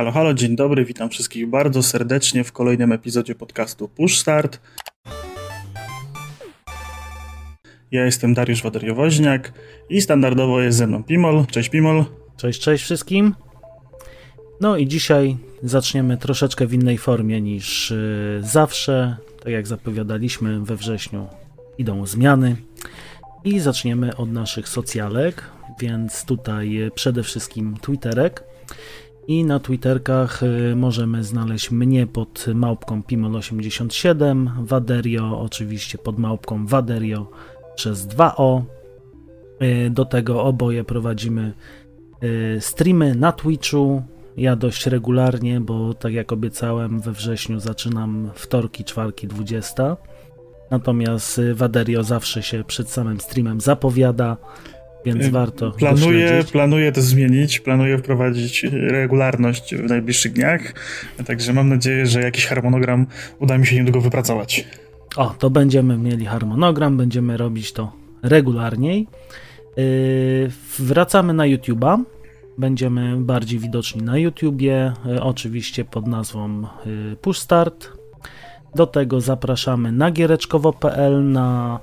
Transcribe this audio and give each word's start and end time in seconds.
Halo, 0.00 0.12
halo, 0.12 0.34
dzień 0.34 0.56
dobry, 0.56 0.84
witam 0.84 1.10
wszystkich 1.10 1.46
bardzo 1.46 1.82
serdecznie 1.82 2.44
w 2.44 2.52
kolejnym 2.52 2.92
epizodzie 2.92 3.34
podcastu 3.34 3.88
Push 3.88 4.18
Start. 4.18 4.60
Ja 7.90 8.04
jestem 8.04 8.34
Dariusz 8.34 8.62
Waderiowoźniak 8.62 9.52
i 9.88 10.00
standardowo 10.00 10.60
jest 10.60 10.78
ze 10.78 10.86
mną 10.86 11.04
Pimol. 11.04 11.46
Cześć 11.46 11.68
Pimol. 11.68 12.04
Cześć, 12.36 12.60
cześć 12.60 12.84
wszystkim. 12.84 13.34
No 14.60 14.76
i 14.76 14.88
dzisiaj 14.88 15.36
zaczniemy 15.62 16.16
troszeczkę 16.16 16.66
w 16.66 16.74
innej 16.74 16.98
formie 16.98 17.40
niż 17.40 17.90
yy, 17.90 18.40
zawsze. 18.42 19.16
Tak 19.42 19.52
jak 19.52 19.66
zapowiadaliśmy 19.66 20.60
we 20.60 20.76
wrześniu, 20.76 21.26
idą 21.78 22.06
zmiany. 22.06 22.56
I 23.44 23.60
zaczniemy 23.60 24.16
od 24.16 24.32
naszych 24.32 24.68
socjalek, 24.68 25.42
więc 25.80 26.24
tutaj 26.24 26.90
przede 26.94 27.22
wszystkim 27.22 27.76
Twitterek. 27.80 28.50
I 29.28 29.44
na 29.44 29.60
Twitterkach 29.60 30.42
y, 30.42 30.76
możemy 30.76 31.24
znaleźć 31.24 31.70
mnie 31.70 32.06
pod 32.06 32.46
małpką 32.54 33.00
Pimol87, 33.00 34.48
Waderio 34.64 35.40
oczywiście 35.40 35.98
pod 35.98 36.18
małpką 36.18 36.66
Waderio 36.66 37.26
przez 37.74 38.06
2O. 38.06 38.62
Y, 39.62 39.90
do 39.90 40.04
tego 40.04 40.44
oboje 40.44 40.84
prowadzimy 40.84 41.52
y, 42.22 42.58
streamy 42.60 43.14
na 43.14 43.32
Twitchu. 43.32 44.02
Ja 44.36 44.56
dość 44.56 44.86
regularnie, 44.86 45.60
bo 45.60 45.94
tak 45.94 46.12
jak 46.12 46.32
obiecałem, 46.32 47.00
we 47.00 47.12
wrześniu 47.12 47.60
zaczynam 47.60 48.30
wtorki, 48.34 48.84
czwarki, 48.84 49.26
20. 49.26 49.96
Natomiast 50.70 51.40
Waderio 51.54 52.02
zawsze 52.02 52.42
się 52.42 52.64
przed 52.64 52.90
samym 52.90 53.20
streamem 53.20 53.60
zapowiada 53.60 54.36
więc 55.04 55.24
y, 55.24 55.30
warto. 55.30 55.70
Planuję, 55.70 56.44
planuję 56.52 56.92
to 56.92 57.02
zmienić, 57.02 57.60
planuję 57.60 57.98
wprowadzić 57.98 58.66
regularność 58.72 59.74
w 59.74 59.88
najbliższych 59.88 60.32
dniach, 60.32 60.74
także 61.26 61.52
mam 61.52 61.68
nadzieję, 61.68 62.06
że 62.06 62.20
jakiś 62.20 62.46
harmonogram 62.46 63.06
uda 63.38 63.58
mi 63.58 63.66
się 63.66 63.76
niedługo 63.76 64.00
wypracować. 64.00 64.64
O, 65.16 65.34
to 65.38 65.50
będziemy 65.50 65.98
mieli 65.98 66.26
harmonogram, 66.26 66.96
będziemy 66.96 67.36
robić 67.36 67.72
to 67.72 67.92
regularniej. 68.22 69.06
Yy, 69.76 70.50
wracamy 70.78 71.32
na 71.32 71.44
YouTube'a. 71.44 72.02
Będziemy 72.58 73.16
bardziej 73.16 73.58
widoczni 73.58 74.02
na 74.02 74.18
YouTubie, 74.18 74.92
yy, 75.04 75.22
oczywiście 75.22 75.84
pod 75.84 76.06
nazwą 76.06 76.62
yy, 76.86 77.16
Push 77.20 77.38
Start. 77.38 77.88
Do 78.74 78.86
tego 78.86 79.20
zapraszamy 79.20 79.92
na 79.92 80.10
giereczkowo.pl, 80.10 81.30
na 81.32 81.80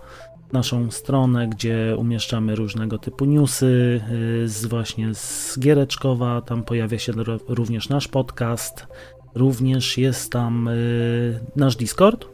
naszą 0.54 0.92
stronę, 0.92 1.48
gdzie 1.48 1.96
umieszczamy 1.98 2.56
różnego 2.56 2.98
typu 2.98 3.26
newsy 3.26 4.02
y, 4.44 4.48
z 4.48 4.66
właśnie 4.66 5.14
z 5.14 5.60
Giereczkowa. 5.60 6.42
Tam 6.42 6.64
pojawia 6.64 7.00
się 7.00 7.14
również 7.48 7.90
nasz 7.90 8.08
podcast. 8.08 8.88
Również 9.36 9.98
jest 9.98 10.32
tam 10.32 10.68
y, 10.68 11.40
nasz 11.56 11.76
Discord, 11.76 12.26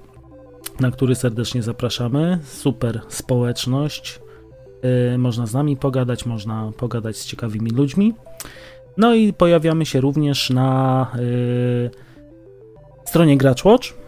na 0.80 0.92
który 0.92 1.16
serdecznie 1.16 1.64
zapraszamy. 1.64 2.40
Super 2.44 3.02
społeczność. 3.08 4.20
Y, 5.14 5.18
można 5.18 5.46
z 5.46 5.54
nami 5.54 5.78
pogadać, 5.78 6.26
można 6.26 6.72
pogadać 6.78 7.18
z 7.18 7.26
ciekawymi 7.26 7.72
ludźmi. 7.72 8.14
No 8.98 9.14
i 9.14 9.34
pojawiamy 9.34 9.86
się 9.86 10.02
również 10.02 10.50
na 10.50 11.12
stronie 13.06 13.38
Watch 13.66 14.03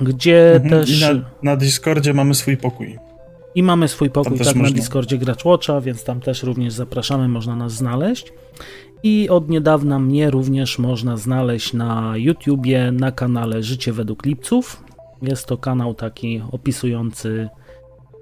gdzie 0.00 0.54
mhm. 0.54 0.70
też... 0.70 1.00
I 1.00 1.00
na, 1.00 1.24
na 1.42 1.56
Discordzie 1.56 2.14
mamy 2.14 2.34
swój 2.34 2.56
pokój. 2.56 2.98
I 3.54 3.62
mamy 3.62 3.88
swój 3.88 4.10
pokój 4.10 4.38
tak 4.38 4.56
na 4.56 4.70
Discordzie 4.70 5.18
Gracz 5.18 5.44
Watcha, 5.44 5.80
więc 5.80 6.04
tam 6.04 6.20
też 6.20 6.42
również 6.42 6.72
zapraszamy, 6.72 7.28
można 7.28 7.56
nas 7.56 7.72
znaleźć. 7.72 8.32
I 9.02 9.28
od 9.28 9.48
niedawna 9.48 9.98
mnie 9.98 10.30
również 10.30 10.78
można 10.78 11.16
znaleźć 11.16 11.72
na 11.72 12.12
YouTubie, 12.16 12.92
na 12.92 13.12
kanale 13.12 13.62
Życie 13.62 13.92
według 13.92 14.26
Lipców. 14.26 14.84
Jest 15.22 15.46
to 15.46 15.56
kanał 15.56 15.94
taki 15.94 16.42
opisujący 16.52 17.48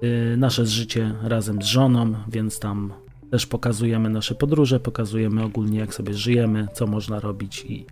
y, 0.03 0.37
nasze 0.37 0.65
życie 0.65 1.13
razem 1.23 1.61
z 1.61 1.65
żoną, 1.65 2.13
więc 2.27 2.59
tam 2.59 2.93
też 3.31 3.45
pokazujemy 3.45 4.09
nasze 4.09 4.35
podróże, 4.35 4.79
pokazujemy 4.79 5.43
ogólnie 5.43 5.79
jak 5.79 5.93
sobie 5.93 6.13
żyjemy, 6.13 6.67
co 6.73 6.87
można 6.87 7.19
robić 7.19 7.65
i 7.65 7.85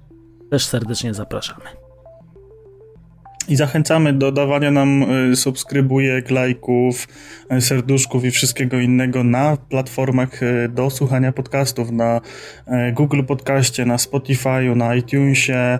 też 0.49 0.65
serdecznie 0.65 1.13
zapraszamy. 1.13 1.65
I 3.47 3.55
zachęcamy 3.55 4.13
do 4.13 4.31
dawania 4.31 4.71
nam 4.71 5.05
y, 5.31 5.35
subskrybujek, 5.35 6.31
lajków, 6.31 7.07
y, 7.53 7.61
serduszków 7.61 8.25
i 8.25 8.31
wszystkiego 8.31 8.79
innego 8.79 9.23
na 9.23 9.57
platformach 9.69 10.43
y, 10.43 10.69
do 10.69 10.89
słuchania 10.89 11.31
podcastów, 11.31 11.91
na 11.91 12.21
Google 12.93 13.23
Podcaście, 13.23 13.85
na 13.85 13.95
Spotify'u, 13.95 14.75
na 14.75 14.95
iTunesie, 14.95 15.79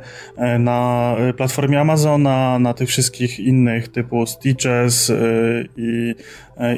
na 0.59 1.15
platformie 1.37 1.79
Amazona, 1.79 2.59
na 2.59 2.73
tych 2.73 2.89
wszystkich 2.89 3.39
innych 3.39 3.87
typu 3.87 4.25
Stitches 4.25 5.11
i 5.77 6.15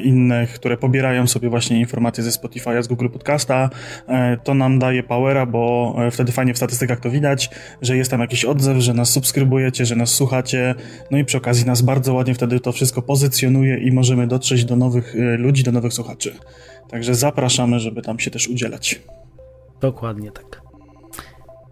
innych, 0.02 0.52
które 0.52 0.76
pobierają 0.76 1.26
sobie 1.26 1.48
właśnie 1.48 1.80
informacje 1.80 2.24
ze 2.24 2.30
Spotify'a, 2.30 2.82
z 2.82 2.88
Google 2.88 3.08
Podcasta. 3.08 3.70
To 4.44 4.54
nam 4.54 4.78
daje 4.78 5.02
powera, 5.02 5.46
bo 5.46 5.96
wtedy 6.10 6.32
fajnie 6.32 6.54
w 6.54 6.56
statystykach 6.56 7.00
to 7.00 7.10
widać, 7.10 7.50
że 7.82 7.96
jest 7.96 8.10
tam 8.10 8.20
jakiś 8.20 8.44
odzew, 8.44 8.78
że 8.78 8.94
nas 8.94 9.10
subskrybujecie, 9.10 9.86
że 9.86 9.96
nas 9.96 10.10
słuchacie, 10.10 10.73
no 11.10 11.18
i 11.18 11.24
przy 11.24 11.38
okazji 11.38 11.66
nas 11.66 11.82
bardzo 11.82 12.14
ładnie 12.14 12.34
wtedy 12.34 12.60
to 12.60 12.72
wszystko 12.72 13.02
pozycjonuje 13.02 13.78
i 13.78 13.92
możemy 13.92 14.26
dotrzeć 14.26 14.64
do 14.64 14.76
nowych 14.76 15.14
ludzi, 15.38 15.62
do 15.62 15.72
nowych 15.72 15.92
słuchaczy. 15.92 16.34
Także 16.88 17.14
zapraszamy, 17.14 17.80
żeby 17.80 18.02
tam 18.02 18.18
się 18.18 18.30
też 18.30 18.48
udzielać. 18.48 19.00
Dokładnie 19.80 20.30
tak. 20.30 20.64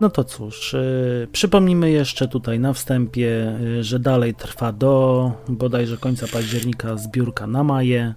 No 0.01 0.11
to 0.11 0.25
cóż, 0.25 0.73
yy, 0.73 1.29
przypomnijmy 1.33 1.91
jeszcze 1.91 2.29
tutaj 2.29 2.61
na 2.61 2.73
wstępie, 2.73 3.59
yy, 3.61 3.85
że 3.85 3.99
dalej 3.99 4.35
trwa 4.35 4.73
do 4.73 5.33
bodajże 5.49 5.97
końca 5.97 6.27
października 6.33 6.97
zbiórka 6.97 7.47
na 7.47 7.65
Maję. 7.65 8.15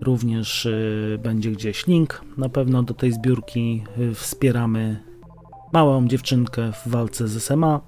Również 0.00 0.64
yy, 0.64 1.18
będzie 1.18 1.50
gdzieś 1.50 1.86
link 1.86 2.22
na 2.36 2.48
pewno 2.48 2.82
do 2.82 2.94
tej 2.94 3.12
zbiórki. 3.12 3.84
Wspieramy 4.14 5.02
małą 5.72 6.08
dziewczynkę 6.08 6.72
w 6.72 6.88
walce 6.88 7.28
z 7.28 7.42
SMA. 7.42 7.80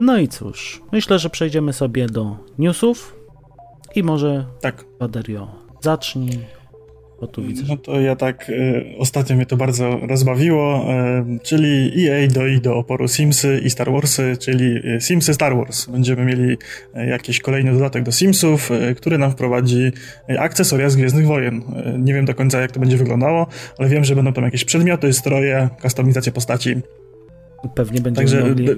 No 0.00 0.18
i 0.18 0.28
cóż, 0.28 0.82
myślę, 0.92 1.18
że 1.18 1.30
przejdziemy 1.30 1.72
sobie 1.72 2.06
do 2.06 2.36
newsów 2.58 3.16
i 3.94 4.02
może 4.02 4.46
tak. 4.60 4.84
Waderio 5.00 5.48
zacznij 5.80 6.38
tu 7.26 7.42
widzę. 7.42 7.64
No 7.68 7.76
to 7.76 8.00
ja 8.00 8.16
tak, 8.16 8.50
y, 8.50 8.84
ostatnio 8.98 9.36
mnie 9.36 9.46
to 9.46 9.56
bardzo 9.56 9.98
rozbawiło, 10.08 10.86
y, 11.36 11.38
czyli 11.42 12.06
EA 12.08 12.28
doi 12.28 12.60
do 12.60 12.76
oporu 12.76 13.08
Simsy 13.08 13.60
i 13.64 13.70
Star 13.70 13.92
Warsy, 13.92 14.36
czyli 14.40 14.80
Simsy 15.00 15.34
Star 15.34 15.56
Wars. 15.56 15.86
Będziemy 15.86 16.24
mieli 16.24 16.56
jakiś 16.94 17.40
kolejny 17.40 17.72
dodatek 17.72 18.02
do 18.02 18.12
Simsów, 18.12 18.70
y, 18.70 18.94
który 18.94 19.18
nam 19.18 19.30
wprowadzi 19.30 19.92
akcesoria 20.38 20.90
z 20.90 20.96
Gwiezdnych 20.96 21.26
Wojen. 21.26 21.62
Nie 21.98 22.14
wiem 22.14 22.24
do 22.24 22.34
końca 22.34 22.60
jak 22.60 22.72
to 22.72 22.80
będzie 22.80 22.96
wyglądało, 22.96 23.46
ale 23.78 23.88
wiem, 23.88 24.04
że 24.04 24.16
będą 24.16 24.32
tam 24.32 24.44
jakieś 24.44 24.64
przedmioty, 24.64 25.12
stroje, 25.12 25.68
kustomizacje 25.82 26.32
postaci. 26.32 26.76
Pewnie 27.74 28.00
będziemy 28.00 28.28
Także, 28.28 28.48
mogli 28.48 28.68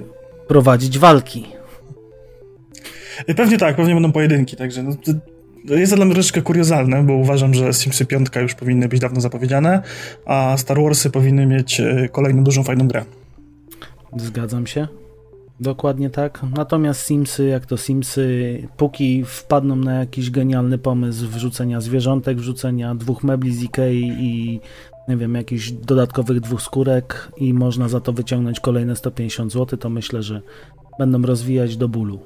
prowadzić 0.47 0.99
walki. 0.99 1.45
Pewnie 3.35 3.57
tak, 3.57 3.75
pewnie 3.75 3.93
będą 3.93 4.11
pojedynki, 4.11 4.55
także 4.55 4.83
no, 4.83 4.95
jest 5.75 5.91
to 5.91 5.95
dla 5.95 6.05
mnie 6.05 6.13
troszeczkę 6.13 6.41
kuriozalne, 6.41 7.03
bo 7.03 7.13
uważam, 7.13 7.53
że 7.53 7.73
Simsy 7.73 8.05
5 8.05 8.27
już 8.41 8.55
powinny 8.55 8.87
być 8.87 8.99
dawno 8.99 9.21
zapowiedziane, 9.21 9.81
a 10.25 10.57
Star 10.57 10.81
Warsy 10.81 11.09
powinny 11.09 11.45
mieć 11.45 11.79
e, 11.79 12.09
kolejną 12.11 12.43
dużą, 12.43 12.63
fajną 12.63 12.87
grę. 12.87 13.05
Zgadzam 14.17 14.67
się. 14.67 14.87
Dokładnie 15.59 16.09
tak. 16.09 16.41
Natomiast 16.55 17.01
Simsy, 17.01 17.45
jak 17.45 17.65
to 17.65 17.77
Simsy, 17.77 18.67
póki 18.77 19.23
wpadną 19.25 19.75
na 19.75 19.93
jakiś 19.93 20.31
genialny 20.31 20.77
pomysł 20.77 21.27
wrzucenia 21.27 21.81
zwierzątek, 21.81 22.37
wrzucenia 22.37 22.95
dwóch 22.95 23.23
mebli 23.23 23.53
z 23.53 23.63
Ikei 23.63 24.15
i 24.19 24.59
nie 25.07 25.17
wiem, 25.17 25.35
jakichś 25.35 25.71
dodatkowych 25.71 26.39
dwóch 26.39 26.61
skórek 26.61 27.31
i 27.37 27.53
można 27.53 27.89
za 27.89 27.99
to 27.99 28.13
wyciągnąć 28.13 28.59
kolejne 28.59 28.95
150 28.95 29.51
zł, 29.51 29.79
to 29.79 29.89
myślę, 29.89 30.23
że 30.23 30.41
będą 30.99 31.21
rozwijać 31.21 31.77
do 31.77 31.87
bólu. 31.87 32.19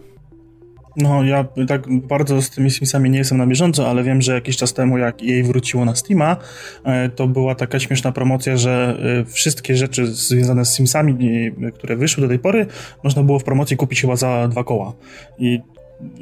No, 0.97 1.23
ja 1.23 1.45
tak 1.67 1.81
bardzo 2.07 2.41
z 2.41 2.49
tymi 2.49 2.71
Simsami 2.71 3.09
nie 3.09 3.17
jestem 3.17 3.37
na 3.37 3.47
bieżąco, 3.47 3.89
ale 3.89 4.03
wiem, 4.03 4.21
że 4.21 4.33
jakiś 4.33 4.57
czas 4.57 4.73
temu, 4.73 4.97
jak 4.97 5.21
jej 5.21 5.43
wróciło 5.43 5.85
na 5.85 5.95
Steama, 5.95 6.37
e, 6.83 7.09
to 7.09 7.27
była 7.27 7.55
taka 7.55 7.79
śmieszna 7.79 8.11
promocja, 8.11 8.57
że 8.57 8.97
e, 9.21 9.25
wszystkie 9.25 9.75
rzeczy 9.75 10.07
związane 10.07 10.65
z 10.65 10.73
Simsami, 10.73 11.15
które 11.73 11.95
wyszły 11.95 12.21
do 12.21 12.27
tej 12.27 12.39
pory, 12.39 12.65
można 13.03 13.23
było 13.23 13.39
w 13.39 13.43
promocji 13.43 13.77
kupić 13.77 14.01
chyba 14.01 14.15
za 14.15 14.47
dwa 14.47 14.63
koła. 14.63 14.93
I 15.39 15.59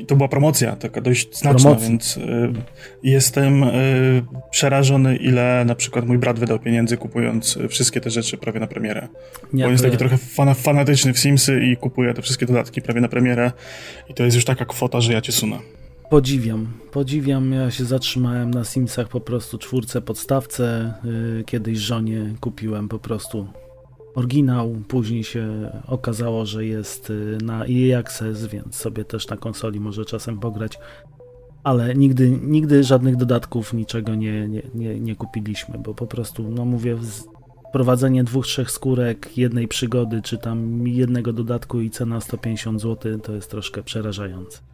to 0.08 0.16
była 0.16 0.30
promocja, 0.30 0.76
taka 0.76 1.02
dość 1.02 1.38
znaczna, 1.38 1.60
Promocji. 1.62 1.90
więc 1.90 2.18
y, 2.18 2.54
jestem 3.04 3.64
y, 3.64 4.24
przerażony, 4.52 5.16
ile 5.16 5.66
na 5.66 5.76
przykład 5.76 6.06
mój 6.06 6.18
brat 6.18 6.40
wydał 6.40 6.60
pieniędzy 6.60 6.98
kupując 6.98 7.60
wszystkie 7.70 8.02
te 8.02 8.10
rzeczy 8.10 8.38
prawie 8.38 8.60
na 8.60 8.68
premierę. 8.68 9.08
Nie, 9.54 9.64
Bo 9.64 9.70
jest 9.72 9.84
taki 9.84 9.98
trochę 9.98 10.18
fana, 10.18 10.54
fanatyczny 10.54 11.14
w 11.14 11.20
Simsy 11.20 11.62
i 11.64 11.78
kupuje 11.78 12.14
te 12.14 12.22
wszystkie 12.22 12.46
dodatki 12.46 12.82
prawie 12.82 13.02
na 13.02 13.08
premierę 13.08 13.52
i 14.10 14.14
to 14.14 14.24
jest 14.24 14.36
już 14.36 14.46
taka 14.46 14.66
kwota, 14.66 15.02
że 15.02 15.14
ja 15.14 15.22
cię 15.22 15.32
sunę. 15.32 15.58
Podziwiam, 16.10 16.68
podziwiam. 16.92 17.52
Ja 17.54 17.72
się 17.72 17.86
zatrzymałem 17.86 18.52
na 18.52 18.64
Simsach 18.64 19.08
po 19.08 19.20
prostu 19.22 19.58
czwórce 19.58 20.02
podstawce. 20.02 20.94
Yy, 21.04 21.44
kiedyś 21.44 21.78
żonie 21.78 22.36
kupiłem 22.40 22.90
po 22.90 23.00
prostu 23.00 23.48
oryginał. 24.16 24.76
Później 24.88 25.24
się 25.24 25.72
okazało, 25.88 26.46
że 26.46 26.66
jest 26.66 27.10
y, 27.10 27.38
na 27.44 27.66
EA 27.66 28.00
Access, 28.00 28.46
więc 28.46 28.76
sobie 28.76 29.06
też 29.06 29.28
na 29.28 29.38
konsoli 29.38 29.80
może 29.80 30.06
czasem 30.06 30.40
pograć. 30.40 30.80
Ale 31.64 31.96
nigdy, 31.96 32.40
nigdy 32.42 32.84
żadnych 32.84 33.16
dodatków, 33.16 33.74
niczego 33.74 34.16
nie, 34.16 34.48
nie, 34.48 34.62
nie, 34.76 35.00
nie 35.00 35.16
kupiliśmy, 35.16 35.78
bo 35.78 35.94
po 35.94 36.08
prostu, 36.08 36.52
no 36.52 36.66
mówię, 36.66 36.98
wprowadzenie 37.70 38.24
dwóch, 38.24 38.46
trzech 38.46 38.72
skórek, 38.72 39.38
jednej 39.38 39.68
przygody, 39.68 40.22
czy 40.22 40.38
tam 40.38 40.88
jednego 40.88 41.34
dodatku 41.34 41.82
i 41.82 41.90
cena 41.90 42.22
150 42.22 42.82
zł, 42.82 43.20
to 43.20 43.34
jest 43.34 43.52
troszkę 43.52 43.84
przerażające. 43.84 44.69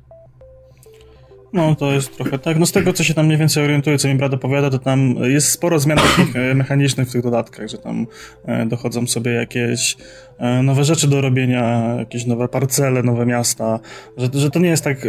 No, 1.54 1.76
to 1.76 1.92
jest 1.92 2.16
trochę 2.16 2.40
tak. 2.40 2.60
No 2.60 2.66
z 2.66 2.72
tego, 2.72 2.94
co 2.94 3.04
się 3.04 3.14
tam 3.14 3.26
mniej 3.26 3.38
więcej 3.38 3.64
orientuje, 3.64 3.98
co 3.98 4.08
mi 4.08 4.16
brat 4.16 4.34
opowiada, 4.34 4.70
to 4.70 4.80
tam 4.80 5.16
jest 5.24 5.50
sporo 5.50 5.80
zmian 5.80 5.98
takich 5.98 6.36
e, 6.36 6.56
mechanicznych 6.56 7.10
w 7.10 7.12
tych 7.12 7.22
dodatkach, 7.22 7.68
że 7.68 7.78
tam 7.78 8.08
e, 8.46 8.66
dochodzą 8.66 9.08
sobie 9.08 9.32
jakieś 9.32 9.98
e, 10.38 10.64
nowe 10.64 10.84
rzeczy 10.84 11.08
do 11.08 11.22
robienia, 11.22 11.96
jakieś 12.00 12.26
nowe 12.26 12.48
parcele, 12.48 13.04
nowe 13.04 13.26
miasta, 13.26 13.80
że, 14.18 14.30
że 14.34 14.52
to 14.52 14.60
nie 14.60 14.70
jest 14.70 14.84
tak 14.84 15.08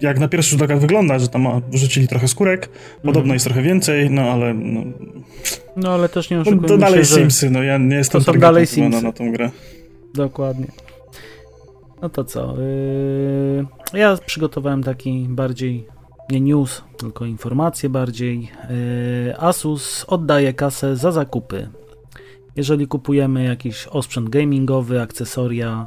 jak 0.00 0.18
na 0.18 0.28
pierwszy 0.28 0.50
rzut 0.50 0.62
oka 0.62 0.76
wygląda, 0.76 1.18
że 1.18 1.28
tam 1.28 1.62
wrzucili 1.70 2.08
trochę 2.08 2.28
skórek, 2.28 2.68
podobno 2.96 3.20
mhm. 3.20 3.34
jest 3.34 3.44
trochę 3.44 3.62
więcej, 3.62 4.10
no 4.10 4.22
ale... 4.22 4.54
No, 4.54 4.80
no 5.76 5.90
ale 5.90 6.08
też 6.08 6.30
nie 6.30 6.40
oszukujmy 6.40 6.68
To, 6.68 6.74
to 6.74 6.78
dalej 6.78 7.04
się, 7.04 7.14
Simsy, 7.14 7.50
no 7.50 7.62
ja 7.62 7.78
nie 7.78 7.96
jestem 7.96 8.24
to 8.24 8.32
są 8.32 8.38
dalej 8.38 8.66
Simsy. 8.66 9.02
Na 9.02 9.12
tą 9.12 9.32
grę. 9.32 9.50
Dokładnie. 10.14 10.66
No 12.02 12.08
to 12.08 12.24
co? 12.24 12.54
Yy, 13.92 13.98
ja 13.98 14.16
przygotowałem 14.26 14.82
taki 14.82 15.26
bardziej 15.28 15.86
nie 16.30 16.40
news, 16.40 16.82
tylko 16.96 17.24
informacje 17.24 17.88
bardziej. 17.88 18.40
Yy, 18.40 19.38
Asus 19.38 20.04
oddaje 20.08 20.54
kasę 20.54 20.96
za 20.96 21.12
zakupy. 21.12 21.68
Jeżeli 22.56 22.86
kupujemy 22.86 23.44
jakiś 23.44 23.86
osprzęt 23.86 24.28
gamingowy, 24.28 25.00
akcesoria, 25.00 25.86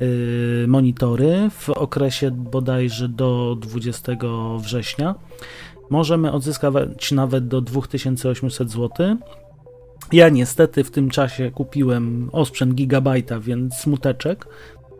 yy, 0.00 0.66
monitory 0.68 1.50
w 1.50 1.70
okresie 1.70 2.30
bodajże 2.30 3.08
do 3.08 3.56
20 3.60 4.12
września, 4.58 5.14
możemy 5.90 6.32
odzyskać 6.32 7.12
nawet 7.12 7.48
do 7.48 7.60
2800 7.60 8.70
zł. 8.70 9.16
Ja 10.12 10.28
niestety 10.28 10.84
w 10.84 10.90
tym 10.90 11.10
czasie 11.10 11.50
kupiłem 11.50 12.30
osprzęt 12.32 12.74
gigabajta, 12.74 13.40
więc 13.40 13.74
smuteczek 13.74 14.46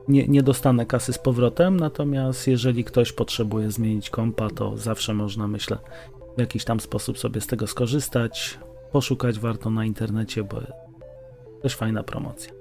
nie, 0.09 0.27
nie 0.29 0.43
dostanę 0.43 0.87
kasy 0.87 1.12
z 1.12 1.19
powrotem, 1.19 1.81
natomiast 1.81 2.47
jeżeli 2.47 2.85
ktoś 2.85 3.12
potrzebuje 3.12 3.71
zmienić 3.71 4.11
kompa, 4.11 4.51
to 4.51 4.77
zawsze 4.77 5.15
można, 5.15 5.49
myślę, 5.49 5.79
w 6.37 6.41
jakiś 6.41 6.65
tam 6.65 6.81
sposób 6.81 7.19
sobie 7.19 7.41
z 7.41 7.47
tego 7.47 7.67
skorzystać. 7.67 8.59
Poszukać 8.93 9.39
warto 9.39 9.71
na 9.71 9.85
internecie, 9.85 10.45
bo 10.45 10.61
też 11.62 11.77
fajna 11.77 12.03
promocja. 12.03 12.53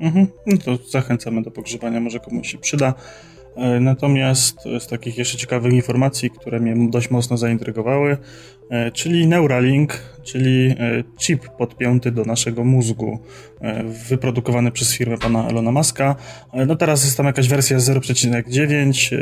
Mhm. 0.00 0.26
No 0.46 0.58
to 0.58 0.78
zachęcamy 0.90 1.42
do 1.42 1.50
pogrzebania, 1.50 2.00
może 2.00 2.20
komuś 2.20 2.52
się 2.52 2.58
przyda. 2.58 2.94
E, 3.56 3.80
natomiast 3.80 4.58
z 4.78 4.86
takich 4.86 5.18
jeszcze 5.18 5.38
ciekawych 5.38 5.72
informacji, 5.72 6.30
które 6.30 6.60
mnie 6.60 6.90
dość 6.90 7.10
mocno 7.10 7.36
zaintrygowały, 7.36 8.16
e, 8.70 8.90
czyli 8.90 9.26
Neuralink, 9.26 10.02
czyli 10.22 10.68
e, 10.70 10.74
chip 11.18 11.48
podpięty 11.48 12.10
do 12.10 12.24
naszego 12.24 12.64
mózgu, 12.64 13.18
wyprodukowany 14.08 14.70
przez 14.70 14.94
firmę 14.94 15.18
pana 15.18 15.48
Elona 15.48 15.72
Muska. 15.72 16.16
No 16.66 16.76
teraz 16.76 17.04
jest 17.04 17.16
tam 17.16 17.26
jakaś 17.26 17.48
wersja 17.48 17.78
0,9 17.78 19.16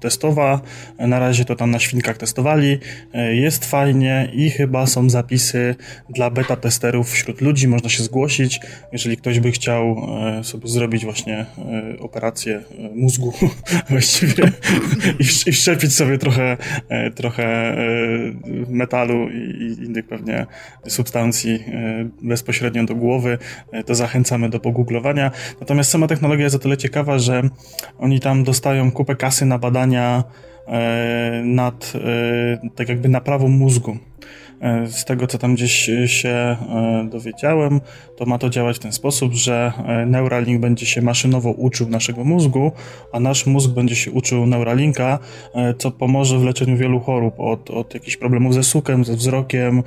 testowa, 0.00 0.60
na 0.98 1.18
razie 1.18 1.44
to 1.44 1.56
tam 1.56 1.70
na 1.70 1.78
świnkach 1.78 2.16
testowali, 2.16 2.78
jest 3.30 3.64
fajnie 3.64 4.30
i 4.32 4.50
chyba 4.50 4.86
są 4.86 5.10
zapisy 5.10 5.74
dla 6.10 6.30
beta 6.30 6.56
testerów 6.56 7.10
wśród 7.10 7.40
ludzi, 7.40 7.68
można 7.68 7.88
się 7.88 8.02
zgłosić, 8.02 8.60
jeżeli 8.92 9.16
ktoś 9.16 9.40
by 9.40 9.52
chciał 9.52 9.96
sobie 10.42 10.68
zrobić 10.68 11.04
właśnie 11.04 11.46
operację 12.00 12.60
mózgu 12.94 13.32
właściwie 13.90 14.52
i, 15.18 15.52
wszczepić 15.52 15.94
sobie 15.94 16.18
trochę, 16.18 16.56
e, 16.88 17.10
trochę 17.10 17.44
e, 17.44 17.76
metalu 18.68 19.28
i 19.30 19.76
innych 19.84 20.06
pewnie 20.06 20.45
substancji 20.88 21.54
e, 21.54 22.08
bezpośrednio 22.22 22.84
do 22.84 22.94
głowy, 22.94 23.38
to 23.86 23.94
zachęcamy 23.94 24.50
do 24.50 24.60
pogooglowania. 24.60 25.30
Natomiast 25.60 25.90
sama 25.90 26.06
technologia 26.06 26.44
jest 26.44 26.56
o 26.56 26.58
tyle 26.58 26.76
ciekawa, 26.76 27.18
że 27.18 27.42
oni 27.98 28.20
tam 28.20 28.44
dostają 28.44 28.92
kupę 28.92 29.16
kasy 29.16 29.46
na 29.46 29.58
badania 29.58 30.24
nad 31.44 31.92
tak 32.74 32.88
jakby 32.88 33.08
naprawą 33.08 33.48
mózgu. 33.48 33.96
E, 34.60 34.86
z 34.86 35.04
tego, 35.04 35.26
co 35.26 35.38
tam 35.38 35.54
gdzieś 35.54 35.90
się 36.06 36.28
e, 36.28 36.56
dowiedziałem, 37.10 37.80
to 38.16 38.26
ma 38.26 38.38
to 38.38 38.50
działać 38.50 38.76
w 38.76 38.78
ten 38.78 38.92
sposób, 38.92 39.32
że 39.32 39.72
e, 39.86 40.06
Neuralink 40.06 40.60
będzie 40.60 40.86
się 40.86 41.02
maszynowo 41.02 41.50
uczył 41.50 41.88
naszego 41.88 42.24
mózgu, 42.24 42.72
a 43.12 43.20
nasz 43.20 43.46
mózg 43.46 43.70
będzie 43.70 43.96
się 43.96 44.10
uczył 44.10 44.46
Neuralinka, 44.46 45.18
co 45.78 45.90
pomoże 45.90 46.38
w 46.38 46.44
leczeniu 46.44 46.76
wielu 46.76 47.00
chorób, 47.00 47.40
od, 47.40 47.70
od 47.70 47.94
jakichś 47.94 48.16
problemów 48.16 48.54
ze 48.54 48.62
sukiem, 48.62 49.04
ze 49.04 49.16
wzrokiem, 49.16 49.82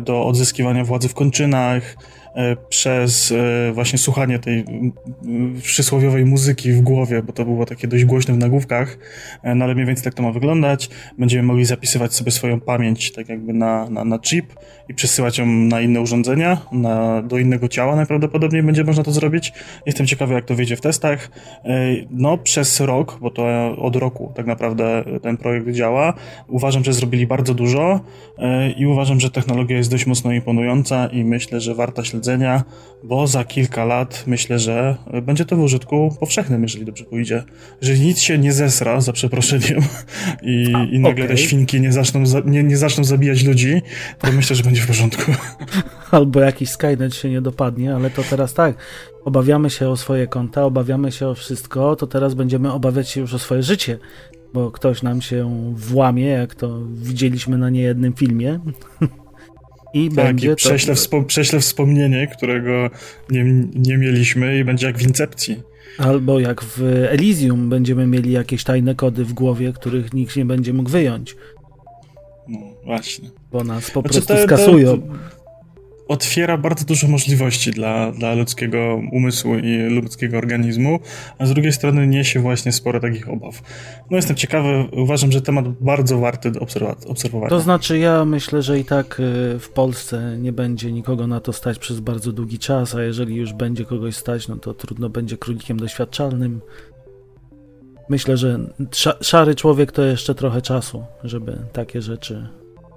do 0.00 0.26
odzyskiwania 0.26 0.84
władzy 0.84 1.08
w 1.08 1.14
kończynach, 1.14 1.96
E, 1.98 2.17
przez 2.68 3.32
e, 3.32 3.72
właśnie 3.72 3.98
słuchanie 3.98 4.38
tej 4.38 4.64
przysłowiowej 5.62 6.24
muzyki 6.24 6.72
w 6.72 6.80
głowie, 6.80 7.22
bo 7.22 7.32
to 7.32 7.44
było 7.44 7.66
takie 7.66 7.88
dość 7.88 8.04
głośne 8.04 8.34
w 8.34 8.38
nagłówkach, 8.38 8.98
e, 9.42 9.54
no 9.54 9.64
ale 9.64 9.74
mniej 9.74 9.86
więcej 9.86 10.04
tak 10.04 10.14
to 10.14 10.22
ma 10.22 10.32
wyglądać. 10.32 10.90
Będziemy 11.18 11.42
mogli 11.42 11.64
zapisywać 11.64 12.14
sobie 12.14 12.30
swoją 12.30 12.60
pamięć 12.60 13.12
tak 13.12 13.28
jakby 13.28 13.52
na, 13.52 13.90
na, 13.90 14.04
na 14.04 14.18
chip 14.18 14.54
i 14.88 14.94
przesyłać 14.94 15.38
ją 15.38 15.46
na 15.46 15.80
inne 15.80 16.00
urządzenia, 16.00 16.56
na, 16.72 17.22
do 17.22 17.38
innego 17.38 17.68
ciała 17.68 17.96
najprawdopodobniej 17.96 18.62
będzie 18.62 18.84
można 18.84 19.02
to 19.02 19.12
zrobić. 19.12 19.52
Jestem 19.86 20.06
ciekawy, 20.06 20.34
jak 20.34 20.44
to 20.44 20.54
wyjdzie 20.54 20.76
w 20.76 20.80
testach. 20.80 21.30
No, 22.10 22.38
przez 22.38 22.80
rok, 22.80 23.18
bo 23.20 23.30
to 23.30 23.46
od 23.76 23.96
roku 23.96 24.32
tak 24.36 24.46
naprawdę 24.46 25.04
ten 25.22 25.36
projekt 25.36 25.70
działa, 25.70 26.14
uważam, 26.48 26.84
że 26.84 26.92
zrobili 26.92 27.26
bardzo 27.26 27.54
dużo 27.54 28.00
i 28.76 28.86
uważam, 28.86 29.20
że 29.20 29.30
technologia 29.30 29.76
jest 29.76 29.90
dość 29.90 30.06
mocno 30.06 30.32
imponująca 30.32 31.06
i 31.06 31.24
myślę, 31.24 31.60
że 31.60 31.74
warta 31.74 32.04
śledzenia 32.04 32.27
bo 33.04 33.26
za 33.26 33.44
kilka 33.44 33.84
lat 33.84 34.24
myślę, 34.26 34.58
że 34.58 34.96
będzie 35.22 35.44
to 35.44 35.56
w 35.56 35.60
użytku 35.60 36.16
powszechnym, 36.20 36.62
jeżeli 36.62 36.84
dobrze 36.84 37.04
pójdzie. 37.04 37.42
Jeżeli 37.80 38.00
nic 38.00 38.20
się 38.20 38.38
nie 38.38 38.52
zesra, 38.52 39.00
za 39.00 39.12
przeproszeniem, 39.12 39.80
i, 40.42 40.72
A, 40.74 40.84
i 40.84 40.98
nagle 40.98 41.24
okay. 41.24 41.36
te 41.36 41.42
świnki 41.42 41.80
nie 41.80 41.92
zaczną, 41.92 42.24
nie, 42.44 42.62
nie 42.62 42.76
zaczną 42.76 43.04
zabijać 43.04 43.44
ludzi, 43.44 43.82
to 44.18 44.32
myślę, 44.32 44.56
że 44.56 44.62
będzie 44.62 44.82
w 44.82 44.86
porządku. 44.86 45.32
Albo 46.10 46.40
jakiś 46.40 46.70
Skynet 46.70 47.14
się 47.14 47.30
nie 47.30 47.40
dopadnie, 47.40 47.94
ale 47.94 48.10
to 48.10 48.22
teraz 48.30 48.54
tak. 48.54 48.76
Obawiamy 49.24 49.70
się 49.70 49.88
o 49.88 49.96
swoje 49.96 50.26
konta, 50.26 50.64
obawiamy 50.64 51.12
się 51.12 51.28
o 51.28 51.34
wszystko, 51.34 51.96
to 51.96 52.06
teraz 52.06 52.34
będziemy 52.34 52.72
obawiać 52.72 53.08
się 53.08 53.20
już 53.20 53.34
o 53.34 53.38
swoje 53.38 53.62
życie 53.62 53.98
bo 54.54 54.70
ktoś 54.70 55.02
nam 55.02 55.22
się 55.22 55.72
włamie, 55.74 56.26
jak 56.26 56.54
to 56.54 56.80
widzieliśmy 56.86 57.58
na 57.58 57.70
niejednym 57.70 58.12
filmie. 58.12 58.60
I 59.94 60.08
tak, 60.08 60.26
będzie 60.26 60.52
i 60.52 60.56
prześlę, 60.56 60.94
to... 60.94 61.00
wspom 61.00 61.24
prześlę 61.24 61.60
wspomnienie, 61.60 62.26
którego 62.36 62.90
nie, 63.30 63.44
nie 63.74 63.98
mieliśmy 63.98 64.58
i 64.58 64.64
będzie 64.64 64.86
jak 64.86 64.98
w 64.98 65.02
Incepcji. 65.02 65.62
Albo 65.98 66.40
jak 66.40 66.64
w 66.64 66.82
Elysium 67.08 67.68
będziemy 67.68 68.06
mieli 68.06 68.32
jakieś 68.32 68.64
tajne 68.64 68.94
kody 68.94 69.24
w 69.24 69.32
głowie, 69.32 69.72
których 69.72 70.14
nikt 70.14 70.36
nie 70.36 70.44
będzie 70.44 70.72
mógł 70.72 70.90
wyjąć. 70.90 71.36
No 72.48 72.58
właśnie. 72.84 73.30
Bo 73.52 73.64
nas 73.64 73.90
po 73.90 74.00
znaczy, 74.00 74.02
prostu 74.02 74.34
te, 74.34 74.42
skasują. 74.42 75.02
Te, 75.02 75.08
otwiera 76.08 76.58
bardzo 76.58 76.84
dużo 76.84 77.08
możliwości 77.08 77.70
dla, 77.70 78.12
dla 78.12 78.34
ludzkiego 78.34 79.00
umysłu 79.12 79.58
i 79.58 79.78
ludzkiego 79.78 80.38
organizmu, 80.38 81.00
a 81.38 81.46
z 81.46 81.52
drugiej 81.52 81.72
strony 81.72 82.06
niesie 82.06 82.40
właśnie 82.40 82.72
sporo 82.72 83.00
takich 83.00 83.28
obaw. 83.28 83.62
No 84.10 84.16
jestem 84.16 84.36
ciekawy, 84.36 84.88
uważam, 84.92 85.32
że 85.32 85.42
temat 85.42 85.68
bardzo 85.68 86.18
warty 86.18 86.52
obserwowania. 87.08 87.50
To 87.50 87.60
znaczy 87.60 87.98
ja 87.98 88.24
myślę, 88.24 88.62
że 88.62 88.78
i 88.78 88.84
tak 88.84 89.20
y, 89.20 89.58
w 89.58 89.68
Polsce 89.74 90.36
nie 90.38 90.52
będzie 90.52 90.92
nikogo 90.92 91.26
na 91.26 91.40
to 91.40 91.52
stać 91.52 91.78
przez 91.78 92.00
bardzo 92.00 92.32
długi 92.32 92.58
czas, 92.58 92.94
a 92.94 93.02
jeżeli 93.02 93.34
już 93.36 93.52
będzie 93.52 93.84
kogoś 93.84 94.16
stać, 94.16 94.48
no 94.48 94.56
to 94.56 94.74
trudno 94.74 95.08
będzie 95.08 95.36
królikiem 95.36 95.76
doświadczalnym. 95.76 96.60
Myślę, 98.08 98.36
że 98.36 98.58
szary 99.20 99.54
człowiek 99.54 99.92
to 99.92 100.02
jeszcze 100.02 100.34
trochę 100.34 100.62
czasu, 100.62 101.04
żeby 101.24 101.58
takie 101.72 102.02
rzeczy 102.02 102.48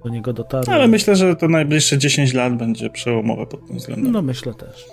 do 0.04 0.10
niego 0.10 0.34
dotarły. 0.34 0.74
Ale 0.74 0.88
myślę, 0.88 1.16
że 1.16 1.36
to 1.36 1.48
najbliższe 1.48 1.98
10 1.98 2.34
lat 2.34 2.58
będzie 2.58 2.90
przełomowe 2.90 3.46
pod 3.46 3.68
tym 3.68 3.78
względem. 3.78 4.12
No 4.12 4.22
myślę 4.22 4.54
też. 4.54 4.86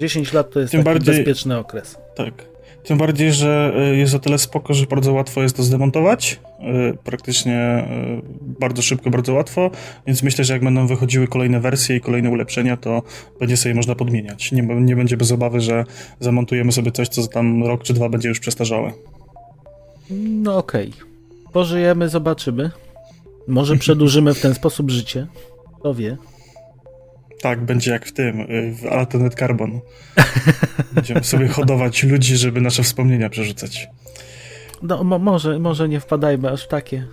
10 0.00 0.32
lat 0.32 0.50
to 0.50 0.60
jest 0.60 0.72
Tym 0.72 0.82
bardziej, 0.82 1.14
bezpieczny 1.14 1.58
okres. 1.58 1.98
Tak. 2.16 2.56
Tym 2.86 2.98
bardziej, 2.98 3.32
że 3.32 3.72
e, 3.76 3.96
jest 3.96 4.14
o 4.14 4.18
tyle 4.18 4.38
spoko, 4.38 4.74
że 4.74 4.86
bardzo 4.86 5.12
łatwo 5.12 5.42
jest 5.42 5.56
to 5.56 5.62
zdemontować. 5.62 6.40
E, 6.60 6.92
praktycznie 7.04 7.54
e, 7.54 8.20
bardzo 8.40 8.82
szybko, 8.82 9.10
bardzo 9.10 9.34
łatwo. 9.34 9.70
Więc 10.06 10.22
myślę, 10.22 10.44
że 10.44 10.52
jak 10.52 10.64
będą 10.64 10.86
wychodziły 10.86 11.28
kolejne 11.28 11.60
wersje 11.60 11.96
i 11.96 12.00
kolejne 12.00 12.30
ulepszenia, 12.30 12.76
to 12.76 13.02
będzie 13.40 13.56
sobie 13.56 13.74
można 13.74 13.94
podmieniać. 13.94 14.52
Nie, 14.52 14.62
nie 14.62 14.96
będzie 14.96 15.16
bez 15.16 15.32
obawy, 15.32 15.60
że 15.60 15.84
zamontujemy 16.20 16.72
sobie 16.72 16.92
coś, 16.92 17.08
co 17.08 17.26
tam 17.26 17.64
rok 17.64 17.82
czy 17.82 17.94
dwa 17.94 18.08
będzie 18.08 18.28
już 18.28 18.40
przestarzałe. 18.40 18.92
No 20.10 20.58
okej. 20.58 20.88
Okay. 20.88 21.52
Pożyjemy, 21.52 22.08
zobaczymy. 22.08 22.70
Może 23.48 23.76
przedłużymy 23.76 24.34
w 24.34 24.40
ten 24.40 24.54
sposób 24.54 24.90
życie. 24.90 25.26
Kto 25.80 25.94
wie. 25.94 26.16
tak, 27.40 27.64
będzie 27.64 27.90
jak 27.90 28.06
w 28.06 28.12
tym, 28.12 28.40
y, 28.40 28.74
w 28.74 28.86
Alternate 28.86 29.36
Carbon. 29.36 29.80
Będziemy 30.92 31.24
sobie 31.24 31.48
hodować 31.48 32.04
ludzi, 32.04 32.36
żeby 32.36 32.60
nasze 32.60 32.82
wspomnienia 32.82 33.30
przerzucać. 33.30 33.88
No, 34.82 35.04
mo 35.04 35.18
może, 35.18 35.58
może 35.58 35.88
nie 35.88 36.00
wpadajmy 36.00 36.50
aż 36.50 36.64
w 36.64 36.68
takie. 36.68 37.06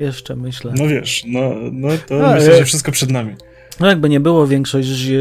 Jeszcze 0.00 0.36
myślę. 0.36 0.72
No 0.76 0.88
wiesz, 0.88 1.24
no, 1.26 1.54
no 1.72 1.88
to 2.06 2.26
A, 2.26 2.34
myślę, 2.34 2.56
że 2.56 2.64
wszystko 2.64 2.92
przed 2.92 3.10
nami. 3.10 3.34
No 3.80 3.86
jakby 3.86 4.08
nie 4.08 4.20
było, 4.20 4.46
większość 4.46 5.08
e, 5.08 5.14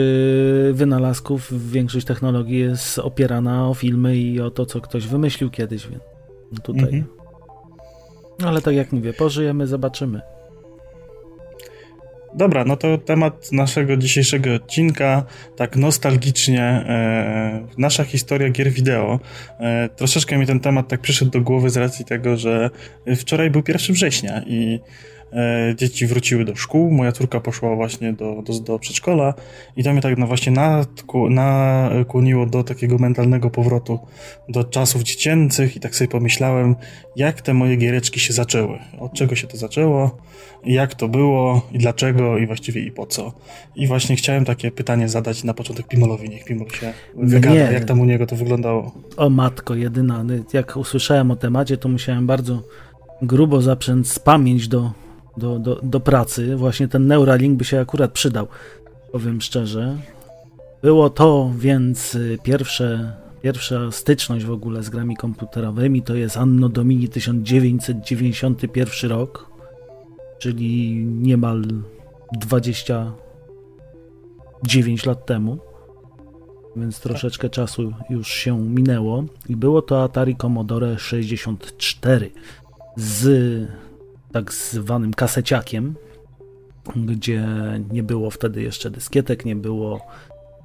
wynalazków, 0.74 1.72
większość 1.72 2.05
technologii 2.05 2.60
jest 2.60 3.00
opierana 3.00 3.69
o 3.69 3.74
filmy 3.74 4.17
i 4.17 4.41
o 4.41 4.51
to, 4.51 4.65
co 4.65 4.81
ktoś 4.81 5.08
wymyślił 5.08 5.50
kiedyś, 5.50 5.88
więc 5.88 6.03
tutaj. 6.63 6.84
Mhm. 6.84 7.18
Ale 8.46 8.62
tak 8.62 8.75
jak 8.75 8.91
mówię, 8.91 9.13
pożyjemy, 9.13 9.67
zobaczymy. 9.67 10.22
Dobra, 12.36 12.65
no 12.65 12.77
to 12.77 12.98
temat 12.98 13.51
naszego 13.51 13.98
dzisiejszego 13.98 14.53
odcinka, 14.53 15.25
tak 15.55 15.75
nostalgicznie, 15.75 16.63
e, 16.63 17.67
nasza 17.77 18.03
historia 18.03 18.50
gier 18.50 18.72
wideo. 18.72 19.19
E, 19.60 19.89
troszeczkę 19.89 20.38
mi 20.38 20.48
ten 20.48 20.60
temat 20.60 20.88
tak 20.88 21.01
przyszedł 21.01 21.31
do 21.31 21.41
głowy 21.41 21.69
z 21.69 21.77
racji 21.77 22.05
tego, 22.05 22.38
że 22.38 22.69
wczoraj 23.15 23.50
był 23.50 23.62
1 23.67 23.96
września 23.96 24.43
i 24.48 24.79
dzieci 25.75 26.07
wróciły 26.07 26.45
do 26.45 26.55
szkół, 26.55 26.91
moja 26.91 27.12
córka 27.12 27.39
poszła 27.39 27.75
właśnie 27.75 28.13
do, 28.13 28.43
do, 28.45 28.59
do 28.59 28.79
przedszkola 28.79 29.33
i 29.77 29.83
to 29.83 29.91
mnie 29.91 30.01
tak 30.01 30.17
no 30.17 30.27
właśnie 30.27 30.53
nakłoniło 31.29 32.45
do 32.45 32.63
takiego 32.63 32.98
mentalnego 32.98 33.50
powrotu 33.50 34.00
do 34.50 34.63
czasów 34.63 35.03
dziecięcych 35.03 35.75
i 35.75 35.79
tak 35.79 35.95
sobie 35.95 36.07
pomyślałem, 36.07 36.75
jak 37.15 37.41
te 37.41 37.53
moje 37.53 37.75
giereczki 37.75 38.19
się 38.19 38.33
zaczęły, 38.33 38.79
od 39.00 39.13
czego 39.13 39.36
się 39.36 39.48
to 39.48 39.57
zaczęło, 39.57 40.17
jak 40.65 40.95
to 40.95 41.07
było 41.07 41.67
i 41.71 41.77
dlaczego 41.77 42.38
i 42.38 42.48
właściwie 42.48 42.81
i 42.81 42.91
po 42.91 43.05
co. 43.05 43.33
I 43.75 43.88
właśnie 43.88 44.15
chciałem 44.15 44.45
takie 44.45 44.71
pytanie 44.71 45.09
zadać 45.09 45.43
na 45.43 45.53
początek 45.53 45.88
Pimolowi, 45.88 46.29
niech 46.29 46.45
Pimol 46.45 46.69
się 46.69 46.93
wygada, 47.15 47.55
Nie. 47.55 47.62
jak 47.62 47.86
tam 47.86 48.00
u 48.00 48.05
niego 48.05 48.25
to 48.25 48.36
wyglądało. 48.36 48.91
O 49.17 49.29
matko 49.29 49.75
jedyna, 49.75 50.25
jak 50.53 50.77
usłyszałem 50.77 51.31
o 51.31 51.36
temacie, 51.36 51.77
to 51.77 51.89
musiałem 51.89 52.27
bardzo 52.27 52.63
grubo 53.21 53.62
zaprzęc 53.62 54.19
pamięć 54.19 54.67
do 54.67 54.91
do, 55.39 55.60
do, 55.60 55.79
do 55.84 56.00
pracy, 56.00 56.55
właśnie 56.55 56.88
ten 56.88 57.08
Neuralink 57.08 57.58
by 57.58 57.65
się 57.65 57.79
akurat 57.79 58.12
przydał, 58.12 58.48
powiem 59.12 59.41
szczerze. 59.41 59.98
Było 60.81 61.10
to 61.10 61.51
więc 61.58 62.15
y, 62.15 62.38
pierwsze, 62.43 63.13
pierwsza 63.41 63.91
styczność 63.91 64.46
w 64.46 64.51
ogóle 64.51 64.84
z 64.84 64.89
grami 64.89 65.15
komputerowymi, 65.15 66.01
to 66.01 66.15
jest 66.15 66.38
Anno 66.38 66.69
Domini 66.69 67.10
1991 67.10 69.10
rok, 69.10 69.50
czyli 70.39 70.96
niemal 71.05 71.63
29 72.39 75.05
lat 75.05 75.25
temu, 75.25 75.58
więc 76.75 77.00
troszeczkę 77.00 77.50
czasu 77.50 77.93
już 78.10 78.27
się 78.27 78.62
minęło. 78.62 79.24
I 79.50 79.55
było 79.55 79.81
to 79.81 80.03
Atari 80.03 80.36
Commodore 80.36 81.00
64 81.00 82.31
z 82.96 83.69
tak 84.31 84.53
zwanym 84.53 85.13
kaseciakiem, 85.13 85.95
gdzie 86.95 87.48
nie 87.91 88.03
było 88.03 88.29
wtedy 88.29 88.62
jeszcze 88.62 88.89
dyskietek, 88.89 89.45
nie 89.45 89.55
było 89.55 90.01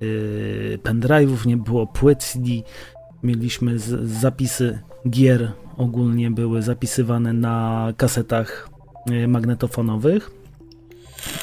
yy, 0.00 0.78
pendrive'ów, 0.83 1.47
nie 1.47 1.56
było 1.56 1.87
płyt 1.87 2.25
CD. 2.25 2.49
Mieliśmy 3.23 3.78
z, 3.78 4.11
zapisy 4.11 4.78
gier 5.09 5.52
ogólnie 5.76 6.30
były 6.30 6.62
zapisywane 6.62 7.33
na 7.33 7.88
kasetach 7.97 8.68
yy, 9.06 9.28
magnetofonowych. 9.28 10.30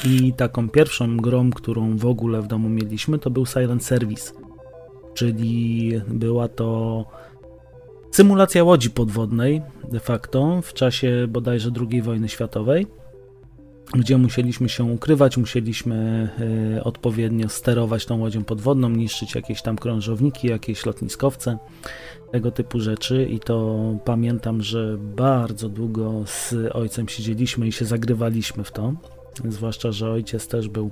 I 0.04 0.32
taką 0.32 0.68
pierwszą 0.68 1.16
grą, 1.16 1.50
którą 1.50 1.96
w 1.96 2.06
ogóle 2.06 2.42
w 2.42 2.46
domu 2.46 2.68
mieliśmy, 2.68 3.18
to 3.18 3.30
był 3.30 3.46
Silent 3.46 3.84
Service. 3.84 4.32
Czyli 5.14 5.92
była 6.08 6.48
to 6.48 7.04
Symulacja 8.12 8.64
łodzi 8.64 8.90
podwodnej 8.90 9.62
de 9.92 10.00
facto 10.00 10.62
w 10.62 10.72
czasie 10.74 11.26
bodajże 11.28 11.70
II 11.90 12.02
wojny 12.02 12.28
światowej, 12.28 12.86
gdzie 13.94 14.18
musieliśmy 14.18 14.68
się 14.68 14.84
ukrywać, 14.84 15.36
musieliśmy 15.36 16.28
y, 16.78 16.84
odpowiednio 16.84 17.48
sterować 17.48 18.06
tą 18.06 18.20
łodzią 18.20 18.44
podwodną, 18.44 18.88
niszczyć 18.88 19.34
jakieś 19.34 19.62
tam 19.62 19.76
krążowniki, 19.76 20.48
jakieś 20.48 20.86
lotniskowce, 20.86 21.58
tego 22.32 22.50
typu 22.50 22.80
rzeczy. 22.80 23.24
I 23.30 23.40
to 23.40 23.78
pamiętam, 24.04 24.62
że 24.62 24.96
bardzo 24.98 25.68
długo 25.68 26.22
z 26.26 26.54
ojcem 26.72 27.08
siedzieliśmy 27.08 27.66
i 27.66 27.72
się 27.72 27.84
zagrywaliśmy 27.84 28.64
w 28.64 28.72
to, 28.72 28.92
zwłaszcza, 29.48 29.92
że 29.92 30.10
ojciec 30.10 30.48
też 30.48 30.68
był 30.68 30.90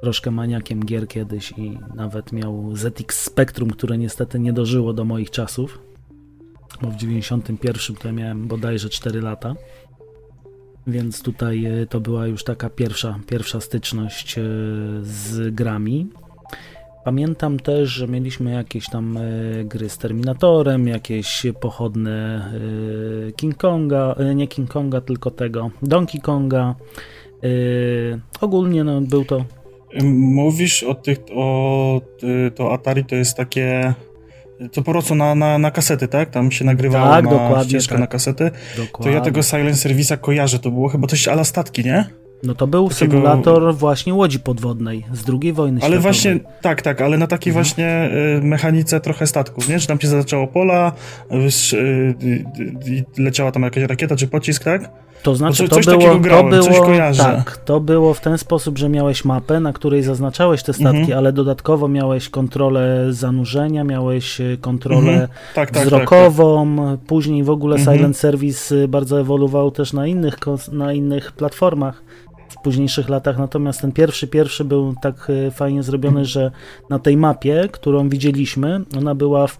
troszkę 0.00 0.30
maniakiem 0.30 0.84
gier 0.84 1.08
kiedyś 1.08 1.52
i 1.56 1.78
nawet 1.94 2.32
miał 2.32 2.76
ZX 2.76 3.20
Spectrum, 3.20 3.70
które 3.70 3.98
niestety 3.98 4.38
nie 4.38 4.52
dożyło 4.52 4.92
do 4.92 5.04
moich 5.04 5.30
czasów, 5.30 5.93
bo 6.84 6.90
w 6.90 6.96
91 6.96 7.96
to 7.96 8.08
ja 8.08 8.12
miałem 8.12 8.46
bodajże 8.46 8.88
4 8.88 9.20
lata. 9.20 9.54
Więc 10.86 11.22
tutaj 11.22 11.64
e, 11.64 11.86
to 11.86 12.00
była 12.00 12.26
już 12.26 12.44
taka 12.44 12.70
pierwsza, 12.70 13.18
pierwsza 13.26 13.60
styczność 13.60 14.38
e, 14.38 14.42
z 15.02 15.54
grami. 15.54 16.06
Pamiętam 17.04 17.58
też, 17.58 17.90
że 17.90 18.08
mieliśmy 18.08 18.52
jakieś 18.52 18.90
tam 18.90 19.16
e, 19.16 19.20
gry 19.64 19.88
z 19.88 19.98
Terminatorem, 19.98 20.88
jakieś 20.88 21.46
pochodne 21.60 22.50
King 23.36 23.56
Konga, 23.56 24.14
nie 24.34 24.48
King 24.48 24.70
Konga, 24.70 25.00
tylko 25.00 25.30
tego 25.30 25.70
Donkey 25.82 26.20
Konga. 26.20 26.74
Ogólnie 28.40 28.84
no, 28.84 29.00
był 29.00 29.24
to. 29.24 29.44
Mówisz 30.04 30.82
o 30.82 30.94
tych, 30.94 31.18
o 31.34 32.00
to 32.54 32.72
Atari 32.72 33.04
to 33.04 33.14
jest 33.14 33.36
takie 33.36 33.94
to 34.72 34.82
po 34.82 34.92
prostu 34.92 35.14
na, 35.14 35.34
na, 35.34 35.58
na 35.58 35.70
kasety, 35.70 36.08
tak? 36.08 36.30
Tam 36.30 36.50
się 36.50 36.64
nagrywało 36.64 37.10
tak, 37.10 37.24
na 37.24 37.64
ścieżkę 37.64 37.92
tak. 37.92 38.00
na 38.00 38.06
kasety. 38.06 38.50
Dokładnie. 38.76 39.12
To 39.12 39.18
ja 39.18 39.20
tego 39.20 39.42
Silent 39.42 39.76
Service'a 39.76 40.18
kojarzę, 40.18 40.58
to 40.58 40.70
było 40.70 40.88
chyba 40.88 41.06
coś 41.06 41.28
ala 41.28 41.44
statki, 41.44 41.84
nie? 41.84 42.04
No 42.42 42.54
to 42.54 42.66
był 42.66 42.88
Takiego... 42.88 43.12
symulator 43.12 43.74
właśnie 43.74 44.14
łodzi 44.14 44.40
podwodnej 44.40 45.04
z 45.12 45.24
II 45.42 45.52
wojny 45.52 45.80
Ale 45.82 45.98
właśnie, 45.98 46.40
tak, 46.62 46.82
tak, 46.82 47.00
ale 47.00 47.18
na 47.18 47.26
takiej 47.26 47.50
mhm. 47.50 47.64
właśnie 47.64 48.10
y, 48.38 48.42
mechanice 48.42 49.00
trochę 49.00 49.26
statków, 49.26 49.68
nie? 49.68 49.78
Że 49.78 49.86
tam 49.86 50.00
się 50.00 50.08
zaczęło 50.08 50.46
pola, 50.46 50.92
y, 51.32 51.76
y, 51.76 53.04
leciała 53.18 53.52
tam 53.52 53.62
jakaś 53.62 53.82
rakieta 53.82 54.16
czy 54.16 54.28
pocisk, 54.28 54.64
tak? 54.64 54.90
To 55.24 55.36
znaczy, 55.36 55.68
to, 55.68 55.80
było, 55.80 56.18
grałem, 56.20 56.50
to 56.50 56.70
było, 56.70 56.86
tak, 57.16 57.56
to 57.56 57.80
było 57.80 58.14
w 58.14 58.20
ten 58.20 58.38
sposób, 58.38 58.78
że 58.78 58.88
miałeś 58.88 59.24
mapę, 59.24 59.60
na 59.60 59.72
której 59.72 60.02
zaznaczałeś 60.02 60.62
te 60.62 60.72
statki, 60.72 60.98
mhm. 60.98 61.18
ale 61.18 61.32
dodatkowo 61.32 61.88
miałeś 61.88 62.28
kontrolę 62.28 63.06
zanurzenia, 63.10 63.84
miałeś 63.84 64.40
e, 64.40 64.56
kontrolę 64.60 65.12
mhm. 65.12 65.28
tak, 65.54 65.70
tak, 65.70 65.84
wzrokową, 65.86 66.76
tak, 66.76 66.86
tak. 66.86 67.06
później 67.06 67.44
w 67.44 67.50
ogóle 67.50 67.76
mhm. 67.76 67.96
Silent 67.96 68.16
Service 68.16 68.76
e, 68.76 68.88
bardzo 68.88 69.20
ewoluował 69.20 69.70
też 69.70 69.92
na 69.92 70.06
innych, 70.06 70.36
na 70.72 70.92
innych 70.92 71.32
platformach 71.32 72.02
w 72.48 72.62
późniejszych 72.62 73.08
latach, 73.08 73.38
natomiast 73.38 73.80
ten 73.80 73.92
pierwszy, 73.92 74.26
pierwszy 74.26 74.64
był 74.64 74.94
tak 75.02 75.30
e, 75.46 75.50
fajnie 75.50 75.82
zrobiony, 75.82 76.24
że 76.24 76.50
na 76.90 76.98
tej 76.98 77.16
mapie, 77.16 77.68
którą 77.72 78.08
widzieliśmy, 78.08 78.80
ona 78.98 79.14
była 79.14 79.46
w 79.46 79.58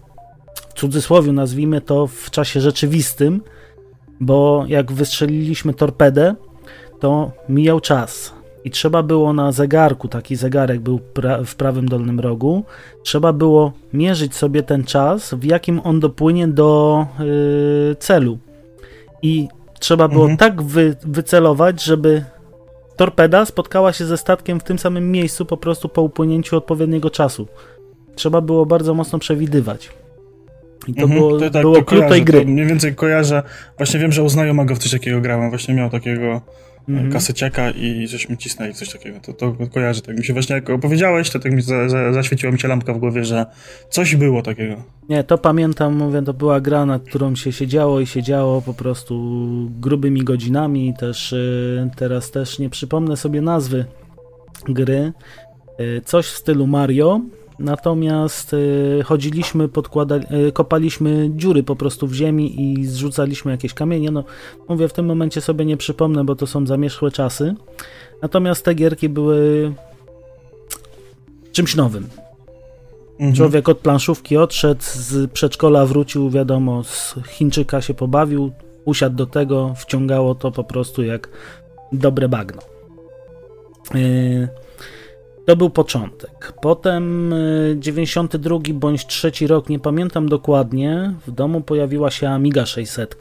cudzysłowie 0.75 1.31
nazwijmy 1.31 1.81
to 1.81 2.07
w 2.07 2.31
czasie 2.31 2.61
rzeczywistym, 2.61 3.41
bo 4.19 4.65
jak 4.67 4.91
wystrzeliliśmy 4.91 5.73
torpedę, 5.73 6.35
to 6.99 7.31
mijał 7.49 7.79
czas 7.79 8.35
i 8.65 8.71
trzeba 8.71 9.03
było 9.03 9.33
na 9.33 9.51
zegarku, 9.51 10.07
taki 10.07 10.35
zegarek 10.35 10.79
był 10.79 10.99
pra 10.99 11.43
w 11.43 11.55
prawym 11.55 11.89
dolnym 11.89 12.19
rogu, 12.19 12.63
trzeba 13.03 13.33
było 13.33 13.71
mierzyć 13.93 14.35
sobie 14.35 14.63
ten 14.63 14.83
czas, 14.83 15.33
w 15.33 15.43
jakim 15.43 15.81
on 15.83 15.99
dopłynie 15.99 16.47
do 16.47 17.05
yy, 17.19 17.95
celu. 17.99 18.37
I 19.21 19.47
trzeba 19.79 20.07
było 20.07 20.23
mhm. 20.29 20.37
tak 20.37 20.61
wy 20.61 20.95
wycelować, 21.01 21.83
żeby 21.83 22.23
torpeda 22.95 23.45
spotkała 23.45 23.93
się 23.93 24.05
ze 24.05 24.17
statkiem 24.17 24.59
w 24.59 24.63
tym 24.63 24.79
samym 24.79 25.11
miejscu 25.11 25.45
po 25.45 25.57
prostu 25.57 25.89
po 25.89 26.01
upłynięciu 26.01 26.57
odpowiedniego 26.57 27.09
czasu. 27.09 27.47
Trzeba 28.15 28.41
było 28.41 28.65
bardzo 28.65 28.93
mocno 28.93 29.19
przewidywać. 29.19 29.89
I 30.87 30.93
to 30.93 31.01
mhm, 31.01 31.19
było, 31.19 31.39
to, 31.39 31.49
tak, 31.49 31.61
było 31.61 31.83
klucz 31.83 32.09
tej 32.09 32.23
gry. 32.23 32.45
Mniej 32.45 32.65
więcej 32.65 32.95
kojarzę. 32.95 33.43
Właśnie 33.77 33.99
wiem, 33.99 34.11
że 34.11 34.23
u 34.23 34.29
znajomego 34.29 34.75
w 34.75 34.79
coś 34.79 34.91
takiego 34.91 35.21
grałem. 35.21 35.49
Właśnie 35.49 35.73
miał 35.73 35.89
takiego 35.89 36.41
mhm. 36.89 37.11
kaseciaka 37.11 37.71
i 37.71 38.07
żeśmy 38.07 38.37
cisnęli 38.37 38.73
coś 38.73 38.89
takiego. 38.89 39.19
To, 39.19 39.33
to 39.33 39.55
kojarzę. 39.73 40.01
Tak 40.01 40.17
mi 40.17 40.25
się 40.25 40.33
właśnie, 40.33 40.55
jak 40.55 40.69
opowiedziałeś, 40.69 41.29
to 41.29 41.39
tak 41.39 41.51
mi 41.51 41.61
za, 41.61 41.89
za, 41.89 42.13
zaświeciła 42.13 42.51
mi 42.51 42.59
się 42.59 42.67
lampka 42.67 42.93
w 42.93 42.97
głowie, 42.97 43.25
że 43.25 43.45
coś 43.89 44.15
było 44.15 44.41
takiego. 44.41 44.75
Nie, 45.09 45.23
to 45.23 45.37
pamiętam, 45.37 45.95
mówię, 45.95 46.21
to 46.21 46.33
była 46.33 46.61
gra, 46.61 46.85
nad 46.85 47.03
którą 47.03 47.35
się 47.35 47.51
siedziało 47.51 47.99
i 47.99 48.05
siedziało 48.05 48.61
po 48.61 48.73
prostu 48.73 49.15
grubymi 49.79 50.23
godzinami. 50.23 50.93
Też 50.99 51.33
y, 51.33 51.89
teraz 51.95 52.31
też 52.31 52.59
nie 52.59 52.69
przypomnę 52.69 53.17
sobie 53.17 53.41
nazwy 53.41 53.85
gry. 54.69 55.13
Y, 55.79 56.01
coś 56.05 56.25
w 56.25 56.37
stylu 56.37 56.67
Mario, 56.67 57.21
Natomiast 57.59 58.53
y, 58.53 59.03
chodziliśmy, 59.05 59.67
podkładali, 59.69 60.25
y, 60.47 60.51
kopaliśmy 60.51 61.29
dziury 61.35 61.63
po 61.63 61.75
prostu 61.75 62.07
w 62.07 62.13
ziemi 62.13 62.61
i 62.61 62.85
zrzucaliśmy 62.85 63.51
jakieś 63.51 63.73
kamienie. 63.73 64.11
No, 64.11 64.23
mówię, 64.69 64.87
w 64.87 64.93
tym 64.93 65.05
momencie 65.05 65.41
sobie 65.41 65.65
nie 65.65 65.77
przypomnę, 65.77 66.23
bo 66.23 66.35
to 66.35 66.47
są 66.47 66.67
zamierzchłe 66.67 67.11
czasy. 67.11 67.55
Natomiast 68.21 68.65
te 68.65 68.73
gierki 68.73 69.09
były 69.09 69.73
czymś 71.51 71.75
nowym. 71.75 72.07
Mhm. 73.11 73.33
Człowiek 73.33 73.69
od 73.69 73.77
planszówki 73.77 74.37
odszedł, 74.37 74.81
z 74.83 75.31
przedszkola 75.31 75.85
wrócił, 75.85 76.29
wiadomo, 76.29 76.83
z 76.83 77.15
Chińczyka 77.27 77.81
się 77.81 77.93
pobawił, 77.93 78.51
usiadł 78.85 79.15
do 79.15 79.25
tego, 79.25 79.73
wciągało 79.77 80.35
to 80.35 80.51
po 80.51 80.63
prostu 80.63 81.03
jak 81.03 81.29
dobre 81.91 82.29
bagno. 82.29 82.61
Yy, 83.93 84.47
to 85.45 85.55
był 85.55 85.69
początek. 85.69 86.53
Potem 86.61 87.33
92 87.75 88.55
yy, 88.67 88.73
bądź 88.73 89.07
trzeci 89.07 89.47
rok, 89.47 89.69
nie 89.69 89.79
pamiętam 89.79 90.29
dokładnie, 90.29 91.13
w 91.27 91.31
domu 91.31 91.61
pojawiła 91.61 92.11
się 92.11 92.29
Amiga 92.29 92.65
600 92.65 93.17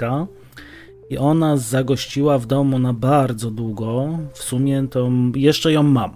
i 1.10 1.18
ona 1.18 1.56
zagościła 1.56 2.38
w 2.38 2.46
domu 2.46 2.78
na 2.78 2.92
bardzo 2.92 3.50
długo. 3.50 4.18
W 4.32 4.42
sumie 4.42 4.86
to 4.90 5.10
jeszcze 5.34 5.72
ją 5.72 5.82
mam 5.82 6.14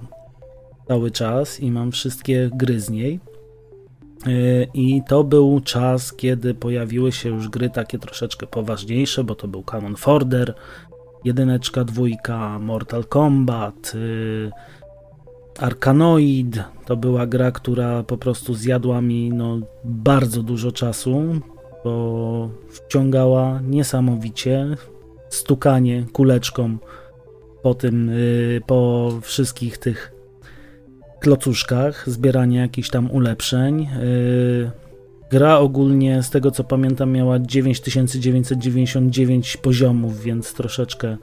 cały 0.88 1.10
czas 1.10 1.60
i 1.60 1.70
mam 1.70 1.92
wszystkie 1.92 2.50
gry 2.54 2.80
z 2.80 2.90
niej. 2.90 3.20
Yy, 4.26 4.66
I 4.74 5.02
to 5.08 5.24
był 5.24 5.60
czas, 5.60 6.12
kiedy 6.12 6.54
pojawiły 6.54 7.12
się 7.12 7.28
już 7.28 7.48
gry 7.48 7.70
takie 7.70 7.98
troszeczkę 7.98 8.46
poważniejsze, 8.46 9.24
bo 9.24 9.34
to 9.34 9.48
był 9.48 9.62
Canon 9.62 9.96
Forder, 9.96 10.54
jedyneczka, 11.24 11.84
dwójka, 11.84 12.58
Mortal 12.58 13.04
Kombat, 13.04 13.94
yy, 13.94 14.50
Arkanoid. 15.58 16.62
To 16.86 16.96
była 16.96 17.26
gra, 17.26 17.52
która 17.52 18.02
po 18.02 18.18
prostu 18.18 18.54
zjadła 18.54 19.00
mi 19.00 19.30
no, 19.30 19.58
bardzo 19.84 20.42
dużo 20.42 20.72
czasu, 20.72 21.40
bo 21.84 22.50
wciągała 22.70 23.60
niesamowicie 23.62 24.66
stukanie 25.28 26.04
kuleczką 26.12 26.78
po 27.62 27.74
tym, 27.74 28.08
yy, 28.08 28.60
po 28.66 29.12
wszystkich 29.22 29.78
tych 29.78 30.12
klocuszkach, 31.20 32.10
zbieranie 32.10 32.58
jakichś 32.58 32.90
tam 32.90 33.10
ulepszeń. 33.10 33.80
Yy, 33.80 34.70
gra 35.30 35.58
ogólnie, 35.58 36.22
z 36.22 36.30
tego 36.30 36.50
co 36.50 36.64
pamiętam, 36.64 37.10
miała 37.10 37.38
9999 37.38 39.56
poziomów, 39.56 40.20
więc 40.20 40.54
troszeczkę 40.54 41.16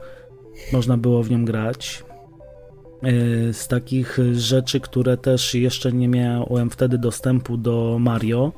można 0.72 0.96
było 0.96 1.22
w 1.22 1.30
nią 1.30 1.44
grać. 1.44 2.05
Yy, 3.02 3.52
z 3.52 3.68
takich 3.68 4.18
rzeczy, 4.32 4.80
które 4.80 5.16
też 5.16 5.54
jeszcze 5.54 5.92
nie 5.92 6.08
miałem 6.08 6.70
wtedy 6.70 6.98
dostępu 6.98 7.56
do 7.56 7.96
Mario, 8.00 8.52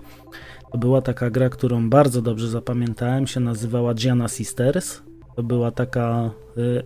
to 0.72 0.78
była 0.78 1.02
taka 1.02 1.30
gra, 1.30 1.48
którą 1.48 1.90
bardzo 1.90 2.22
dobrze 2.22 2.48
zapamiętałem, 2.48 3.26
się 3.26 3.40
nazywała 3.40 3.94
Gianna 3.94 4.28
Sisters. 4.28 5.02
To 5.36 5.42
była 5.42 5.70
taka 5.70 6.30
yy, 6.56 6.82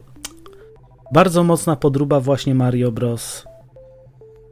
bardzo 1.12 1.44
mocna 1.44 1.76
podruba 1.76 2.20
właśnie 2.20 2.54
Mario 2.54 2.92
Bros 2.92 3.44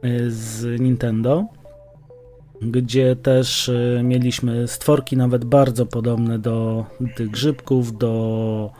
Y, 0.05 0.31
z 0.31 0.81
Nintendo, 0.81 1.45
gdzie 2.61 3.15
też 3.15 3.69
y, 3.69 4.01
mieliśmy 4.03 4.67
stworki 4.67 5.17
nawet 5.17 5.45
bardzo 5.45 5.85
podobne 5.85 6.39
do 6.39 6.85
tych 7.15 7.29
grzybków, 7.29 7.97
do 7.97 8.71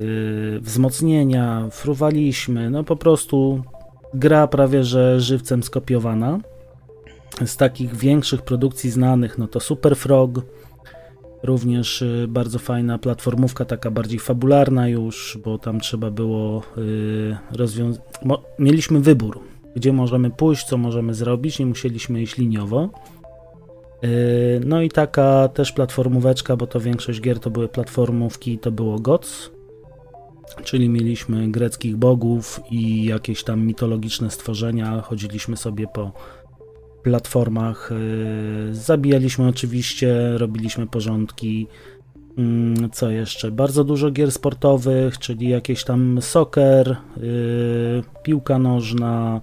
y, 0.00 0.60
wzmocnienia, 0.60 1.68
fruwaliśmy, 1.70 2.70
no 2.70 2.84
po 2.84 2.96
prostu 2.96 3.62
gra 4.14 4.46
prawie 4.46 4.84
że 4.84 5.20
żywcem 5.20 5.62
skopiowana. 5.62 6.38
Z 7.46 7.56
takich 7.56 7.96
większych 7.96 8.42
produkcji 8.42 8.90
znanych, 8.90 9.38
no 9.38 9.48
to 9.48 9.60
Super 9.60 9.96
Frog, 9.96 10.30
również 11.42 12.04
bardzo 12.28 12.58
fajna 12.58 12.98
platformówka, 12.98 13.64
taka 13.64 13.90
bardziej 13.90 14.18
fabularna 14.18 14.88
już, 14.88 15.38
bo 15.44 15.58
tam 15.58 15.80
trzeba 15.80 16.10
było 16.10 16.62
rozwiązać. 17.52 18.02
Mieliśmy 18.58 19.00
wybór 19.00 19.40
gdzie 19.76 19.92
możemy 19.92 20.30
pójść, 20.30 20.66
co 20.66 20.76
możemy 20.76 21.14
zrobić, 21.14 21.58
nie 21.58 21.66
musieliśmy 21.66 22.22
iść 22.22 22.36
liniowo. 22.36 22.88
Yy, 24.02 24.10
no 24.66 24.82
i 24.82 24.88
taka 24.88 25.48
też 25.48 25.72
platformóweczka, 25.72 26.56
bo 26.56 26.66
to 26.66 26.80
większość 26.80 27.20
gier 27.20 27.40
to 27.40 27.50
były 27.50 27.68
platformówki, 27.68 28.58
to 28.58 28.70
było 28.70 28.98
GOTS, 28.98 29.50
czyli 30.64 30.88
mieliśmy 30.88 31.48
greckich 31.48 31.96
bogów 31.96 32.60
i 32.70 33.04
jakieś 33.04 33.44
tam 33.44 33.66
mitologiczne 33.66 34.30
stworzenia, 34.30 35.00
chodziliśmy 35.00 35.56
sobie 35.56 35.86
po 35.86 36.12
platformach, 37.02 37.90
yy, 38.68 38.74
zabijaliśmy 38.74 39.48
oczywiście, 39.48 40.38
robiliśmy 40.38 40.86
porządki, 40.86 41.66
mm, 42.38 42.90
co 42.90 43.10
jeszcze? 43.10 43.50
Bardzo 43.50 43.84
dużo 43.84 44.10
gier 44.10 44.32
sportowych, 44.32 45.18
czyli 45.18 45.48
jakieś 45.48 45.84
tam 45.84 46.18
soccer, 46.22 46.96
yy, 47.16 48.02
piłka 48.22 48.58
nożna, 48.58 49.40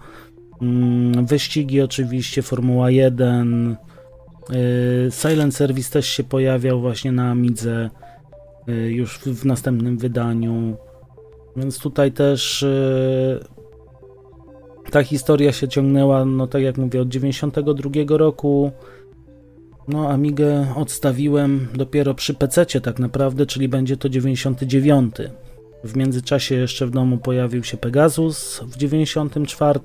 yy, 0.62 1.24
wyścigi 1.26 1.82
oczywiście, 1.82 2.42
Formuła 2.42 2.92
1. 2.92 3.76
Yy, 4.50 4.58
Silent 5.12 5.56
Service 5.56 5.92
też 5.92 6.08
się 6.08 6.24
pojawiał 6.24 6.82
właśnie 6.82 7.12
na 7.12 7.32
Amidze 7.32 7.90
już 8.90 9.20
w, 9.20 9.46
następnym 9.46 9.98
wydaniu. 9.98 10.78
Więc 11.58 11.80
tutaj 11.80 12.12
też 12.12 12.62
yy, 12.62 13.40
ta 14.92 15.04
historia 15.04 15.52
się 15.52 15.68
ciągnęła, 15.68 16.26
no 16.26 16.48
tak 16.48 16.62
jak 16.62 16.78
mówię, 16.78 17.02
od 17.02 17.10
92 17.10 18.18
roku. 18.18 18.72
No, 19.88 20.10
Amigę 20.10 20.68
odstawiłem 20.76 21.68
dopiero 21.74 22.14
przy 22.14 22.34
PC 22.34 22.66
tak 22.66 23.00
naprawdę, 23.00 23.46
czyli 23.46 23.70
będzie 23.70 23.98
to 23.98 24.10
99. 24.10 25.16
W 25.84 25.96
międzyczasie 25.96 26.56
jeszcze 26.56 26.88
w 26.88 26.92
domu 26.92 27.18
pojawił 27.18 27.64
się 27.64 27.78
Pegasus 27.78 28.60
w 28.60 28.78
94 28.78 29.80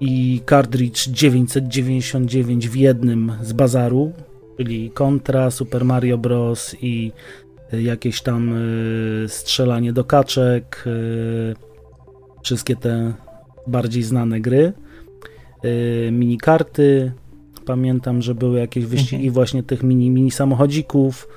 i 0.00 0.40
cartridge 0.48 1.08
999 1.08 2.68
w 2.68 2.76
jednym 2.76 3.32
z 3.42 3.52
bazaru, 3.52 4.12
czyli 4.56 4.90
Contra, 4.90 5.50
Super 5.50 5.84
Mario 5.84 6.18
Bros. 6.18 6.76
i 6.80 7.12
jakieś 7.72 8.22
tam 8.22 8.54
y, 9.24 9.28
strzelanie 9.28 9.92
do 9.92 10.04
kaczek, 10.04 10.84
y, 10.86 11.54
wszystkie 12.42 12.76
te 12.76 13.12
bardziej 13.66 14.02
znane 14.02 14.40
gry, 14.40 14.72
y, 15.64 16.10
minikarty, 16.12 17.12
Pamiętam, 17.66 18.22
że 18.22 18.34
były 18.34 18.58
jakieś 18.58 18.84
wyścigi 18.84 19.16
mhm. 19.16 19.34
właśnie 19.34 19.62
tych 19.62 19.82
mini, 19.82 20.10
mini 20.10 20.30
samochodzików. 20.30 21.28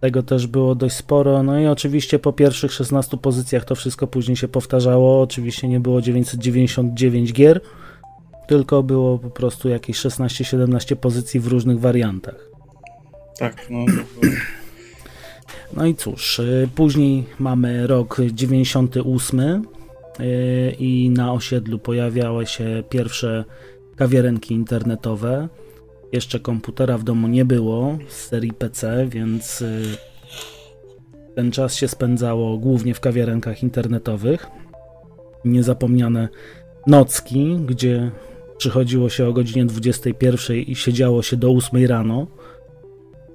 Tego 0.00 0.22
też 0.22 0.46
było 0.46 0.74
dość 0.74 0.96
sporo. 0.96 1.42
No 1.42 1.60
i 1.60 1.66
oczywiście 1.66 2.18
po 2.18 2.32
pierwszych 2.32 2.72
16 2.72 3.16
pozycjach 3.16 3.64
to 3.64 3.74
wszystko 3.74 4.06
później 4.06 4.36
się 4.36 4.48
powtarzało. 4.48 5.22
Oczywiście 5.22 5.68
nie 5.68 5.80
było 5.80 6.00
999 6.00 7.32
gier, 7.32 7.60
tylko 8.48 8.82
było 8.82 9.18
po 9.18 9.30
prostu 9.30 9.68
jakieś 9.68 9.98
16-17 9.98 10.96
pozycji 10.96 11.40
w 11.40 11.46
różnych 11.46 11.80
wariantach. 11.80 12.50
Tak, 13.38 13.66
no. 13.70 13.84
No 15.76 15.86
i 15.86 15.94
cóż, 15.94 16.38
y, 16.38 16.68
później 16.74 17.24
mamy 17.38 17.86
rok 17.86 18.16
98 18.32 19.40
y, 20.20 20.76
i 20.78 21.10
na 21.10 21.32
osiedlu 21.32 21.78
pojawiały 21.78 22.46
się 22.46 22.82
pierwsze 22.88 23.44
kawiarenki 23.96 24.54
internetowe. 24.54 25.48
Jeszcze 26.12 26.40
komputera 26.40 26.98
w 26.98 27.04
domu 27.04 27.28
nie 27.28 27.44
było 27.44 27.98
z 28.08 28.26
serii 28.26 28.52
PC, 28.52 29.06
więc 29.06 29.62
y, 29.62 29.82
ten 31.34 31.50
czas 31.50 31.74
się 31.74 31.88
spędzało 31.88 32.58
głównie 32.58 32.94
w 32.94 33.00
kawiarenkach 33.00 33.62
internetowych. 33.62 34.46
Niezapomniane 35.44 36.28
nocki, 36.86 37.56
gdzie 37.66 38.10
przychodziło 38.58 39.08
się 39.08 39.28
o 39.28 39.32
godzinie 39.32 39.66
21 39.66 40.56
i 40.56 40.74
siedziało 40.74 41.22
się 41.22 41.36
do 41.36 41.50
8 41.50 41.86
rano, 41.86 42.26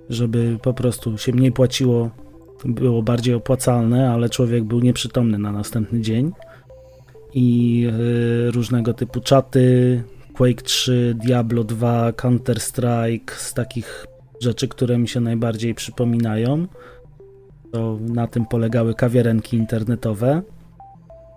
żeby 0.10 0.58
po 0.62 0.74
prostu 0.74 1.18
się 1.18 1.32
mniej 1.32 1.52
płaciło, 1.52 2.12
było 2.66 3.04
bardziej 3.04 3.34
opłacalne, 3.34 4.12
ale 4.12 4.30
człowiek 4.30 4.64
był 4.64 4.80
nieprzytomny 4.80 5.38
na 5.38 5.52
następny 5.52 6.02
dzień. 6.02 6.32
I 7.34 7.88
y, 8.48 8.52
różnego 8.52 8.94
typu 8.94 9.22
czaty, 9.22 10.04
Quake 10.34 10.62
3, 10.62 11.16
Diablo 11.26 11.64
2, 11.64 12.12
Counter-Strike, 12.12 13.32
z 13.36 13.54
takich 13.54 14.08
rzeczy, 14.40 14.68
które 14.68 14.98
mi 14.98 15.08
się 15.08 15.20
najbardziej 15.20 15.76
przypominają. 15.76 16.68
To 17.72 17.98
na 18.02 18.28
tym 18.28 18.46
polegały 18.46 18.94
kawiarenki 18.94 19.58
internetowe. 19.58 20.42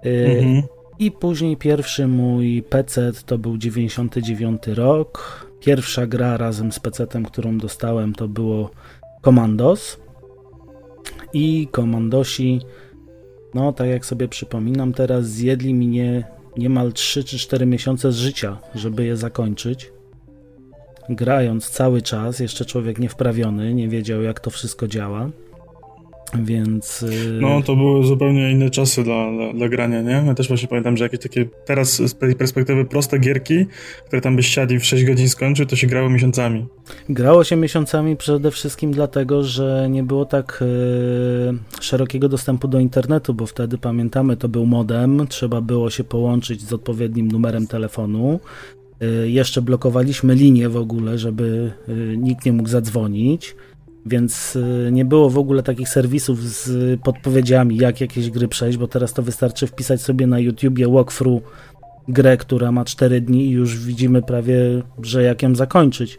Y, 0.07 0.27
mhm. 0.39 0.63
I 0.99 1.11
później 1.11 1.57
pierwszy 1.57 2.07
mój 2.07 2.63
PC 2.63 3.13
to 3.27 3.39
był 3.39 3.59
99 3.59 4.67
rok. 4.67 5.47
Pierwsza 5.61 6.07
gra 6.07 6.37
razem 6.37 6.73
z 6.73 6.81
PC-tem, 6.81 7.25
którą 7.25 7.59
dostałem, 7.59 8.13
to 8.13 8.29
było 8.29 8.71
Commandos. 9.25 9.99
I 11.37 11.69
Commandosi, 11.73 12.61
no 13.55 13.73
tak 13.73 13.89
jak 13.89 14.07
sobie 14.07 14.29
przypominam, 14.29 14.93
teraz 14.93 15.27
zjedli 15.27 15.75
mnie 15.75 16.25
niemal 16.57 16.93
3 16.93 17.25
czy 17.25 17.39
4 17.39 17.67
miesiące 17.67 18.13
z 18.13 18.17
życia, 18.17 18.59
żeby 18.75 19.05
je 19.05 19.17
zakończyć. 19.17 19.93
Grając 21.09 21.71
cały 21.71 22.03
czas, 22.03 22.41
jeszcze 22.41 22.65
człowiek 22.65 22.99
niewprawiony, 22.99 23.75
nie 23.75 23.89
wiedział 23.89 24.23
jak 24.23 24.41
to 24.41 24.51
wszystko 24.51 24.89
działa. 24.89 25.31
Więc. 26.35 27.03
Y, 27.03 27.39
no, 27.41 27.63
to 27.63 27.77
były 27.77 28.07
zupełnie 28.07 28.53
inne 28.53 28.71
czasy 28.71 29.03
dla, 29.03 29.33
dla, 29.33 29.53
dla, 29.53 29.69
grania, 29.69 30.03
nie? 30.03 30.23
Ja 30.27 30.35
też 30.35 30.49
właśnie 30.49 30.69
pamiętam, 30.69 30.97
że 30.97 31.05
jakieś 31.05 31.21
takie 31.21 31.49
teraz 31.65 31.95
z 31.95 32.19
tej 32.19 32.35
perspektywy 32.35 32.85
proste 32.85 33.19
gierki, 33.19 33.67
które 34.07 34.23
tam 34.23 34.37
byś 34.37 34.47
siadł 34.49 34.79
w 34.79 34.85
6 34.85 35.05
godzin 35.05 35.29
skończył, 35.29 35.67
to 35.67 35.77
się 35.77 35.87
grało 35.87 36.11
miesiącami. 36.11 36.67
Grało 37.09 37.45
się 37.45 37.57
miesiącami 37.57 38.17
przede 38.17 38.51
wszystkim 38.51 38.93
dlatego, 38.93 39.43
że 39.43 39.87
nie 39.91 40.03
było 40.03 40.25
tak 40.25 40.63
y, 40.63 41.83
szerokiego 41.83 42.29
dostępu 42.29 42.69
do 42.69 42.81
internetu, 42.81 43.35
bo 43.35 43.47
wtedy 43.47 43.79
pamiętamy, 43.79 44.37
to 44.37 44.49
był 44.49 44.67
modem, 44.67 45.27
trzeba 45.29 45.61
było 45.61 45.91
się 45.91 46.05
połączyć 46.05 46.63
z 46.63 46.73
odpowiednim 46.73 47.29
numerem 47.29 47.67
telefonu. 47.67 48.41
Y, 49.03 49.31
jeszcze 49.31 49.63
blokowaliśmy 49.63 50.35
linię 50.35 50.69
w 50.69 50.77
ogóle, 50.77 51.19
żeby 51.19 51.73
nikt 52.17 52.47
nie 52.47 52.53
mógł 52.53 52.69
zadzwonić 52.69 53.55
więc 54.07 54.57
y, 54.57 54.89
nie 54.93 55.05
było 55.05 55.31
w 55.31 55.39
ogóle 55.39 55.63
takich 55.63 55.89
serwisów 55.89 56.43
z 56.43 57.01
podpowiedziami, 57.01 57.77
jak 57.77 58.01
jakieś 58.01 58.31
gry 58.31 58.49
przejść, 58.49 58.79
bo 58.79 58.89
teraz 58.89 59.13
to 59.13 59.23
wystarczy 59.23 59.67
wpisać 59.67 60.01
sobie 60.01 60.27
na 60.27 60.39
YouTubie 60.39 60.89
walkthrough 60.89 61.43
grę, 62.09 62.37
która 62.37 62.73
ma 62.73 62.85
4 62.85 63.21
dni 63.21 63.47
i 63.47 63.51
już 63.51 63.79
widzimy 63.79 64.23
prawie, 64.23 64.59
że 65.03 65.23
jak 65.23 65.43
ją 65.43 65.55
zakończyć. 65.55 66.19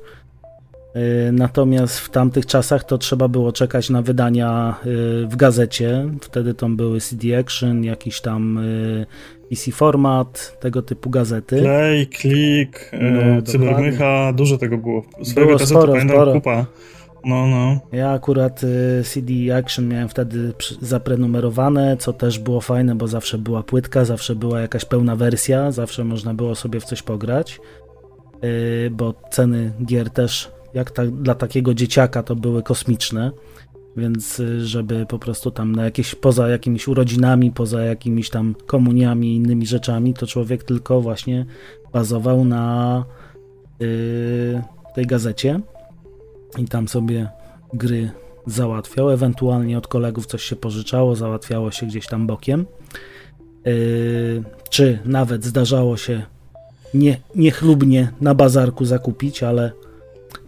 Y, 0.96 1.32
natomiast 1.32 2.00
w 2.00 2.10
tamtych 2.10 2.46
czasach 2.46 2.84
to 2.84 2.98
trzeba 2.98 3.28
było 3.28 3.52
czekać 3.52 3.90
na 3.90 4.02
wydania 4.02 4.76
y, 4.86 5.28
w 5.28 5.36
gazecie. 5.36 6.06
Wtedy 6.22 6.54
to 6.54 6.70
były 6.70 7.02
CD 7.02 7.40
Action, 7.40 7.84
jakiś 7.84 8.22
tam 8.22 8.60
PC 9.50 9.72
Format, 9.72 10.58
tego 10.60 10.82
typu 10.82 11.10
gazety. 11.10 11.62
Play, 11.62 12.08
Click, 12.08 12.92
no, 12.94 13.42
Cybermycha, 13.42 14.34
dużo 14.34 14.58
tego 14.58 14.78
było. 14.78 15.04
Swojego 15.24 15.56
było 15.56 15.68
sporo, 15.68 15.94
pamiętam 15.94 16.18
sporo. 16.18 16.34
kupa. 16.34 16.66
No, 17.28 17.48
no. 17.48 17.80
Ja 17.92 18.12
akurat 18.12 18.64
y, 18.64 19.04
CD 19.04 19.58
Action 19.58 19.88
miałem 19.88 20.10
wtedy 20.10 20.54
zaprenumerowane, 20.82 21.98
co 21.98 22.14
też 22.14 22.40
było 22.40 22.62
fajne, 22.62 22.96
bo 22.96 23.08
zawsze 23.08 23.38
była 23.38 23.64
płytka, 23.64 24.06
zawsze 24.06 24.36
była 24.36 24.60
jakaś 24.60 24.86
pełna 24.86 25.16
wersja, 25.16 25.72
zawsze 25.72 26.04
można 26.04 26.34
było 26.34 26.56
sobie 26.56 26.80
w 26.80 26.86
coś 26.86 27.02
pograć, 27.02 27.60
y, 28.44 28.90
bo 28.92 29.14
ceny 29.32 29.74
gier 29.86 30.10
też, 30.10 30.52
jak 30.74 30.92
ta, 30.92 31.06
dla 31.06 31.36
takiego 31.36 31.74
dzieciaka, 31.74 32.24
to 32.24 32.36
były 32.36 32.64
kosmiczne. 32.64 33.32
Więc 33.98 34.40
y, 34.40 34.66
żeby 34.66 35.06
po 35.06 35.20
prostu 35.20 35.52
tam 35.52 35.76
na 35.76 35.86
jakieś, 35.86 36.16
poza 36.16 36.48
jakimiś 36.48 36.88
urodzinami, 36.88 37.52
poza 37.52 37.82
jakimiś 37.82 38.30
tam 38.30 38.56
komuniami 38.68 39.36
innymi 39.36 39.66
rzeczami, 39.66 40.14
to 40.14 40.28
człowiek 40.28 40.64
tylko 40.64 41.02
właśnie 41.02 41.46
bazował 41.94 42.46
na 42.46 43.06
yy, 43.80 44.62
tej 44.96 45.06
gazecie 45.06 45.60
i 46.58 46.66
tam 46.66 46.88
sobie 46.88 47.30
gry 47.74 48.12
załatwiał. 48.46 49.10
Ewentualnie 49.12 49.78
od 49.78 49.88
kolegów 49.88 50.26
coś 50.26 50.44
się 50.44 50.56
pożyczało, 50.56 51.16
załatwiało 51.16 51.72
się 51.72 51.86
gdzieś 51.86 52.08
tam 52.08 52.28
bokiem. 52.28 52.66
Yy, 53.66 54.44
czy 54.70 55.00
nawet 55.06 55.46
zdarzało 55.46 55.98
się 55.98 56.22
nie, 56.94 57.20
niechlubnie 57.36 58.12
na 58.22 58.36
bazarku 58.36 58.86
zakupić, 58.86 59.44
ale 59.44 59.72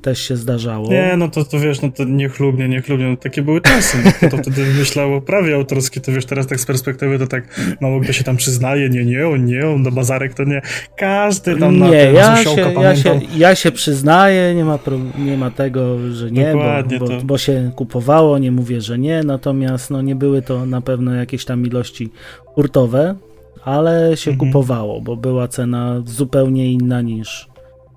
też 0.01 0.21
się 0.21 0.35
zdarzało. 0.35 0.89
Nie, 0.89 1.13
no 1.17 1.29
to, 1.29 1.45
to 1.45 1.59
wiesz, 1.59 1.81
no 1.81 1.91
to 1.91 2.03
niechlubnie, 2.03 2.69
niechlubnie, 2.69 3.07
no 3.07 3.17
takie 3.17 3.41
były 3.41 3.61
czasy. 3.61 3.97
No, 4.21 4.29
to 4.29 4.37
wtedy 4.37 4.65
myślało 4.65 5.21
prawie 5.21 5.55
autorskie, 5.55 6.01
to 6.01 6.11
wiesz, 6.11 6.25
teraz 6.25 6.47
tak 6.47 6.59
z 6.59 6.65
perspektywy 6.65 7.19
to 7.19 7.27
tak 7.27 7.59
mało 7.81 7.99
kto 7.99 8.13
się 8.13 8.23
tam 8.23 8.37
przyznaje, 8.37 8.89
nie, 8.89 9.05
nie, 9.05 9.27
on 9.27 9.45
nie, 9.45 9.67
on 9.67 9.83
do 9.83 9.91
bazarek 9.91 10.33
to 10.33 10.43
nie. 10.43 10.61
Każdy 10.97 11.55
tam 11.55 11.73
nie, 11.73 11.79
na 11.79 11.89
ten 11.89 12.15
ja 12.15 12.43
się, 12.43 12.73
ja, 12.81 12.95
się, 12.95 13.21
ja 13.37 13.55
się 13.55 13.71
przyznaję, 13.71 14.55
nie 14.55 14.65
ma, 14.65 14.79
nie 15.17 15.37
ma 15.37 15.51
tego, 15.51 16.11
że 16.11 16.31
nie, 16.31 16.53
bo, 16.53 16.97
bo, 16.99 17.21
bo, 17.23 17.37
się 17.37 17.71
kupowało, 17.75 18.37
nie 18.37 18.51
mówię, 18.51 18.81
że 18.81 18.99
nie, 18.99 19.23
natomiast 19.23 19.89
no 19.89 20.01
nie 20.01 20.15
były 20.15 20.41
to 20.41 20.65
na 20.65 20.81
pewno 20.81 21.13
jakieś 21.13 21.45
tam 21.45 21.65
ilości 21.65 22.09
hurtowe, 22.45 23.15
ale 23.63 24.17
się 24.17 24.31
mhm. 24.31 24.51
kupowało, 24.51 25.01
bo 25.01 25.17
była 25.17 25.47
cena 25.47 26.01
zupełnie 26.05 26.71
inna 26.71 27.01
niż 27.01 27.48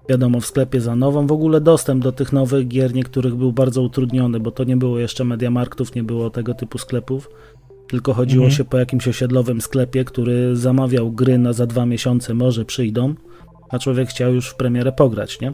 wiadomo, 0.09 0.41
w 0.41 0.47
sklepie 0.47 0.81
za 0.81 0.97
nową. 0.97 1.27
W 1.27 1.33
ogóle 1.33 1.61
dostęp 1.61 2.05
do 2.05 2.13
tych 2.13 2.33
nowych 2.33 2.69
gier 2.69 2.95
niektórych 2.95 3.35
był 3.35 3.53
bardzo 3.53 3.83
utrudniony, 3.83 4.41
bo 4.41 4.51
to 4.51 4.65
nie 4.65 4.77
było 4.77 4.99
jeszcze 4.99 5.25
Mediamarktów, 5.25 5.95
nie 5.95 6.03
było 6.03 6.31
tego 6.31 6.55
typu 6.55 6.79
sklepów, 6.79 7.29
tylko 7.89 8.15
chodziło 8.15 8.45
mhm. 8.45 8.57
się 8.57 8.65
po 8.65 8.79
jakimś 8.79 9.09
osiedlowym 9.09 9.61
sklepie, 9.61 10.05
który 10.05 10.57
zamawiał 10.57 11.13
gry 11.13 11.39
na 11.39 11.53
za 11.53 11.67
dwa 11.67 11.87
miesiące, 11.87 12.35
może 12.35 12.65
przyjdą, 12.65 13.15
a 13.71 13.79
człowiek 13.79 14.09
chciał 14.09 14.35
już 14.35 14.49
w 14.49 14.55
premierę 14.55 14.93
pograć, 14.93 15.41
nie? 15.41 15.53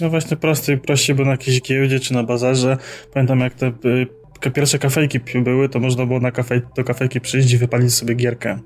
No 0.00 0.10
właśnie 0.10 0.36
prościej, 0.36 0.78
prościej, 0.78 1.16
bo 1.16 1.24
na 1.24 1.30
jakiejś 1.30 1.62
giełdzie 1.62 2.00
czy 2.00 2.14
na 2.14 2.22
bazarze, 2.22 2.76
pamiętam 3.14 3.40
jak 3.40 3.54
te 3.54 3.72
y, 4.46 4.50
pierwsze 4.54 4.78
kafejki 4.78 5.20
były, 5.42 5.68
to 5.68 5.80
można 5.80 6.06
było 6.06 6.20
na 6.20 6.30
kafej, 6.30 6.60
do 6.76 6.84
kafejki 6.84 7.20
przyjść 7.20 7.52
i 7.52 7.58
wypalić 7.58 7.94
sobie 7.94 8.14
gierkę. 8.14 8.58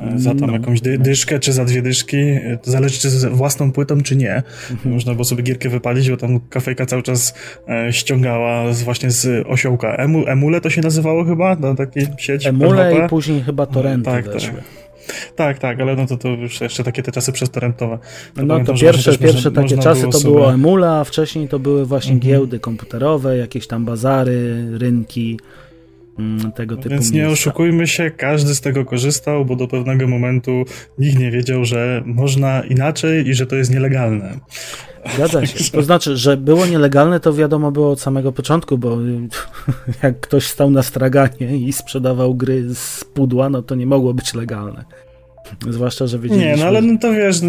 E, 0.00 0.18
za 0.18 0.34
tam 0.34 0.50
no. 0.50 0.52
jakąś 0.52 0.80
dy, 0.80 0.98
dyszkę, 0.98 1.38
czy 1.38 1.52
za 1.52 1.64
dwie 1.64 1.82
dyszki. 1.82 2.16
E, 2.16 2.58
to 2.62 2.70
zależy, 2.70 2.98
czy 2.98 3.10
z 3.10 3.24
własną 3.24 3.72
płytą, 3.72 4.02
czy 4.02 4.16
nie. 4.16 4.42
Mhm. 4.70 4.94
Można 4.94 5.12
było 5.12 5.24
sobie 5.24 5.42
gierkę 5.42 5.68
wypalić, 5.68 6.10
bo 6.10 6.16
tam 6.16 6.40
kafejka 6.40 6.86
cały 6.86 7.02
czas 7.02 7.34
e, 7.68 7.92
ściągała 7.92 8.72
z, 8.72 8.82
właśnie 8.82 9.10
z 9.10 9.46
osiołka. 9.46 9.96
Emu, 9.96 10.26
Emule 10.26 10.60
to 10.60 10.70
się 10.70 10.80
nazywało 10.80 11.24
chyba? 11.24 11.56
Na 11.56 11.74
takiej 11.74 12.06
sieć 12.18 12.46
Emule 12.46 12.90
PHP. 12.90 13.06
i 13.06 13.08
później 13.08 13.42
chyba 13.42 13.66
torrenty 13.66 14.04
tak, 14.04 14.24
tak. 14.24 14.34
weszły. 14.34 14.54
Tak. 14.54 14.88
Tak, 15.36 15.58
tak, 15.58 15.80
ale 15.80 15.96
no 15.96 16.06
to, 16.06 16.16
to 16.16 16.28
już 16.28 16.60
jeszcze 16.60 16.84
takie 16.84 17.02
te 17.02 17.12
czasy 17.12 17.32
przeztorentowe. 17.32 17.98
To 18.34 18.42
no 18.42 18.64
to 18.64 18.74
pierwsze, 18.74 19.18
pierwsze 19.18 19.50
takie 19.50 19.60
można 19.76 19.82
czasy 19.82 20.08
to 20.08 20.20
było 20.20 20.52
Emula, 20.52 21.00
a 21.00 21.04
wcześniej 21.04 21.48
to 21.48 21.58
były 21.58 21.86
właśnie 21.86 22.12
mhm. 22.12 22.32
giełdy 22.32 22.60
komputerowe, 22.60 23.36
jakieś 23.36 23.66
tam 23.66 23.84
bazary, 23.84 24.66
rynki. 24.78 25.38
Mm, 26.18 26.52
tego 26.52 26.76
typu 26.76 26.88
Więc 26.88 27.12
nie 27.12 27.22
miejsca. 27.22 27.32
oszukujmy 27.32 27.86
się, 27.86 28.10
każdy 28.10 28.54
z 28.54 28.60
tego 28.60 28.84
korzystał, 28.84 29.44
bo 29.44 29.56
do 29.56 29.68
pewnego 29.68 30.08
momentu 30.08 30.64
nikt 30.98 31.18
nie 31.18 31.30
wiedział, 31.30 31.64
że 31.64 32.02
można 32.06 32.60
inaczej 32.60 33.28
i 33.28 33.34
że 33.34 33.46
to 33.46 33.56
jest 33.56 33.70
nielegalne. 33.70 34.38
Zgadza 35.14 35.46
się. 35.46 35.70
To 35.72 35.82
znaczy, 35.82 36.16
że 36.16 36.36
było 36.36 36.66
nielegalne, 36.66 37.20
to 37.20 37.32
wiadomo 37.32 37.70
było 37.70 37.90
od 37.90 38.00
samego 38.00 38.32
początku, 38.32 38.78
bo 38.78 38.98
jak 40.02 40.20
ktoś 40.20 40.46
stał 40.46 40.70
na 40.70 40.82
straganie 40.82 41.56
i 41.56 41.72
sprzedawał 41.72 42.34
gry 42.34 42.74
z 42.74 43.04
pudła, 43.04 43.50
no 43.50 43.62
to 43.62 43.74
nie 43.74 43.86
mogło 43.86 44.14
być 44.14 44.34
legalne. 44.34 44.84
Zwłaszcza, 45.68 46.06
że 46.06 46.18
wiedzieliśmy... 46.18 46.50
Nie, 46.50 46.56
no 46.56 46.64
ale 46.64 46.82
no 46.82 46.98
to 46.98 47.12
wiesz, 47.12 47.40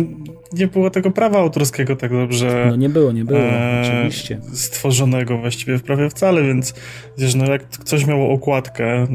nie 0.53 0.67
było 0.67 0.89
tego 0.89 1.11
prawa 1.11 1.39
autorskiego 1.39 1.95
tak 1.95 2.11
dobrze... 2.11 2.65
No 2.69 2.75
nie 2.75 2.89
było, 2.89 3.11
nie 3.11 3.25
było, 3.25 3.39
e, 3.39 3.81
oczywiście. 3.85 4.39
Stworzonego 4.53 5.37
właściwie 5.37 5.77
w 5.77 5.83
prawie 5.83 6.09
wcale, 6.09 6.43
więc 6.43 6.73
wiesz, 7.17 7.35
no 7.35 7.45
jak 7.51 7.67
coś 7.67 8.05
miało 8.05 8.33
okładkę 8.33 9.07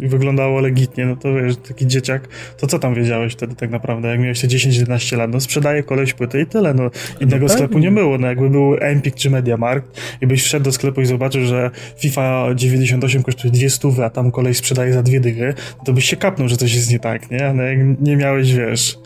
i 0.00 0.08
wyglądało 0.08 0.60
legitnie, 0.60 1.06
no 1.06 1.16
to 1.16 1.34
wiesz, 1.34 1.56
taki 1.56 1.86
dzieciak, 1.86 2.28
to 2.58 2.66
co 2.66 2.78
tam 2.78 2.94
wiedziałeś 2.94 3.32
wtedy 3.32 3.54
tak 3.54 3.70
naprawdę, 3.70 4.08
jak 4.08 4.20
miałeś 4.20 4.38
10-11 4.44 5.16
lat? 5.16 5.30
No 5.32 5.40
sprzedaje 5.40 5.82
koleś 5.82 6.12
płyty 6.12 6.40
i 6.40 6.46
tyle, 6.46 6.74
no 6.74 6.90
innego 7.20 7.46
no 7.46 7.52
sklepu 7.52 7.78
nie 7.78 7.90
było, 7.90 8.18
no 8.18 8.26
jakby 8.26 8.50
był 8.50 8.76
Empik 8.80 9.14
czy 9.14 9.30
Mediamarkt 9.30 10.00
i 10.20 10.26
byś 10.26 10.42
wszedł 10.42 10.64
do 10.64 10.72
sklepu 10.72 11.00
i 11.00 11.06
zobaczył, 11.06 11.44
że 11.44 11.70
FIFA 11.98 12.46
98 12.54 13.22
kosztuje 13.22 13.52
200, 13.52 13.88
a 14.04 14.10
tam 14.10 14.30
koleś 14.30 14.56
sprzedaje 14.56 14.92
za 14.92 15.02
dwie 15.02 15.20
dychy, 15.20 15.54
to 15.84 15.92
byś 15.92 16.04
się 16.04 16.16
kapnął, 16.16 16.48
że 16.48 16.56
coś 16.56 16.74
jest 16.74 16.90
nie 16.90 16.98
tak, 16.98 17.30
nie? 17.30 17.52
No 17.54 17.62
jak 17.62 17.78
nie 18.00 18.16
miałeś, 18.16 18.54
wiesz, 18.54 18.98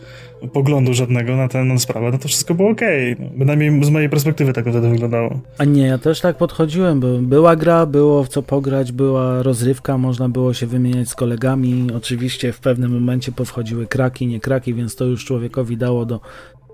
poglądu 0.53 0.93
żadnego 0.93 1.35
na 1.35 1.47
tę 1.47 1.79
sprawę, 1.79 2.11
no 2.11 2.17
to 2.17 2.27
wszystko 2.27 2.53
było 2.53 2.69
okej. 2.69 3.13
Okay. 3.13 3.25
No, 3.25 3.37
bynajmniej 3.37 3.83
z 3.83 3.89
mojej 3.89 4.09
perspektywy 4.09 4.53
tak 4.53 4.65
to 4.65 4.71
wtedy 4.71 4.89
wyglądało. 4.89 5.39
A 5.57 5.65
nie, 5.65 5.87
ja 5.87 5.97
też 5.97 6.21
tak 6.21 6.37
podchodziłem, 6.37 6.99
bo 6.99 7.07
była 7.21 7.55
gra, 7.55 7.85
było 7.85 8.23
w 8.23 8.29
co 8.29 8.43
pograć, 8.43 8.91
była 8.91 9.43
rozrywka, 9.43 9.97
można 9.97 10.29
było 10.29 10.53
się 10.53 10.67
wymieniać 10.67 11.09
z 11.09 11.15
kolegami. 11.15 11.87
Oczywiście 11.95 12.53
w 12.53 12.59
pewnym 12.59 12.91
momencie 12.91 13.31
powchodziły 13.31 13.87
kraki, 13.87 14.27
nie 14.27 14.39
kraki, 14.39 14.73
więc 14.73 14.95
to 14.95 15.05
już 15.05 15.25
człowiekowi 15.25 15.77
dało 15.77 16.05
do, 16.05 16.19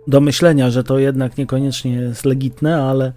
do 0.08 0.21
myślenia, 0.21 0.69
że 0.69 0.84
to 0.84 1.00
jednak 1.00 1.38
niekoniecznie 1.38 1.91
jest 1.91 2.26
legitne, 2.26 2.84
ale 2.84 3.13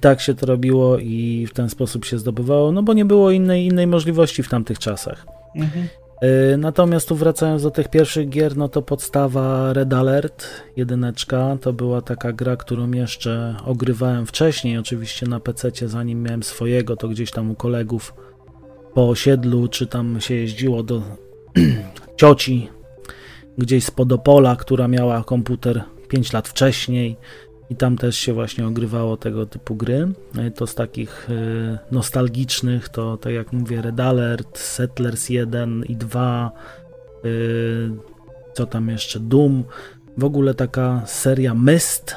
tak 0.00 0.20
się 0.20 0.34
to 0.34 0.46
robiło 0.46 0.98
i 0.98 1.46
w 1.50 1.54
ten 1.54 1.70
sposób 1.70 2.04
się 2.04 2.18
zdobywało, 2.18 2.72
no 2.72 2.82
bo 2.82 2.92
nie 2.92 3.04
było 3.04 3.30
innej, 3.30 3.66
innej 3.66 3.86
możliwości 3.86 4.42
w 4.42 4.48
tamtych 4.48 4.78
czasach. 4.78 5.26
Mhm. 5.56 5.88
Y, 6.22 6.56
natomiast 6.56 7.08
tu 7.08 7.16
wracając 7.16 7.62
do 7.62 7.70
tych 7.70 7.88
pierwszych 7.88 8.28
gier, 8.28 8.56
no 8.56 8.68
to 8.68 8.82
podstawa 8.82 9.72
Red 9.72 9.94
Alert, 9.94 10.46
jedyneczka, 10.76 11.58
to 11.60 11.72
była 11.72 12.02
taka 12.02 12.32
gra, 12.32 12.56
którą 12.56 12.90
jeszcze 12.90 13.56
ogrywałem 13.64 14.26
wcześniej, 14.26 14.78
oczywiście 14.78 15.26
na 15.26 15.40
PC, 15.40 15.70
zanim 15.88 16.22
miałem 16.22 16.42
swojego, 16.42 16.96
to 16.96 17.08
gdzieś 17.08 17.30
tam 17.30 17.50
u 17.50 17.54
kolegów 17.54 18.14
po 18.94 19.08
osiedlu, 19.08 19.68
czy 19.68 19.86
tam 19.86 20.20
się 20.20 20.34
jeździło 20.34 20.82
do 20.82 21.02
cioci, 22.20 22.68
gdzieś 23.58 23.84
z 23.84 23.90
Podopola, 23.90 24.56
która 24.56 24.88
miała 24.88 25.24
komputer 25.24 25.82
5 26.08 26.32
lat 26.32 26.48
wcześniej 26.48 27.16
i 27.70 27.76
tam 27.76 27.96
też 27.96 28.16
się 28.16 28.32
właśnie 28.32 28.66
ogrywało 28.66 29.16
tego 29.16 29.46
typu 29.46 29.76
gry. 29.76 30.08
E, 30.38 30.50
to 30.50 30.66
z 30.66 30.74
takich 30.74 31.28
e, 31.30 31.78
nostalgicznych 31.92 32.88
to, 32.88 33.16
tak 33.16 33.32
jak 33.32 33.52
mówię, 33.52 33.82
Red 33.82 34.00
Alert, 34.00 34.58
Settlers 34.58 35.28
1 35.28 35.84
i 35.84 35.96
2, 35.96 36.52
e, 37.24 37.28
co 38.54 38.66
tam 38.66 38.88
jeszcze, 38.88 39.20
Doom. 39.20 39.64
W 40.16 40.24
ogóle 40.24 40.54
taka 40.54 41.02
seria 41.06 41.54
Myst, 41.54 42.16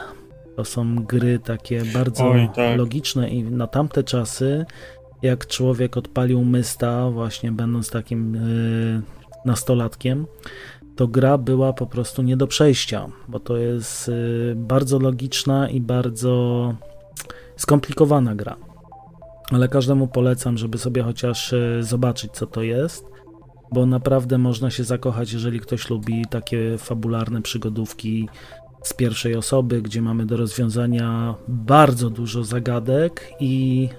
to 0.55 0.65
są 0.65 0.95
gry 0.95 1.39
takie 1.39 1.83
bardzo 1.93 2.29
Oj, 2.29 2.49
tak. 2.55 2.77
logiczne 2.77 3.29
i 3.29 3.43
na 3.43 3.67
tamte 3.67 4.03
czasy 4.03 4.65
jak 5.21 5.47
człowiek 5.47 5.97
odpalił 5.97 6.45
Mysta, 6.45 7.09
właśnie 7.09 7.51
będąc 7.51 7.89
takim 7.89 8.33
yy, 8.33 9.01
nastolatkiem, 9.45 10.27
to 11.01 11.07
gra 11.07 11.37
była 11.37 11.73
po 11.73 11.87
prostu 11.87 12.21
nie 12.21 12.37
do 12.37 12.47
przejścia, 12.47 13.07
bo 13.27 13.39
to 13.39 13.57
jest 13.57 14.07
yy, 14.07 14.53
bardzo 14.55 14.99
logiczna 14.99 15.69
i 15.69 15.81
bardzo 15.81 16.73
skomplikowana 17.57 18.35
gra. 18.35 18.55
Ale 19.51 19.67
każdemu 19.67 20.07
polecam, 20.07 20.57
żeby 20.57 20.77
sobie 20.77 21.03
chociaż 21.03 21.51
yy, 21.51 21.83
zobaczyć, 21.83 22.31
co 22.31 22.47
to 22.47 22.61
jest, 22.61 23.05
bo 23.71 23.85
naprawdę 23.85 24.37
można 24.37 24.71
się 24.71 24.83
zakochać, 24.83 25.33
jeżeli 25.33 25.59
ktoś 25.59 25.89
lubi 25.89 26.25
takie 26.29 26.77
fabularne 26.77 27.41
przygodówki 27.41 28.29
z 28.83 28.93
pierwszej 28.93 29.35
osoby, 29.35 29.81
gdzie 29.81 30.01
mamy 30.01 30.25
do 30.25 30.37
rozwiązania 30.37 31.35
bardzo 31.47 32.09
dużo 32.09 32.43
zagadek 32.43 33.33
i 33.39 33.89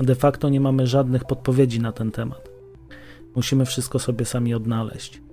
de 0.00 0.14
facto 0.14 0.48
nie 0.48 0.60
mamy 0.60 0.86
żadnych 0.86 1.24
podpowiedzi 1.24 1.80
na 1.80 1.92
ten 1.92 2.10
temat. 2.10 2.48
Musimy 3.36 3.64
wszystko 3.64 3.98
sobie 3.98 4.24
sami 4.24 4.54
odnaleźć. 4.54 5.23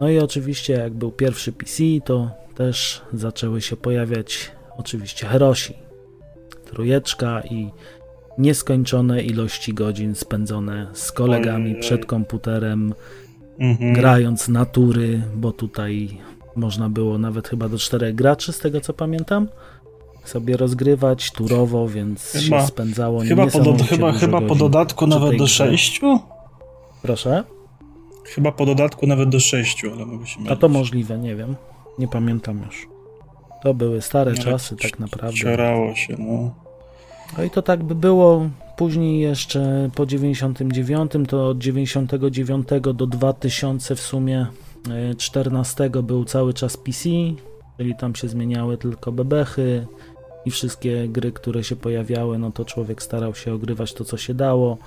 No 0.00 0.08
i 0.08 0.18
oczywiście, 0.18 0.72
jak 0.72 0.94
był 0.94 1.12
pierwszy 1.12 1.52
PC, 1.52 1.82
to 2.04 2.30
też 2.54 3.02
zaczęły 3.12 3.60
się 3.60 3.76
pojawiać 3.76 4.50
oczywiście 4.76 5.26
herosi, 5.26 5.74
trujeczka 6.64 7.40
i 7.40 7.70
nieskończone 8.38 9.22
ilości 9.22 9.74
godzin 9.74 10.14
spędzone 10.14 10.86
z 10.92 11.12
kolegami 11.12 11.74
przed 11.74 12.06
komputerem, 12.06 12.94
mhm. 13.58 13.92
grając 13.92 14.48
natury, 14.48 15.22
bo 15.36 15.52
tutaj 15.52 16.18
można 16.56 16.88
było 16.88 17.18
nawet 17.18 17.48
chyba 17.48 17.68
do 17.68 17.78
czterech 17.78 18.14
graczy, 18.14 18.52
z 18.52 18.58
tego 18.58 18.80
co 18.80 18.92
pamiętam 18.92 19.48
sobie 20.24 20.56
rozgrywać 20.56 21.30
turowo, 21.30 21.88
więc 21.88 22.32
chyba, 22.32 22.60
się 22.60 22.66
spędzało 22.66 23.20
chyba 23.20 23.46
po, 23.46 23.60
do, 23.60 23.84
chyba, 23.84 24.12
chyba 24.12 24.40
po 24.40 24.54
dodatku 24.54 25.06
nawet 25.06 25.36
do 25.36 25.46
sześciu? 25.46 26.20
Proszę? 27.02 27.44
Chyba 28.34 28.52
po 28.52 28.66
dodatku 28.66 29.06
nawet 29.06 29.28
do 29.28 29.40
sześciu, 29.40 29.92
ale 29.92 30.06
mogę 30.06 30.26
się 30.26 30.38
mylić. 30.38 30.52
A 30.52 30.56
to 30.56 30.68
możliwe, 30.68 31.18
nie 31.18 31.36
wiem. 31.36 31.56
Nie 31.98 32.08
pamiętam 32.08 32.62
już. 32.66 32.88
To 33.62 33.74
były 33.74 34.02
stare 34.02 34.30
ale 34.30 34.40
czasy, 34.40 34.76
tak 34.76 34.98
naprawdę. 34.98 35.36
Ciarało 35.36 35.94
się, 35.94 36.16
no. 36.18 36.54
No 37.38 37.44
i 37.44 37.50
to 37.50 37.62
tak 37.62 37.82
by 37.82 37.94
było 37.94 38.48
później 38.76 39.20
jeszcze 39.20 39.90
po 39.94 40.06
99, 40.06 41.12
to 41.28 41.48
od 41.48 41.58
99 41.58 42.68
do 42.94 43.06
2000 43.06 43.96
w 43.96 44.00
sumie 44.00 44.46
14 45.18 45.84
e, 45.84 45.90
był 45.90 46.24
cały 46.24 46.54
czas 46.54 46.76
PC, 46.76 47.08
czyli 47.76 47.94
tam 47.96 48.14
się 48.14 48.28
zmieniały 48.28 48.78
tylko 48.78 49.12
bebechy, 49.12 49.86
i 50.44 50.50
wszystkie 50.50 51.08
gry, 51.08 51.32
które 51.32 51.64
się 51.64 51.76
pojawiały, 51.76 52.38
no 52.38 52.50
to 52.50 52.64
człowiek 52.64 53.02
starał 53.02 53.34
się 53.34 53.54
ogrywać 53.54 53.94
to, 53.94 54.04
co 54.04 54.16
się 54.16 54.34
dało. 54.34 54.78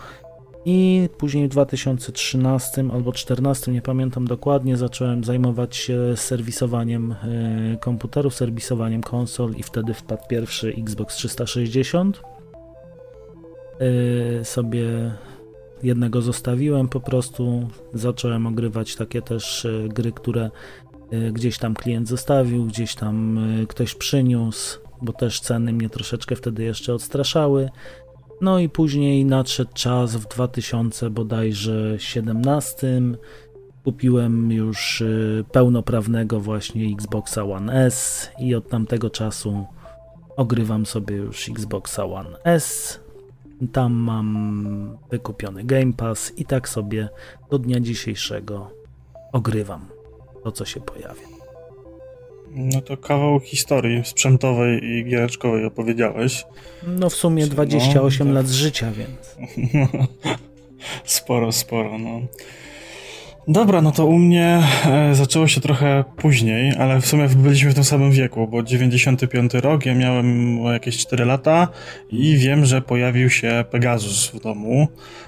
I 0.65 1.09
później 1.17 1.47
w 1.47 1.51
2013 1.51 2.81
albo 2.81 3.01
2014, 3.01 3.71
nie 3.71 3.81
pamiętam 3.81 4.27
dokładnie, 4.27 4.77
zacząłem 4.77 5.23
zajmować 5.23 5.75
się 5.75 5.99
serwisowaniem 6.15 7.11
e, 7.11 7.77
komputerów, 7.77 8.35
serwisowaniem 8.35 9.03
konsol 9.03 9.53
i 9.55 9.63
wtedy 9.63 9.93
wpadł 9.93 10.23
pierwszy 10.29 10.69
Xbox 10.77 11.15
360. 11.15 12.21
E, 13.79 14.45
sobie 14.45 15.11
jednego 15.83 16.21
zostawiłem 16.21 16.87
po 16.87 16.99
prostu, 16.99 17.67
zacząłem 17.93 18.47
ogrywać 18.47 18.95
takie 18.95 19.21
też 19.21 19.65
e, 19.65 19.87
gry, 19.89 20.11
które 20.11 20.51
gdzieś 21.31 21.57
tam 21.57 21.73
klient 21.73 22.07
zostawił, 22.07 22.65
gdzieś 22.65 22.95
tam 22.95 23.39
ktoś 23.67 23.95
przyniósł, 23.95 24.79
bo 25.01 25.13
też 25.13 25.39
ceny 25.39 25.73
mnie 25.73 25.89
troszeczkę 25.89 26.35
wtedy 26.35 26.63
jeszcze 26.63 26.93
odstraszały. 26.93 27.69
No 28.41 28.59
i 28.59 28.69
później 28.69 29.25
nadszedł 29.25 29.71
czas 29.73 30.15
w 30.15 30.27
2000 30.27 31.09
bodajże 31.09 31.95
17 31.97 33.01
kupiłem 33.83 34.51
już 34.51 35.01
y, 35.01 35.45
pełnoprawnego 35.51 36.39
właśnie 36.39 36.93
Xboxa 36.93 37.43
One 37.43 37.85
S 37.85 38.29
i 38.39 38.55
od 38.55 38.69
tamtego 38.69 39.09
czasu 39.09 39.65
ogrywam 40.37 40.85
sobie 40.85 41.15
już 41.15 41.49
Xboxa 41.49 42.05
One 42.05 42.37
S. 42.43 42.99
Tam 43.71 43.93
mam 43.93 44.97
wykupiony 45.11 45.63
Game 45.63 45.93
Pass 45.93 46.33
i 46.37 46.45
tak 46.45 46.69
sobie 46.69 47.09
do 47.49 47.59
dnia 47.59 47.79
dzisiejszego 47.79 48.71
ogrywam 49.31 49.85
to, 50.43 50.51
co 50.51 50.65
się 50.65 50.79
pojawia. 50.79 51.32
No 52.55 52.81
to 52.81 52.97
kawał 52.97 53.39
historii 53.39 54.05
sprzętowej 54.05 54.83
i 54.83 55.05
giereczkowej 55.05 55.65
opowiedziałeś. 55.65 56.45
No 56.87 57.09
w 57.09 57.13
sumie 57.13 57.47
28 57.47 58.27
no, 58.27 58.33
tak. 58.33 58.43
lat 58.43 58.51
życia, 58.51 58.91
więc. 58.91 59.35
sporo, 61.05 61.51
sporo, 61.51 61.97
no. 61.97 62.21
Dobra, 63.47 63.81
no 63.81 63.91
to 63.91 64.05
u 64.05 64.19
mnie 64.19 64.63
e, 64.85 65.15
zaczęło 65.15 65.47
się 65.47 65.61
trochę 65.61 66.03
później, 66.17 66.73
ale 66.79 67.01
w 67.01 67.05
sumie 67.05 67.27
byliśmy 67.29 67.71
w 67.71 67.73
tym 67.73 67.83
samym 67.83 68.11
wieku, 68.11 68.47
bo 68.47 68.63
95 68.63 69.53
rok, 69.53 69.85
ja 69.85 69.95
miałem 69.95 70.57
jakieś 70.63 70.97
4 70.97 71.25
lata 71.25 71.67
i 72.11 72.37
wiem, 72.37 72.65
że 72.65 72.81
pojawił 72.81 73.29
się 73.29 73.65
Pegasus 73.71 74.27
w 74.27 74.39
domu. 74.39 74.87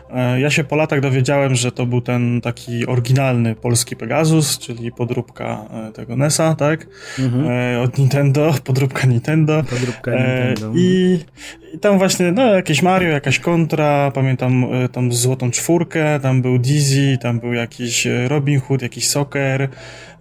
E, 0.09 0.39
ja 0.39 0.49
się 0.49 0.63
po 0.63 0.75
latach 0.75 1.01
dowiedziałem, 1.01 1.55
że 1.55 1.71
to 1.71 1.85
był 1.85 2.01
ten 2.01 2.41
taki 2.41 2.87
oryginalny 2.87 3.55
polski 3.55 3.95
Pegasus, 3.95 4.59
czyli 4.59 4.91
podróbka 4.91 5.65
e, 5.71 5.91
tego 5.91 6.15
NESa, 6.15 6.55
tak? 6.55 6.87
Mhm. 7.19 7.47
E, 7.49 7.81
od 7.81 7.97
Nintendo, 7.97 8.53
podróbka 8.63 9.07
Nintendo. 9.07 9.63
Podróbka 9.69 10.11
Nintendo. 10.11 10.71
I, 10.75 10.79
I, 10.79 11.64
tam 11.81 11.97
właśnie, 11.97 12.31
no 12.31 12.55
jakieś 12.55 12.81
Mario, 12.81 13.09
jakaś 13.09 13.39
kontra, 13.39 14.11
pamiętam 14.13 14.65
tam 14.91 15.13
złotą 15.13 15.51
czwórkę, 15.51 16.19
tam 16.19 16.41
był 16.41 16.57
Dizzy, 16.57 17.17
tam 17.21 17.39
był 17.39 17.53
jakiś 17.53 18.07
Robin 18.27 18.59
Hood, 18.59 18.81
jakiś 18.81 19.09
Soccer, 19.09 19.69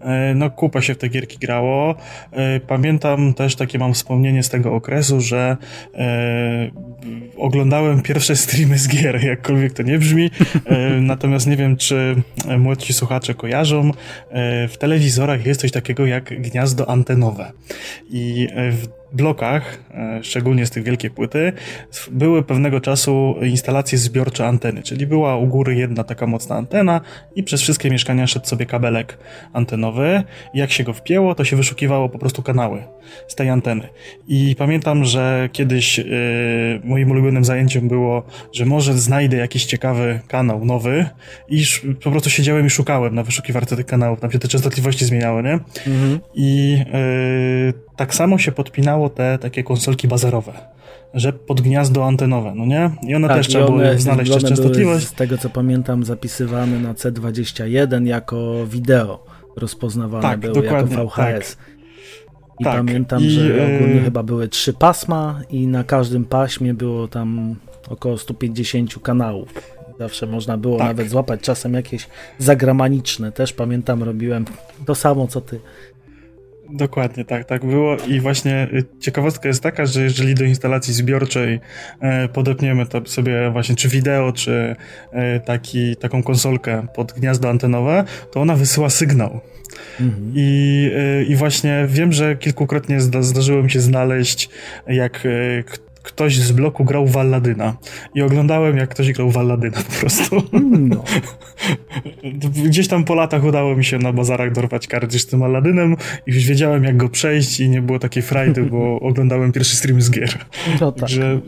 E, 0.05 0.35
no 0.35 0.51
kupa 0.51 0.83
się 0.83 0.95
w 0.95 0.99
te 0.99 1.09
gierki 1.09 1.39
grało. 1.39 1.95
E, 2.33 2.61
pamiętam 2.61 3.35
też 3.35 3.57
takie 3.57 3.79
mam 3.79 3.95
wspomnienie 3.95 4.43
z 4.43 4.51
tego 4.51 4.75
okresu, 4.75 5.21
że 5.21 5.57
e, 5.95 6.71
oglądałem 7.37 8.03
pierwsze 8.03 8.37
streamy 8.45 8.79
z 8.79 8.89
gier, 8.89 9.25
jakkolwiek 9.25 9.73
to 9.73 9.83
nie 9.83 9.99
brzmi, 9.99 10.31
natomiast 11.01 11.47
nie 11.47 11.57
wiem, 11.57 11.77
czy 11.77 12.23
młodsi 12.59 12.93
słuchacze 12.93 13.35
kojarzą. 13.35 13.91
W 14.69 14.75
telewizorach 14.79 15.47
jest 15.47 15.61
coś 15.61 15.71
takiego 15.71 16.07
jak 16.07 16.43
gniazdo 16.43 16.89
antenowe 16.89 17.53
i 18.11 18.49
w 18.55 18.87
blokach, 19.15 19.79
e, 19.91 20.25
szczególnie 20.25 20.67
z 20.67 20.71
tych 20.71 20.85
wielkiej 20.85 21.11
płyty, 21.11 21.53
były 22.11 22.43
pewnego 22.43 22.81
czasu 22.81 23.35
instalacje 23.43 23.99
zbiorcze 23.99 24.47
anteny, 24.47 24.83
czyli 24.83 25.07
była 25.07 25.37
u 25.37 25.47
góry 25.47 25.75
jedna 25.75 26.05
taka 26.05 26.27
mocna 26.27 26.57
antena 26.57 27.01
i 27.37 27.43
przez 27.43 27.61
wszystkie 27.61 27.91
mieszkania 27.91 28.27
szedł 28.27 28.47
sobie 28.47 28.67
kabelek 28.67 29.19
antenowy. 29.53 30.23
Jak 30.55 30.71
się 30.71 30.85
go 30.85 30.93
wpięło, 30.93 31.35
to 31.35 31.45
się 31.45 31.57
wyszukiwało 31.57 32.09
po 32.09 32.19
prostu 32.19 32.43
kanały 32.43 32.83
z 33.29 33.35
tej 33.35 33.51
anteny. 33.51 33.89
I 34.29 34.57
pamiętam, 34.59 35.05
że 35.05 35.49
kiedyś 35.53 35.99
yy, 35.99 36.05
moim 36.95 37.11
ulubionym 37.11 37.45
zajęciem 37.45 37.89
było, 37.89 38.23
że 38.53 38.67
może 38.67 38.95
znajdę 38.95 39.37
jakiś 39.37 39.65
ciekawy 39.65 40.21
kanał 40.29 40.65
nowy 40.65 41.07
i 41.49 41.65
po 42.05 42.11
prostu 42.11 42.31
siedziałem 42.31 42.67
i 42.67 42.71
szukałem 42.71 43.15
na 43.15 43.23
wyszukiwarce 43.23 43.77
tych 43.77 43.87
kanałów, 43.87 44.21
tam 44.21 44.31
się 44.31 44.39
te 44.39 44.49
częstotliwości 44.49 45.05
zmieniały, 45.05 45.43
nie? 45.43 45.53
Mhm. 45.87 46.21
I 46.35 46.79
yy, 47.67 47.73
tak 47.97 48.15
samo 48.15 48.39
się 48.39 48.53
podpinało 48.53 49.09
te 49.09 49.39
takie 49.39 49.63
konsolki 49.63 50.09
bazerowe 50.09 50.53
że 51.15 51.33
pod 51.33 51.61
gniazdo 51.61 52.07
antenowe, 52.07 52.53
no 52.55 52.67
nie? 52.67 52.91
I 53.09 53.15
one 53.15 53.29
tak, 53.29 53.37
też 53.37 53.49
trzeba 53.49 53.67
było 53.67 53.79
znaleźć 53.97 54.31
one 54.31 54.41
częstotliwość. 54.41 55.07
z 55.07 55.13
tego 55.13 55.39
co 55.39 55.51
pamiętam 55.51 56.05
zapisywane 56.05 56.79
na 56.79 56.95
C21 56.95 58.07
jako 58.07 58.67
wideo 58.67 59.25
rozpoznawane 59.57 60.23
tak, 60.23 60.41
były 60.41 60.65
jako 60.65 60.87
VHS. 60.87 61.17
Tak. 61.17 61.57
I 62.59 62.65
tak, 62.65 62.77
pamiętam, 62.77 63.23
i, 63.23 63.31
że 63.31 63.73
e, 63.73 63.77
ogólnie 63.77 64.01
chyba 64.01 64.23
były 64.23 64.49
trzy 64.49 64.73
pasma 64.73 65.41
i 65.51 65.67
na 65.67 65.85
każdym 65.85 66.25
paśmie 66.25 66.75
było 66.75 67.09
tam 67.09 67.57
około 67.89 68.19
150 68.19 68.99
kanałów. 69.03 69.49
Zawsze 69.99 70.27
można 70.27 70.59
było 70.59 70.79
tak. 70.79 70.87
nawet 70.89 71.11
złapać 71.11 71.41
czasem 71.41 71.75
jakieś 71.75 72.07
zagramaniczne. 72.39 73.33
Też 73.33 73.53
pamiętam, 73.53 74.03
robiłem 74.03 74.45
to 74.87 74.95
samo 74.95 75.27
co 75.27 75.41
ty. 75.41 75.61
Dokładnie, 76.71 77.25
tak, 77.25 77.45
tak 77.45 77.65
było 77.65 77.97
i 77.97 78.21
właśnie 78.21 78.69
y, 78.73 78.85
ciekawostka 79.01 79.49
jest 79.49 79.63
taka, 79.63 79.87
że 79.87 80.03
jeżeli 80.03 80.35
do 80.35 80.45
instalacji 80.45 80.95
zbiorczej 80.95 81.61
e, 82.01 82.29
podepniemy 82.29 82.87
to 82.87 83.07
sobie 83.07 83.51
właśnie 83.51 83.77
czy 83.77 83.89
wideo, 83.89 84.33
czy 84.33 84.77
e, 85.13 85.41
taki, 85.41 85.97
taką 85.97 86.23
konsolkę 86.23 86.87
pod 86.95 87.13
gniazdo 87.13 87.51
antenowe, 87.51 88.05
to 88.33 88.41
ona 88.41 88.57
wysyła 88.57 88.91
sygnał. 88.91 89.41
Mhm. 90.01 90.33
I, 90.35 90.91
e, 90.97 91.25
I 91.25 91.37
właśnie 91.37 91.87
wiem, 91.89 92.13
że 92.13 92.37
kilkukrotnie 92.37 93.01
zda, 93.01 93.23
zdarzyło 93.23 93.63
mi 93.63 93.71
się 93.71 93.81
znaleźć, 93.81 94.49
jak 94.87 95.27
ktoś 96.05 96.37
z 96.37 96.53
bloku 96.53 96.85
grał 96.85 97.07
w 97.07 97.17
Alladyna 97.17 97.77
i 98.15 98.23
oglądałem 98.23 98.77
jak 98.77 98.89
ktoś 98.89 99.13
grał 99.13 99.31
w 99.31 99.37
Alladyna 99.37 99.77
po 99.77 100.01
prostu. 100.01 100.43
No. 100.63 101.05
Gdzieś 102.69 102.89
tam 102.89 103.05
po 103.05 103.15
latach 103.15 103.45
udało 103.45 103.77
mi 103.77 103.85
się 103.85 103.99
na 103.99 104.13
bazarach 104.13 104.53
dorwać 104.53 104.87
karty 104.87 105.19
z 105.19 105.27
tym 105.27 105.43
Alladynem 105.43 105.97
i 106.27 106.33
już 106.33 106.45
wiedziałem 106.45 106.85
jak 106.85 106.97
go 106.97 107.09
przejść 107.09 107.61
i 107.61 107.69
nie 107.69 107.83
było 107.83 107.99
takiej 107.99 108.23
frajdy, 108.23 108.63
bo 108.63 109.01
oglądałem 109.11 109.53
pierwszy 109.53 109.77
stream 109.77 110.03
z 110.03 110.11
gier. 110.11 110.39
No 110.81 110.93
tak. 110.93 111.01
Także 111.01 111.41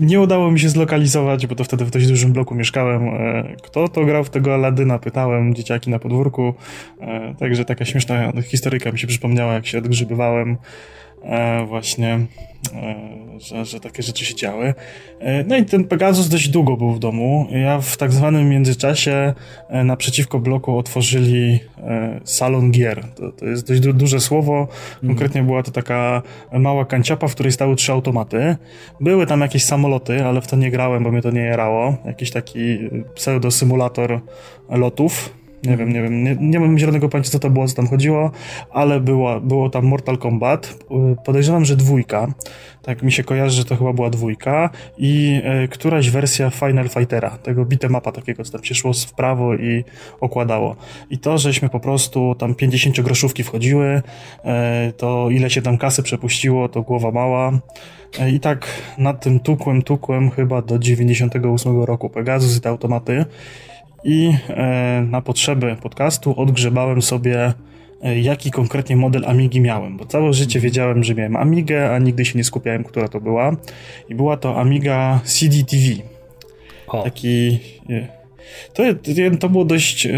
nie 0.00 0.20
udało 0.20 0.50
mi 0.50 0.60
się 0.60 0.68
zlokalizować, 0.68 1.46
bo 1.46 1.54
to 1.54 1.64
wtedy 1.64 1.84
w 1.84 1.90
dość 1.90 2.06
dużym 2.06 2.32
bloku 2.32 2.54
mieszkałem. 2.54 3.08
E, 3.08 3.56
kto 3.62 3.88
to 3.88 4.04
grał 4.04 4.24
w 4.24 4.30
tego 4.30 4.54
Aladyna? 4.54 4.98
Pytałem 4.98 5.54
dzieciaki 5.54 5.90
na 5.90 5.98
podwórku. 5.98 6.54
E, 7.00 7.34
także 7.38 7.64
taka 7.64 7.84
śmieszna 7.84 8.32
historyjka 8.42 8.92
mi 8.92 8.98
się 8.98 9.06
przypomniała, 9.06 9.52
jak 9.54 9.66
się 9.66 9.78
odgrzybywałem 9.78 10.56
właśnie, 11.66 12.26
e, 12.72 13.14
że, 13.40 13.64
że 13.64 13.80
takie 13.80 14.02
rzeczy 14.02 14.24
się 14.24 14.34
działy. 14.34 14.74
E, 15.20 15.44
no 15.44 15.56
i 15.56 15.64
ten 15.64 15.84
Pegasus 15.84 16.28
dość 16.28 16.48
długo 16.48 16.76
był 16.76 16.92
w 16.92 16.98
domu. 16.98 17.46
Ja 17.50 17.80
w 17.80 17.96
tak 17.96 18.12
zwanym 18.12 18.48
międzyczasie 18.48 19.34
e, 19.68 19.84
naprzeciwko 19.84 20.38
bloku 20.38 20.78
otworzyli 20.78 21.58
e, 21.78 22.20
salon 22.24 22.70
gier. 22.70 23.04
To, 23.14 23.32
to 23.32 23.46
jest 23.46 23.68
dość 23.68 23.80
du 23.80 23.92
duże 23.92 24.20
słowo. 24.20 24.60
Mhm. 24.60 25.08
Konkretnie 25.08 25.42
była 25.42 25.62
to 25.62 25.70
taka 25.70 26.22
mała 26.52 26.84
kanciapa, 26.84 27.28
w 27.28 27.34
której 27.34 27.52
stały 27.52 27.76
trzy 27.76 27.92
automaty. 27.92 28.56
Były 29.00 29.26
tam 29.26 29.40
jakieś 29.40 29.64
samoloty, 29.64 30.24
ale 30.24 30.40
w 30.40 30.46
to 30.46 30.56
nie 30.56 30.70
grałem, 30.70 31.04
bo 31.04 31.10
mnie 31.10 31.22
to 31.22 31.30
nie 31.30 31.40
jerało. 31.40 31.96
Jakiś 32.04 32.30
taki 32.30 32.78
pseudo-symulator 33.14 34.20
lotów 34.68 35.43
nie 35.64 35.76
wiem, 35.76 35.92
nie 35.92 36.02
wiem, 36.02 36.24
nie, 36.24 36.36
nie 36.40 36.60
mam 36.60 36.78
zielonego 36.78 37.08
pojęcia, 37.08 37.30
co 37.30 37.38
to 37.38 37.50
było, 37.50 37.68
co 37.68 37.74
tam 37.74 37.86
chodziło, 37.86 38.30
ale 38.70 39.00
było, 39.00 39.40
było 39.40 39.70
tam 39.70 39.84
Mortal 39.84 40.18
Kombat. 40.18 40.76
Podejrzewam, 41.24 41.64
że 41.64 41.76
dwójka. 41.76 42.26
Tak 42.82 43.02
mi 43.02 43.12
się 43.12 43.24
kojarzy, 43.24 43.56
że 43.56 43.64
to 43.64 43.76
chyba 43.76 43.92
była 43.92 44.10
dwójka. 44.10 44.70
I 44.98 45.40
e, 45.44 45.68
któraś 45.68 46.10
wersja 46.10 46.50
Final 46.50 46.88
Fightera, 46.88 47.30
tego 47.30 47.66
mapa 47.90 48.12
takiego, 48.12 48.44
co 48.44 48.52
tam 48.52 48.64
się 48.64 48.74
szło 48.74 48.92
w 48.92 49.12
prawo 49.12 49.54
i 49.54 49.84
okładało. 50.20 50.76
I 51.10 51.18
to, 51.18 51.38
żeśmy 51.38 51.68
po 51.68 51.80
prostu 51.80 52.34
tam 52.34 52.54
50 52.54 53.00
groszówki 53.00 53.44
wchodziły, 53.44 54.02
e, 54.44 54.92
to 54.96 55.30
ile 55.30 55.50
się 55.50 55.62
tam 55.62 55.78
kasy 55.78 56.02
przepuściło, 56.02 56.68
to 56.68 56.82
głowa 56.82 57.10
mała. 57.10 57.52
E, 58.18 58.30
I 58.30 58.40
tak 58.40 58.66
nad 58.98 59.22
tym 59.22 59.40
tukłem, 59.40 59.82
tukłem 59.82 60.30
chyba 60.30 60.62
do 60.62 60.78
98 60.78 61.82
roku 61.82 62.10
Pegasus 62.10 62.58
i 62.58 62.60
te 62.60 62.68
automaty 62.68 63.24
i 64.04 64.34
e, 64.48 65.06
na 65.10 65.20
potrzeby 65.20 65.76
podcastu 65.82 66.40
odgrzebałem 66.40 67.02
sobie 67.02 67.52
e, 68.02 68.20
jaki 68.20 68.50
konkretnie 68.50 68.96
model 68.96 69.24
Amigi 69.26 69.60
miałem, 69.60 69.96
bo 69.96 70.06
całe 70.06 70.32
życie 70.32 70.60
wiedziałem, 70.60 71.04
że 71.04 71.14
miałem 71.14 71.36
Amigę, 71.36 71.94
a 71.94 71.98
nigdy 71.98 72.24
się 72.24 72.38
nie 72.38 72.44
skupiałem, 72.44 72.84
która 72.84 73.08
to 73.08 73.20
była. 73.20 73.56
I 74.08 74.14
była 74.14 74.36
to 74.36 74.60
Amiga 74.60 75.20
CDTV. 75.24 75.82
O. 76.88 77.02
Taki... 77.02 77.58
E, 77.90 78.08
to, 78.74 78.82
to 79.40 79.48
było 79.48 79.64
dość... 79.64 80.08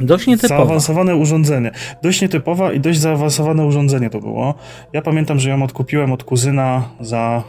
Dość 0.00 0.26
nietypowe. 0.26 0.58
Zaawansowane 0.58 1.16
urządzenie. 1.16 1.70
Dość 2.02 2.22
nietypowe 2.22 2.74
i 2.74 2.80
dość 2.80 2.98
zaawansowane 2.98 3.64
urządzenie 3.64 4.10
to 4.10 4.20
było. 4.20 4.54
Ja 4.92 5.02
pamiętam, 5.02 5.38
że 5.40 5.50
ją 5.50 5.62
odkupiłem 5.62 6.12
od 6.12 6.24
kuzyna 6.24 6.88
za 7.00 7.42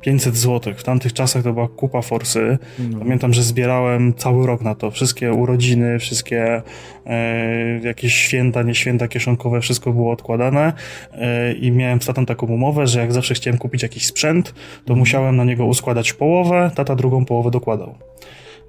500 0.00 0.36
zł. 0.36 0.74
W 0.76 0.82
tamtych 0.82 1.12
czasach 1.12 1.42
to 1.42 1.52
była 1.52 1.68
kupa 1.68 2.02
forsy. 2.02 2.58
No. 2.78 2.98
Pamiętam, 2.98 3.32
że 3.32 3.42
zbierałem 3.42 4.14
cały 4.14 4.46
rok 4.46 4.62
na 4.62 4.74
to. 4.74 4.90
Wszystkie 4.90 5.32
urodziny, 5.32 5.98
wszystkie 5.98 6.62
e, 7.06 7.80
jakieś 7.82 8.14
święta, 8.14 8.62
nie 8.62 8.74
święta 8.74 9.08
kieszonkowe, 9.08 9.60
wszystko 9.60 9.92
było 9.92 10.12
odkładane 10.12 10.72
e, 11.12 11.52
i 11.52 11.72
miałem 11.72 12.02
z 12.02 12.06
tatą 12.06 12.26
taką 12.26 12.46
umowę, 12.46 12.86
że 12.86 13.00
jak 13.00 13.12
zawsze 13.12 13.34
chciałem 13.34 13.58
kupić 13.58 13.82
jakiś 13.82 14.06
sprzęt, 14.06 14.52
to 14.54 14.80
mhm. 14.80 14.98
musiałem 14.98 15.36
na 15.36 15.44
niego 15.44 15.66
uskładać 15.66 16.12
połowę, 16.12 16.70
tata 16.74 16.96
drugą 16.96 17.24
połowę 17.24 17.50
dokładał. 17.50 17.94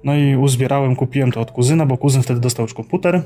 No 0.04 0.16
i 0.16 0.36
uzbierałem, 0.36 0.96
kupiłem 0.96 1.32
to 1.32 1.40
od 1.40 1.50
kuzyna, 1.50 1.86
bo 1.86 1.96
kuzyn 1.96 2.22
wtedy 2.22 2.40
dostał 2.40 2.64
już 2.64 2.74
komputer 2.74 3.22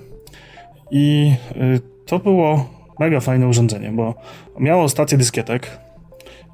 i 0.91 1.33
e, 1.51 1.79
to 2.07 2.19
było 2.19 2.69
mega 2.99 3.21
fajne 3.21 3.49
urządzenie, 3.49 3.91
bo 3.91 4.15
miało 4.59 4.89
stację 4.89 5.19
dyskietek, 5.19 5.79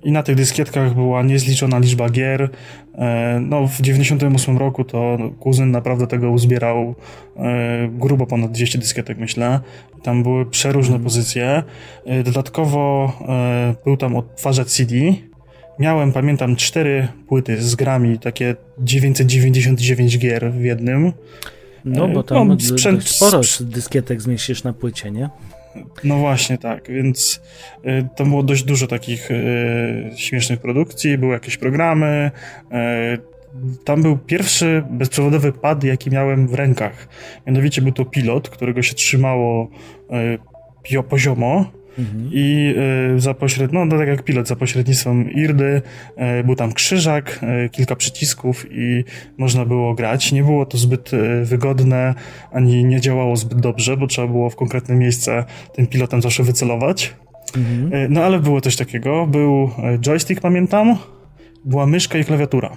i 0.03 0.13
na 0.13 0.23
tych 0.23 0.37
dyskietkach 0.37 0.95
była 0.95 1.23
niezliczona 1.23 1.79
liczba 1.79 2.09
gier. 2.09 2.51
E, 2.95 3.41
no, 3.41 3.67
w 3.67 3.81
98 3.81 4.59
roku 4.59 4.85
to 4.85 5.19
kuzyn 5.41 5.71
naprawdę 5.71 6.07
tego 6.07 6.31
uzbierał 6.31 6.95
e, 7.37 7.89
grubo 7.93 8.27
ponad 8.27 8.53
200 8.53 8.79
dyskietek, 8.79 9.19
myślę. 9.19 9.61
Tam 10.03 10.23
były 10.23 10.47
przeróżne 10.47 10.95
mm. 10.95 11.05
pozycje. 11.05 11.63
E, 12.07 12.23
dodatkowo 12.23 13.13
był 13.85 13.97
tam 13.97 14.17
odtwarzacz 14.17 14.69
CD. 14.69 14.95
Miałem, 15.79 16.13
pamiętam, 16.13 16.57
cztery 16.57 17.09
płyty 17.29 17.63
z 17.63 17.75
grami, 17.75 18.19
takie 18.19 18.57
999 18.79 20.19
gier 20.19 20.53
w 20.53 20.65
jednym. 20.65 21.13
No, 21.85 22.09
bo 22.09 22.23
tam 22.23 22.49
no, 22.49 22.61
sprzęt, 22.61 23.09
sporo 23.09 23.41
dyskietek 23.61 24.23
zmieścisz 24.23 24.65
na 24.65 24.73
płycie, 24.73 25.11
nie? 25.11 25.29
No 26.05 26.17
właśnie, 26.19 26.59
tak, 26.59 26.91
więc 26.91 27.43
y, 27.85 28.09
to 28.17 28.25
było 28.25 28.43
dość 28.43 28.65
dużo 28.65 28.87
takich 28.87 29.31
y, 29.31 30.11
śmiesznych 30.17 30.61
produkcji, 30.61 31.19
były 31.19 31.33
jakieś 31.33 31.57
programy. 31.57 32.31
Y, 33.15 33.39
tam 33.85 34.03
był 34.03 34.19
pierwszy 34.19 34.85
bezprzewodowy 34.91 35.53
pad, 35.53 35.85
jaki 35.85 36.11
miałem 36.11 36.49
w 36.49 36.55
rękach. 36.55 37.09
Mianowicie 37.47 37.83
był 37.83 37.93
to 37.93 38.05
pilot, 38.05 38.49
którego 38.49 38.83
się 38.83 38.95
trzymało 38.95 39.71
poziomo 41.09 41.78
Mhm. 41.99 42.31
I 42.33 42.75
y, 43.17 43.21
za 43.21 43.35
pośrednictwem, 43.35 43.89
no, 43.89 43.97
no 43.97 43.99
tak 44.01 44.09
jak 44.09 44.23
pilot, 44.23 44.49
za 44.49 44.57
pośrednictwem 44.57 45.31
IRDY 45.31 45.83
y, 46.41 46.45
był 46.45 46.55
tam 46.55 46.73
krzyżak, 46.73 47.41
y, 47.67 47.69
kilka 47.69 47.97
przycisków 47.97 48.67
i 48.71 49.05
można 49.39 49.65
było 49.65 49.95
grać. 49.95 50.33
Nie 50.33 50.43
było 50.43 50.67
to 50.67 50.79
zbyt 50.79 51.11
wygodne, 51.43 52.15
ani 52.53 52.85
nie 52.85 53.01
działało 53.01 53.37
zbyt 53.37 53.61
dobrze, 53.61 53.97
bo 53.97 54.07
trzeba 54.07 54.29
było 54.29 54.51
w 54.51 54.57
konkretne 54.57 54.95
miejsce 54.95 55.45
tym 55.75 55.87
pilotem 55.87 56.23
zawsze 56.23 56.43
wycelować. 56.43 57.15
Mhm. 57.57 58.13
No 58.13 58.25
ale 58.25 58.39
było 58.39 58.61
coś 58.61 58.77
takiego. 58.77 59.27
Był 59.27 59.71
joystick, 60.07 60.41
pamiętam, 60.41 60.97
była 61.65 61.87
myszka 61.87 62.19
i 62.19 62.25
klawiatura. 62.25 62.77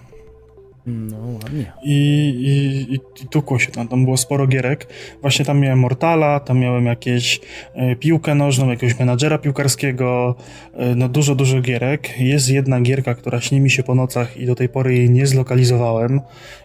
No 0.86 1.18
ładnie. 1.44 1.72
I, 1.84 1.96
i, 2.40 2.96
i, 2.96 3.28
tukło 3.28 3.60
się 3.60 3.72
tam, 3.72 3.88
tam 3.88 4.04
było 4.04 4.18
sporo 4.18 4.48
gierek. 4.48 4.88
Właśnie 5.22 5.46
tam 5.46 5.60
miałem 5.60 5.80
Mortala, 5.80 6.40
tam 6.40 6.60
miałem 6.60 6.86
jakieś 6.86 7.42
e, 7.74 7.96
piłkę 7.96 8.36
nożną, 8.36 8.70
jakiegoś 8.70 9.00
menadżera 9.00 9.38
piłkarskiego, 9.38 10.36
e, 10.74 10.96
no 10.96 11.10
dużo, 11.10 11.36
dużo 11.36 11.62
gierek. 11.62 12.20
Jest 12.20 12.50
jedna 12.50 12.82
gierka, 12.82 13.16
która 13.16 13.42
śni 13.42 13.60
mi 13.60 13.70
się 13.70 13.84
po 13.84 13.96
nocach 13.96 14.38
i 14.38 14.46
do 14.46 14.56
tej 14.56 14.70
pory 14.70 14.96
jej 14.96 15.10
nie 15.10 15.28
zlokalizowałem. 15.28 16.22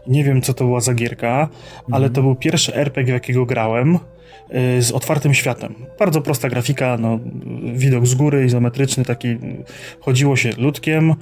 Nie 0.06 0.24
wiem, 0.24 0.42
co 0.42 0.54
to 0.54 0.64
była 0.64 0.80
za 0.80 0.94
gierka, 0.94 1.40
mhm. 1.40 1.94
ale 1.94 2.10
to 2.10 2.22
był 2.22 2.34
pierwszy 2.34 2.74
RPG, 2.74 3.12
w 3.12 3.14
jakiego 3.14 3.46
grałem. 3.46 3.98
Y, 4.78 4.82
z 4.82 4.92
otwartym 4.92 5.34
światem. 5.34 5.74
Bardzo 5.98 6.22
prosta 6.22 6.48
grafika, 6.48 6.98
no, 7.00 7.20
widok 7.74 8.06
z 8.06 8.14
góry, 8.14 8.44
izometryczny, 8.44 9.04
taki 9.04 9.36
chodziło 10.00 10.36
się 10.36 10.50
ludkiem 10.58 11.10
y, 11.10 11.14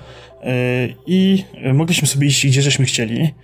i 1.07 1.45
mogliśmy 1.75 2.09
sobie 2.09 2.27
iść 2.27 2.47
gdzie 2.47 2.63
żeśmy 2.63 2.85
chcieli. 2.85 3.35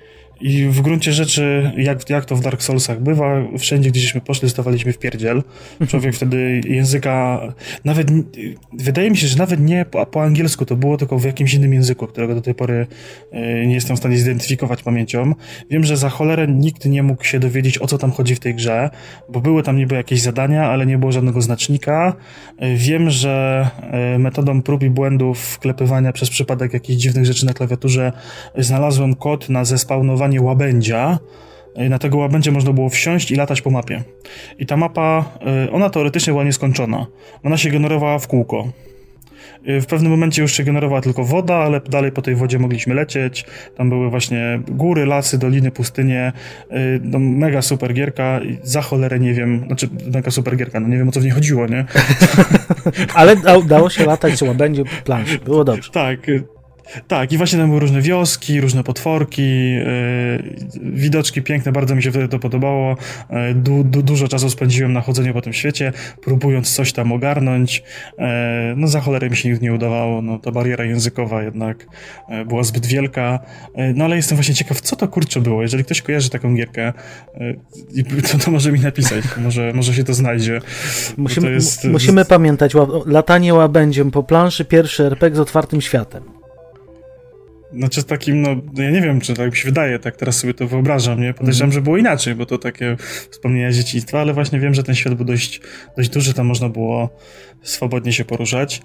I 0.40 0.66
w 0.66 0.80
gruncie 0.80 1.12
rzeczy, 1.12 1.72
jak, 1.76 2.10
jak 2.10 2.24
to 2.24 2.36
w 2.36 2.40
Dark 2.40 2.62
Soulsach 2.62 3.00
bywa, 3.00 3.42
wszędzie, 3.58 3.90
gdzieśmy 3.90 4.20
poszli, 4.20 4.46
dostawaliśmy 4.46 4.92
w 4.92 4.98
pierdziel. 4.98 5.42
Człowiek 5.88 6.14
wtedy 6.14 6.60
języka, 6.68 7.40
nawet, 7.84 8.08
wydaje 8.72 9.10
mi 9.10 9.16
się, 9.16 9.26
że 9.26 9.38
nawet 9.38 9.60
nie 9.60 9.84
po, 9.84 10.06
po, 10.06 10.22
angielsku, 10.22 10.66
to 10.66 10.76
było 10.76 10.96
tylko 10.96 11.18
w 11.18 11.24
jakimś 11.24 11.54
innym 11.54 11.72
języku, 11.72 12.06
którego 12.06 12.34
do 12.34 12.40
tej 12.40 12.54
pory 12.54 12.86
e, 13.32 13.66
nie 13.66 13.74
jestem 13.74 13.96
w 13.96 13.98
stanie 13.98 14.16
zidentyfikować 14.16 14.82
pamięcią. 14.82 15.34
Wiem, 15.70 15.84
że 15.84 15.96
za 15.96 16.08
cholerę 16.08 16.46
nikt 16.48 16.84
nie 16.84 17.02
mógł 17.02 17.24
się 17.24 17.38
dowiedzieć, 17.38 17.78
o 17.78 17.86
co 17.86 17.98
tam 17.98 18.10
chodzi 18.10 18.34
w 18.34 18.40
tej 18.40 18.54
grze, 18.54 18.90
bo 19.28 19.40
były 19.40 19.62
tam 19.62 19.76
niby 19.76 19.94
jakieś 19.94 20.20
zadania, 20.20 20.70
ale 20.70 20.86
nie 20.86 20.98
było 20.98 21.12
żadnego 21.12 21.42
znacznika. 21.42 22.16
E, 22.58 22.74
wiem, 22.74 23.10
że 23.10 23.66
e, 23.80 24.18
metodą 24.18 24.62
prób 24.62 24.82
i 24.82 24.90
błędów 24.90 25.38
wklepywania 25.38 26.12
przez 26.12 26.30
przypadek 26.30 26.72
jakichś 26.72 27.00
dziwnych 27.02 27.24
rzeczy 27.24 27.46
na 27.46 27.52
klawiaturze 27.52 28.12
znalazłem 28.58 29.14
kod 29.14 29.48
na 29.48 29.64
zespawnowanie 29.64 30.29
budowanie 30.30 30.40
łabędzia. 30.40 31.18
Na 31.76 31.98
tego 31.98 32.18
łabędzia 32.18 32.52
można 32.52 32.72
było 32.72 32.88
wsiąść 32.88 33.30
i 33.30 33.36
latać 33.36 33.62
po 33.62 33.70
mapie. 33.70 34.02
I 34.58 34.66
ta 34.66 34.76
mapa, 34.76 35.24
y, 35.66 35.70
ona 35.70 35.90
teoretycznie 35.90 36.32
była 36.32 36.44
nieskończona. 36.44 37.06
Ona 37.44 37.56
się 37.56 37.70
generowała 37.70 38.18
w 38.18 38.26
kółko. 38.26 38.72
Y, 39.68 39.80
w 39.80 39.86
pewnym 39.86 40.10
momencie 40.10 40.42
już 40.42 40.52
się 40.52 40.64
generowała 40.64 41.00
tylko 41.00 41.24
woda, 41.24 41.54
ale 41.54 41.80
dalej 41.80 42.12
po 42.12 42.22
tej 42.22 42.34
wodzie 42.34 42.58
mogliśmy 42.58 42.94
lecieć. 42.94 43.44
Tam 43.76 43.88
były 43.88 44.10
właśnie 44.10 44.60
góry, 44.68 45.06
lasy, 45.06 45.38
doliny, 45.38 45.70
pustynie. 45.70 46.32
Y, 46.72 47.00
no, 47.02 47.18
mega 47.18 47.62
super 47.62 47.94
gierka. 47.94 48.40
Za 48.62 48.82
cholerę 48.82 49.20
nie 49.20 49.34
wiem, 49.34 49.64
znaczy 49.66 49.88
mega 50.12 50.30
super 50.30 50.56
gierka, 50.56 50.80
no 50.80 50.88
nie 50.88 50.98
wiem 50.98 51.08
o 51.08 51.12
co 51.12 51.20
w 51.20 51.22
niej 51.22 51.32
chodziło, 51.32 51.66
nie? 51.66 51.84
ale 53.14 53.36
dało 53.66 53.90
się 53.90 54.04
latać 54.06 54.42
łabędzie 54.42 54.84
planszy, 55.04 55.38
było 55.38 55.64
dobrze. 55.64 55.90
Tak, 55.90 56.20
Tak, 57.08 57.32
i 57.32 57.36
właśnie 57.36 57.58
tam 57.58 57.68
były 57.68 57.80
różne 57.80 58.00
wioski, 58.00 58.60
różne 58.60 58.84
potworki, 58.84 59.72
yy, 59.72 59.84
widoczki 60.82 61.42
piękne, 61.42 61.72
bardzo 61.72 61.94
mi 61.94 62.02
się 62.02 62.10
wtedy 62.10 62.28
to 62.28 62.38
podobało. 62.38 62.96
Yy, 63.30 63.54
du, 63.54 63.84
du, 63.84 64.02
dużo 64.02 64.28
czasu 64.28 64.50
spędziłem 64.50 64.92
na 64.92 65.00
chodzeniu 65.00 65.32
po 65.32 65.42
tym 65.42 65.52
świecie, 65.52 65.92
próbując 66.22 66.74
coś 66.74 66.92
tam 66.92 67.12
ogarnąć. 67.12 67.82
Yy, 68.18 68.24
no 68.76 68.88
za 68.88 69.00
cholerę 69.00 69.30
mi 69.30 69.36
się 69.36 69.48
nigdy 69.48 69.64
nie 69.64 69.72
udawało, 69.72 70.22
no 70.22 70.38
ta 70.38 70.50
bariera 70.50 70.84
językowa 70.84 71.42
jednak 71.42 71.86
była 72.46 72.62
zbyt 72.62 72.86
wielka. 72.86 73.38
no 73.94 74.04
ale 74.04 74.16
jestem 74.16 74.36
właśnie 74.36 74.54
ciekaw, 74.54 74.80
co 74.80 74.96
to 74.96 75.08
kurczę 75.08 75.40
było. 75.40 75.62
Jeżeli 75.62 75.84
ktoś 75.84 76.02
kojarzy 76.02 76.30
taką 76.30 76.54
gierkę, 76.54 76.92
to, 78.32 78.38
to 78.38 78.50
może 78.50 78.72
mi 78.72 78.80
napisać, 78.80 79.24
może, 79.36 79.72
może 79.74 79.94
się 79.94 80.04
to 80.04 80.14
znajdzie. 80.14 80.60
Musimy, 81.16 81.50
jest... 81.50 81.84
musimy 81.84 82.24
pamiętać, 82.24 82.72
latanie 83.06 83.54
łabędziem 83.54 84.10
po 84.10 84.22
planszy, 84.22 84.64
pierwszy 84.64 85.04
RPG 85.04 85.36
z 85.36 85.40
otwartym 85.40 85.80
światem. 85.80 86.39
Znaczy 87.72 88.04
takim, 88.04 88.42
no, 88.42 88.56
ja 88.74 88.90
nie 88.90 89.00
wiem, 89.00 89.20
czy 89.20 89.34
tak 89.34 89.50
mi 89.50 89.56
się 89.56 89.64
wydaje, 89.64 89.98
tak 89.98 90.16
teraz 90.16 90.36
sobie 90.36 90.54
to 90.54 90.66
wyobrażam, 90.66 91.20
nie? 91.20 91.34
Podejrzewam, 91.34 91.66
mm. 91.66 91.74
że 91.74 91.82
było 91.82 91.96
inaczej, 91.96 92.34
bo 92.34 92.46
to 92.46 92.58
takie 92.58 92.96
wspomnienia 93.30 93.72
dzieciństwa, 93.72 94.20
ale 94.20 94.32
właśnie 94.32 94.60
wiem, 94.60 94.74
że 94.74 94.82
ten 94.82 94.94
świat 94.94 95.14
był 95.14 95.24
dość, 95.24 95.60
dość 95.96 96.08
duży, 96.08 96.34
tam 96.34 96.46
można 96.46 96.68
było 96.68 97.10
swobodnie 97.62 98.12
się 98.12 98.24
poruszać. 98.24 98.82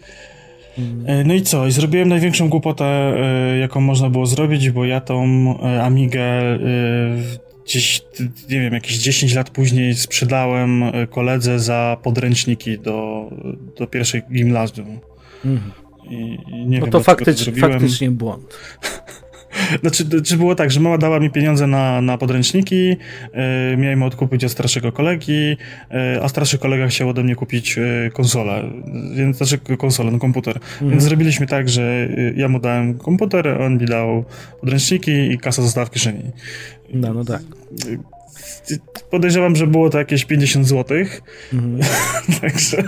Mm. 0.77 1.27
No 1.27 1.33
i 1.33 1.41
co? 1.41 1.67
I 1.67 1.71
zrobiłem 1.71 2.09
największą 2.09 2.49
głupotę, 2.49 2.86
e, 2.86 3.57
jaką 3.57 3.81
można 3.81 4.09
było 4.09 4.25
zrobić, 4.25 4.69
bo 4.69 4.86
ja 4.86 5.01
tą 5.01 5.23
e, 5.63 5.83
Amigę 5.83 6.59
gdzieś, 7.65 8.01
nie 8.49 8.61
wiem, 8.61 8.73
jakieś 8.73 8.97
10 8.97 9.33
lat 9.33 9.49
później 9.49 9.95
sprzedałem 9.95 10.83
koledze 11.09 11.59
za 11.59 11.97
podręczniki 12.03 12.79
do, 12.79 13.29
do 13.77 13.88
pierwszej 13.88 14.21
gimnazjum. 14.31 14.99
Mm. 15.45 15.84
I, 16.10 16.39
i 16.47 16.66
nie 16.66 16.80
no 16.80 16.86
wiem, 16.86 16.91
to 16.91 17.03
faktycz, 17.03 17.45
to 17.45 17.51
faktycznie 17.51 18.12
błąd. 18.12 18.58
Znaczy, 19.82 20.22
czy 20.22 20.38
było 20.38 20.56
tak, 20.56 20.72
że 20.72 20.80
mama 20.80 20.97
dała 20.97 21.20
mi 21.20 21.30
pieniądze 21.30 21.68
na, 21.68 22.01
na 22.01 22.18
podręczniki, 22.18 22.76
yy, 22.76 22.97
miałem 23.78 24.03
odkupić 24.03 24.43
od 24.43 24.51
starszego 24.51 24.91
kolegi, 24.91 25.49
yy, 25.49 25.58
a 26.24 26.30
starszy 26.30 26.58
kolega 26.58 26.88
chciał 26.88 27.10
ode 27.10 27.24
mnie 27.24 27.36
kupić 27.36 27.78
yy, 27.78 28.12
konsolę, 28.14 28.64
więc, 29.16 29.38
znaczy 29.38 29.58
konsolę, 29.78 30.12
no 30.12 30.20
komputer. 30.20 30.56
Mhm. 30.56 30.91
Więc 30.91 31.03
zrobiliśmy 31.03 31.47
tak, 31.47 31.70
że 31.70 32.10
ja 32.36 32.47
mu 32.47 32.60
dałem 32.60 32.97
komputer, 32.97 33.62
on 33.62 33.78
mi 33.78 33.86
dał 33.86 34.26
podręczniki 34.60 35.12
i 35.12 35.38
kasa 35.38 35.62
została 35.62 35.86
w 35.86 35.91
kieszeni. 35.91 36.24
No, 36.93 37.14
no 37.14 37.26
tak 37.26 37.41
podejrzewam, 39.11 39.55
że 39.55 39.67
było 39.67 39.89
to 39.89 39.97
jakieś 39.97 40.25
50 40.25 40.67
zł. 40.67 40.97
Mhm. 41.53 41.81
Także. 42.41 42.83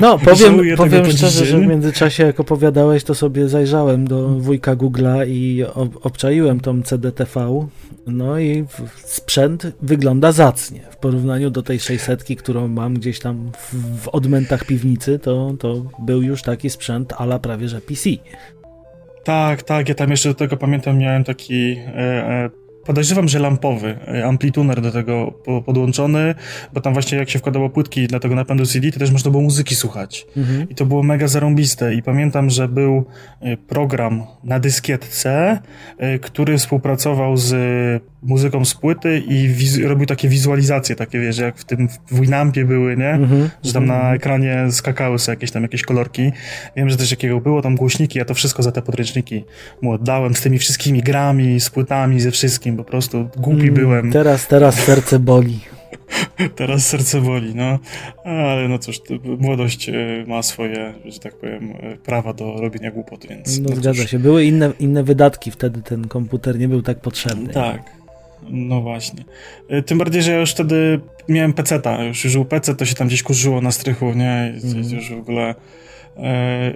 No, 0.00 0.18
powiem, 0.18 0.76
powiem 0.76 1.10
szczerze, 1.10 1.44
że 1.44 1.58
w 1.58 1.66
międzyczasie, 1.66 2.26
jak 2.26 2.40
opowiadałeś, 2.40 3.04
to 3.04 3.14
sobie 3.14 3.48
zajrzałem 3.48 4.08
do 4.08 4.28
wujka 4.28 4.76
Google'a 4.76 5.28
i 5.28 5.64
obczaiłem 6.02 6.60
tą 6.60 6.82
CDTV. 6.82 7.66
No 8.06 8.38
i 8.38 8.64
sprzęt 9.04 9.66
wygląda 9.82 10.32
zacnie. 10.32 10.80
W 10.90 10.96
porównaniu 10.96 11.50
do 11.50 11.62
tej 11.62 11.80
600, 11.80 12.24
którą 12.38 12.68
mam 12.68 12.94
gdzieś 12.94 13.20
tam 13.20 13.52
w, 13.58 14.02
w 14.02 14.08
odmętach 14.08 14.64
piwnicy, 14.64 15.18
to, 15.18 15.54
to 15.58 15.82
był 15.98 16.22
już 16.22 16.42
taki 16.42 16.70
sprzęt 16.70 17.12
ala 17.18 17.38
prawie 17.38 17.68
że 17.68 17.80
PC. 17.80 18.10
Tak, 19.24 19.62
tak. 19.62 19.88
Ja 19.88 19.94
tam 19.94 20.10
jeszcze 20.10 20.28
do 20.28 20.34
tego 20.34 20.56
pamiętam, 20.56 20.98
miałem 20.98 21.24
taki. 21.24 21.76
E, 21.86 21.96
e, 21.96 22.65
Podejrzewam, 22.86 23.28
że 23.28 23.38
lampowy, 23.38 23.98
e, 24.08 24.24
amplituner 24.24 24.80
do 24.80 24.92
tego 24.92 25.32
podłączony, 25.66 26.34
bo 26.72 26.80
tam 26.80 26.92
właśnie 26.92 27.18
jak 27.18 27.30
się 27.30 27.38
wkładało 27.38 27.70
płytki 27.70 28.06
dla 28.06 28.20
tego 28.20 28.34
napędu 28.34 28.66
CD, 28.66 28.92
to 28.92 28.98
też 28.98 29.10
można 29.10 29.30
było 29.30 29.42
muzyki 29.42 29.74
słuchać. 29.74 30.26
Mhm. 30.36 30.68
I 30.68 30.74
to 30.74 30.86
było 30.86 31.02
mega 31.02 31.28
zarąbiste. 31.28 31.94
I 31.94 32.02
pamiętam, 32.02 32.50
że 32.50 32.68
był 32.68 33.04
e, 33.40 33.56
program 33.56 34.22
na 34.44 34.60
dyskietce, 34.60 35.58
e, 35.98 36.18
który 36.18 36.58
współpracował 36.58 37.36
z 37.36 37.52
muzyką 38.26 38.64
z 38.64 38.74
płyty 38.74 39.22
i 39.28 39.54
robił 39.84 40.06
takie 40.06 40.28
wizualizacje, 40.28 40.96
takie 40.96 41.20
wiesz, 41.20 41.38
jak 41.38 41.58
w 41.58 41.64
tym 41.64 41.88
w 41.88 42.20
Winampie 42.20 42.64
były, 42.64 42.96
nie? 42.96 43.18
Mm-hmm. 43.18 43.48
Że 43.64 43.72
tam 43.72 43.86
na 43.86 44.14
ekranie 44.14 44.66
skakały 44.70 45.18
sobie 45.18 45.36
jakieś 45.36 45.50
tam 45.50 45.62
jakieś 45.62 45.82
kolorki. 45.82 46.32
Wiem, 46.76 46.90
że 46.90 46.96
też 46.96 47.10
jakiego 47.10 47.40
było 47.40 47.62
tam 47.62 47.76
głośniki, 47.76 48.18
ja 48.18 48.24
to 48.24 48.34
wszystko 48.34 48.62
za 48.62 48.72
te 48.72 48.82
podręczniki 48.82 49.44
mu 49.82 49.92
oddałem 49.92 50.34
z 50.34 50.40
tymi 50.40 50.58
wszystkimi 50.58 51.02
grami, 51.02 51.60
z 51.60 51.70
płytami, 51.70 52.20
ze 52.20 52.30
wszystkim, 52.30 52.76
po 52.76 52.84
prostu 52.84 53.28
głupi 53.36 53.62
mm, 53.62 53.74
byłem. 53.74 54.12
Teraz, 54.12 54.46
teraz 54.46 54.74
serce 54.74 55.18
boli. 55.18 55.60
Teraz 56.56 56.86
serce 56.86 57.20
boli, 57.20 57.54
no. 57.54 57.78
Ale 58.24 58.68
no 58.68 58.78
cóż, 58.78 59.00
młodość 59.38 59.88
e, 59.88 59.94
ma 60.26 60.42
swoje, 60.42 60.94
że 61.04 61.18
tak 61.18 61.34
powiem, 61.34 61.72
e, 61.80 61.96
prawa 61.96 62.32
do 62.32 62.60
robienia 62.60 62.90
głupoty, 62.90 63.28
więc... 63.28 63.60
No, 63.60 63.70
no 63.70 63.76
zgadza 63.76 64.02
cóż. 64.02 64.10
się. 64.10 64.18
Były 64.18 64.44
inne, 64.44 64.72
inne 64.80 65.02
wydatki 65.02 65.50
wtedy, 65.50 65.82
ten 65.82 66.08
komputer 66.08 66.58
nie 66.58 66.68
był 66.68 66.82
tak 66.82 67.00
potrzebny. 67.00 67.52
Tak. 67.52 68.05
No 68.42 68.80
właśnie. 68.80 69.24
E, 69.68 69.82
tym 69.82 69.98
bardziej, 69.98 70.22
że 70.22 70.32
ja 70.32 70.38
już 70.38 70.50
wtedy 70.50 71.00
miałem 71.28 71.52
peceta, 71.52 72.04
już, 72.04 72.24
już 72.24 72.32
był 72.34 72.44
PC, 72.44 72.74
to 72.74 72.84
się 72.84 72.94
tam 72.94 73.06
gdzieś 73.06 73.22
kurzyło 73.22 73.60
na 73.60 73.70
strychu, 73.70 74.12
nie? 74.12 74.54
Mm. 74.64 74.90
Już 74.90 75.10
w 75.10 75.18
ogóle 75.18 75.54
e, 76.16 76.72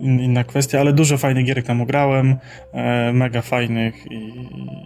inna 0.00 0.44
kwestia, 0.44 0.80
ale 0.80 0.92
dużo 0.92 1.18
fajnych 1.18 1.46
gierek 1.46 1.66
tam 1.66 1.80
ugrałem, 1.80 2.36
e, 2.72 3.12
mega 3.12 3.42
fajnych 3.42 4.06
i, 4.10 4.16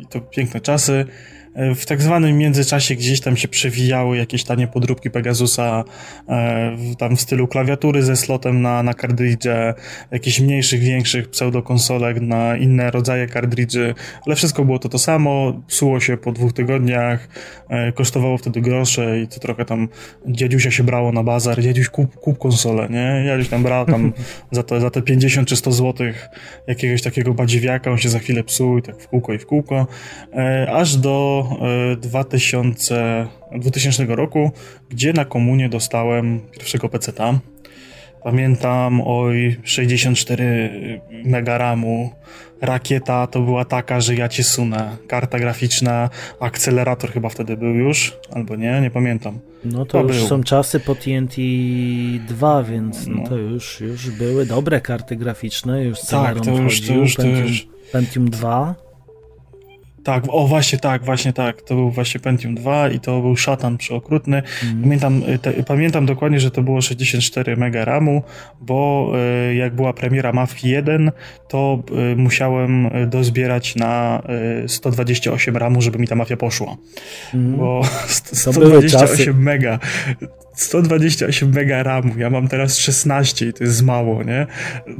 i 0.02 0.06
to 0.10 0.20
piękne 0.20 0.60
czasy. 0.60 1.06
E, 1.54 1.74
w 1.74 1.86
tak 1.86 2.02
zwanym 2.02 2.38
międzyczasie 2.38 2.94
gdzieś 2.94 3.20
tam 3.20 3.36
się 3.36 3.48
przewijały 3.48 4.16
jakieś 4.16 4.44
tanie 4.44 4.66
podróbki 4.66 5.10
Pegasusa, 5.10 5.84
e, 6.28 6.76
tam 6.98 7.16
w 7.16 7.20
stylu 7.20 7.48
klawiatury 7.48 8.02
ze 8.02 8.16
slotem 8.16 8.62
na, 8.62 8.82
na 8.82 8.94
kartridże, 8.94 9.74
jakichś 10.10 10.40
mniejszych, 10.40 10.80
większych 10.80 11.30
pseudokonsolek 11.30 12.20
na 12.20 12.56
inne 12.56 12.90
rodzaje 12.90 13.26
kartridży, 13.26 13.94
ale 14.26 14.36
wszystko 14.36 14.64
było 14.64 14.78
to 14.78 14.88
to 14.88 14.98
samo, 14.98 15.62
psuło 15.66 16.00
się 16.00 16.16
po 16.16 16.32
dwóch 16.32 16.52
tygodniach, 16.52 17.28
e, 17.68 17.92
kosztowało 17.92 18.38
wtedy 18.38 18.60
grosze 18.60 19.20
i 19.20 19.28
to 19.28 19.40
trochę 19.40 19.64
tam 19.64 19.88
dziadziusia 20.26 20.70
się 20.70 20.84
brało 20.84 21.12
na 21.12 21.22
bazar, 21.22 21.62
dziadziuś 21.62 21.88
kup, 21.88 22.16
kup 22.16 22.38
konsolę, 22.38 22.88
nie? 22.90 23.24
Ja 23.26 23.36
gdzieś 23.36 23.48
tam 23.48 23.62
brał 23.62 23.86
tam 23.86 24.12
za, 24.52 24.62
to, 24.62 24.80
za 24.80 24.90
te 24.90 25.02
50 25.02 25.48
czy 25.48 25.56
100 25.56 25.72
złotych 25.72 26.28
jakiegoś 26.66 27.02
takiego 27.02 27.34
badziewiaka, 27.34 27.90
on 27.90 27.98
się 27.98 28.08
za 28.08 28.18
chwilę 28.18 28.44
psuł 28.44 28.78
i 28.78 28.82
tak 28.82 29.02
w 29.02 29.08
kółko 29.08 29.32
i 29.32 29.38
w 29.38 29.46
kółko, 29.46 29.86
aż 30.68 30.96
do 30.96 31.39
2000, 31.96 33.26
2000 33.52 34.06
roku, 34.06 34.50
gdzie 34.88 35.12
na 35.12 35.24
komunie 35.24 35.68
dostałem 35.68 36.40
pierwszego 36.52 36.88
PC-ta. 36.88 37.38
Pamiętam, 38.22 39.02
oj, 39.04 39.56
64 39.64 41.00
mega 41.24 41.58
RAMu, 41.58 42.10
rakieta 42.60 43.26
to 43.26 43.40
była 43.40 43.64
taka, 43.64 44.00
że 44.00 44.14
ja 44.14 44.28
cię 44.28 44.44
sunę. 44.44 44.96
Karta 45.06 45.38
graficzna, 45.38 46.10
akcelerator 46.40 47.12
chyba 47.12 47.28
wtedy 47.28 47.56
był 47.56 47.74
już, 47.74 48.16
albo 48.32 48.56
nie, 48.56 48.80
nie 48.80 48.90
pamiętam. 48.90 49.38
No 49.64 49.86
to, 49.86 49.92
to 49.92 50.02
już 50.02 50.18
był. 50.18 50.28
są 50.28 50.42
czasy 50.42 50.80
po 50.80 50.94
TNT 50.94 51.36
2, 52.28 52.62
więc 52.62 53.06
no. 53.06 53.16
no. 53.16 53.28
to 53.28 53.36
już, 53.36 53.80
już 53.80 54.10
były 54.10 54.46
dobre 54.46 54.80
karty 54.80 55.16
graficzne, 55.16 55.84
już 55.84 55.98
Celeron 56.00 56.34
tak, 56.34 56.44
to 56.44 56.62
już, 56.62 56.76
wchodził, 56.76 56.94
to 56.94 57.00
już, 57.00 57.14
Pentium, 57.16 57.34
to 57.42 57.48
już. 57.48 57.68
Pentium 57.92 58.30
2. 58.30 58.89
Tak, 60.04 60.24
o 60.28 60.46
właśnie 60.46 60.78
tak, 60.78 61.04
właśnie 61.04 61.32
tak. 61.32 61.62
To 61.62 61.74
był 61.74 61.90
właśnie 61.90 62.20
Pentium 62.20 62.54
2 62.54 62.88
i 62.88 63.00
to 63.00 63.20
był 63.20 63.36
szatan 63.36 63.78
przeokrutny. 63.78 64.42
Mm. 64.62 64.82
Pamiętam, 64.82 65.22
y, 65.22 65.38
te, 65.38 65.52
pamiętam 65.52 66.06
dokładnie, 66.06 66.40
że 66.40 66.50
to 66.50 66.62
było 66.62 66.80
64 66.80 67.56
mega 67.56 67.84
RAMu, 67.84 68.22
bo 68.60 69.12
y, 69.50 69.54
jak 69.54 69.74
była 69.74 69.92
premiera 69.92 70.32
Mafii 70.32 70.72
1, 70.72 71.12
to 71.48 71.82
y, 72.12 72.16
musiałem 72.16 72.90
dozbierać 73.06 73.76
na 73.76 74.22
128 74.66 75.56
RAMu, 75.56 75.82
żeby 75.82 75.98
mi 75.98 76.08
ta 76.08 76.14
mafia 76.14 76.36
poszła. 76.36 76.76
Mm. 77.34 77.56
Bo 77.56 77.82
128 78.06 79.42
mega 79.42 79.78
128 80.62 81.54
mega 81.54 81.82
RAMu, 81.82 82.18
ja 82.18 82.30
mam 82.30 82.48
teraz 82.48 82.78
16 82.78 83.46
i 83.46 83.52
to 83.52 83.64
jest 83.64 83.82
mało, 83.82 84.22
nie? 84.22 84.46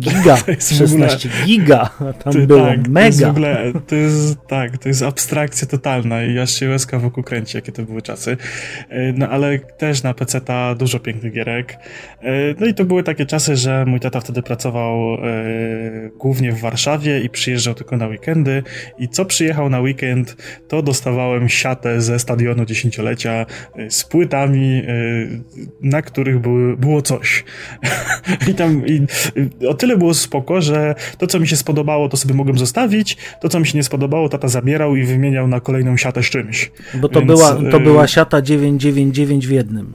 Giga, 0.01 0.37
to 0.47 0.51
jest 0.51 0.79
16 0.79 1.29
ogóle, 1.29 1.47
giga, 1.47 1.91
tam 2.25 2.33
to, 2.33 2.39
było 2.39 2.67
tak, 2.67 2.89
mega. 2.89 3.01
To 3.01 3.07
jest, 3.07 3.23
ogóle, 3.23 3.73
to 3.87 3.95
jest, 3.95 4.39
tak, 4.49 4.79
to 4.79 4.89
jest 4.89 5.03
abstrakcja 5.03 5.69
totalna 5.69 6.25
i 6.25 6.39
aż 6.39 6.51
się 6.51 6.69
łezka 6.69 6.99
wokół 6.99 7.25
kręci, 7.25 7.57
jakie 7.57 7.73
to 7.73 7.83
były 7.83 8.03
czasy. 8.03 8.37
E, 8.89 9.13
no 9.13 9.29
ale 9.29 9.59
też 9.59 10.03
na 10.03 10.15
PC 10.15 10.41
ta 10.41 10.75
dużo 10.75 10.99
pięknych 11.01 11.33
gierek. 11.33 11.79
E, 12.23 12.31
no 12.61 12.67
i 12.67 12.75
to 12.75 12.85
były 12.85 13.03
takie 13.03 13.27
czasy, 13.27 13.57
że 13.57 13.85
mój 13.87 14.01
tata 14.01 14.21
wtedy 14.21 14.43
pracował 14.43 15.15
e, 15.15 15.19
głównie 16.19 16.53
w 16.53 16.61
Warszawie 16.61 17.21
i 17.21 17.31
przyjeżdżał 17.31 17.75
tylko 17.75 17.97
na 17.97 18.07
weekendy 18.07 18.63
i 18.99 19.09
co 19.09 19.25
przyjechał 19.25 19.71
na 19.71 19.81
weekend, 19.81 20.37
to 20.69 20.83
dostawałem 20.83 21.49
siatę 21.49 22.01
ze 22.01 22.19
stadionu 22.19 22.65
dziesięciolecia 22.65 23.47
z 23.89 24.05
płytami 24.05 24.83
na 25.81 26.03
których 26.03 26.39
były, 26.39 26.77
było 26.77 27.03
coś. 27.03 27.45
I 28.51 28.55
tam 28.55 28.87
i, 28.87 29.07
o 29.69 29.75
tyle 29.75 29.97
było 29.97 30.15
spoko, 30.15 30.61
że 30.61 30.95
to, 31.19 31.27
co 31.27 31.41
mi 31.41 31.49
się 31.49 31.57
spodobało, 31.57 32.09
to 32.09 32.17
sobie 32.17 32.35
mogłem 32.35 32.59
zostawić, 32.59 33.17
to, 33.41 33.49
co 33.49 33.61
mi 33.61 33.67
się 33.67 33.79
nie 33.79 33.85
spodobało, 33.85 34.29
tata 34.29 34.49
zabierał 34.49 34.97
i 34.97 35.05
wymieniał 35.05 35.49
na 35.49 35.61
kolejną 35.61 35.97
siatę 35.97 36.23
z 36.23 36.27
czymś. 36.27 36.71
Bo 36.95 37.09
to, 37.09 37.21
Więc, 37.21 37.33
była, 37.33 37.55
to 37.71 37.77
y, 37.77 37.81
była 37.81 38.09
siata 38.09 38.43
999 38.43 39.47
w 39.47 39.51
jednym. 39.51 39.95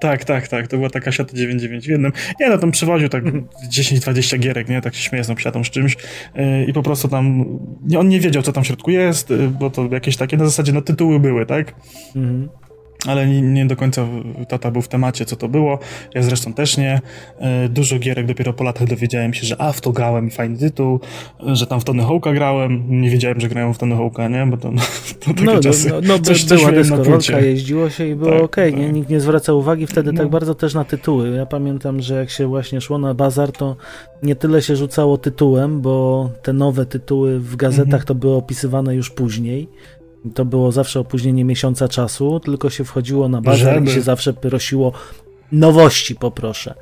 Tak, 0.00 0.24
tak, 0.24 0.48
tak. 0.48 0.68
To 0.68 0.76
była 0.76 0.90
taka 0.90 1.12
siata 1.12 1.32
99 1.34 1.86
w 1.86 1.90
jednym. 1.90 2.12
Nie, 2.40 2.48
no 2.48 2.58
tam 2.58 2.70
przewoził 2.70 3.08
tak 3.08 3.24
10-20 3.24 4.38
gierek, 4.38 4.68
nie? 4.68 4.80
Tak 4.80 4.94
się 4.94 5.02
śmieję 5.02 5.24
z 5.24 5.26
tą 5.26 5.36
siatą 5.36 5.64
z 5.64 5.70
czymś 5.70 5.96
yy, 6.34 6.64
i 6.64 6.72
po 6.72 6.82
prostu 6.82 7.08
tam 7.08 7.44
on 7.98 8.08
nie 8.08 8.20
wiedział, 8.20 8.42
co 8.42 8.52
tam 8.52 8.64
w 8.64 8.66
środku 8.66 8.90
jest, 8.90 9.30
yy, 9.30 9.48
bo 9.48 9.70
to 9.70 9.88
jakieś 9.92 10.16
takie 10.16 10.36
na 10.36 10.44
zasadzie, 10.44 10.72
no 10.72 10.82
tytuły 10.82 11.20
były, 11.20 11.46
tak? 11.46 11.74
Mhm 12.16 12.48
ale 13.06 13.26
nie, 13.26 13.42
nie, 13.42 13.66
do 13.66 13.76
końca 13.76 14.06
tata 14.48 14.70
był 14.70 14.82
w 14.82 14.88
temacie, 14.88 15.24
co 15.24 15.36
to 15.36 15.48
było. 15.48 15.78
Ja 16.14 16.22
zresztą 16.22 16.54
też 16.54 16.76
nie. 16.76 17.00
E, 17.38 17.68
dużo 17.68 17.98
gierek 17.98 18.26
dopiero 18.26 18.52
po 18.52 18.64
latach 18.64 18.88
dowiedziałem 18.88 19.34
się, 19.34 19.46
że 19.46 19.60
a, 19.60 19.72
w 19.72 19.80
to 19.80 19.92
grałem, 19.92 20.30
fajny 20.30 20.58
tytuł, 20.58 21.00
że 21.46 21.66
tam 21.66 21.80
w 21.80 21.84
Tony 21.84 22.02
Hawk'a 22.02 22.34
grałem. 22.34 23.00
Nie 23.00 23.10
wiedziałem, 23.10 23.40
że 23.40 23.48
grają 23.48 23.74
w 23.74 23.78
Tony 23.78 23.94
Hawk'a, 23.94 24.30
nie? 24.30 24.46
Bo 24.46 24.56
to, 24.56 24.70
to 25.20 25.34
takie 25.34 25.44
no, 25.44 25.60
czasy. 25.60 25.90
No, 25.90 26.00
no 26.04 26.18
coś, 26.18 26.44
była 26.44 26.60
coś 26.60 26.74
deskorolka, 26.74 27.40
jeździło 27.40 27.90
się 27.90 28.06
i 28.06 28.14
było 28.14 28.30
tak, 28.30 28.42
ok, 28.42 28.56
tak. 28.56 28.76
Nie, 28.76 28.92
nikt 28.92 29.10
nie 29.10 29.20
zwracał 29.20 29.58
uwagi 29.58 29.86
wtedy 29.86 30.12
no. 30.12 30.22
tak 30.22 30.30
bardzo 30.30 30.54
też 30.54 30.74
na 30.74 30.84
tytuły. 30.84 31.30
Ja 31.30 31.46
pamiętam, 31.46 32.00
że 32.00 32.14
jak 32.14 32.30
się 32.30 32.46
właśnie 32.46 32.80
szło 32.80 32.98
na 32.98 33.14
bazar, 33.14 33.52
to 33.52 33.76
nie 34.22 34.36
tyle 34.36 34.62
się 34.62 34.76
rzucało 34.76 35.18
tytułem, 35.18 35.80
bo 35.80 36.30
te 36.42 36.52
nowe 36.52 36.86
tytuły 36.86 37.40
w 37.40 37.56
gazetach 37.56 37.84
mhm. 37.84 38.02
to 38.02 38.14
były 38.14 38.34
opisywane 38.34 38.94
już 38.94 39.10
później 39.10 39.68
to 40.34 40.44
było 40.44 40.72
zawsze 40.72 41.00
opóźnienie 41.00 41.44
miesiąca 41.44 41.88
czasu, 41.88 42.40
tylko 42.40 42.70
się 42.70 42.84
wchodziło 42.84 43.28
na 43.28 43.40
bazar 43.40 43.74
Żeby. 43.74 43.90
i 43.90 43.94
się 43.94 44.00
zawsze 44.00 44.32
prosiło 44.32 44.92
nowości 45.52 46.14
poproszę. 46.16 46.74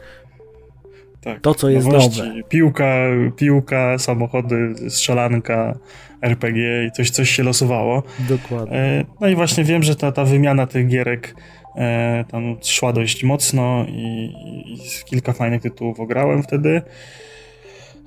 Tak, 1.20 1.40
to, 1.40 1.54
co 1.54 1.68
jest 1.68 1.86
nowości. 1.86 2.22
nowe. 2.22 2.42
Piłka, 2.48 2.94
piłka, 3.36 3.98
samochody, 3.98 4.74
strzelanka, 4.88 5.78
RPG 6.22 6.84
i 6.84 6.92
coś, 6.92 7.10
coś 7.10 7.30
się 7.30 7.42
losowało. 7.42 8.02
Dokładnie. 8.28 8.76
E, 8.76 9.04
no 9.20 9.28
i 9.28 9.34
właśnie 9.34 9.64
wiem, 9.64 9.82
że 9.82 9.96
ta, 9.96 10.12
ta 10.12 10.24
wymiana 10.24 10.66
tych 10.66 10.86
gierek 10.88 11.34
e, 11.76 12.24
tam 12.30 12.56
szła 12.62 12.92
dość 12.92 13.24
mocno 13.24 13.84
i, 13.88 14.34
i 14.66 14.78
kilka 15.04 15.32
fajnych 15.32 15.62
tytułów 15.62 16.00
ograłem 16.00 16.42
wtedy. 16.42 16.82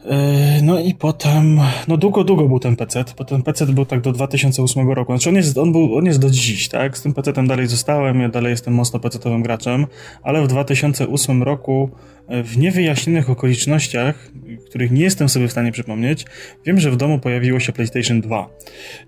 Yy, 0.06 0.62
no 0.64 0.80
i 0.80 0.94
potem, 0.94 1.60
no 1.88 1.98
długo, 1.98 2.24
długo 2.24 2.48
był 2.48 2.60
ten 2.60 2.76
PC. 2.76 3.04
Potem 3.16 3.44
PC 3.44 3.66
był 3.66 3.86
tak 3.86 4.02
do 4.02 4.12
2008 4.12 4.92
roku. 4.92 5.12
Znaczy 5.12 5.30
on 5.30 5.36
jest, 5.36 5.58
on 5.58 5.72
był, 5.72 5.98
on 5.98 6.06
jest 6.06 6.20
do 6.20 6.30
dziś, 6.30 6.70
tak? 6.70 6.98
Z 6.98 7.02
tym 7.02 7.14
PC-tem 7.14 7.48
dalej 7.48 7.68
zostałem, 7.68 8.22
ja 8.22 8.30
dalej 8.30 8.52
jestem 8.52 8.74
mocno 8.74 9.00
PC-owym 9.00 9.42
graczem, 9.42 9.88
ale 10.24 10.42
w 10.42 10.48
2008 10.48 11.44
roku 11.44 11.90
w 12.28 12.58
niewyjaśnionych 12.58 13.30
okolicznościach, 13.30 14.32
których 14.66 14.92
nie 14.92 15.02
jestem 15.02 15.30
sobie 15.30 15.48
w 15.48 15.52
stanie 15.52 15.72
przypomnieć, 15.72 16.26
wiem, 16.66 16.80
że 16.80 16.92
w 16.92 16.98
domu 16.98 17.20
pojawiło 17.20 17.60
się 17.60 17.74
PlayStation 17.74 18.22
2. 18.22 18.50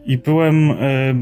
I 0.05 0.17
byłem 0.17 0.71
e, 0.71 0.75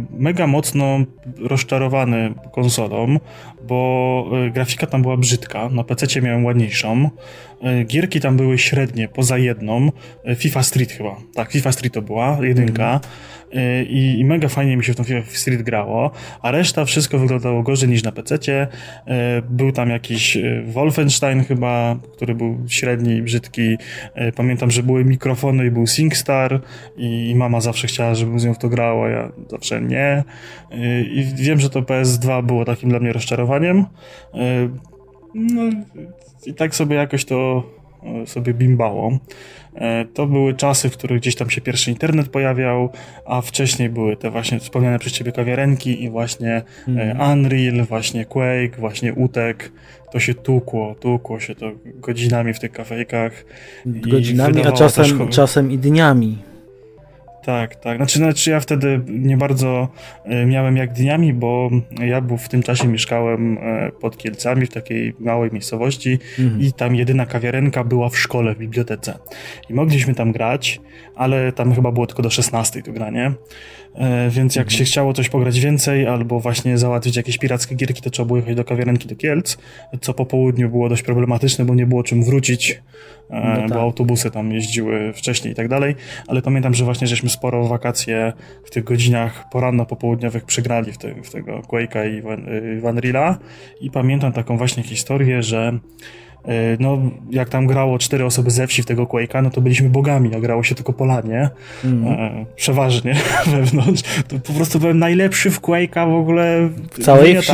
mega 0.10 0.48
mocno 0.48 1.00
rozczarowany 1.40 2.34
konsolą, 2.52 3.20
bo 3.68 4.30
e, 4.48 4.52
grafika 4.52 4.88
tam 4.88 5.02
była 5.02 5.18
brzydka, 5.18 5.70
na 5.70 5.84
PC 5.84 6.22
miałem 6.22 6.46
ładniejszą, 6.46 7.10
E, 7.64 7.84
gierki 7.84 8.20
tam 8.20 8.38
były 8.38 8.58
średnie, 8.58 9.08
poza 9.08 9.38
jedną. 9.38 9.92
FIFA 10.36 10.64
Street 10.64 10.92
chyba. 10.92 11.16
Tak, 11.34 11.52
FIFA 11.52 11.72
Street 11.72 11.94
to 11.94 12.02
była, 12.02 12.38
jedynka. 12.42 12.90
Mm. 12.90 13.00
I, 13.90 14.20
I, 14.20 14.26
mega 14.26 14.48
fajnie 14.48 14.78
mi 14.78 14.84
się 14.84 14.94
w 14.94 14.96
tą 14.96 15.04
FIFA 15.04 15.22
Street 15.28 15.62
grało, 15.62 16.12
a 16.42 16.52
reszta 16.52 16.86
wszystko 16.86 17.20
wyglądało 17.20 17.64
gorzej 17.64 17.90
niż 17.90 18.04
na 18.04 18.12
PC. 18.12 18.38
Był 19.50 19.72
tam 19.72 19.90
jakiś 19.90 20.38
Wolfenstein 20.66 21.44
chyba, 21.44 21.96
który 22.14 22.36
był 22.36 22.58
średni, 22.68 23.22
brzydki. 23.22 23.78
Pamiętam, 24.36 24.72
że 24.72 24.84
były 24.84 25.06
mikrofony 25.06 25.66
i 25.66 25.72
był 25.72 25.88
SingStar 25.88 26.62
i 26.98 27.34
mama 27.36 27.62
zawsze 27.62 27.88
chciała, 27.88 28.16
żebym 28.16 28.40
z 28.40 28.46
nią 28.46 28.54
w 28.54 28.58
to 28.58 28.70
grał, 28.70 29.04
a 29.04 29.10
ja 29.10 29.32
zawsze 29.50 29.82
nie. 29.82 30.24
I 31.12 31.26
wiem, 31.36 31.60
że 31.60 31.70
to 31.70 31.82
PS2 31.82 32.46
było 32.46 32.66
takim 32.66 32.90
dla 32.90 33.00
mnie 33.00 33.14
rozczarowaniem. 33.14 33.86
No, 35.34 35.62
i 36.46 36.54
tak 36.54 36.76
sobie 36.76 36.96
jakoś 36.96 37.26
to 37.26 37.64
e, 37.66 37.83
sobie 38.26 38.54
bimbało. 38.54 39.20
E, 39.76 40.06
to 40.06 40.26
były 40.26 40.54
czasy, 40.54 40.90
w 40.90 40.98
których 40.98 41.20
gdzieś 41.20 41.36
tam 41.36 41.50
się 41.50 41.62
pierwszy 41.62 41.92
internet 41.92 42.30
pojawiał, 42.30 42.90
a 43.26 43.42
wcześniej 43.42 43.90
były 43.90 44.18
te 44.18 44.32
właśnie 44.32 44.60
wspomniane 44.60 45.00
przez 45.00 45.14
ciebie 45.14 45.32
kawiarenki 45.32 46.04
i 46.04 46.10
właśnie 46.10 46.62
mm. 46.88 47.22
Unreal, 47.32 47.86
właśnie 47.86 48.26
Quake, 48.26 48.78
właśnie 48.78 49.14
Utek. 49.14 49.72
To 50.12 50.20
się 50.20 50.34
tukło, 50.34 50.96
tukło 50.96 51.40
się 51.40 51.56
to 51.56 51.72
godzinami 51.86 52.54
w 52.54 52.60
tych 52.60 52.72
kafejkach. 52.72 53.46
Godzinami, 53.86 54.66
a 54.66 54.72
czasem, 54.72 55.28
czasem 55.30 55.72
i 55.72 55.78
dniami. 55.78 56.38
Tak, 57.46 57.76
tak. 57.76 57.98
Znaczy, 57.98 58.18
znaczy 58.18 58.50
ja 58.50 58.60
wtedy 58.60 59.02
nie 59.08 59.38
bardzo 59.38 59.88
e, 60.26 60.46
miałem 60.46 60.78
jak 60.78 60.94
dniami, 60.94 61.34
bo 61.34 61.70
ja 62.00 62.22
był 62.22 62.38
w 62.38 62.50
tym 62.50 62.64
czasie 62.64 62.88
mieszkałem 62.88 63.58
e, 63.58 63.92
pod 63.92 64.18
Kielcami 64.18 64.66
w 64.66 64.70
takiej 64.70 65.14
małej 65.20 65.52
miejscowości 65.52 66.20
mhm. 66.40 66.62
i 66.62 66.74
tam 66.74 66.96
jedyna 66.96 67.26
kawiarenka 67.26 67.84
była 67.84 68.10
w 68.10 68.18
szkole, 68.18 68.56
w 68.56 68.58
bibliotece. 68.58 69.14
I 69.70 69.74
mogliśmy 69.74 70.16
tam 70.16 70.32
grać, 70.32 70.82
ale 71.16 71.52
tam 71.52 71.76
chyba 71.76 71.92
było 71.92 72.08
tylko 72.08 72.24
do 72.24 72.30
16 72.30 72.82
to 72.82 72.92
granie. 72.92 73.34
E, 73.96 74.30
więc 74.30 74.56
jak 74.56 74.66
mhm. 74.66 74.78
się 74.78 74.86
chciało 74.86 75.14
coś 75.14 75.30
pograć 75.30 75.60
więcej, 75.60 76.08
albo 76.08 76.40
właśnie 76.40 76.78
załatwić 76.78 77.18
jakieś 77.18 77.38
pirackie 77.38 77.76
gierki, 77.76 78.02
to 78.02 78.10
trzeba 78.10 78.28
było 78.28 78.38
jechać 78.38 78.56
do 78.56 78.64
kawiarenki 78.64 79.08
do 79.08 79.16
Kielc, 79.16 79.58
co 80.02 80.14
po 80.14 80.26
południu 80.26 80.70
było 80.70 80.90
dość 80.90 81.04
problematyczne, 81.04 81.66
bo 81.66 81.76
nie 81.76 81.86
było 81.86 82.04
czym 82.04 82.24
wrócić, 82.24 82.82
no 83.30 83.56
tak. 83.56 83.70
bo 83.70 83.82
autobusy 83.82 84.32
tam 84.32 84.52
jeździły 84.52 85.14
wcześniej 85.14 85.54
i 85.54 85.56
tak 85.56 85.68
dalej, 85.68 85.96
ale 86.28 86.42
pamiętam, 86.42 86.74
że 86.74 86.86
właśnie 86.86 87.08
żeśmy 87.08 87.30
sporo 87.34 87.68
wakacje 87.68 88.34
w 88.66 88.70
tych 88.70 88.84
godzinach 88.84 89.46
poranno-popołudniowych 89.52 90.46
przegrali 90.46 90.92
w, 90.92 90.98
w 90.98 91.30
tego 91.30 91.60
Quake'a 91.60 92.18
i 92.78 92.82
Van, 92.82 93.00
Rilla 93.00 93.38
i 93.82 93.92
pamiętam 93.92 94.34
taką 94.34 94.58
właśnie 94.58 94.84
historię, 94.84 95.44
że 95.44 95.80
E, 96.48 96.78
no, 96.80 96.98
jak 97.30 97.50
tam 97.50 97.68
grało 97.68 98.00
cztery 98.00 98.26
osoby 98.26 98.52
ze 98.52 98.68
wsi 98.68 98.84
w 98.84 98.86
tego 98.86 99.04
Quake'a, 99.04 99.44
no 99.44 99.50
to 99.50 99.62
byliśmy 99.62 99.90
bogami, 99.90 100.36
a 100.36 100.40
grało 100.40 100.64
się 100.64 100.76
tylko 100.76 100.94
Polanie. 100.94 101.50
Mm. 101.86 102.08
E, 102.08 102.46
przeważnie 102.56 103.16
wewnątrz. 103.52 104.04
To 104.28 104.40
po 104.40 104.54
prostu 104.54 104.80
byłem 104.80 105.00
najlepszy 105.00 105.52
w 105.52 105.62
Quake'a 105.62 106.12
w 106.12 106.16
ogóle. 106.16 106.70
W 106.92 107.04
całej 107.04 107.42
wsi. 107.42 107.52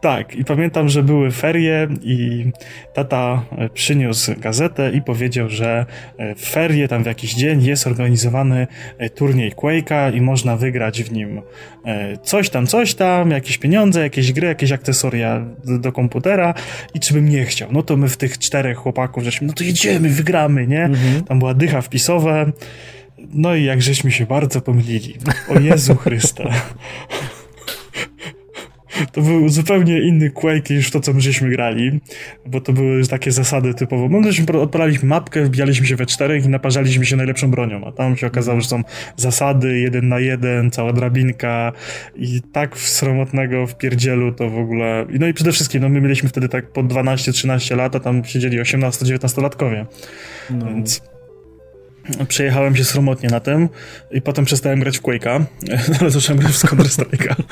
Tak, 0.00 0.34
i 0.34 0.44
pamiętam, 0.44 0.88
że 0.88 1.02
były 1.02 1.30
ferie 1.30 1.88
i 2.02 2.46
tata 2.94 3.44
e, 3.58 3.68
przyniósł 3.68 4.32
gazetę 4.40 4.92
i 4.92 5.02
powiedział, 5.02 5.48
że 5.48 5.86
e, 6.18 6.34
w 6.34 6.40
ferie 6.40 6.88
tam 6.88 7.02
w 7.02 7.06
jakiś 7.06 7.34
dzień 7.34 7.62
jest 7.62 7.86
organizowany 7.86 8.66
e, 8.98 9.10
turniej 9.10 9.52
Quake'a 9.52 10.14
i 10.14 10.20
można 10.20 10.56
wygrać 10.56 11.02
w 11.02 11.12
nim 11.12 11.42
coś 12.22 12.50
tam, 12.50 12.66
coś 12.66 12.94
tam, 12.94 13.30
jakieś 13.30 13.58
pieniądze, 13.58 14.00
jakieś 14.00 14.32
gry, 14.32 14.46
jakieś 14.46 14.72
akcesoria 14.72 15.46
do, 15.64 15.78
do 15.78 15.92
komputera 15.92 16.54
i 16.94 17.00
czy 17.00 17.14
bym 17.14 17.28
nie 17.28 17.44
chciał. 17.44 17.68
No 17.72 17.82
to 17.82 17.96
my 17.96 18.08
w 18.08 18.16
tych 18.16 18.38
czterech 18.38 18.78
chłopaków 18.78 19.24
żeśmy, 19.24 19.46
no 19.46 19.52
to 19.52 19.64
jedziemy, 19.64 20.08
wygramy, 20.08 20.66
nie? 20.66 20.84
Mhm. 20.84 21.24
Tam 21.24 21.38
była 21.38 21.54
dycha 21.54 21.80
wpisowa. 21.80 22.46
No 23.32 23.54
i 23.54 23.64
jak 23.64 23.82
żeśmy 23.82 24.10
się 24.10 24.26
bardzo 24.26 24.60
pomylili. 24.60 25.14
O 25.48 25.60
Jezu 25.60 25.96
Chryste. 25.96 26.44
To 29.12 29.20
był 29.20 29.48
zupełnie 29.48 30.00
inny 30.00 30.30
Quake 30.30 30.70
niż 30.70 30.90
to, 30.90 31.00
co 31.00 31.12
my 31.12 31.20
żeśmy 31.20 31.50
grali, 31.50 32.00
bo 32.46 32.60
to 32.60 32.72
były 32.72 33.06
takie 33.06 33.32
zasady 33.32 33.74
typowo. 33.74 34.08
My 34.08 34.32
żeśmy 34.32 34.60
odpalaliśmy 34.60 35.08
mapkę, 35.08 35.44
wbijaliśmy 35.44 35.86
się 35.86 35.96
we 35.96 36.06
czterech 36.06 36.44
i 36.44 36.48
naparzaliśmy 36.48 37.06
się 37.06 37.16
najlepszą 37.16 37.50
bronią, 37.50 37.84
a 37.84 37.92
tam 37.92 38.16
się 38.16 38.26
okazało, 38.26 38.60
że 38.60 38.68
są 38.68 38.82
zasady 39.16 39.78
jeden 39.78 40.08
na 40.08 40.20
jeden, 40.20 40.70
cała 40.70 40.92
drabinka 40.92 41.72
i 42.16 42.42
tak 42.52 42.78
sromotnego 42.78 43.66
w 43.66 43.76
pierdzielu 43.76 44.32
to 44.32 44.50
w 44.50 44.58
ogóle... 44.58 45.06
No 45.20 45.26
i 45.26 45.34
przede 45.34 45.52
wszystkim, 45.52 45.82
no 45.82 45.88
my 45.88 46.00
mieliśmy 46.00 46.28
wtedy 46.28 46.48
tak 46.48 46.72
po 46.72 46.82
12-13 46.82 47.76
lat, 47.76 47.96
a 47.96 48.00
tam 48.00 48.24
siedzieli 48.24 48.60
18-19-latkowie, 48.60 49.86
no. 50.50 50.66
więc 50.66 51.02
przejechałem 52.28 52.76
się 52.76 52.84
sromotnie 52.84 53.28
na 53.28 53.40
tym 53.40 53.68
i 54.10 54.22
potem 54.22 54.44
przestałem 54.44 54.80
grać 54.80 54.98
w 54.98 55.02
Quake'a, 55.02 55.44
ale 56.00 56.10
zacząłem 56.10 56.40
grać 56.40 56.52
w 56.52 56.64
Counter-Strike'a. 56.64 57.34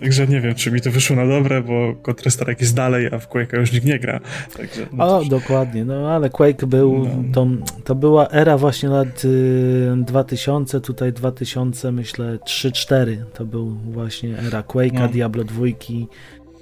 Także 0.00 0.26
nie 0.26 0.40
wiem, 0.40 0.54
czy 0.54 0.70
mi 0.70 0.80
to 0.80 0.90
wyszło 0.90 1.16
na 1.16 1.26
dobre, 1.26 1.62
bo 1.62 1.92
Counter-Strike 2.02 2.60
jest 2.60 2.74
dalej, 2.74 3.08
a 3.12 3.18
w 3.18 3.28
Quake'a 3.28 3.58
już 3.58 3.72
nikt 3.72 3.86
nie 3.86 3.98
gra. 3.98 4.20
Także, 4.56 4.86
no 4.92 5.18
o, 5.18 5.24
dokładnie, 5.24 5.84
no 5.84 6.10
ale 6.10 6.30
Quake 6.30 6.66
był, 6.66 6.98
no. 6.98 7.10
to, 7.32 7.46
to 7.84 7.94
była 7.94 8.28
era 8.28 8.58
właśnie 8.58 8.88
lat 8.88 9.24
y, 9.24 9.94
2000, 9.96 10.80
tutaj 10.80 11.12
2000 11.12 11.92
myślę 11.92 12.36
3-4, 12.36 13.16
to 13.34 13.44
był 13.44 13.70
właśnie 13.70 14.38
era 14.38 14.60
Quake'a, 14.60 15.00
no. 15.00 15.08
Diablo 15.08 15.44
2 15.44 15.66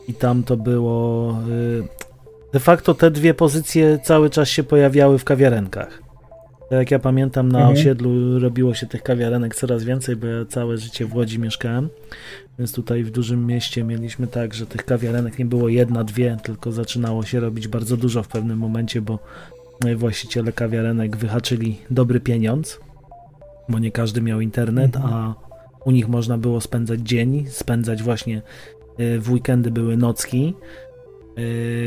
i 0.08 0.14
tam 0.14 0.42
to 0.42 0.56
było... 0.56 1.36
Y, 1.48 2.13
De 2.54 2.60
facto 2.60 2.94
te 2.94 3.10
dwie 3.10 3.34
pozycje 3.34 3.98
cały 4.02 4.30
czas 4.30 4.48
się 4.48 4.62
pojawiały 4.62 5.18
w 5.18 5.24
kawiarenkach. 5.24 6.02
Tak 6.60 6.78
jak 6.78 6.90
ja 6.90 6.98
pamiętam, 6.98 7.52
na 7.52 7.58
mhm. 7.58 7.76
osiedlu 7.76 8.38
robiło 8.38 8.74
się 8.74 8.86
tych 8.86 9.02
kawiarenek 9.02 9.54
coraz 9.54 9.84
więcej, 9.84 10.16
bo 10.16 10.26
ja 10.26 10.44
całe 10.44 10.78
życie 10.78 11.06
w 11.06 11.14
Łodzi 11.14 11.38
mieszkałem, 11.38 11.88
więc 12.58 12.72
tutaj 12.72 13.04
w 13.04 13.10
dużym 13.10 13.46
mieście 13.46 13.84
mieliśmy 13.84 14.26
tak, 14.26 14.54
że 14.54 14.66
tych 14.66 14.84
kawiarenek 14.84 15.38
nie 15.38 15.44
było 15.44 15.68
jedna, 15.68 16.04
dwie, 16.04 16.36
tylko 16.42 16.72
zaczynało 16.72 17.22
się 17.22 17.40
robić 17.40 17.68
bardzo 17.68 17.96
dużo 17.96 18.22
w 18.22 18.28
pewnym 18.28 18.58
momencie, 18.58 19.00
bo 19.00 19.18
właściciele 19.96 20.52
kawiarenek 20.52 21.16
wyhaczyli 21.16 21.78
dobry 21.90 22.20
pieniądz, 22.20 22.80
bo 23.68 23.78
nie 23.78 23.90
każdy 23.90 24.22
miał 24.22 24.40
internet, 24.40 24.96
mhm. 24.96 25.14
a 25.14 25.34
u 25.84 25.90
nich 25.90 26.08
można 26.08 26.38
było 26.38 26.60
spędzać 26.60 27.00
dzień, 27.00 27.46
spędzać 27.48 28.02
właśnie 28.02 28.42
w 28.98 29.30
weekendy 29.30 29.70
były 29.70 29.96
nocki. 29.96 30.54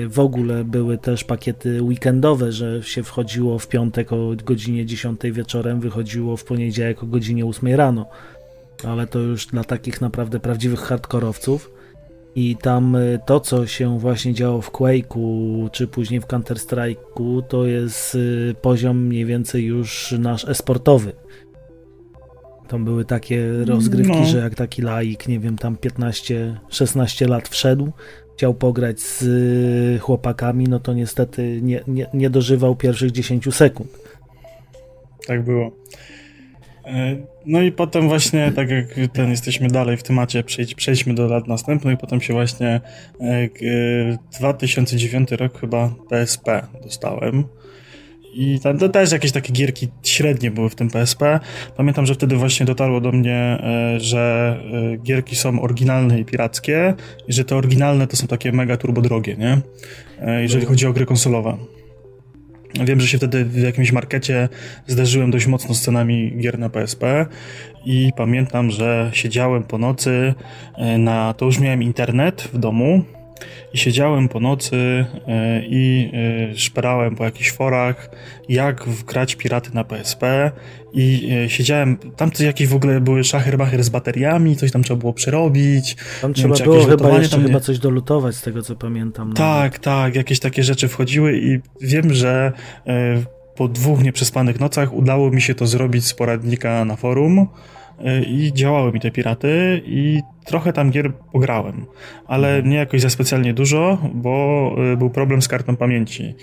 W 0.10 0.20
ogóle 0.20 0.64
były 0.64 0.98
też 0.98 1.24
pakiety 1.24 1.84
weekendowe, 1.84 2.52
że 2.52 2.84
się 2.84 3.04
wchodziło 3.04 3.60
w 3.60 3.68
piątek 3.68 4.14
o 4.14 4.32
godzinie 4.45 4.86
10 4.86 5.22
wieczorem, 5.24 5.80
wychodziło 5.80 6.38
w 6.38 6.43
poniedziałek 6.43 7.04
o 7.04 7.06
godzinie 7.06 7.45
8 7.45 7.76
rano. 7.76 8.06
Ale 8.84 9.08
to 9.08 9.20
już 9.20 9.45
dla 9.45 9.64
takich 9.64 10.02
naprawdę 10.02 10.39
prawdziwych 10.39 10.80
hardkorowców. 10.80 11.72
I 12.36 12.56
tam 12.56 12.95
y, 12.95 13.20
to, 13.26 13.39
co 13.39 13.68
się 13.68 14.00
właśnie 14.00 14.34
działo 14.34 14.62
w 14.62 14.72
Quake'u, 14.72 15.72
czy 15.72 15.88
później 15.88 16.22
w 16.22 16.26
Counter-Strike'u, 16.26 17.43
to 17.48 17.66
jest 17.66 18.16
y, 18.16 18.56
poziom 18.62 19.06
mniej 19.06 19.26
więcej 19.26 19.66
już 19.66 20.16
nasz 20.20 20.45
esportowy. 20.45 21.12
Tam 22.68 22.86
były 22.86 23.06
takie 23.06 23.66
rozgrywki, 23.66 24.20
no. 24.20 24.26
że 24.26 24.38
jak 24.38 24.56
taki 24.56 24.82
laik, 24.82 25.28
nie 25.28 25.39
wiem, 25.39 25.58
tam 25.58 25.76
15-16 25.76 27.30
lat 27.30 27.50
wszedł, 27.50 27.91
chciał 28.38 28.54
pograć 28.54 29.00
z 29.00 29.22
y, 29.22 30.00
chłopakami, 30.00 30.66
no 30.66 30.80
to 30.80 30.94
niestety 30.94 31.60
nie, 31.62 31.82
nie, 31.88 32.08
nie 32.14 32.30
dożywał 32.30 32.76
pierwszych 32.76 33.12
10 33.12 33.56
sekund. 33.56 33.90
Tak 35.28 35.44
było. 35.44 35.72
E, 36.86 37.16
no 37.46 37.62
i 37.62 37.72
potem 37.72 38.08
właśnie, 38.08 38.52
tak 38.56 38.70
jak 38.70 38.86
ten 39.14 39.30
jesteśmy 39.30 39.68
dalej 39.68 39.98
w 39.98 40.04
temacie, 40.04 40.44
przejdź, 40.44 40.76
przejdźmy 40.76 41.14
do 41.14 41.28
lat 41.28 41.48
następnych, 41.48 42.00
potem 42.00 42.22
się 42.22 42.34
właśnie 42.34 42.82
2009 44.40 45.34
e, 45.34 45.36
rok 45.36 45.60
chyba 45.60 45.90
PSP 46.10 46.68
dostałem. 46.84 47.44
I 48.40 48.60
tam 48.60 48.78
to 48.78 48.90
też 48.90 49.12
jakieś 49.12 49.32
takie 49.32 49.54
gierki 49.54 49.88
średnie 50.04 50.52
były 50.52 50.70
w 50.70 50.76
tym 50.76 50.90
PSP. 50.90 51.40
Pamiętam, 51.78 52.06
że 52.06 52.14
wtedy 52.14 52.36
właśnie 52.36 52.66
dotarło 52.66 53.02
do 53.02 53.12
mnie, 53.12 53.36
e, 53.36 54.00
że 54.00 54.58
gierki 55.04 55.36
są 55.36 55.62
oryginalne 55.62 56.20
i 56.20 56.26
pirackie 56.26 56.94
i 57.28 57.34
że 57.34 57.46
te 57.46 57.56
oryginalne 57.56 58.08
to 58.08 58.16
są 58.18 58.28
takie 58.28 58.52
mega 58.52 58.78
turbo 58.78 59.02
drogie, 59.02 59.36
nie? 59.36 59.58
Jeżeli 60.42 60.66
chodzi 60.66 60.88
o 60.88 60.94
gry 60.94 61.06
konsolowe. 61.06 61.58
Wiem, 62.86 63.02
że 63.02 63.08
się 63.08 63.18
wtedy 63.18 63.46
w 63.46 63.58
jakimś 63.58 63.92
markecie 63.92 64.50
zderzyłem 64.88 65.32
dość 65.32 65.48
mocno 65.48 65.76
z 65.76 65.82
cenami 65.82 66.38
gier 66.38 66.60
na 66.60 66.70
PSP 66.70 67.26
i 67.86 68.12
pamiętam, 68.18 68.72
że 68.72 69.10
siedziałem 69.14 69.64
po 69.64 69.78
nocy 69.78 70.34
e, 70.76 70.98
na, 70.98 71.34
to 71.34 71.46
już 71.46 71.60
miałem 71.60 71.84
internet 71.84 72.50
w 72.54 72.58
domu 72.58 73.04
i 73.74 73.78
siedziałem 73.78 74.30
po 74.30 74.40
nocy 74.40 75.06
e, 75.28 75.62
i 75.66 76.12
e, 76.52 76.56
szperałem 76.56 77.16
po 77.16 77.24
jakichś 77.24 77.52
forach, 77.52 78.10
jak 78.50 78.86
wgrać 78.86 79.36
piraty 79.36 79.70
na 79.74 79.84
PSP 79.84 80.52
i 80.94 81.30
e, 81.46 81.50
siedziałem, 81.50 81.98
tam 81.98 82.32
jakieś 82.40 82.68
w 82.68 82.76
ogóle 82.76 83.02
były 83.02 83.24
szachy 83.24 83.58
z 83.84 83.90
bateriami, 83.90 84.56
coś 84.56 84.72
tam 84.72 84.84
trzeba 84.84 85.00
było 85.00 85.14
przerobić. 85.14 85.96
Tam 86.22 86.34
trzeba 86.34 86.56
wiem, 86.56 86.66
było 86.66 86.86
chyba 86.86 87.18
jeszcze 87.18 87.42
chyba 87.42 87.60
coś 87.60 87.80
dolutować 87.80 88.36
z 88.36 88.42
tego 88.42 88.62
co 88.62 88.76
pamiętam. 88.76 89.34
Tak, 89.34 89.72
nawet. 89.72 89.82
tak, 89.82 90.16
jakieś 90.16 90.40
takie 90.40 90.64
rzeczy 90.64 90.88
wchodziły 90.88 91.38
i 91.38 91.60
wiem, 91.82 92.14
że 92.14 92.52
po 93.56 93.68
dwóch 93.68 94.04
nieprzespanych 94.04 94.60
nocach 94.60 94.94
udało 94.94 95.32
mi 95.32 95.42
się 95.42 95.56
to 95.56 95.68
zrobić 95.68 96.06
z 96.06 96.14
poradnika 96.14 96.86
na 96.86 96.96
forum 96.96 97.48
i 98.28 98.54
działały 98.54 98.91
mi 98.91 99.00
te 99.00 99.12
piraty 99.12 99.82
i 99.86 100.22
trochę 100.45 100.74
tam 100.74 100.91
gier 100.91 101.14
pograłem, 101.32 101.86
ale 102.28 102.48
mhm. 102.48 102.70
nie 102.70 102.78
jakoś 102.78 103.02
za 103.02 103.10
specjalnie 103.10 103.54
dużo, 103.54 103.98
bo 104.14 104.76
y, 104.93 104.98
był 104.98 105.10
problem 105.10 105.41
z 105.41 105.48
kartą 105.48 105.76
pamięci, 105.76 106.36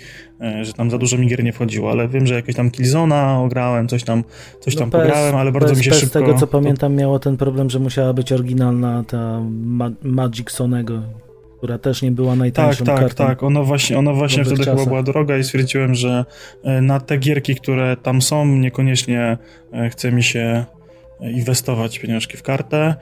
y, 0.61 0.65
że 0.65 0.73
tam 0.73 0.91
za 0.91 0.97
dużo 0.97 1.17
mi 1.17 1.27
gier 1.27 1.43
nie 1.43 1.53
wchodziło, 1.53 1.91
ale 1.91 2.07
wiem, 2.07 2.27
że 2.27 2.35
jakieś 2.35 2.55
tam 2.55 2.71
Killzona 2.71 3.41
ograłem, 3.41 3.87
coś 3.87 4.03
tam, 4.03 4.23
coś 4.59 4.75
no 4.75 4.79
tam 4.79 4.91
PS, 4.91 5.01
pograłem, 5.01 5.35
ale 5.35 5.51
bardzo 5.51 5.69
PS, 5.69 5.77
mi 5.77 5.83
się 5.83 5.91
PS 5.91 5.99
szybko... 5.99 6.19
Z 6.19 6.21
tego 6.21 6.33
co 6.37 6.47
pamiętam 6.47 6.95
miało 6.95 7.19
ten 7.19 7.37
problem, 7.37 7.69
że 7.69 7.79
musiała 7.79 8.13
być 8.13 8.31
oryginalna 8.31 9.03
ta 9.07 9.41
Ma 9.49 9.91
Magic 10.03 10.51
Sonego, 10.51 11.01
która 11.57 11.77
też 11.77 12.01
nie 12.01 12.11
była 12.11 12.35
najtańszą 12.35 12.85
tak, 12.85 12.95
tak, 12.95 12.99
kartą. 12.99 13.23
Tak, 13.23 13.27
tak, 13.27 13.43
ona 13.43 13.63
właśnie, 13.63 13.99
ona 13.99 14.13
właśnie 14.13 14.45
wtedy 14.45 14.57
czasach. 14.57 14.73
chyba 14.73 14.89
była 14.89 15.03
droga 15.03 15.37
i 15.37 15.43
stwierdziłem, 15.43 15.95
że 15.95 16.25
na 16.81 16.99
te 16.99 17.17
gierki, 17.17 17.55
które 17.55 17.97
tam 17.97 18.21
są, 18.21 18.45
niekoniecznie 18.45 19.37
chce 19.89 20.11
mi 20.11 20.23
się 20.23 20.65
inwestować 21.21 21.99
pieniążki 21.99 22.37
w 22.37 22.43
kartę. 22.43 22.95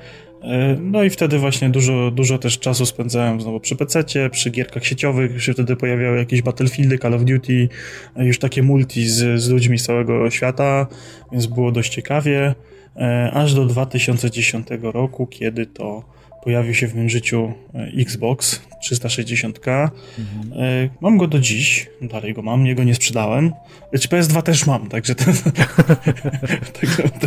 E, 0.44 0.78
no 0.82 1.04
i 1.04 1.10
wtedy 1.10 1.40
właśnie 1.40 1.70
dużo, 1.70 2.12
dużo 2.12 2.38
też 2.38 2.60
czasu 2.60 2.86
spędzałem 2.86 3.42
znowu 3.42 3.60
przy 3.60 3.76
pc 3.76 4.04
przy 4.30 4.50
gierkach 4.50 4.86
sieciowych, 4.86 5.44
się 5.44 5.54
wtedy 5.54 5.76
pojawiały 5.76 6.18
jakieś 6.18 6.42
Battlefieldy, 6.42 6.98
Call 6.98 7.14
of 7.14 7.24
Duty, 7.24 7.70
e, 8.16 8.26
już 8.26 8.40
takie 8.40 8.64
multi 8.64 9.10
z, 9.10 9.42
z 9.42 9.50
ludźmi 9.50 9.80
z 9.80 9.86
całego 9.86 10.30
świata, 10.30 10.88
więc 11.32 11.46
było 11.46 11.72
dość 11.72 11.94
ciekawie, 11.94 12.56
e, 12.96 13.32
aż 13.34 13.54
do 13.54 13.66
2010 13.66 14.68
roku, 14.82 15.28
kiedy 15.28 15.66
to 15.66 16.13
pojawił 16.44 16.74
się 16.74 16.88
w 16.88 16.96
moim 16.96 17.10
życiu 17.10 17.54
Xbox 17.98 18.62
360. 18.82 19.60
Mhm. 19.68 20.90
Mam 21.02 21.18
go 21.18 21.28
do 21.28 21.40
dziś, 21.40 21.90
dalej 22.02 22.34
go 22.34 22.42
mam, 22.42 22.66
jego 22.66 22.84
nie 22.84 22.96
sprzedałem. 22.96 23.52
Czy 24.00 24.08
PS2 24.08 24.42
też 24.42 24.68
mam, 24.68 24.90
także 24.90 25.16
to 25.16 25.26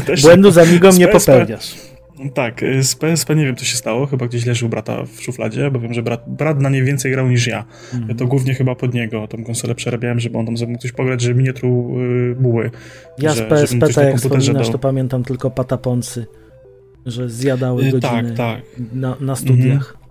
też... 0.07 0.23
Błędu 0.23 0.51
za 0.51 0.65
migą 0.65 0.93
nie 0.93 1.09
popełniasz. 1.09 1.75
Tak, 2.35 2.63
y, 2.63 2.83
z 2.83 2.95
PSP 2.95 3.37
nie 3.37 3.45
wiem, 3.45 3.57
co 3.57 3.65
się 3.65 3.77
stało. 3.77 4.07
Chyba 4.07 4.27
gdzieś 4.27 4.47
leży 4.47 4.67
u 4.67 4.69
brata 4.69 5.05
w 5.05 5.23
szufladzie, 5.23 5.71
bo 5.71 5.81
wiem, 5.81 5.95
że 5.95 6.03
brat, 6.03 6.25
brat 6.27 6.61
na 6.61 6.69
nie 6.69 6.83
więcej 6.83 7.13
grał 7.13 7.29
niż 7.29 7.47
ja. 7.47 7.65
Mm. 7.95 8.17
To 8.17 8.27
głównie 8.27 8.55
chyba 8.55 8.75
pod 8.75 8.95
niego 8.95 9.29
tą 9.29 9.45
konsolę 9.45 9.75
przerabiałem, 9.75 10.21
żeby 10.21 10.39
on 10.39 10.47
tam 10.47 10.55
mógł 10.69 10.83
coś 10.83 10.93
pograć, 10.93 11.21
żeby 11.21 11.35
mi 11.35 11.45
nie 11.45 11.53
truł 11.53 12.01
yy, 12.01 12.35
buły. 12.35 12.71
Ja 13.19 13.35
że, 13.35 13.47
z 13.47 13.49
PSP, 13.49 13.89
tak 13.89 13.97
jak 13.97 14.17
wspominasz, 14.17 14.71
to 14.71 14.79
pamiętam 14.79 15.25
tylko 15.25 15.51
pataponsy, 15.51 16.27
że 17.07 17.29
zjadały 17.29 17.85
yy, 17.85 17.91
godziny 17.91 18.35
tak, 18.35 18.37
tak. 18.37 18.63
Na, 18.93 19.17
na 19.21 19.37
studiach. 19.37 19.97
Mm. 19.97 20.07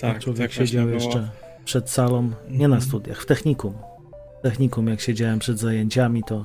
Tak, 0.00 0.18
człowiek 0.18 0.42
tak 0.42 0.52
siedział 0.52 0.88
jeszcze 0.88 1.28
przed 1.64 1.90
salą, 1.90 2.30
nie 2.48 2.68
na 2.68 2.76
mhm. 2.76 2.82
studiach, 2.82 3.22
w 3.22 3.26
technikum. 3.26 3.74
W 4.38 4.42
technikum, 4.42 4.88
jak 4.88 5.00
siedziałem 5.00 5.38
przed 5.38 5.58
zajęciami, 5.58 6.22
to 6.26 6.44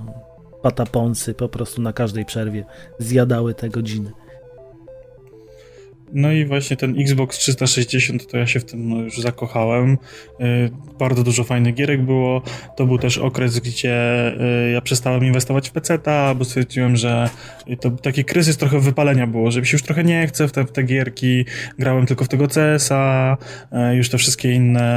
pataponsy 0.62 1.34
po 1.34 1.50
prostu 1.50 1.82
na 1.82 1.94
każdej 1.94 2.26
przerwie 2.26 2.66
zjadały 3.00 3.54
te 3.54 3.70
godziny. 3.70 4.12
No 6.14 6.32
i 6.32 6.46
właśnie 6.46 6.78
ten 6.78 7.00
Xbox 7.00 7.38
360 7.38 8.28
to 8.28 8.38
ja 8.38 8.48
się 8.48 8.60
w 8.60 8.66
tym 8.66 8.90
no, 8.90 9.02
już 9.02 9.18
zakochałem. 9.18 9.98
Y, 10.42 10.70
bardzo 11.00 11.24
dużo 11.24 11.44
fajnych 11.44 11.76
gierek 11.76 12.02
było. 12.02 12.42
To 12.78 12.86
był 12.86 12.98
też 12.98 13.18
okres, 13.18 13.60
gdzie 13.60 14.28
y, 14.68 14.72
ja 14.72 14.82
przestałem 14.82 15.26
inwestować 15.26 15.70
w 15.70 15.72
PC-ta, 15.72 16.36
bo 16.36 16.46
stwierdziłem, 16.46 16.96
że 16.96 17.30
to 17.82 17.92
taki 17.92 18.26
kryzys 18.26 18.58
trochę 18.58 18.80
wypalenia 18.80 19.28
było, 19.28 19.52
że 19.52 19.60
mi 19.60 19.68
się 19.68 19.76
już 19.76 19.84
trochę 19.84 20.04
nie 20.04 20.28
chce 20.28 20.48
w 20.48 20.52
te, 20.52 20.66
w 20.66 20.72
te 20.72 20.84
gierki. 20.84 21.46
Grałem 21.80 22.06
tylko 22.06 22.26
w 22.26 22.28
tego 22.28 22.48
CS-a, 22.48 23.38
y, 23.92 23.96
już 23.96 24.10
te 24.10 24.18
wszystkie 24.18 24.52
inne 24.52 24.90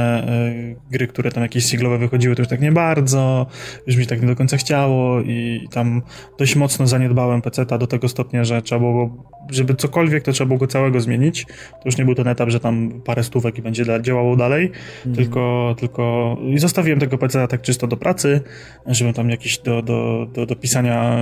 gry, 0.91 1.07
które 1.07 1.31
tam 1.31 1.43
jakieś 1.43 1.65
singlowe 1.65 1.97
wychodziły, 1.97 2.35
to 2.35 2.41
już 2.41 2.49
tak 2.49 2.61
nie 2.61 2.71
bardzo. 2.71 3.47
Już 3.87 3.95
mi 3.95 4.07
tak 4.07 4.21
nie 4.21 4.27
do 4.27 4.35
końca 4.35 4.57
chciało 4.57 5.21
i 5.21 5.67
tam 5.71 6.01
dość 6.39 6.55
mocno 6.55 6.87
zaniedbałem 6.87 7.41
PC-ta 7.41 7.77
do 7.77 7.87
tego 7.87 8.09
stopnia, 8.09 8.43
że 8.43 8.61
trzeba 8.61 8.79
było, 8.79 9.27
żeby 9.49 9.75
cokolwiek, 9.75 10.23
to 10.23 10.31
trzeba 10.31 10.47
było 10.47 10.59
go 10.59 10.67
całego 10.67 11.01
zmienić. 11.01 11.45
To 11.71 11.81
już 11.85 11.97
nie 11.97 12.05
był 12.05 12.15
ten 12.15 12.27
etap, 12.27 12.49
że 12.49 12.59
tam 12.59 13.01
parę 13.05 13.23
stówek 13.23 13.57
i 13.57 13.61
będzie 13.61 13.85
działało 14.01 14.35
dalej, 14.35 14.71
mm. 15.05 15.17
tylko, 15.17 15.75
tylko 15.79 16.37
i 16.45 16.59
zostawiłem 16.59 16.99
tego 16.99 17.17
PC 17.17 17.47
tak 17.47 17.61
czysto 17.61 17.87
do 17.87 17.97
pracy, 17.97 18.41
żeby 18.87 19.13
tam 19.13 19.29
jakieś 19.29 19.57
do, 19.57 19.81
do, 19.81 20.27
do, 20.33 20.45
do 20.45 20.55
pisania 20.55 21.15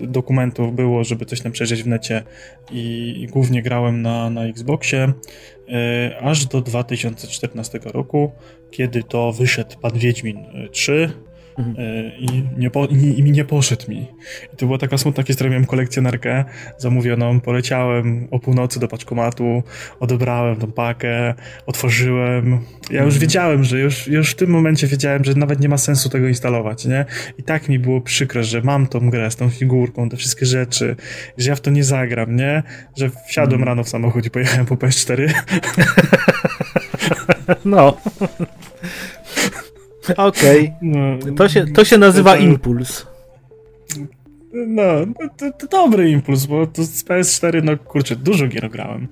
e, 0.00 0.06
dokumentów 0.06 0.74
było, 0.74 1.04
żeby 1.04 1.24
coś 1.24 1.40
tam 1.40 1.52
przejrzeć 1.52 1.82
w 1.82 1.86
necie 1.86 2.22
i, 2.70 3.14
i 3.22 3.26
głównie 3.26 3.62
grałem 3.62 4.02
na, 4.02 4.30
na 4.30 4.44
Xboxie 4.44 5.12
e, 5.68 6.18
aż 6.20 6.46
do 6.46 6.60
2014 6.60 7.80
roku, 7.84 8.32
kiedy 8.70 9.02
to 9.02 9.32
wyszedł 9.32 9.76
Pan 9.80 9.92
Wiedźmin 9.92 10.44
3 10.70 10.96
Mhm. 10.96 11.20
E, 11.20 11.25
I, 12.18 12.44
nie 12.56 12.70
po, 12.70 12.86
i, 12.86 13.18
i, 13.18 13.22
nie 13.22 13.44
poszedł 13.44 13.90
mi. 13.90 14.06
I 14.52 14.56
to 14.56 14.66
była 14.66 14.78
taka 14.78 14.98
smutna 14.98 15.22
historia, 15.22 15.50
miałem 15.50 15.66
kolekcjonerkę 15.66 16.44
zamówioną, 16.78 17.40
poleciałem 17.40 18.28
o 18.30 18.38
północy 18.38 18.80
do 18.80 18.88
paczkomatu, 18.88 19.62
odebrałem 20.00 20.56
tą 20.56 20.72
pakę, 20.72 21.34
otworzyłem. 21.66 22.52
Ja 22.90 23.02
już 23.02 23.14
mhm. 23.14 23.20
wiedziałem, 23.20 23.64
że 23.64 23.80
już, 23.80 24.06
już 24.06 24.30
w 24.30 24.34
tym 24.34 24.50
momencie 24.50 24.86
wiedziałem, 24.86 25.24
że 25.24 25.34
nawet 25.34 25.60
nie 25.60 25.68
ma 25.68 25.78
sensu 25.78 26.08
tego 26.08 26.28
instalować, 26.28 26.84
nie? 26.84 27.04
I 27.38 27.42
tak 27.42 27.68
mi 27.68 27.78
było 27.78 28.00
przykre, 28.00 28.44
że 28.44 28.62
mam 28.62 28.86
tą 28.86 29.10
grę 29.10 29.30
z 29.30 29.36
tą 29.36 29.50
figurką, 29.50 30.08
te 30.08 30.16
wszystkie 30.16 30.46
rzeczy, 30.46 30.96
że 31.38 31.50
ja 31.50 31.56
w 31.56 31.60
to 31.60 31.70
nie 31.70 31.84
zagram, 31.84 32.36
nie? 32.36 32.62
Że 32.96 33.10
wsiadłem 33.28 33.60
mm. 33.60 33.68
rano 33.68 33.84
w 33.84 33.88
samochód 33.88 34.26
i 34.26 34.30
pojechałem 34.30 34.66
po 34.66 34.74
PS4. 34.74 35.32
No. 37.64 37.96
Okej. 40.16 40.60
Okay. 40.60 40.72
No, 40.82 41.18
to, 41.36 41.48
się, 41.48 41.66
to 41.66 41.84
się 41.84 41.98
nazywa 41.98 42.36
impuls. 42.36 43.06
No, 44.52 44.82
to, 45.38 45.52
to, 45.52 45.66
dobry 45.66 46.10
impuls, 46.10 46.46
bo 46.46 46.66
to 46.66 46.84
z 46.84 47.04
PS4, 47.04 47.62
no 47.62 47.76
kurczę, 47.76 48.16
dużo 48.16 48.48
gier 48.48 48.70
grałem. 48.70 49.08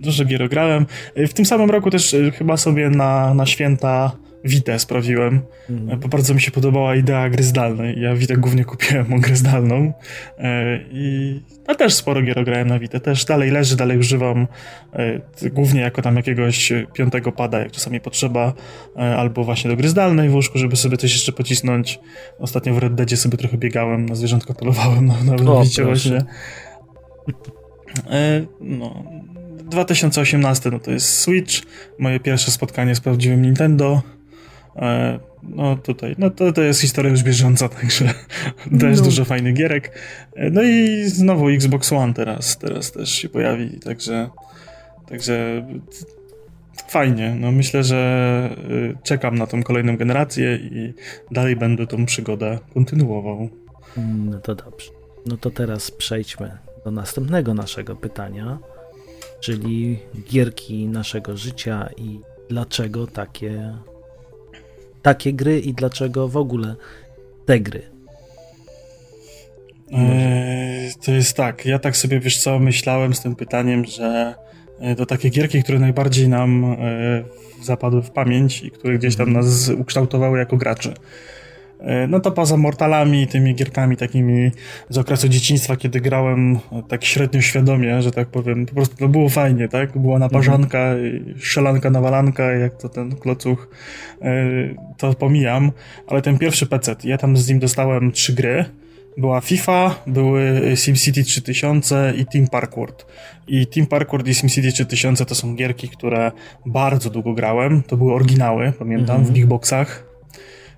Dużo 0.00 0.24
gier 0.24 0.48
grałem. 0.48 0.86
W 1.16 1.32
tym 1.32 1.44
samym 1.44 1.70
roku 1.70 1.90
też 1.90 2.14
e, 2.14 2.30
chyba 2.30 2.56
sobie 2.56 2.90
na, 2.90 3.34
na 3.34 3.46
święta 3.46 4.12
Witę 4.46 4.78
sprawiłem, 4.78 5.40
mm. 5.70 6.00
bo 6.00 6.08
bardzo 6.08 6.34
mi 6.34 6.40
się 6.40 6.50
podobała 6.50 6.96
idea 6.96 7.30
gry 7.30 7.42
zdalnej. 7.42 8.00
Ja 8.00 8.14
Witę 8.14 8.36
głównie 8.36 8.64
kupiłem 8.64 9.12
o 9.12 9.18
grę 9.18 9.36
zdalną 9.36 9.92
e, 10.38 10.80
i 10.90 11.40
a 11.66 11.74
też 11.74 11.94
sporo 11.94 12.22
gier 12.22 12.44
grałem 12.44 12.68
na 12.68 12.78
Witę. 12.78 13.00
Też 13.00 13.24
dalej 13.24 13.50
leży, 13.50 13.76
dalej 13.76 13.98
używam 13.98 14.46
e, 14.92 15.20
głównie 15.50 15.80
jako 15.80 16.02
tam 16.02 16.16
jakiegoś 16.16 16.72
piątego 16.92 17.32
pada, 17.32 17.58
jak 17.58 17.72
czasami 17.72 18.00
potrzeba, 18.00 18.52
e, 18.96 19.16
albo 19.16 19.44
właśnie 19.44 19.70
do 19.70 19.76
gry 19.76 19.88
zdalnej 19.88 20.28
w 20.28 20.34
łóżku, 20.34 20.58
żeby 20.58 20.76
sobie 20.76 20.96
coś 20.96 21.12
jeszcze 21.12 21.32
pocisnąć. 21.32 22.00
Ostatnio 22.38 22.74
w 22.74 22.78
Red 22.78 22.94
Deadzie 22.94 23.16
sobie 23.16 23.38
trochę 23.38 23.58
biegałem, 23.58 24.06
na 24.06 24.14
zwierzątko 24.14 24.54
polowałem 24.54 25.06
na, 25.06 25.14
na 25.44 25.62
Wicie 25.62 25.84
właśnie. 25.84 26.24
No, 28.60 29.04
2018 29.66 30.70
no 30.70 30.78
to 30.78 30.90
jest 30.90 31.18
Switch, 31.18 31.62
moje 31.98 32.20
pierwsze 32.20 32.50
spotkanie 32.50 32.94
z 32.94 33.00
prawdziwym 33.00 33.42
Nintendo. 33.42 34.02
E, 34.76 35.18
no 35.42 35.76
tutaj, 35.76 36.14
no 36.18 36.30
to, 36.30 36.52
to 36.52 36.62
jest 36.62 36.80
historia 36.80 37.10
już 37.10 37.22
bieżąca, 37.22 37.68
także 37.80 38.14
też 38.80 38.98
no. 38.98 39.04
dużo 39.04 39.24
fajnych 39.24 39.54
gierek. 39.54 39.98
E, 40.34 40.50
no 40.50 40.62
i 40.62 41.04
znowu 41.04 41.48
Xbox 41.48 41.92
One 41.92 42.14
teraz, 42.14 42.58
teraz 42.58 42.92
też 42.92 43.10
się 43.10 43.28
pojawi, 43.28 43.80
także 43.80 44.30
także 45.08 45.66
fajnie. 46.88 47.36
No 47.40 47.52
myślę, 47.52 47.84
że 47.84 48.50
y, 48.70 48.96
czekam 49.02 49.38
na 49.38 49.46
tą 49.46 49.62
kolejną 49.62 49.96
generację 49.96 50.56
i 50.56 50.94
dalej 51.30 51.56
będę 51.56 51.86
tą 51.86 52.06
przygodę 52.06 52.58
kontynuował. 52.74 53.48
No 53.96 54.38
to 54.38 54.54
dobrze. 54.54 54.90
No 55.26 55.36
to 55.36 55.50
teraz 55.50 55.90
przejdźmy 55.90 56.58
do 56.84 56.90
następnego 56.90 57.54
naszego 57.54 57.96
pytania, 57.96 58.58
czyli 59.40 59.98
gierki 60.30 60.86
naszego 60.88 61.36
życia 61.36 61.88
i 61.96 62.20
dlaczego 62.48 63.06
takie 63.06 63.74
takie 65.06 65.32
gry 65.32 65.60
i 65.60 65.74
dlaczego 65.74 66.28
w 66.28 66.36
ogóle 66.36 66.76
te 67.46 67.60
gry? 67.60 67.82
Eee, 69.92 70.90
to 71.04 71.12
jest 71.12 71.36
tak, 71.36 71.66
ja 71.66 71.78
tak 71.78 71.96
sobie 71.96 72.20
wiesz 72.20 72.38
co, 72.38 72.58
myślałem 72.58 73.14
z 73.14 73.20
tym 73.20 73.36
pytaniem, 73.36 73.84
że 73.84 74.34
e, 74.80 74.94
to 74.94 75.06
takie 75.06 75.30
gierki, 75.30 75.62
które 75.62 75.78
najbardziej 75.78 76.28
nam 76.28 76.64
e, 76.64 76.76
zapadły 77.62 78.02
w 78.02 78.10
pamięć 78.10 78.62
i 78.62 78.70
które 78.70 78.98
gdzieś 78.98 79.16
tam 79.16 79.28
mhm. 79.28 79.46
nas 79.46 79.68
ukształtowały 79.68 80.38
jako 80.38 80.56
graczy. 80.56 80.94
E, 81.80 82.06
no 82.06 82.20
to 82.20 82.30
poza 82.30 82.56
Mortalami, 82.56 83.26
tymi 83.26 83.54
gierkami 83.54 83.96
takimi 83.96 84.50
z 84.88 84.98
okresu 84.98 85.28
dzieciństwa, 85.28 85.76
kiedy 85.76 86.00
grałem 86.00 86.58
tak 86.88 87.04
średnio 87.04 87.40
świadomie, 87.40 88.02
że 88.02 88.10
tak 88.10 88.28
powiem, 88.28 88.66
po 88.66 88.74
prostu 88.74 88.96
to 88.96 89.08
było 89.08 89.28
fajnie, 89.28 89.68
tak? 89.68 89.98
Była 89.98 90.18
naparzanka, 90.18 90.78
mhm. 90.78 91.34
strzelanka, 91.38 91.90
nawalanka, 91.90 92.52
jak 92.52 92.76
to 92.76 92.88
ten 92.88 93.16
klocuch, 93.16 93.68
e, 94.22 94.34
to 94.96 95.14
pomijam, 95.14 95.72
ale 96.06 96.22
ten 96.22 96.38
pierwszy 96.38 96.66
PC, 96.66 96.96
ja 97.04 97.18
tam 97.18 97.36
z 97.36 97.48
nim 97.48 97.58
dostałem 97.58 98.12
trzy 98.12 98.32
gry, 98.32 98.64
była 99.16 99.40
FIFA, 99.40 99.94
były 100.06 100.62
SimCity 100.74 101.24
3000 101.24 102.12
i 102.16 102.26
Team 102.26 102.48
Parkour. 102.48 102.92
I 103.48 103.66
Team 103.66 103.86
Parkour 103.86 104.28
i 104.28 104.34
SimCity 104.34 104.72
3000 104.72 105.26
to 105.26 105.34
są 105.34 105.54
gierki, 105.54 105.88
które 105.88 106.32
bardzo 106.66 107.10
długo 107.10 107.32
grałem. 107.32 107.82
To 107.82 107.96
były 107.96 108.14
oryginały, 108.14 108.72
pamiętam, 108.78 109.16
mhm. 109.16 109.34
w 109.34 109.36
Geekboxach. 109.36 110.15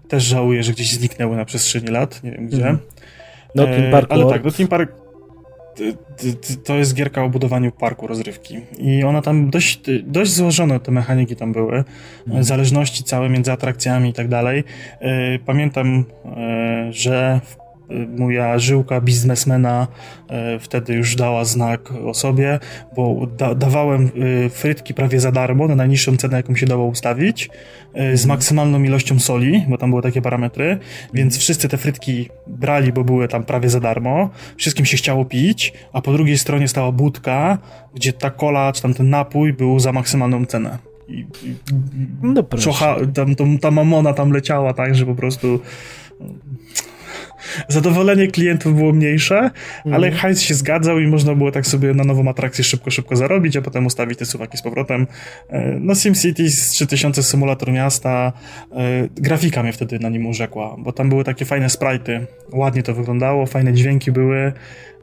Też 0.08 0.24
żałuję, 0.24 0.62
że 0.62 0.72
gdzieś 0.72 0.92
zniknęły 0.92 1.36
na 1.36 1.44
przestrzeni 1.44 1.88
lat, 1.88 2.24
nie 2.24 2.30
wiem 2.30 2.46
gdzie. 2.46 2.62
Mm. 2.62 2.78
No, 3.54 3.64
Team 3.64 3.90
Park. 3.92 4.12
Ale 4.12 4.26
tak, 4.26 4.42
do 4.42 4.52
Team 4.52 4.68
Park 4.68 4.92
to 6.64 6.74
jest 6.74 6.94
gierka 6.94 7.24
o 7.24 7.28
budowaniu 7.28 7.72
parku 7.72 8.06
rozrywki. 8.06 8.60
I 8.78 9.04
ona 9.04 9.22
tam 9.22 9.50
dość, 9.50 9.80
dość 10.02 10.32
złożone 10.32 10.80
te 10.80 10.90
mechaniki 10.92 11.36
tam 11.36 11.52
były. 11.52 11.84
Mm. 12.28 12.44
Zależności 12.44 13.04
całe 13.04 13.28
między 13.28 13.52
atrakcjami 13.52 14.10
i 14.10 14.12
tak 14.12 14.28
dalej. 14.28 14.64
E, 15.00 15.38
pamiętam, 15.38 16.04
e, 16.36 16.92
że 16.92 17.40
w 17.44 17.67
moja 18.18 18.58
żyłka 18.58 19.00
biznesmena 19.00 19.86
e, 20.28 20.58
wtedy 20.58 20.94
już 20.94 21.16
dała 21.16 21.44
znak 21.44 21.92
o 21.92 22.14
sobie, 22.14 22.58
bo 22.96 23.26
da, 23.38 23.54
dawałem 23.54 24.10
e, 24.46 24.48
frytki 24.48 24.94
prawie 24.94 25.20
za 25.20 25.32
darmo, 25.32 25.68
na 25.68 25.74
najniższą 25.74 26.16
cenę, 26.16 26.36
jaką 26.36 26.56
się 26.56 26.66
dało 26.66 26.86
ustawić, 26.86 27.50
e, 27.94 28.16
z 28.16 28.26
maksymalną 28.26 28.82
ilością 28.82 29.18
soli, 29.18 29.64
bo 29.68 29.78
tam 29.78 29.90
były 29.90 30.02
takie 30.02 30.22
parametry, 30.22 30.78
więc 31.14 31.38
wszyscy 31.38 31.68
te 31.68 31.76
frytki 31.76 32.28
brali, 32.46 32.92
bo 32.92 33.04
były 33.04 33.28
tam 33.28 33.44
prawie 33.44 33.68
za 33.68 33.80
darmo, 33.80 34.30
wszystkim 34.56 34.86
się 34.86 34.96
chciało 34.96 35.24
pić, 35.24 35.72
a 35.92 36.02
po 36.02 36.12
drugiej 36.12 36.38
stronie 36.38 36.68
stała 36.68 36.92
budka, 36.92 37.58
gdzie 37.94 38.12
ta 38.12 38.30
kola, 38.30 38.72
czy 38.72 38.82
tam 38.82 38.94
ten 38.94 39.10
napój 39.10 39.52
był 39.52 39.78
za 39.78 39.92
maksymalną 39.92 40.46
cenę. 40.46 40.78
I, 41.08 41.26
i 41.42 41.54
no 42.22 42.42
czocha, 42.42 42.96
tam, 43.14 43.34
tam, 43.34 43.58
ta 43.58 43.70
mamona 43.70 44.12
tam 44.12 44.32
leciała 44.32 44.74
tak, 44.74 44.94
że 44.94 45.06
po 45.06 45.14
prostu 45.14 45.60
zadowolenie 47.68 48.28
klientów 48.28 48.76
było 48.76 48.92
mniejsze, 48.92 49.38
mm. 49.38 49.94
ale 49.94 50.10
hajs 50.10 50.40
się 50.40 50.54
zgadzał 50.54 50.98
i 50.98 51.06
można 51.06 51.34
było 51.34 51.52
tak 51.52 51.66
sobie 51.66 51.94
na 51.94 52.04
nową 52.04 52.28
atrakcję 52.28 52.64
szybko, 52.64 52.90
szybko 52.90 53.16
zarobić, 53.16 53.56
a 53.56 53.62
potem 53.62 53.86
ustawić 53.86 54.18
te 54.18 54.26
suwaki 54.26 54.58
z 54.58 54.62
powrotem. 54.62 55.06
E, 55.48 55.78
no 55.80 55.94
SimCity 55.94 56.50
z 56.50 56.70
3000 56.70 57.22
symulator 57.22 57.72
miasta, 57.72 58.32
e, 58.72 59.08
grafika 59.16 59.62
mnie 59.62 59.72
wtedy 59.72 59.98
na 59.98 60.08
nim 60.08 60.26
urzekła, 60.26 60.76
bo 60.78 60.92
tam 60.92 61.08
były 61.08 61.24
takie 61.24 61.44
fajne 61.44 61.66
sprite'y, 61.66 62.26
ładnie 62.52 62.82
to 62.82 62.94
wyglądało, 62.94 63.46
fajne 63.46 63.72
dźwięki 63.72 64.12
były 64.12 64.52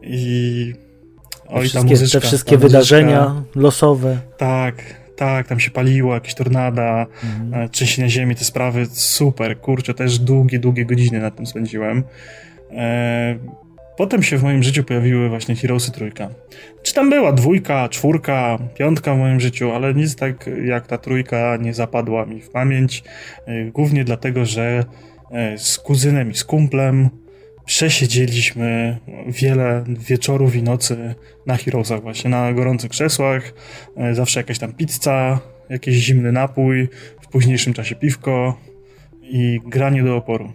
i 0.02 0.74
Oj, 1.50 1.70
ta 1.70 1.84
muzyczka, 1.84 2.20
te 2.20 2.28
wszystkie 2.28 2.58
wydarzenia 2.58 3.44
losowe. 3.56 4.18
Tak, 4.38 4.76
tak, 5.16 5.48
tam 5.48 5.60
się 5.60 5.72
paliło, 5.72 6.14
jakieś 6.14 6.34
tornada, 6.34 7.06
mhm. 7.24 7.70
trzęsienia 7.70 8.10
ziemi, 8.10 8.36
te 8.36 8.44
sprawy, 8.44 8.86
super, 8.92 9.60
kurczę, 9.60 9.94
też 9.94 10.20
długie, 10.20 10.60
długie 10.60 10.86
godziny 10.86 11.20
na 11.20 11.32
tym 11.32 11.46
spędziłem. 11.46 12.04
E, 12.72 13.36
potem 13.98 14.24
się 14.24 14.38
w 14.38 14.44
moim 14.44 14.64
życiu 14.64 14.84
pojawiły 14.84 15.30
właśnie 15.30 15.56
Heroesy 15.56 15.92
trójka. 15.92 16.30
Czy 16.84 16.94
tam 16.94 17.10
była 17.10 17.32
dwójka, 17.32 17.90
czwórka, 17.90 18.58
piątka 18.76 19.16
w 19.16 19.18
moim 19.18 19.40
życiu, 19.40 19.72
ale 19.72 19.94
nic 19.94 20.16
tak 20.16 20.50
jak 20.66 20.88
ta 20.88 20.98
trójka 20.98 21.58
nie 21.58 21.74
zapadła 21.74 22.26
mi 22.26 22.42
w 22.42 22.50
pamięć. 22.50 23.04
E, 23.46 23.66
głównie 23.66 24.04
dlatego, 24.04 24.46
że 24.46 24.84
e, 25.32 25.58
z 25.58 25.78
kuzynem 25.78 26.32
i 26.32 26.36
z 26.36 26.44
kumplem 26.44 27.10
przesiedzieliśmy 27.66 28.98
wiele 29.28 29.84
wieczorów 29.88 30.56
i 30.56 30.64
nocy 30.64 31.16
na 31.46 31.58
Heroesach 31.58 32.02
właśnie, 32.02 32.30
na 32.30 32.54
gorących 32.54 32.92
krzesłach, 32.92 33.54
e, 33.98 34.16
zawsze 34.16 34.40
jakaś 34.40 34.60
tam 34.60 34.74
pizza, 34.74 35.40
jakiś 35.70 35.96
zimny 35.96 36.32
napój, 36.32 36.90
w 37.22 37.28
późniejszym 37.28 37.74
czasie 37.74 37.96
piwko 37.96 38.60
i 39.22 39.60
granie 39.66 40.04
do 40.04 40.16
oporu. 40.16 40.54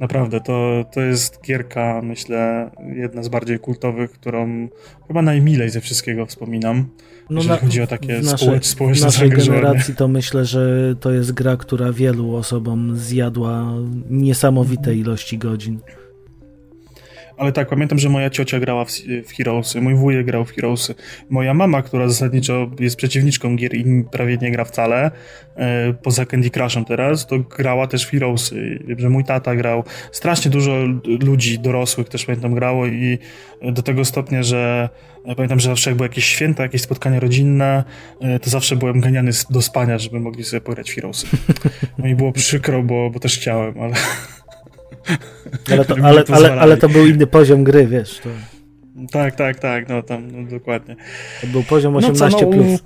Naprawdę, 0.00 0.40
to, 0.40 0.84
to 0.92 1.00
jest 1.00 1.40
gierka, 1.46 2.00
myślę, 2.02 2.70
jedna 2.94 3.22
z 3.22 3.28
bardziej 3.28 3.58
kultowych, 3.58 4.10
którą 4.10 4.68
chyba 5.06 5.22
najmilej 5.22 5.70
ze 5.70 5.80
wszystkiego 5.80 6.26
wspominam, 6.26 6.88
no 7.30 7.36
jeżeli 7.36 7.48
na, 7.48 7.56
chodzi 7.56 7.82
o 7.82 7.86
takie 7.86 8.20
nasze, 8.20 8.58
społeczne 8.62 9.06
naszej 9.06 9.30
generacji 9.30 9.94
to 9.94 10.08
myślę, 10.08 10.44
że 10.44 10.94
to 11.00 11.10
jest 11.10 11.32
gra, 11.32 11.56
która 11.56 11.92
wielu 11.92 12.34
osobom 12.34 12.96
zjadła 12.96 13.74
niesamowite 14.10 14.94
ilości 14.94 15.38
godzin. 15.38 15.78
Ale 17.36 17.52
tak, 17.52 17.68
pamiętam, 17.68 17.98
że 17.98 18.08
moja 18.08 18.30
ciocia 18.30 18.60
grała 18.60 18.84
w, 18.84 18.90
w 19.26 19.36
Heroesy, 19.36 19.80
mój 19.80 19.94
wujek 19.94 20.26
grał 20.26 20.44
w 20.44 20.52
Heroesy. 20.52 20.94
Moja 21.30 21.54
mama, 21.54 21.82
która 21.82 22.08
zasadniczo 22.08 22.70
jest 22.80 22.96
przeciwniczką 22.96 23.56
gier 23.56 23.74
i 23.74 24.04
prawie 24.10 24.38
nie 24.42 24.50
gra 24.50 24.64
wcale, 24.64 25.10
e, 25.56 25.92
poza 26.02 26.26
Candy 26.26 26.50
Crushem 26.50 26.84
teraz, 26.84 27.26
to 27.26 27.38
grała 27.38 27.86
też 27.86 28.06
w 28.06 28.10
Heroesy. 28.10 28.78
Że 28.98 29.10
mój 29.10 29.24
tata 29.24 29.56
grał. 29.56 29.84
Strasznie 30.12 30.50
dużo 30.50 30.76
ludzi 31.20 31.58
dorosłych 31.58 32.08
też 32.08 32.24
pamiętam 32.24 32.54
grało 32.54 32.86
i 32.86 33.18
do 33.72 33.82
tego 33.82 34.04
stopnia, 34.04 34.42
że 34.42 34.88
e, 35.24 35.34
pamiętam, 35.34 35.60
że 35.60 35.68
zawsze 35.68 35.90
jak 35.90 35.96
były 35.96 36.08
jakieś 36.08 36.24
święta, 36.24 36.62
jakieś 36.62 36.82
spotkania 36.82 37.20
rodzinne, 37.20 37.84
e, 38.20 38.38
to 38.38 38.50
zawsze 38.50 38.76
byłem 38.76 39.00
ganiany 39.00 39.30
do 39.50 39.62
spania, 39.62 39.98
żeby 39.98 40.20
mogli 40.20 40.44
sobie 40.44 40.60
pograć 40.60 40.90
w 40.90 40.94
Heroesy. 40.94 41.26
No 41.98 42.06
i 42.06 42.14
było 42.14 42.32
przykro, 42.32 42.82
bo, 42.82 43.10
bo 43.10 43.20
też 43.20 43.38
chciałem, 43.38 43.80
ale... 43.80 43.94
Ale 45.72 45.84
to, 45.84 45.94
ale, 46.02 46.24
ale, 46.32 46.60
ale 46.60 46.76
to 46.76 46.88
był 46.88 47.06
inny 47.06 47.26
poziom 47.26 47.64
gry, 47.64 47.86
wiesz. 47.86 48.18
To... 48.18 48.28
Tak, 49.12 49.34
tak, 49.34 49.58
tak, 49.58 49.88
no 49.88 50.02
tam, 50.02 50.30
no 50.30 50.50
dokładnie. 50.50 50.96
To 51.40 51.46
był 51.46 51.62
poziom 51.62 51.94
18+. 51.94 52.20
No 52.20 52.30
co, 52.30 52.40
no, 52.40 52.46
plus. 52.46 52.82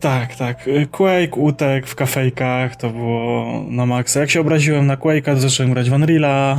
Tak, 0.00 0.36
tak. 0.36 0.68
Quake, 0.90 1.36
utek 1.36 1.86
w 1.86 1.94
kafejkach, 1.94 2.76
to 2.76 2.90
było 2.90 3.64
na 3.68 3.86
maksa. 3.86 4.20
Jak 4.20 4.30
się 4.30 4.40
obraziłem 4.40 4.86
na 4.86 4.96
Quake'a, 4.96 5.34
to 5.34 5.40
zacząłem 5.40 5.72
grać 5.72 5.90
w 5.90 5.92
Unreal'a. 5.92 6.56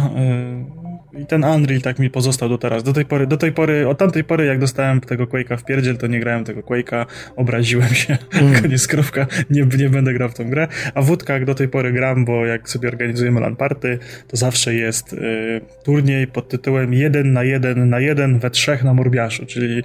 I 1.19 1.25
ten 1.25 1.43
Unreal 1.43 1.81
tak 1.81 1.99
mi 1.99 2.09
pozostał 2.09 2.49
do 2.49 2.57
teraz. 2.57 2.83
Do 2.83 2.93
tej 2.93 3.05
pory, 3.05 3.27
do 3.27 3.37
tej 3.37 3.51
pory, 3.51 3.87
od 3.87 3.97
tamtej 3.97 4.23
pory 4.23 4.45
jak 4.45 4.59
dostałem 4.59 5.01
tego 5.01 5.25
Quake'a 5.25 5.57
w 5.57 5.63
pierdziel, 5.63 5.97
to 5.97 6.07
nie 6.07 6.19
grałem 6.19 6.43
tego 6.43 6.61
Quake'a, 6.61 7.05
obraziłem 7.35 7.89
się, 7.93 8.17
mm. 8.33 8.53
koniec 8.61 8.87
krówka, 8.87 9.27
nie, 9.49 9.67
nie 9.77 9.89
będę 9.89 10.13
grał 10.13 10.29
w 10.29 10.33
tą 10.33 10.49
grę. 10.49 10.67
A 10.93 11.01
wódka 11.01 11.33
jak 11.33 11.45
do 11.45 11.55
tej 11.55 11.67
pory 11.67 11.91
gram, 11.91 12.25
bo 12.25 12.45
jak 12.45 12.69
sobie 12.69 12.89
organizujemy 12.89 13.39
LAN 13.39 13.55
party, 13.55 13.99
to 14.27 14.37
zawsze 14.37 14.73
jest 14.73 15.13
y, 15.13 15.61
turniej 15.83 16.27
pod 16.27 16.49
tytułem 16.49 16.93
1 16.93 17.33
na 17.33 17.43
1 17.43 17.89
na 17.89 17.99
1 17.99 18.39
we 18.39 18.49
trzech 18.49 18.83
na 18.83 18.93
Morbiaszu, 18.93 19.45
czyli 19.45 19.79
y, 19.79 19.83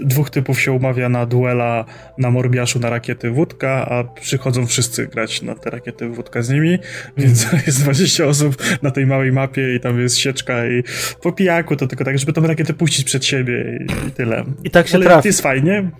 dwóch 0.00 0.30
typów 0.30 0.60
się 0.60 0.72
umawia 0.72 1.08
na 1.08 1.26
duela 1.26 1.84
na 2.18 2.30
Morbiaszu 2.30 2.78
na 2.78 2.90
rakiety 2.90 3.30
wódka, 3.30 3.86
a 3.88 4.04
przychodzą 4.04 4.66
wszyscy 4.66 5.06
grać 5.06 5.42
na 5.42 5.54
te 5.54 5.70
rakiety 5.70 6.08
wódka 6.08 6.42
z 6.42 6.50
nimi, 6.50 6.78
więc 7.16 7.44
mm. 7.44 7.62
jest 7.66 7.82
20 7.82 8.24
osób 8.24 8.56
na 8.82 8.90
tej 8.90 9.06
małej 9.06 9.32
mapie 9.32 9.74
i 9.74 9.80
tam 9.80 10.00
jest 10.00 10.23
sieczka 10.24 10.66
i 10.66 10.82
po 11.22 11.32
pijaku 11.32 11.76
to 11.76 11.86
tylko 11.86 12.04
tak, 12.04 12.18
żeby 12.18 12.32
tą 12.32 12.46
rakietę 12.46 12.74
puścić 12.74 13.04
przed 13.04 13.24
siebie 13.24 13.78
i, 13.80 14.08
i 14.08 14.10
tyle. 14.10 14.44
I 14.64 14.70
tak 14.70 14.88
się 14.88 14.96
Ale 14.96 15.04
trafi. 15.04 15.28
jest 15.28 15.40
fajnie. 15.40 15.90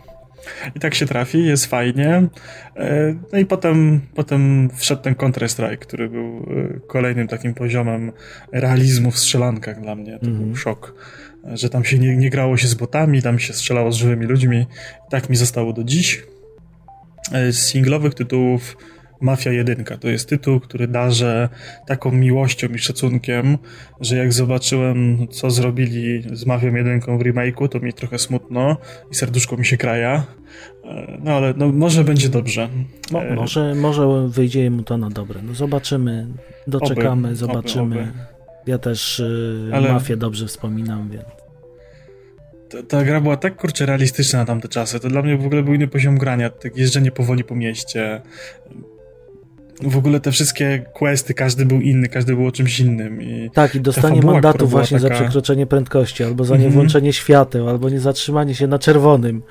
I 0.75 0.81
tak 0.81 0.95
się 0.95 1.07
trafi, 1.07 1.45
jest 1.45 1.67
fajnie. 1.67 2.23
E, 2.77 3.15
no 3.33 3.39
i 3.39 3.47
potem, 3.47 4.01
potem 4.15 4.71
wszedł 4.75 5.03
ten 5.03 5.15
Counter-Strike, 5.15 5.79
który 5.79 6.09
był 6.09 6.37
e, 6.37 6.81
kolejnym 6.87 7.29
takim 7.29 7.55
poziomem 7.55 8.13
realizmu 8.53 9.11
w 9.11 9.19
strzelankach 9.19 9.81
dla 9.81 9.95
mnie. 9.95 10.19
To 10.19 10.27
mm. 10.27 10.39
był 10.39 10.47
mhm. 10.49 10.57
szok, 10.57 10.95
że 11.55 11.71
tam 11.71 11.85
się 11.85 11.99
nie, 11.99 12.17
nie 12.17 12.31
grało 12.31 12.57
się 12.57 12.69
z 12.69 12.75
botami, 12.75 13.23
tam 13.23 13.39
się 13.39 13.53
strzelało 13.53 13.93
z 13.93 13.97
żywymi 13.97 14.27
ludźmi. 14.27 14.67
I 15.09 15.11
tak 15.11 15.31
mi 15.31 15.37
zostało 15.37 15.73
do 15.73 15.85
dziś. 15.85 16.23
E, 17.33 17.53
z 17.53 17.67
singlowych 17.67 18.15
tytułów 18.15 18.77
Mafia 19.25 19.53
1 19.53 19.85
to 20.01 20.09
jest 20.09 20.29
tytuł, 20.29 20.61
który 20.61 20.89
darzę 20.89 21.49
taką 21.87 22.13
miłością 22.13 22.69
i 22.69 22.79
szacunkiem, 22.79 23.59
że 24.01 24.17
jak 24.17 24.33
zobaczyłem, 24.33 25.29
co 25.29 25.51
zrobili 25.51 26.23
z 26.33 26.47
Mafią 26.47 26.75
1 26.75 27.01
w 27.01 27.05
remake'u, 27.05 27.69
to 27.69 27.81
mi 27.81 27.93
trochę 27.93 28.19
smutno 28.19 28.77
i 29.11 29.15
serduszko 29.15 29.57
mi 29.57 29.67
się 29.67 29.77
kraja. 29.77 30.25
E, 30.85 31.19
no 31.23 31.33
ale 31.33 31.55
no, 31.57 31.73
może 31.73 32.05
będzie 32.05 32.29
dobrze. 32.29 32.69
E, 33.15 33.35
może, 33.35 33.75
może 33.75 34.29
wyjdzie 34.29 34.71
mu 34.71 34.83
to 34.83 34.97
na 34.97 35.11
dobre. 35.11 35.41
No 35.43 35.55
zobaczymy, 35.55 36.27
doczekamy, 36.67 37.29
oby, 37.29 37.37
zobaczymy. 37.37 37.83
Oby, 37.83 38.11
oby. 38.11 38.13
Ja 38.67 38.79
też 38.79 39.21
y, 39.21 39.71
ale... 39.73 39.93
Mafię 39.93 40.17
dobrze 40.17 40.47
wspominam, 40.47 41.11
więc 41.11 41.25
ta, 42.69 42.83
ta, 42.83 43.05
gra 43.05 43.21
była 43.21 43.37
tak 43.37 43.57
kurczę 43.57 43.87
realistyczna 43.87 44.39
na 44.39 44.45
tamte 44.45 44.69
czasy. 44.69 45.01
To 45.01 45.09
dla 45.09 45.23
mnie 45.23 45.37
w 45.37 45.47
ogóle 45.47 45.63
był 45.63 45.75
inny 45.75 45.89
poziom 45.89 46.19
grania. 46.19 46.51
Tak 46.51 46.77
jeżdżenie 46.77 47.11
powoli 47.11 47.45
po 47.45 47.55
mieście, 47.55 48.23
w 49.83 49.97
ogóle 49.97 50.21
te 50.21 50.33
wszystkie 50.33 50.85
questy, 50.93 51.35
każdy 51.35 51.67
był 51.67 51.81
inny, 51.81 52.09
każdy 52.09 52.35
był 52.35 52.47
o 52.47 52.53
czymś 52.53 52.81
innym. 52.81 53.23
I 53.23 53.51
tak, 53.55 53.75
i 53.75 53.81
dostanie 53.81 54.23
mandatu 54.23 54.67
właśnie 54.69 55.01
taka... 55.01 55.15
za 55.15 55.21
przekroczenie 55.21 55.67
prędkości, 55.67 56.25
albo 56.25 56.45
za 56.45 56.57
niewłączenie 56.57 57.07
mm 57.07 57.13
-hmm. 57.13 57.17
świateł, 57.17 57.69
albo 57.69 57.91
nie 57.91 58.01
zatrzymanie 58.01 58.55
się 58.55 58.67
na 58.67 58.79
czerwonym. 58.79 59.43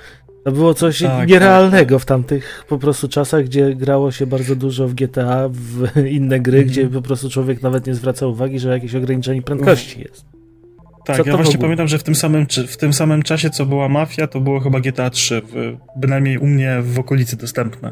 To 0.44 0.52
było 0.52 0.74
coś 0.74 1.02
tak, 1.02 1.28
nierealnego 1.28 1.96
tak. 1.96 2.04
w 2.04 2.06
tamtych 2.06 2.66
po 2.70 2.78
prostu 2.78 3.08
czasach, 3.08 3.46
gdzie 3.46 3.76
grało 3.76 4.12
się 4.12 4.28
bardzo 4.28 4.56
dużo 4.56 4.88
w 4.88 4.94
GTA, 4.94 5.50
w 5.50 6.06
inne 6.08 6.40
gry, 6.40 6.58
mm 6.58 6.68
-hmm. 6.68 6.72
gdzie 6.72 6.88
po 6.88 7.02
prostu 7.02 7.30
człowiek 7.30 7.62
nawet 7.62 7.88
nie 7.88 7.96
zwraca 7.96 8.28
uwagi, 8.28 8.60
że 8.60 8.70
jakieś 8.70 8.96
ograniczenie 8.96 9.42
prędkości 9.42 10.02
jest. 10.02 10.33
Tak, 11.06 11.26
ja 11.26 11.36
właśnie 11.36 11.58
pamiętam, 11.58 11.88
że 11.88 11.98
w 11.98 12.04
tym, 12.04 12.16
samym, 12.16 12.46
w 12.68 12.78
tym 12.78 12.94
samym 12.94 13.24
czasie, 13.24 13.50
co 13.50 13.66
była 13.66 13.90
Mafia, 13.90 14.28
to 14.28 14.40
było 14.40 14.60
chyba 14.60 14.80
GTA 14.80 15.10
3, 15.10 15.42
w, 15.46 15.78
bynajmniej 15.96 16.38
u 16.38 16.48
mnie 16.48 16.78
w 16.82 17.00
okolicy 17.00 17.38
dostępne. 17.38 17.92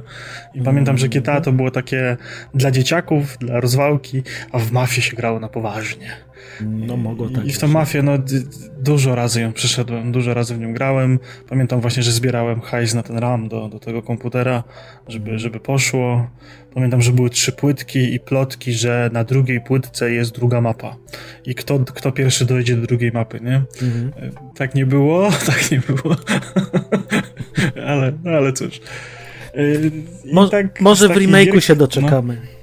I 0.54 0.58
mm. 0.58 0.66
pamiętam, 0.66 0.98
że 0.98 1.10
GTA 1.10 1.42
to 1.42 1.52
było 1.52 1.72
takie 1.72 2.18
dla 2.54 2.72
dzieciaków, 2.72 3.38
dla 3.38 3.60
rozwałki, 3.60 4.24
a 4.52 4.60
w 4.60 4.72
Mafię 4.72 5.02
się 5.02 5.16
grało 5.16 5.40
na 5.40 5.50
poważnie. 5.50 6.31
No 6.62 6.98
mogło 6.98 7.30
tak. 7.30 7.46
I 7.46 7.52
w 7.52 7.60
tą 7.60 7.68
mafię, 7.68 8.04
no 8.04 8.12
dużo 8.80 9.16
razy 9.16 9.42
ją 9.42 9.54
przeszedłem, 9.54 10.12
dużo 10.12 10.34
razy 10.34 10.56
w 10.56 10.60
nią 10.60 10.74
grałem. 10.74 11.20
Pamiętam 11.50 11.82
właśnie, 11.82 12.04
że 12.04 12.12
zbierałem 12.12 12.62
hajs 12.62 12.94
na 12.94 13.04
ten 13.04 13.18
RAM 13.18 13.48
do, 13.48 13.70
do 13.70 13.80
tego 13.80 14.02
komputera, 14.02 14.64
żeby, 15.08 15.40
żeby 15.40 15.60
poszło. 15.60 16.28
Pamiętam, 16.74 17.02
że 17.02 17.12
były 17.12 17.30
trzy 17.30 17.52
płytki 17.52 18.14
i 18.14 18.20
plotki, 18.20 18.74
że 18.74 19.10
na 19.14 19.24
drugiej 19.24 19.62
płytce 19.62 20.12
jest 20.12 20.36
druga 20.36 20.62
mapa. 20.62 20.96
I 21.46 21.56
kto, 21.56 21.80
kto 21.80 22.12
pierwszy 22.12 22.46
dojdzie 22.46 22.76
do 22.76 22.88
drugiej 22.88 23.12
mapy, 23.12 23.40
nie? 23.42 23.64
Mhm. 23.82 24.12
E, 24.18 24.32
tak 24.56 24.76
nie 24.76 24.86
było, 24.86 25.30
tak 25.46 25.72
nie 25.72 25.80
było. 25.80 26.16
ale, 27.88 28.14
no 28.24 28.32
ale 28.32 28.54
cóż. 28.54 28.82
E, 29.54 29.62
Mo 30.34 30.48
tak, 30.48 30.82
może 30.82 31.08
w 31.08 31.12
remake'u 31.12 31.60
się 31.60 31.76
doczekamy. 31.76 32.36
No, 32.36 32.61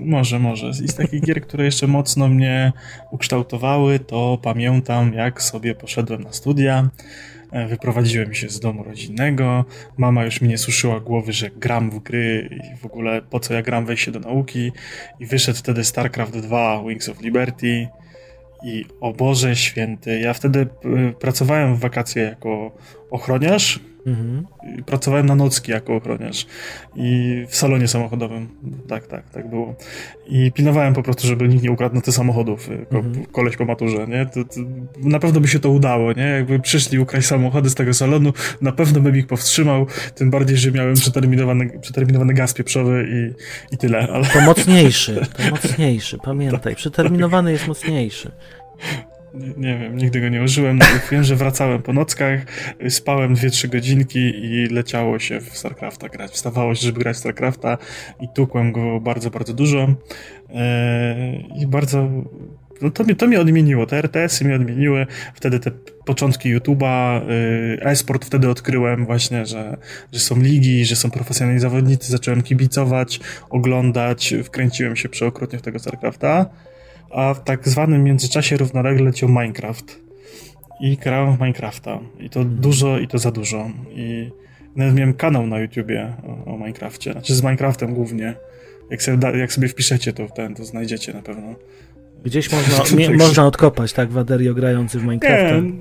może, 0.00 0.38
może. 0.38 0.70
I 0.84 0.88
z 0.88 0.94
takich 0.94 1.22
gier, 1.22 1.42
które 1.42 1.64
jeszcze 1.64 1.86
mocno 1.86 2.28
mnie 2.28 2.72
ukształtowały, 3.10 3.98
to 3.98 4.38
pamiętam, 4.42 5.14
jak 5.14 5.42
sobie 5.42 5.74
poszedłem 5.74 6.22
na 6.22 6.32
studia. 6.32 6.88
E, 7.52 7.66
wyprowadziłem 7.66 8.34
się 8.34 8.48
z 8.48 8.60
domu 8.60 8.82
rodzinnego. 8.84 9.64
Mama 9.96 10.24
już 10.24 10.40
mi 10.40 10.48
nie 10.48 10.58
suszyła 10.58 11.00
głowy, 11.00 11.32
że 11.32 11.50
gram 11.50 11.90
w 11.90 11.98
gry 11.98 12.48
i 12.52 12.76
w 12.76 12.86
ogóle 12.86 13.22
po 13.22 13.40
co 13.40 13.54
ja 13.54 13.62
gram 13.62 13.86
wejście 13.86 14.12
do 14.12 14.20
nauki. 14.20 14.72
I 15.20 15.26
wyszedł 15.26 15.58
wtedy 15.58 15.84
StarCraft 15.84 16.38
2 16.38 16.82
Wings 16.88 17.08
of 17.08 17.20
Liberty. 17.20 17.88
I 18.64 18.84
o 19.00 19.12
Boże 19.12 19.56
święty, 19.56 20.20
ja 20.20 20.34
wtedy 20.34 20.60
e, 20.60 21.12
pracowałem 21.12 21.76
w 21.76 21.78
wakacje 21.78 22.22
jako 22.22 22.72
ochroniarz 23.10 23.80
Mhm. 24.06 24.46
Pracowałem 24.86 25.26
na 25.26 25.34
nocki 25.34 25.72
jako 25.72 25.96
ochroniarz 25.96 26.46
i 26.96 27.44
w 27.48 27.56
salonie 27.56 27.88
samochodowym. 27.88 28.48
Tak, 28.88 29.06
tak, 29.06 29.30
tak 29.30 29.50
było. 29.50 29.74
I 30.26 30.52
pilnowałem 30.52 30.94
po 30.94 31.02
prostu, 31.02 31.26
żeby 31.26 31.48
nikt 31.48 31.62
nie 31.62 31.70
ukradł 31.70 31.94
na 31.94 32.00
te 32.00 32.12
samochodów, 32.12 32.68
ko 32.90 32.98
mhm. 32.98 33.26
koleś 33.26 33.56
po 33.56 33.64
maturze, 33.64 34.06
nie? 34.08 34.26
To, 34.26 34.44
to, 34.44 34.60
na 34.98 35.18
pewno 35.18 35.40
by 35.40 35.48
się 35.48 35.58
to 35.58 35.70
udało, 35.70 36.12
nie? 36.12 36.22
Jakby 36.22 36.58
przyszli 36.58 36.98
ukraść 36.98 37.26
samochody 37.26 37.70
z 37.70 37.74
tego 37.74 37.94
salonu, 37.94 38.32
na 38.60 38.72
pewno 38.72 39.00
bym 39.00 39.16
ich 39.16 39.26
powstrzymał, 39.26 39.86
tym 40.14 40.30
bardziej, 40.30 40.56
że 40.56 40.72
miałem 40.72 40.94
przeterminowany, 40.94 41.78
przeterminowany 41.80 42.34
gaz 42.34 42.54
pieprzowy 42.54 43.06
i, 43.10 43.34
i 43.74 43.78
tyle. 43.78 44.08
Ale... 44.12 44.24
To 44.26 44.40
mocniejszy, 44.40 45.26
to 45.36 45.50
mocniejszy, 45.50 46.18
pamiętaj, 46.18 46.60
tak, 46.60 46.76
przeterminowany 46.76 47.50
tak. 47.50 47.52
jest 47.52 47.68
mocniejszy. 47.68 48.30
Nie, 49.56 49.78
wiem, 49.78 49.96
nigdy 49.96 50.20
go 50.20 50.28
nie 50.28 50.42
użyłem. 50.42 50.78
Wiem, 51.12 51.24
że 51.24 51.36
wracałem 51.36 51.82
po 51.82 51.92
nockach, 51.92 52.40
spałem 52.88 53.34
2-3 53.34 53.68
godzinki 53.68 54.18
i 54.18 54.66
leciało 54.66 55.18
się 55.18 55.40
w 55.40 55.58
StarCrafta 55.58 56.08
grać. 56.08 56.32
Wstawało 56.32 56.74
się, 56.74 56.86
żeby 56.86 57.00
grać 57.00 57.16
w 57.16 57.18
StarCrafta 57.18 57.78
i 58.20 58.28
tukłem 58.34 58.72
go 58.72 59.00
bardzo, 59.00 59.30
bardzo 59.30 59.54
dużo. 59.54 59.94
Eee, 60.54 61.62
I 61.62 61.66
bardzo 61.66 62.08
no 62.82 62.90
to, 62.90 63.04
mnie, 63.04 63.14
to 63.14 63.26
mnie 63.26 63.40
odmieniło, 63.40 63.86
te 63.86 63.98
RTS-y 63.98 64.44
mnie 64.44 64.54
odmieniły, 64.54 65.06
wtedy 65.34 65.60
te 65.60 65.70
początki 66.04 66.56
YouTube'a, 66.56 67.20
yy, 67.28 67.80
e-sport 67.82 68.24
wtedy 68.24 68.48
odkryłem 68.48 69.06
właśnie, 69.06 69.46
że, 69.46 69.76
że 70.12 70.20
są 70.20 70.40
ligi, 70.40 70.84
że 70.84 70.96
są 70.96 71.10
profesjonalni 71.10 71.60
zawodnicy, 71.60 72.12
zacząłem 72.12 72.42
kibicować, 72.42 73.20
oglądać, 73.50 74.34
wkręciłem 74.44 74.96
się 74.96 75.08
przeokrutnie 75.08 75.58
w 75.58 75.62
tego 75.62 75.78
StarCrafta 75.78 76.46
a 77.14 77.34
w 77.34 77.44
tak 77.44 77.68
zwanym 77.68 78.04
międzyczasie 78.04 78.56
równolegle 78.56 79.04
leciał 79.04 79.28
Minecraft. 79.28 80.00
I 80.80 80.96
grałem 80.96 81.36
w 81.36 81.40
Minecrafta. 81.40 81.98
I 82.20 82.30
to 82.30 82.44
dużo, 82.44 82.98
i 82.98 83.08
to 83.08 83.18
za 83.18 83.30
dużo. 83.30 83.70
I 83.90 84.30
nawet 84.76 84.94
miałem 84.94 85.14
kanał 85.14 85.46
na 85.46 85.58
YouTubie 85.58 86.12
o, 86.26 86.54
o 86.54 86.58
Minecrafcie. 86.58 87.12
Znaczy 87.12 87.34
z 87.34 87.42
Minecraftem 87.42 87.94
głównie. 87.94 88.34
Jak 88.90 89.02
sobie, 89.02 89.38
jak 89.38 89.52
sobie 89.52 89.68
wpiszecie, 89.68 90.12
to 90.12 90.28
ten, 90.28 90.54
to 90.54 90.64
znajdziecie 90.64 91.12
na 91.12 91.22
pewno. 91.22 91.54
Gdzieś 92.24 92.52
można, 92.52 92.96
nie, 92.96 93.10
można 93.10 93.46
odkopać, 93.46 93.92
tak, 93.92 94.10
Waderio 94.10 94.54
grający 94.54 94.98
w 94.98 95.02
Minecrafta. 95.02 95.60
Nie, 95.60 95.72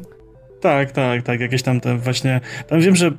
tak, 0.63 0.91
tak, 0.91 1.23
tak. 1.23 1.39
Jakieś 1.39 1.61
tam 1.63 1.79
te 1.79 1.97
właśnie. 1.97 2.41
Tam 2.67 2.81
wiem, 2.81 2.95
że 2.95 3.11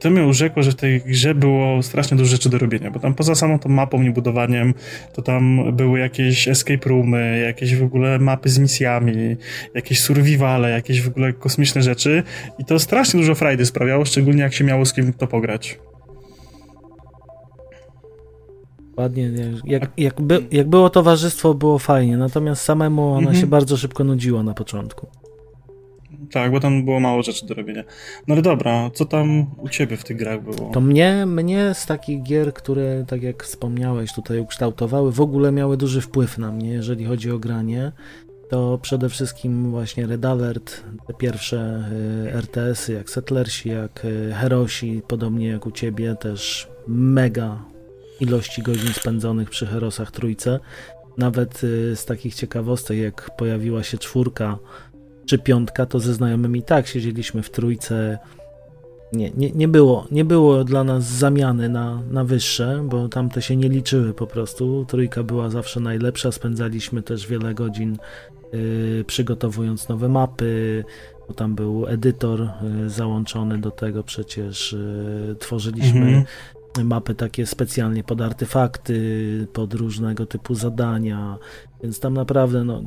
to 0.00 0.10
mnie 0.10 0.26
urzekło, 0.26 0.62
że 0.62 0.70
w 0.70 0.74
tej 0.74 1.00
grze 1.00 1.34
było 1.34 1.82
strasznie 1.82 2.16
dużo 2.16 2.30
rzeczy 2.30 2.48
do 2.48 2.58
robienia, 2.58 2.90
bo 2.90 3.00
tam 3.00 3.14
poza 3.14 3.34
samą 3.34 3.58
tą 3.58 3.68
mapą, 3.68 4.02
niebudowaniem, 4.02 4.74
to 5.12 5.22
tam 5.22 5.72
były 5.76 5.98
jakieś 5.98 6.48
escape 6.48 6.88
roomy, 6.88 7.42
jakieś 7.46 7.76
w 7.76 7.82
ogóle 7.82 8.18
mapy 8.18 8.48
z 8.48 8.58
misjami, 8.58 9.36
jakieś 9.74 10.00
survivale, 10.00 10.70
jakieś 10.70 11.02
w 11.02 11.08
ogóle 11.08 11.32
kosmiczne 11.32 11.82
rzeczy 11.82 12.22
i 12.58 12.64
to 12.64 12.78
strasznie 12.78 13.20
dużo 13.20 13.34
frajdy 13.34 13.66
sprawiało, 13.66 14.04
szczególnie 14.04 14.42
jak 14.42 14.54
się 14.54 14.64
miało 14.64 14.86
z 14.86 14.92
kim 14.92 15.12
to 15.12 15.26
pograć. 15.26 15.78
Ładnie, 18.96 19.30
jak, 19.64 19.90
jak, 19.96 20.20
by, 20.20 20.46
jak 20.50 20.68
było 20.68 20.90
towarzystwo, 20.90 21.54
było 21.54 21.78
fajnie, 21.78 22.16
natomiast 22.16 22.62
samemu 22.62 23.10
ona 23.10 23.18
mhm. 23.18 23.40
się 23.40 23.46
bardzo 23.46 23.76
szybko 23.76 24.04
nudziła 24.04 24.42
na 24.42 24.54
początku. 24.54 25.21
Tak, 26.32 26.52
bo 26.52 26.60
tam 26.60 26.84
było 26.84 27.00
mało 27.00 27.22
rzeczy 27.22 27.46
do 27.46 27.54
robienia. 27.54 27.84
No 28.28 28.34
ale 28.34 28.42
dobra, 28.42 28.90
co 28.94 29.04
tam 29.04 29.46
u 29.56 29.68
ciebie 29.68 29.96
w 29.96 30.04
tych 30.04 30.16
grach 30.16 30.42
było? 30.42 30.70
To 30.70 30.80
mnie, 30.80 31.26
mnie 31.26 31.74
z 31.74 31.86
takich 31.86 32.22
gier, 32.22 32.54
które, 32.54 33.04
tak 33.08 33.22
jak 33.22 33.42
wspomniałeś, 33.44 34.12
tutaj 34.12 34.38
ukształtowały, 34.38 35.12
w 35.12 35.20
ogóle 35.20 35.52
miały 35.52 35.76
duży 35.76 36.00
wpływ 36.00 36.38
na 36.38 36.52
mnie, 36.52 36.68
jeżeli 36.68 37.04
chodzi 37.04 37.30
o 37.30 37.38
granie, 37.38 37.92
to 38.52 38.78
przede 38.82 39.08
wszystkim 39.08 39.70
właśnie 39.70 40.06
Red 40.06 40.24
Alert, 40.24 40.84
te 41.06 41.14
pierwsze 41.14 41.84
y, 42.26 42.32
RTS-y, 42.32 42.92
jak 42.92 43.10
Settlersi, 43.10 43.68
jak 43.68 44.04
y, 44.04 44.32
Herosi, 44.34 45.02
podobnie 45.08 45.48
jak 45.48 45.66
u 45.66 45.70
ciebie, 45.70 46.14
też 46.14 46.68
mega 46.86 47.64
ilości 48.20 48.62
godzin 48.62 48.92
spędzonych 48.92 49.50
przy 49.50 49.66
Herosach 49.66 50.10
Trójce. 50.10 50.60
Nawet 51.18 51.64
y, 51.64 51.96
z 51.96 52.04
takich 52.04 52.34
ciekawostek, 52.34 52.98
jak 52.98 53.36
pojawiła 53.36 53.82
się 53.82 53.98
czwórka 53.98 54.58
czy 55.26 55.38
piątka, 55.38 55.86
to 55.86 56.00
ze 56.00 56.14
znajomymi 56.14 56.62
tak 56.62 56.86
siedzieliśmy 56.86 57.42
w 57.42 57.50
trójce. 57.50 58.18
Nie, 59.12 59.30
nie, 59.36 59.50
nie, 59.50 59.68
było, 59.68 60.06
nie 60.10 60.24
było 60.24 60.64
dla 60.64 60.84
nas 60.84 61.04
zamiany 61.04 61.68
na, 61.68 62.02
na 62.10 62.24
wyższe, 62.24 62.84
bo 62.84 63.08
tamte 63.08 63.42
się 63.42 63.56
nie 63.56 63.68
liczyły 63.68 64.14
po 64.14 64.26
prostu. 64.26 64.84
Trójka 64.88 65.22
była 65.22 65.50
zawsze 65.50 65.80
najlepsza. 65.80 66.32
Spędzaliśmy 66.32 67.02
też 67.02 67.26
wiele 67.26 67.54
godzin 67.54 67.98
y, 68.54 69.04
przygotowując 69.06 69.88
nowe 69.88 70.08
mapy, 70.08 70.84
bo 71.28 71.34
tam 71.34 71.54
był 71.54 71.86
edytor 71.86 72.40
y, 72.86 72.90
załączony 72.90 73.58
do 73.58 73.70
tego 73.70 74.02
przecież. 74.02 74.72
Y, 74.72 75.36
tworzyliśmy 75.38 76.00
mhm 76.00 76.24
mapy 76.84 77.14
takie 77.14 77.46
specjalnie 77.46 78.04
pod 78.04 78.20
artefakty, 78.20 79.46
pod 79.52 79.74
różnego 79.74 80.26
typu 80.26 80.54
zadania, 80.54 81.38
więc 81.82 82.00
tam 82.00 82.14
naprawdę 82.14 82.64
no, 82.64 82.82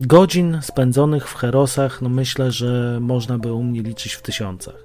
godzin 0.00 0.58
spędzonych 0.62 1.28
w 1.28 1.34
Herosach, 1.34 2.02
no 2.02 2.08
myślę, 2.08 2.52
że 2.52 2.98
można 3.00 3.38
by 3.38 3.52
u 3.52 3.62
mnie 3.62 3.82
liczyć 3.82 4.12
w 4.12 4.22
tysiącach. 4.22 4.84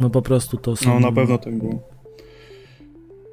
No 0.00 0.10
po 0.10 0.22
prostu 0.22 0.56
to 0.56 0.76
są... 0.76 0.94
No 0.94 1.00
na 1.00 1.12
pewno 1.12 1.38
tak 1.38 1.58
było. 1.58 1.92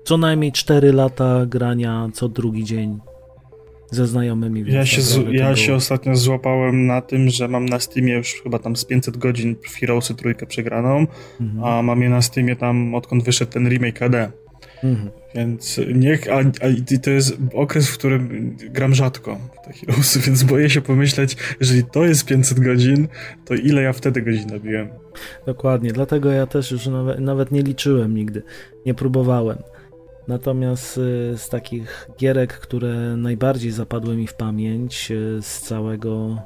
Co 0.03 0.17
najmniej 0.17 0.51
4 0.51 0.93
lata 0.93 1.45
grania 1.45 2.09
co 2.13 2.29
drugi 2.29 2.63
dzień 2.63 2.99
ze 3.91 4.07
znajomymi. 4.07 4.73
Ja, 4.73 4.85
się, 4.85 5.01
z, 5.01 5.19
ja 5.31 5.55
się 5.55 5.75
ostatnio 5.75 6.15
złapałem 6.15 6.85
na 6.85 7.01
tym, 7.01 7.29
że 7.29 7.47
mam 7.47 7.65
na 7.65 7.79
Steamie 7.79 8.13
już 8.13 8.33
chyba 8.43 8.59
tam 8.59 8.75
z 8.75 8.85
500 8.85 9.17
godzin 9.17 9.55
w 9.63 9.79
Heroesy 9.79 10.15
trójkę 10.15 10.45
przegraną, 10.45 11.07
mhm. 11.41 11.63
a 11.63 11.81
mam 11.81 12.01
je 12.01 12.09
na 12.09 12.21
Steamie 12.21 12.55
tam 12.55 12.95
odkąd 12.95 13.23
wyszedł 13.23 13.51
ten 13.51 13.69
remake 13.69 13.99
HD. 13.99 14.31
Mhm. 14.83 15.11
Więc 15.35 15.79
niech, 15.95 16.27
a, 16.31 16.39
a 16.39 16.99
to 17.03 17.09
jest 17.09 17.37
okres, 17.53 17.89
w 17.89 17.97
którym 17.97 18.55
gram 18.59 18.95
rzadko 18.95 19.35
w 19.35 19.65
te 19.65 19.73
Heroesy, 19.73 20.19
więc 20.27 20.43
boję 20.43 20.69
się 20.69 20.81
pomyśleć, 20.81 21.37
jeżeli 21.59 21.83
to 21.83 22.05
jest 22.05 22.25
500 22.25 22.59
godzin, 22.59 23.07
to 23.45 23.53
ile 23.53 23.81
ja 23.81 23.93
wtedy 23.93 24.21
godzin 24.21 24.47
nabiłem. 24.47 24.89
Dokładnie, 25.45 25.91
dlatego 25.91 26.31
ja 26.31 26.47
też 26.47 26.71
już 26.71 26.87
nawet, 26.87 27.19
nawet 27.19 27.51
nie 27.51 27.61
liczyłem 27.61 28.15
nigdy, 28.15 28.43
nie 28.85 28.93
próbowałem. 28.93 29.57
Natomiast 30.27 30.97
y, 30.97 31.37
z 31.37 31.49
takich 31.49 32.09
gierek, 32.19 32.53
które 32.53 32.93
najbardziej 33.17 33.71
zapadły 33.71 34.15
mi 34.15 34.27
w 34.27 34.33
pamięć 34.33 35.11
y, 35.11 35.39
z 35.41 35.61
całego 35.61 36.37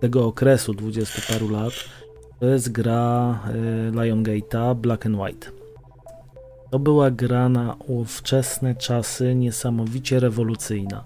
tego 0.00 0.26
okresu 0.26 0.74
dwudziestu 0.74 1.32
paru 1.32 1.48
lat, 1.48 1.72
to 2.40 2.46
jest 2.46 2.72
gra 2.72 3.40
y, 3.88 4.02
Lion 4.02 4.22
Gate'a 4.22 4.74
Black 4.76 5.06
and 5.06 5.16
White. 5.16 5.57
To 6.70 6.78
była 6.78 7.10
gra 7.10 7.48
na 7.48 7.76
ówczesne 7.86 8.74
czasy 8.74 9.34
niesamowicie 9.34 10.20
rewolucyjna, 10.20 11.04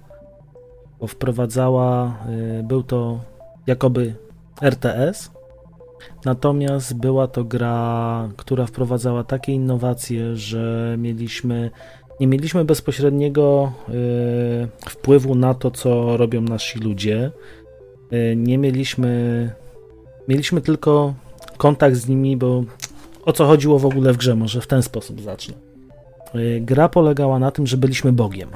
bo 1.01 1.07
wprowadzała, 1.07 2.19
był 2.63 2.83
to 2.83 3.21
jakoby 3.67 4.15
RTS, 4.61 5.31
Natomiast 6.25 6.95
była 6.95 7.27
to 7.27 7.45
gra, 7.45 8.29
która 8.37 8.67
wprowadzała 8.67 9.25
takie 9.25 9.53
innowacje, 9.53 10.37
że 10.37 10.95
mieliśmy 10.99 11.71
nie 12.21 12.27
mieliśmy 12.27 12.65
bezpośredniego 12.65 13.73
y, 13.89 14.89
wpływu 14.91 15.35
na 15.35 15.55
to, 15.55 15.71
co 15.71 16.17
robią 16.17 16.41
nasi 16.41 16.79
ludzie. 16.79 17.31
Y, 18.13 18.37
nie 18.37 18.59
mieliśmy 18.59 19.51
mieliśmy 20.29 20.61
tylko 20.61 21.15
kontakt 21.57 21.97
z 21.97 22.09
nimi, 22.09 22.37
bo 22.37 22.65
o 23.23 23.33
co 23.33 23.47
chodziło 23.47 23.79
w 23.79 23.87
ogóle 23.87 24.13
w 24.13 24.17
grze, 24.17 24.37
może 24.37 24.61
w 24.61 24.67
ten 24.67 24.83
sposób 24.83 25.21
zacznę. 25.21 25.55
Y, 26.35 26.61
gra 26.61 26.89
polegała 26.89 27.39
na 27.39 27.51
tym, 27.51 27.67
że 27.67 27.77
byliśmy 27.77 28.13
Bogiem. 28.13 28.49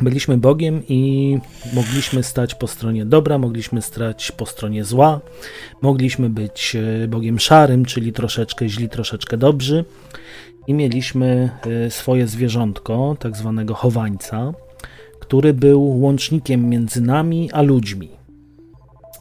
Byliśmy 0.00 0.38
Bogiem 0.38 0.82
i 0.88 1.38
mogliśmy 1.72 2.22
stać 2.22 2.54
po 2.54 2.66
stronie 2.66 3.06
dobra, 3.06 3.38
mogliśmy 3.38 3.82
stać 3.82 4.32
po 4.32 4.46
stronie 4.46 4.84
zła, 4.84 5.20
mogliśmy 5.82 6.30
być 6.30 6.76
e, 6.76 7.08
Bogiem 7.08 7.38
szarym, 7.38 7.84
czyli 7.84 8.12
troszeczkę 8.12 8.68
źli, 8.68 8.88
troszeczkę 8.88 9.36
dobrzy 9.36 9.84
i 10.66 10.74
mieliśmy 10.74 11.50
e, 11.86 11.90
swoje 11.90 12.26
zwierzątko, 12.26 13.16
tak 13.18 13.36
zwanego 13.36 13.74
chowańca, 13.74 14.52
który 15.20 15.54
był 15.54 16.00
łącznikiem 16.00 16.68
między 16.68 17.00
nami 17.00 17.52
a 17.52 17.62
ludźmi. 17.62 18.08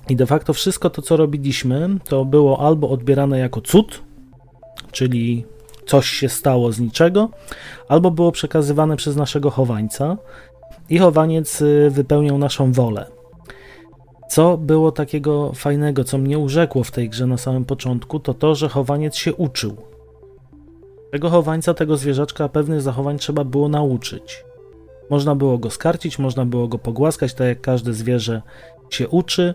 I 0.10 0.16
de 0.16 0.26
facto 0.26 0.54
wszystko 0.54 0.90
to, 0.90 1.02
co 1.02 1.18
robiliśmy, 1.18 1.98
to 2.04 2.26
było 2.26 2.68
albo 2.68 2.90
odbierane 2.90 3.40
jako 3.40 3.62
cud, 3.62 4.02
czyli 4.94 5.46
coś 5.86 6.08
się 6.08 6.30
stało 6.30 6.72
z 6.72 6.80
niczego, 6.80 7.30
albo 7.88 8.12
było 8.12 8.32
przekazywane 8.32 8.96
przez 8.96 9.16
naszego 9.16 9.50
chowańca, 9.50 10.18
i 10.89 10.98
chowaniec 10.98 11.62
y, 11.62 11.89
wypełniał 11.89 12.38
naszą 12.38 12.72
wolę. 12.72 13.06
Co 14.30 14.58
było 14.58 14.91
takiego 14.91 15.52
fajnego, 15.54 16.04
co 16.04 16.18
mnie 16.18 16.39
urzekło 16.39 16.84
w 16.84 16.91
tej 16.91 17.10
grze 17.10 17.28
na 17.28 17.38
samym 17.38 17.66
początku, 17.66 18.20
to 18.20 18.34
to, 18.34 18.56
że 18.56 18.70
chowaniec 18.70 19.16
się 19.16 19.34
uczył. 19.34 19.78
Tego 21.12 21.30
chowańca, 21.30 21.74
tego 21.74 21.98
zwierzaczka 21.98 22.50
pewnych 22.50 22.82
zachowań 22.82 23.18
trzeba 23.18 23.44
było 23.44 23.70
nauczyć. 23.70 24.46
Można 25.10 25.36
było 25.36 25.58
go 25.58 25.70
skarcić, 25.70 26.20
można 26.20 26.46
było 26.46 26.68
go 26.68 26.78
pogłaskać, 26.78 27.34
tak 27.34 27.48
jak 27.48 27.62
każde 27.62 27.94
zwierzę 27.94 28.41
się 28.89 29.08
uczy, 29.08 29.54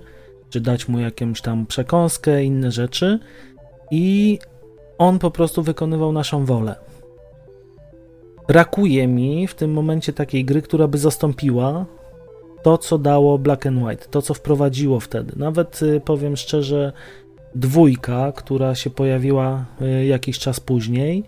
czy 0.51 0.61
dać 0.61 0.89
mu 0.89 1.01
jakąś 1.01 1.41
tam 1.41 1.67
przekąskę, 1.67 2.45
inne 2.45 2.71
rzeczy. 2.71 3.19
I 3.91 4.39
on 4.99 5.19
po 5.19 5.31
prostu 5.31 5.63
wykonywał 5.63 6.13
naszą 6.13 6.45
wolę 6.45 6.89
brakuje 8.49 9.09
mi 9.09 9.47
w 9.47 9.55
tym 9.55 9.73
momencie 9.73 10.13
takiej 10.13 10.45
gry, 10.45 10.63
która 10.63 10.89
by 10.89 10.99
zastąpiła 10.99 11.87
to, 12.63 12.79
co 12.79 12.99
dało 12.99 13.39
Black 13.39 13.67
and 13.67 13.83
White, 13.83 14.07
to, 14.11 14.23
co 14.23 14.35
wprowadziło 14.35 15.01
wtedy. 15.01 15.33
Nawet 15.37 15.83
y, 15.83 16.01
powiem 16.05 16.37
szczerze, 16.37 16.93
dwójka, 17.55 18.33
która 18.33 18.75
się 18.75 18.91
pojawiła 18.91 19.65
y, 19.83 20.07
jakiś 20.07 20.39
czas 20.39 20.61
później, 20.61 21.25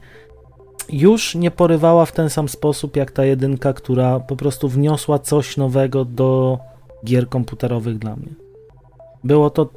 już 0.89 1.35
nie 1.35 1.51
porywała 1.51 2.07
w 2.07 2.13
ten 2.13 2.31
sam 2.31 2.49
sposób 2.49 2.97
jak 2.97 3.11
ta 3.11 3.25
jedynka, 3.25 3.73
która 3.73 4.21
po 4.21 4.37
prostu 4.37 4.69
wniosła 4.69 5.19
coś 5.19 5.57
nowego 5.57 6.05
do 6.05 6.59
gier 7.05 7.29
komputerowych 7.29 7.99
dla 7.99 8.17
mnie. 8.17 8.35
Było 9.25 9.51
to 9.51 9.69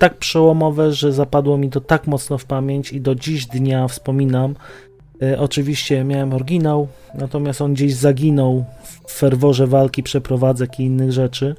tak 0.00 0.18
przełomowe, 0.18 0.92
że 0.92 1.12
zapadło 1.12 1.58
mi 1.58 1.70
to 1.70 1.80
tak 1.80 2.06
mocno 2.06 2.38
w 2.38 2.44
pamięć 2.44 2.92
i 2.92 3.00
do 3.00 3.14
dziś 3.14 3.46
dnia 3.46 3.88
wspominam 3.88 4.54
E, 5.22 5.38
oczywiście 5.38 6.04
miałem 6.04 6.32
oryginał, 6.32 6.88
natomiast 7.14 7.60
on 7.60 7.74
gdzieś 7.74 7.94
zaginął 7.94 8.64
w 9.06 9.12
ferworze 9.12 9.66
walki, 9.66 10.02
przeprowadzek 10.02 10.80
i 10.80 10.82
innych 10.82 11.12
rzeczy. 11.12 11.54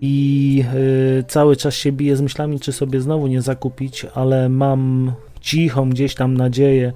I 0.00 0.64
y, 1.20 1.24
cały 1.28 1.56
czas 1.56 1.74
się 1.74 1.92
biję 1.92 2.16
z 2.16 2.20
myślami, 2.20 2.60
czy 2.60 2.72
sobie 2.72 3.00
znowu 3.00 3.26
nie 3.26 3.42
zakupić, 3.42 4.06
ale 4.14 4.48
mam 4.48 5.12
cichą 5.40 5.90
gdzieś 5.90 6.14
tam 6.14 6.36
nadzieję 6.36 6.92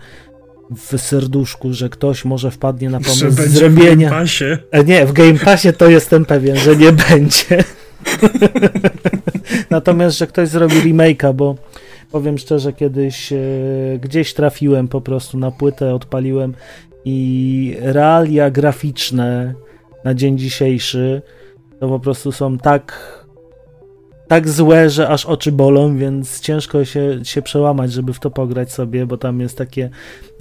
w 0.76 0.98
serduszku, 0.98 1.72
że 1.72 1.88
ktoś 1.88 2.24
może 2.24 2.50
wpadnie 2.50 2.90
na 2.90 3.00
pomysł 3.00 3.18
że 3.20 3.30
zrobienia. 3.30 4.08
W 4.08 4.10
Game 4.10 4.22
Passie. 4.22 4.44
E, 4.70 4.84
nie, 4.84 5.06
w 5.06 5.12
Game 5.12 5.38
Passie 5.38 5.72
to 5.72 5.88
jestem 5.88 6.24
pewien, 6.24 6.56
że 6.56 6.76
nie 6.76 6.92
będzie. 6.92 7.64
Natomiast, 9.70 10.18
że 10.18 10.26
ktoś 10.26 10.48
zrobi 10.48 10.74
remake'a, 10.74 11.34
bo 11.34 11.55
Powiem 12.12 12.38
szczerze, 12.38 12.72
kiedyś 12.72 13.32
e, 13.32 13.38
gdzieś 14.00 14.34
trafiłem 14.34 14.88
po 14.88 15.00
prostu 15.00 15.38
na 15.38 15.50
płytę, 15.50 15.94
odpaliłem 15.94 16.55
i 17.05 17.76
realia 17.80 18.50
graficzne 18.50 19.55
na 20.05 20.14
dzień 20.14 20.38
dzisiejszy 20.38 21.22
to 21.80 21.88
po 21.88 22.00
prostu 22.00 22.32
są 22.32 22.59
tak 22.59 22.98
tak 24.28 24.48
złe, 24.48 24.90
że 24.90 25.09
aż 25.09 25.26
oczy 25.26 25.53
bolą, 25.53 25.96
więc 25.96 26.40
ciężko 26.40 26.84
się, 26.84 27.20
się 27.24 27.42
przełamać, 27.42 27.92
żeby 27.92 28.12
w 28.12 28.20
to 28.20 28.30
pograć 28.30 28.72
sobie, 28.72 29.07
bo 29.07 29.16
tam 29.16 29.40
jest 29.40 29.59
takie 29.59 29.90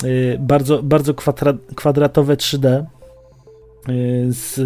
y, 0.04 0.38
bardzo, 0.40 0.84
bardzo 0.84 1.14
kwadra, 1.14 1.54
kwadratowe 1.76 2.36
3D, 2.36 2.68
Y, 2.68 3.01
z, 4.30 4.60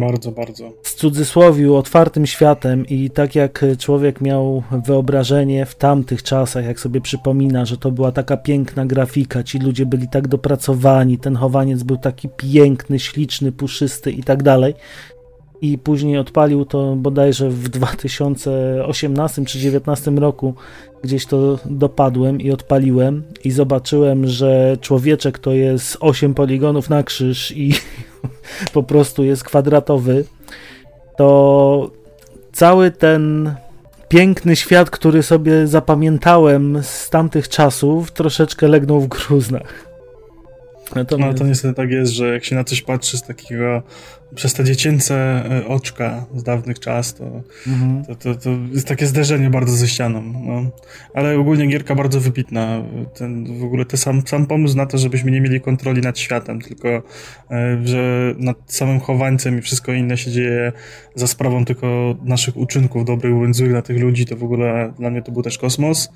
bardzo, 0.00 0.32
bardzo. 0.32 0.72
z 0.82 0.94
cudzysłowiu 0.94 1.76
otwartym 1.76 2.26
światem 2.26 2.86
i 2.86 3.10
tak 3.10 3.34
jak 3.34 3.64
człowiek 3.78 4.20
miał 4.20 4.62
wyobrażenie 4.86 5.66
w 5.66 5.74
tamtych 5.74 6.22
czasach, 6.22 6.64
jak 6.64 6.80
sobie 6.80 7.00
przypomina, 7.00 7.64
że 7.64 7.78
to 7.78 7.90
była 7.90 8.12
taka 8.12 8.36
piękna 8.36 8.86
grafika, 8.86 9.42
ci 9.42 9.58
ludzie 9.58 9.86
byli 9.86 10.08
tak 10.08 10.28
dopracowani, 10.28 11.18
ten 11.18 11.36
chowaniec 11.36 11.82
był 11.82 11.96
taki 11.96 12.28
piękny, 12.28 12.98
śliczny, 12.98 13.52
puszysty 13.52 14.12
i 14.12 14.22
tak 14.22 14.42
dalej. 14.42 14.74
I 15.64 15.78
później 15.78 16.18
odpalił 16.18 16.64
to 16.64 16.96
bodajże 16.96 17.50
w 17.50 17.68
2018 17.68 19.34
czy 19.34 19.58
2019 19.58 20.10
roku, 20.10 20.54
gdzieś 21.02 21.26
to 21.26 21.58
dopadłem 21.64 22.40
i 22.40 22.50
odpaliłem 22.50 23.22
i 23.44 23.50
zobaczyłem, 23.50 24.26
że 24.26 24.76
człowieczek 24.80 25.38
to 25.38 25.52
jest 25.52 25.96
8 26.00 26.34
poligonów 26.34 26.90
na 26.90 27.02
krzyż 27.02 27.52
i 27.56 27.74
po 28.74 28.82
prostu 28.82 29.24
jest 29.24 29.44
kwadratowy, 29.44 30.24
to 31.16 31.90
cały 32.52 32.90
ten 32.90 33.54
piękny 34.08 34.56
świat, 34.56 34.90
który 34.90 35.22
sobie 35.22 35.66
zapamiętałem 35.66 36.82
z 36.82 37.10
tamtych 37.10 37.48
czasów, 37.48 38.12
troszeczkę 38.12 38.68
legnął 38.68 39.00
w 39.00 39.08
gruznach. 39.08 39.94
Natomiast... 40.94 41.32
No 41.32 41.38
to 41.38 41.46
niestety 41.46 41.74
tak 41.74 41.90
jest, 41.90 42.12
że 42.12 42.32
jak 42.32 42.44
się 42.44 42.54
na 42.54 42.64
coś 42.64 42.82
patrzy 42.82 43.18
z 43.18 43.22
takiego 43.22 43.82
przez 44.34 44.54
te 44.54 44.64
dziecięce 44.64 45.14
e, 45.16 45.66
oczka 45.66 46.26
z 46.34 46.42
dawnych 46.42 46.80
czas, 46.80 47.14
to, 47.14 47.24
mhm. 47.66 48.04
to, 48.04 48.14
to, 48.14 48.34
to, 48.34 48.50
jest 48.72 48.88
takie 48.88 49.06
zderzenie 49.06 49.50
bardzo 49.50 49.76
ze 49.76 49.88
ścianą. 49.88 50.22
No. 50.22 50.70
Ale 51.14 51.38
ogólnie 51.38 51.66
gierka 51.66 51.94
bardzo 51.94 52.20
wybitna. 52.20 52.82
Ten, 53.14 53.58
w 53.58 53.64
ogóle 53.64 53.84
ten 53.84 53.98
sam, 53.98 54.22
sam 54.26 54.46
pomysł 54.46 54.76
na 54.76 54.86
to, 54.86 54.98
żebyśmy 54.98 55.30
nie 55.30 55.40
mieli 55.40 55.60
kontroli 55.60 56.00
nad 56.00 56.18
światem, 56.18 56.60
tylko 56.60 56.88
e, 56.88 57.02
że 57.84 58.34
nad 58.38 58.56
samym 58.66 59.00
chowańcem 59.00 59.58
i 59.58 59.62
wszystko 59.62 59.92
inne 59.92 60.16
się 60.16 60.30
dzieje 60.30 60.72
za 61.14 61.26
sprawą 61.26 61.64
tylko 61.64 62.16
naszych 62.22 62.56
uczynków 62.56 63.04
dobrych 63.04 63.34
bądź 63.34 63.56
złych 63.56 63.70
dla 63.70 63.82
tych 63.82 64.00
ludzi, 64.00 64.26
to 64.26 64.36
w 64.36 64.44
ogóle 64.44 64.92
dla 64.98 65.10
mnie 65.10 65.22
to 65.22 65.32
był 65.32 65.42
też 65.42 65.58
kosmos. 65.58 66.08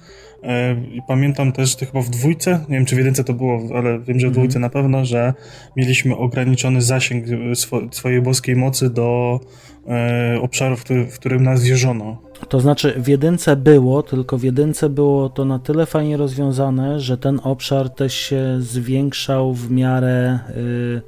E, 0.43 0.73
I 0.93 1.03
pamiętam 1.09 1.53
też, 1.53 1.77
to 1.77 1.87
chyba 1.87 2.03
w 2.03 2.11
dwójce, 2.11 2.65
nie 2.69 2.77
wiem 2.77 2.87
czy 2.87 2.95
w 2.95 2.99
jedynce 2.99 3.25
to 3.25 3.35
było, 3.35 3.61
ale 3.75 3.99
wiem, 3.99 4.21
że 4.21 4.29
w 4.29 4.33
dwójce 4.33 4.59
mhm. 4.59 4.63
na 4.63 4.69
pewno, 4.69 5.05
że 5.05 5.35
mieliśmy 5.77 6.17
ograniczony 6.17 6.83
zasięg 6.83 7.25
swojego 7.55 7.93
swojej 7.93 8.23
boskiej 8.23 8.57
mocy 8.57 8.91
do 8.91 9.41
e, 9.89 10.39
obszaru, 10.43 10.77
w, 10.77 10.85
który, 10.85 11.07
w 11.07 11.15
którym 11.15 11.43
nas 11.43 11.65
wierzono. 11.65 12.23
To 12.49 12.61
znaczy 12.61 12.95
w 12.97 13.09
jedynce 13.09 13.57
było, 13.57 14.03
tylko 14.03 14.39
w 14.39 14.43
jedynce 14.43 14.89
było 14.89 15.29
to 15.29 15.45
na 15.45 15.59
tyle 15.59 15.87
fajnie 15.87 16.17
rozwiązane, 16.17 17.01
że 17.01 17.19
ten 17.19 17.41
obszar 17.43 17.91
też 17.91 18.15
się 18.15 18.57
zwiększał 18.61 19.55
w 19.55 19.71
miarę 19.71 20.39
y, 20.57 21.01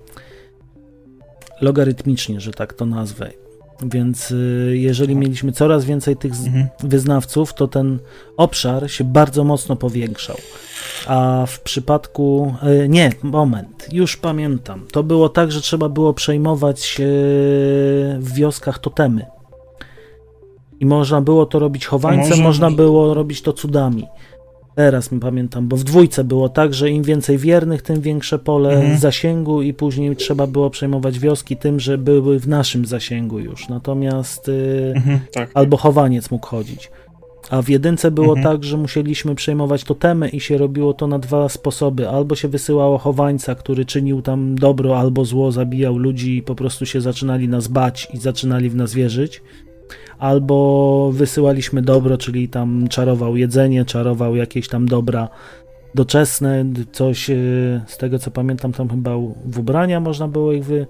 logarytmicznie, 1.61 2.41
że 2.41 2.53
tak 2.53 2.73
to 2.73 2.87
nazwę. 2.87 3.31
Więc 3.83 4.31
y, 4.31 4.73
jeżeli 4.77 5.17
mieliśmy 5.17 5.53
coraz 5.53 5.85
więcej 5.85 6.17
tych 6.17 6.33
mhm. 6.33 6.69
wyznawców, 6.83 7.55
to 7.55 7.69
ten 7.69 7.99
obszar 8.37 8.91
się 8.91 9.05
bardzo 9.05 9.45
mocno 9.45 9.77
powiększał. 9.77 10.37
A 11.07 11.45
w 11.49 11.61
przypadku. 11.61 12.55
Y, 12.85 12.89
nie, 12.89 13.13
moment, 13.23 13.89
już 13.93 14.17
pamiętam. 14.17 14.87
To 14.93 15.03
było 15.03 15.29
tak, 15.29 15.53
że 15.53 15.61
trzeba 15.61 15.89
było 15.89 16.15
przejmować 16.15 16.97
w 18.19 18.33
wioskach 18.35 18.79
totemy. 18.79 19.27
I 20.81 20.87
można 20.87 21.21
było 21.21 21.47
to 21.47 21.59
robić 21.59 21.87
chowańcem, 21.87 22.31
Może... 22.31 22.43
można 22.43 22.71
było 22.71 23.15
robić 23.15 23.43
to 23.43 23.53
cudami. 23.53 24.07
Teraz 24.81 25.13
mi 25.13 25.21
pamiętam, 25.21 25.69
bo 25.69 25.77
w 25.77 25.85
dwójce 25.85 26.25
było 26.25 26.49
tak, 26.49 26.75
że 26.75 26.91
im 26.91 27.03
więcej 27.03 27.39
wiernych, 27.39 27.83
tym 27.83 28.01
większe 28.01 28.39
pole 28.39 28.71
mhm. 28.71 28.99
zasięgu 28.99 29.63
i 29.63 29.75
później 29.75 30.17
trzeba 30.17 30.47
było 30.47 30.71
przejmować 30.71 31.19
wioski 31.19 31.57
tym, 31.57 31.81
że 31.81 31.99
były 31.99 32.39
w 32.39 32.49
naszym 32.49 32.87
zasięgu 32.87 33.39
już. 33.39 33.69
Natomiast 33.69 34.49
y, 34.49 34.93
mhm, 34.97 35.21
tak. 35.33 35.51
albo 35.55 35.77
chowaniec 35.77 36.31
mógł 36.31 36.47
chodzić. 36.47 36.91
A 37.51 37.63
w 37.63 37.69
jedynce 37.69 38.11
było 38.11 38.37
mhm. 38.37 38.45
tak, 38.45 38.65
że 38.65 38.77
musieliśmy 38.77 39.35
przejmować 39.35 39.85
totemy 39.85 40.29
i 40.29 40.41
się 40.41 40.59
robiło 40.59 40.95
to 40.95 41.07
na 41.07 41.19
dwa 41.19 41.49
sposoby. 41.49 42.09
Albo 42.09 42.35
się 42.35 42.49
wysyłało 42.49 42.99
chowańca, 42.99 43.55
który 43.55 43.85
czynił 43.85 44.23
tam 44.23 44.55
dobro 44.55 44.99
albo 44.99 45.25
zło, 45.25 45.53
zabijał 45.53 45.99
ludzi 45.99 46.37
i 46.37 46.43
po 46.43 46.55
prostu 46.55 46.87
się 46.87 47.01
zaczynali 47.01 47.49
nas 47.49 47.69
bać 47.69 48.09
i 48.15 48.19
zaczynali 48.19 48.71
w 48.71 48.77
nas 48.77 48.95
wierzyć 48.95 49.43
albo 50.21 51.11
wysyłaliśmy 51.13 51.83
dobro, 51.83 52.19
czyli 52.19 52.49
tam 52.49 52.89
czarował 52.89 53.37
jedzenie, 53.37 53.85
czarował 53.85 54.37
jakieś 54.37 54.69
tam 54.69 54.87
dobra 54.87 55.29
doczesne, 55.95 56.65
coś 56.93 57.31
e, 57.31 57.35
z 57.87 57.99
tego 57.99 58.19
co 58.19 58.31
pamiętam, 58.31 58.73
tam 58.73 58.89
chyba 58.89 59.11
w 59.45 59.59
ubrania 59.59 60.01
można 60.01 60.29
było 60.29 60.53
ich 60.53 60.65
wy, 60.65 60.87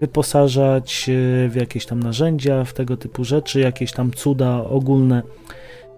wyposażać, 0.00 1.08
e, 1.08 1.48
w 1.48 1.56
jakieś 1.56 1.86
tam 1.86 2.02
narzędzia, 2.02 2.64
w 2.64 2.72
tego 2.72 2.96
typu 2.96 3.24
rzeczy, 3.24 3.60
jakieś 3.60 3.92
tam 3.92 4.10
cuda 4.10 4.64
ogólne 4.64 5.22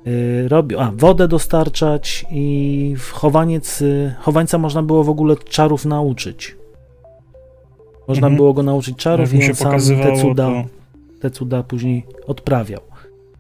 e, 0.07 0.49
robił, 0.49 0.81
a 0.81 0.93
wodę 0.97 1.29
dostarczać 1.29 2.25
i 2.31 2.95
w 2.99 3.11
chowaniec, 3.11 3.83
chowańca 4.21 4.59
można 4.59 4.83
było 4.83 5.05
w 5.05 5.11
ogóle 5.11 5.37
czarów 5.37 5.85
nauczyć. 5.85 6.57
Można 8.09 8.27
mhm. 8.27 8.37
było 8.37 8.53
go 8.53 8.63
nauczyć 8.63 8.97
czarów 8.97 9.35
i 9.35 9.49
on 9.49 9.55
sam 9.55 9.81
te 10.03 10.17
cuda 10.17 10.47
to 10.47 10.82
te 11.23 11.31
cuda 11.31 11.63
później 11.63 12.07
odprawiał. 12.27 12.81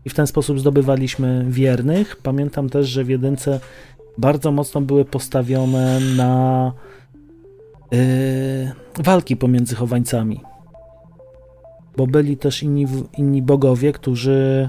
I 0.05 0.11
w 0.11 0.14
ten 0.14 0.26
sposób 0.26 0.61
zdobywaliśmy 0.61 1.47
wiernych. 1.49 2.16
Pamiętam 2.16 2.68
też, 2.68 2.89
że 2.89 3.05
w 3.05 3.09
jedynce 3.09 3.61
bardzo 4.18 4.53
mocno 4.53 4.80
były 4.80 5.05
postawione 5.05 6.01
na 6.16 6.72
yy, 7.93 7.99
walki 9.05 9.37
pomiędzy 9.37 9.74
chowańcami. 9.74 10.41
Bo 11.97 12.07
byli 12.07 12.37
też 12.37 12.62
inni, 12.62 12.87
inni 13.18 13.43
bogowie, 13.43 13.93
którzy 13.93 14.68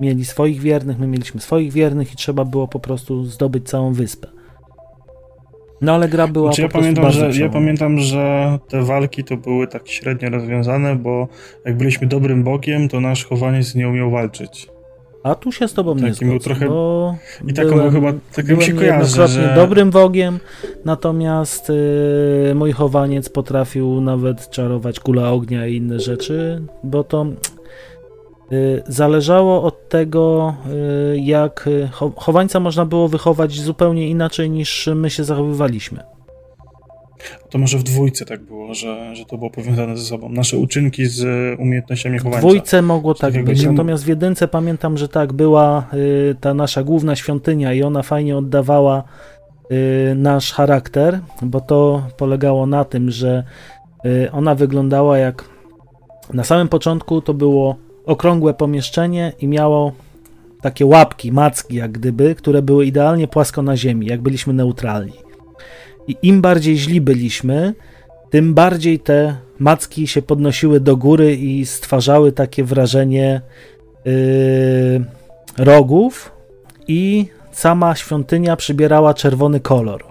mieli 0.00 0.24
swoich 0.24 0.60
wiernych, 0.60 0.98
my 0.98 1.06
mieliśmy 1.06 1.40
swoich 1.40 1.72
wiernych 1.72 2.12
i 2.12 2.16
trzeba 2.16 2.44
było 2.44 2.68
po 2.68 2.80
prostu 2.80 3.24
zdobyć 3.24 3.68
całą 3.68 3.92
wyspę. 3.92 4.28
No 5.80 5.92
ale 5.92 6.08
gra 6.08 6.28
była 6.28 6.48
znaczy, 6.48 6.62
ja 6.62 6.68
pamiętam, 6.68 7.10
że 7.10 7.30
Ja 7.30 7.48
pamiętam, 7.48 7.98
że 7.98 8.58
te 8.68 8.82
walki 8.82 9.24
to 9.24 9.36
były 9.36 9.66
tak 9.66 9.88
średnio 9.88 10.30
rozwiązane, 10.30 10.96
bo 10.96 11.28
jak 11.64 11.76
byliśmy 11.76 12.06
dobrym 12.06 12.44
bogiem, 12.44 12.88
to 12.88 13.00
nasz 13.00 13.24
chowaniec 13.24 13.74
nie 13.74 13.88
umiał 13.88 14.10
walczyć. 14.10 14.68
A 15.22 15.34
tu 15.34 15.52
się 15.52 15.68
z 15.68 15.74
tobą 15.74 15.94
nie 15.94 16.14
zgodzę, 16.14 16.26
był 16.26 16.38
trochę... 16.38 16.66
I 17.46 17.54
tak 17.54 17.68
byłem, 17.68 17.90
chyba 17.90 18.12
tak 18.34 18.48
mi 18.48 18.62
się 18.62 18.72
kojarzy, 18.72 19.28
że... 19.28 19.52
dobrym 19.54 19.90
bogiem, 19.90 20.38
natomiast 20.84 21.68
yy, 22.48 22.54
mój 22.54 22.72
chowaniec 22.72 23.28
potrafił 23.28 24.00
nawet 24.00 24.50
czarować 24.50 25.00
kula 25.00 25.30
ognia 25.32 25.66
i 25.66 25.76
inne 25.76 26.00
rzeczy, 26.00 26.62
bo 26.84 27.04
to 27.04 27.26
zależało 28.88 29.62
od 29.62 29.88
tego, 29.88 30.54
y, 31.14 31.18
jak 31.18 31.66
y, 31.66 31.88
chowańca 32.16 32.60
można 32.60 32.84
było 32.84 33.08
wychować 33.08 33.52
zupełnie 33.52 34.08
inaczej 34.08 34.50
niż 34.50 34.88
my 34.94 35.10
się 35.10 35.24
zachowywaliśmy. 35.24 36.02
To 37.50 37.58
może 37.58 37.78
w 37.78 37.82
dwójce 37.82 38.24
tak 38.24 38.42
było, 38.42 38.74
że, 38.74 39.16
że 39.16 39.24
to 39.24 39.38
było 39.38 39.50
powiązane 39.50 39.96
ze 39.96 40.04
sobą. 40.04 40.28
Nasze 40.28 40.56
uczynki 40.56 41.06
z 41.06 41.24
umiejętnościami 41.60 42.18
chowańca. 42.18 42.38
W 42.38 42.40
dwójce 42.40 42.82
mogło 42.82 43.14
tak 43.14 43.44
być, 43.44 43.64
natomiast 43.64 44.04
w 44.04 44.08
jedynce 44.08 44.48
pamiętam, 44.48 44.98
że 44.98 45.08
tak, 45.08 45.32
była 45.32 45.86
ta 46.40 46.54
nasza 46.54 46.82
główna 46.82 47.16
świątynia 47.16 47.72
i 47.72 47.82
ona 47.82 48.02
fajnie 48.02 48.36
oddawała 48.36 49.04
nasz 50.16 50.52
charakter, 50.52 51.20
bo 51.42 51.60
to 51.60 52.02
polegało 52.16 52.66
na 52.66 52.84
tym, 52.84 53.10
że 53.10 53.44
ona 54.32 54.54
wyglądała 54.54 55.18
jak 55.18 55.44
na 56.32 56.44
samym 56.44 56.68
początku 56.68 57.20
to 57.20 57.34
było 57.34 57.76
okrągłe 58.06 58.54
pomieszczenie 58.54 59.32
i 59.40 59.48
miało 59.48 59.92
takie 60.60 60.86
łapki, 60.86 61.32
macki 61.32 61.76
jak 61.76 61.92
gdyby, 61.92 62.34
które 62.34 62.62
były 62.62 62.86
idealnie 62.86 63.28
płasko 63.28 63.62
na 63.62 63.76
ziemi, 63.76 64.06
jak 64.06 64.20
byliśmy 64.20 64.52
neutralni. 64.52 65.12
I 66.08 66.16
im 66.22 66.40
bardziej 66.42 66.76
źli 66.76 67.00
byliśmy, 67.00 67.74
tym 68.30 68.54
bardziej 68.54 69.00
te 69.00 69.36
macki 69.58 70.06
się 70.06 70.22
podnosiły 70.22 70.80
do 70.80 70.96
góry 70.96 71.36
i 71.36 71.66
stwarzały 71.66 72.32
takie 72.32 72.64
wrażenie 72.64 73.40
yy, 74.04 74.12
rogów 75.58 76.32
i 76.88 77.26
sama 77.52 77.94
świątynia 77.94 78.56
przybierała 78.56 79.14
czerwony 79.14 79.60
kolor. 79.60 80.04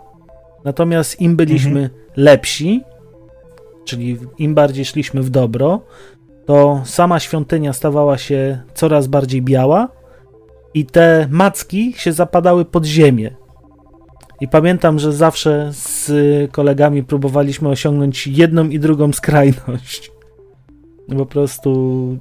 Natomiast 0.63 1.21
im 1.21 1.35
byliśmy 1.35 1.81
mhm. 1.81 1.89
lepsi, 2.15 2.83
czyli 3.85 4.17
im 4.37 4.55
bardziej 4.55 4.85
szliśmy 4.85 5.23
w 5.23 5.29
dobro, 5.29 5.81
to 6.45 6.81
sama 6.85 7.19
świątynia 7.19 7.73
stawała 7.73 8.17
się 8.17 8.61
coraz 8.73 9.07
bardziej 9.07 9.41
biała 9.41 9.87
i 10.73 10.85
te 10.85 11.27
macki 11.31 11.93
się 11.93 12.11
zapadały 12.11 12.65
pod 12.65 12.85
ziemię. 12.85 13.35
I 14.41 14.47
pamiętam, 14.47 14.99
że 14.99 15.13
zawsze 15.13 15.69
z 15.73 16.11
kolegami 16.51 17.03
próbowaliśmy 17.03 17.69
osiągnąć 17.69 18.27
jedną 18.27 18.69
i 18.69 18.79
drugą 18.79 19.13
skrajność. 19.13 20.11
Po 21.17 21.25
prostu. 21.25 22.17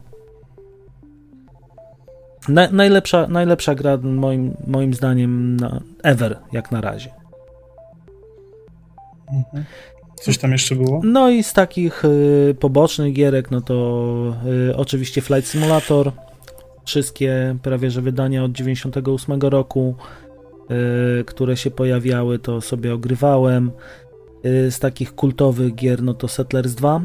Na, 2.48 2.70
najlepsza, 2.70 3.26
najlepsza 3.28 3.74
gra, 3.74 3.96
moim, 4.02 4.56
moim 4.66 4.94
zdaniem, 4.94 5.56
na, 5.56 5.80
ever, 6.02 6.38
jak 6.52 6.72
na 6.72 6.80
razie. 6.80 7.10
Mhm. 9.32 9.64
Coś 10.14 10.38
tam 10.38 10.52
jeszcze 10.52 10.76
było? 10.76 11.00
No 11.04 11.30
i 11.30 11.42
z 11.42 11.52
takich 11.52 12.04
y, 12.04 12.56
pobocznych 12.60 13.12
gierek, 13.12 13.50
no 13.50 13.60
to 13.60 14.36
y, 14.70 14.76
oczywiście 14.76 15.20
Flight 15.22 15.50
Simulator. 15.50 16.12
Wszystkie 16.84 17.56
prawie 17.62 17.90
że 17.90 18.02
wydania 18.02 18.44
od 18.44 18.52
98 18.52 19.40
roku, 19.40 19.94
y, 21.20 21.24
które 21.24 21.56
się 21.56 21.70
pojawiały, 21.70 22.38
to 22.38 22.60
sobie 22.60 22.94
ogrywałem. 22.94 23.70
Y, 24.44 24.70
z 24.70 24.78
takich 24.78 25.14
kultowych 25.14 25.74
gier, 25.74 26.02
no 26.02 26.14
to 26.14 26.28
Settlers 26.28 26.74
2, 26.74 27.00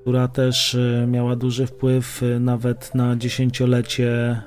która 0.00 0.28
też 0.28 0.74
y, 0.74 1.06
miała 1.08 1.36
duży 1.36 1.66
wpływ. 1.66 2.22
Y, 2.22 2.40
nawet 2.40 2.94
na 2.94 3.16
dziesięciolecie 3.16 4.40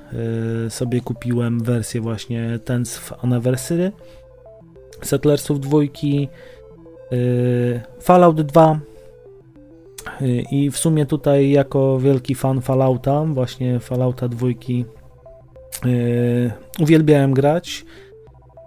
sobie 0.68 1.00
kupiłem 1.00 1.60
wersję 1.60 2.00
właśnie 2.00 2.58
Tenth 2.64 3.12
Anniversary 3.24 3.92
Settlersów 5.02 5.60
dwójki. 5.60 6.28
Y, 7.12 7.80
Fallout 8.00 8.42
2 8.42 8.80
y, 10.20 10.42
i 10.50 10.70
w 10.70 10.76
sumie 10.78 11.06
tutaj 11.06 11.50
jako 11.50 11.98
wielki 11.98 12.34
fan 12.34 12.60
Fallouta, 12.60 13.24
właśnie 13.24 13.80
Fallouta 13.80 14.28
2 14.28 14.46
y, 15.86 16.52
uwielbiałem 16.80 17.34
grać. 17.34 17.84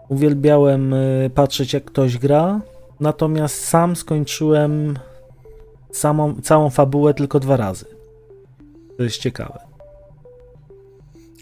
Uwielbiałem 0.09 0.95
patrzeć 1.35 1.73
jak 1.73 1.85
ktoś 1.85 2.17
gra 2.17 2.61
natomiast 2.99 3.65
sam 3.65 3.95
skończyłem 3.95 4.99
samą, 5.91 6.35
całą 6.41 6.69
fabułę 6.69 7.13
tylko 7.13 7.39
dwa 7.39 7.57
razy. 7.57 7.85
To 8.97 9.03
jest 9.03 9.17
ciekawe. 9.17 9.59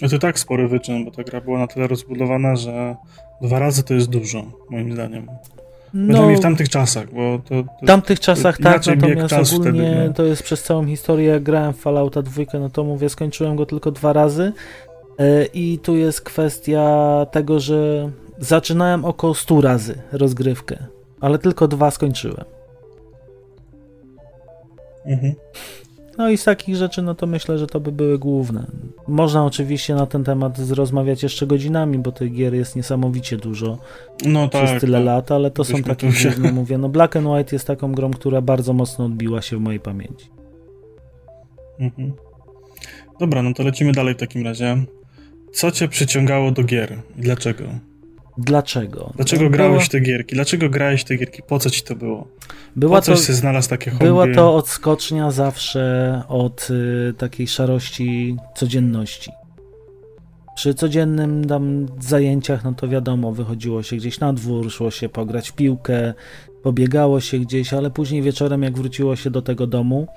No 0.02 0.10
to 0.10 0.20
tak 0.20 0.40
spory 0.40 0.68
wyczyn, 0.68 1.06
bo 1.06 1.12
ta 1.12 1.24
gra 1.24 1.42
była 1.42 1.60
na 1.60 1.68
tyle 1.68 1.88
rozbudowana, 1.88 2.56
że 2.56 2.96
dwa 3.42 3.60
razy 3.60 3.84
to 3.84 3.94
jest 3.94 4.10
dużo, 4.10 4.44
moim 4.70 4.94
zdaniem. 4.94 5.28
No, 5.94 6.08
Przynajmniej 6.08 6.38
w 6.38 6.42
tamtych 6.42 6.70
czasach, 6.70 7.14
bo 7.14 7.40
to... 7.50 7.64
to 7.64 7.64
w 7.84 7.88
tamtych 7.88 8.20
czasach 8.20 8.58
tak, 8.58 8.86
natomiast 8.86 9.54
ogólnie 9.54 9.82
wtedy, 9.82 10.08
no. 10.08 10.14
to 10.14 10.24
jest 10.24 10.44
przez 10.44 10.64
całą 10.64 10.86
historię, 10.86 11.28
jak 11.28 11.44
grałem 11.44 11.74
w 11.74 11.80
Fallouta 11.80 12.22
2, 12.22 12.44
no 12.54 12.70
to 12.70 12.84
mówię, 12.84 13.10
skończyłem 13.10 13.56
go 13.56 13.66
tylko 13.66 13.92
dwa 13.92 14.14
razy 14.14 14.54
e, 15.20 15.46
i 15.46 15.80
tu 15.80 15.98
jest 15.98 16.22
kwestia 16.22 17.26
tego, 17.32 17.60
że 17.60 18.10
zaczynałem 18.38 19.06
około 19.06 19.34
100 19.34 19.62
razy 19.62 20.02
rozgrywkę, 20.12 20.78
ale 21.22 21.38
tylko 21.38 21.68
dwa 21.68 21.92
skończyłem. 21.92 22.46
Mhm. 25.06 25.34
No 26.18 26.30
i 26.30 26.38
z 26.38 26.44
takich 26.44 26.76
rzeczy, 26.76 27.02
no 27.02 27.16
to 27.16 27.28
myślę, 27.28 27.58
że 27.58 27.68
to 27.68 27.80
by 27.80 27.92
były 27.92 28.20
główne. 28.20 28.68
Można 29.08 29.46
oczywiście 29.46 29.96
na 29.96 30.06
ten 30.06 30.24
temat 30.24 30.60
rozmawiać 30.70 31.24
jeszcze 31.24 31.48
godzinami, 31.48 32.00
bo 32.00 32.12
tych 32.12 32.34
gier 32.34 32.54
jest 32.54 32.76
niesamowicie 32.76 33.38
dużo 33.38 33.78
no 34.26 34.48
tak, 34.48 34.64
przez 34.64 34.82
tyle 34.82 34.98
tak. 34.98 35.06
lat, 35.06 35.32
ale 35.32 35.52
to 35.52 35.64
są 35.64 35.84
takie 35.84 36.08
główne, 36.08 36.52
mówię, 36.52 36.78
no 36.78 36.90
Black 36.90 37.16
and 37.16 37.28
White 37.28 37.56
jest 37.56 37.68
taką 37.68 37.92
grą, 37.92 38.12
która 38.12 38.42
bardzo 38.42 38.74
mocno 38.74 39.06
odbiła 39.06 39.42
się 39.42 39.58
w 39.58 39.60
mojej 39.60 39.80
pamięci. 39.80 40.30
Mhm. 41.80 42.14
Dobra, 43.20 43.44
no 43.44 43.54
to 43.54 43.64
lecimy 43.64 43.92
dalej 43.92 44.14
w 44.14 44.18
takim 44.18 44.44
razie. 44.44 44.84
Co 45.54 45.72
cię 45.72 45.88
przyciągało 45.88 46.52
do 46.52 46.64
gier 46.64 46.98
i 47.18 47.22
dlaczego? 47.22 47.64
Dlaczego? 48.38 49.12
Dlaczego 49.16 49.50
grałeś 49.50 49.90
te 49.90 50.00
gierki? 50.00 50.36
Dlaczego 50.36 50.70
grałeś 50.70 51.04
te 51.04 51.16
gierki? 51.16 51.42
Po 51.48 51.60
co 51.60 51.70
ci 51.70 51.82
to 51.82 51.96
było? 51.96 52.28
Była 52.76 52.98
po 52.98 53.02
coś 53.02 53.20
to, 53.20 53.26
się 53.26 53.34
znalazł 53.34 53.70
takie 53.70 53.92
hobby? 53.92 54.06
Była 54.06 54.28
to 54.28 54.56
odskocznia 54.56 55.32
zawsze 55.32 56.22
od 56.28 56.68
y, 56.70 57.14
takiej 57.18 57.48
szarości 57.48 58.38
codzienności. 58.56 59.32
Przy 60.56 60.74
codziennym 60.74 61.46
tam 61.46 61.88
zajęciach, 62.00 62.64
no 62.64 62.74
to 62.74 62.88
wiadomo, 62.88 63.32
wychodziło 63.32 63.84
się 63.84 63.96
gdzieś 63.96 64.20
na 64.20 64.34
dwór, 64.34 64.72
szło 64.72 64.92
się 64.92 65.10
pograć 65.10 65.50
w 65.50 65.54
piłkę, 65.54 66.14
pobiegało 66.64 67.20
się 67.20 67.40
gdzieś, 67.40 67.74
ale 67.74 67.92
później 67.92 68.22
wieczorem, 68.22 68.64
jak 68.64 68.78
wróciło 68.78 69.16
się 69.16 69.30
do 69.30 69.42
tego 69.42 69.68
domu, 69.68 70.08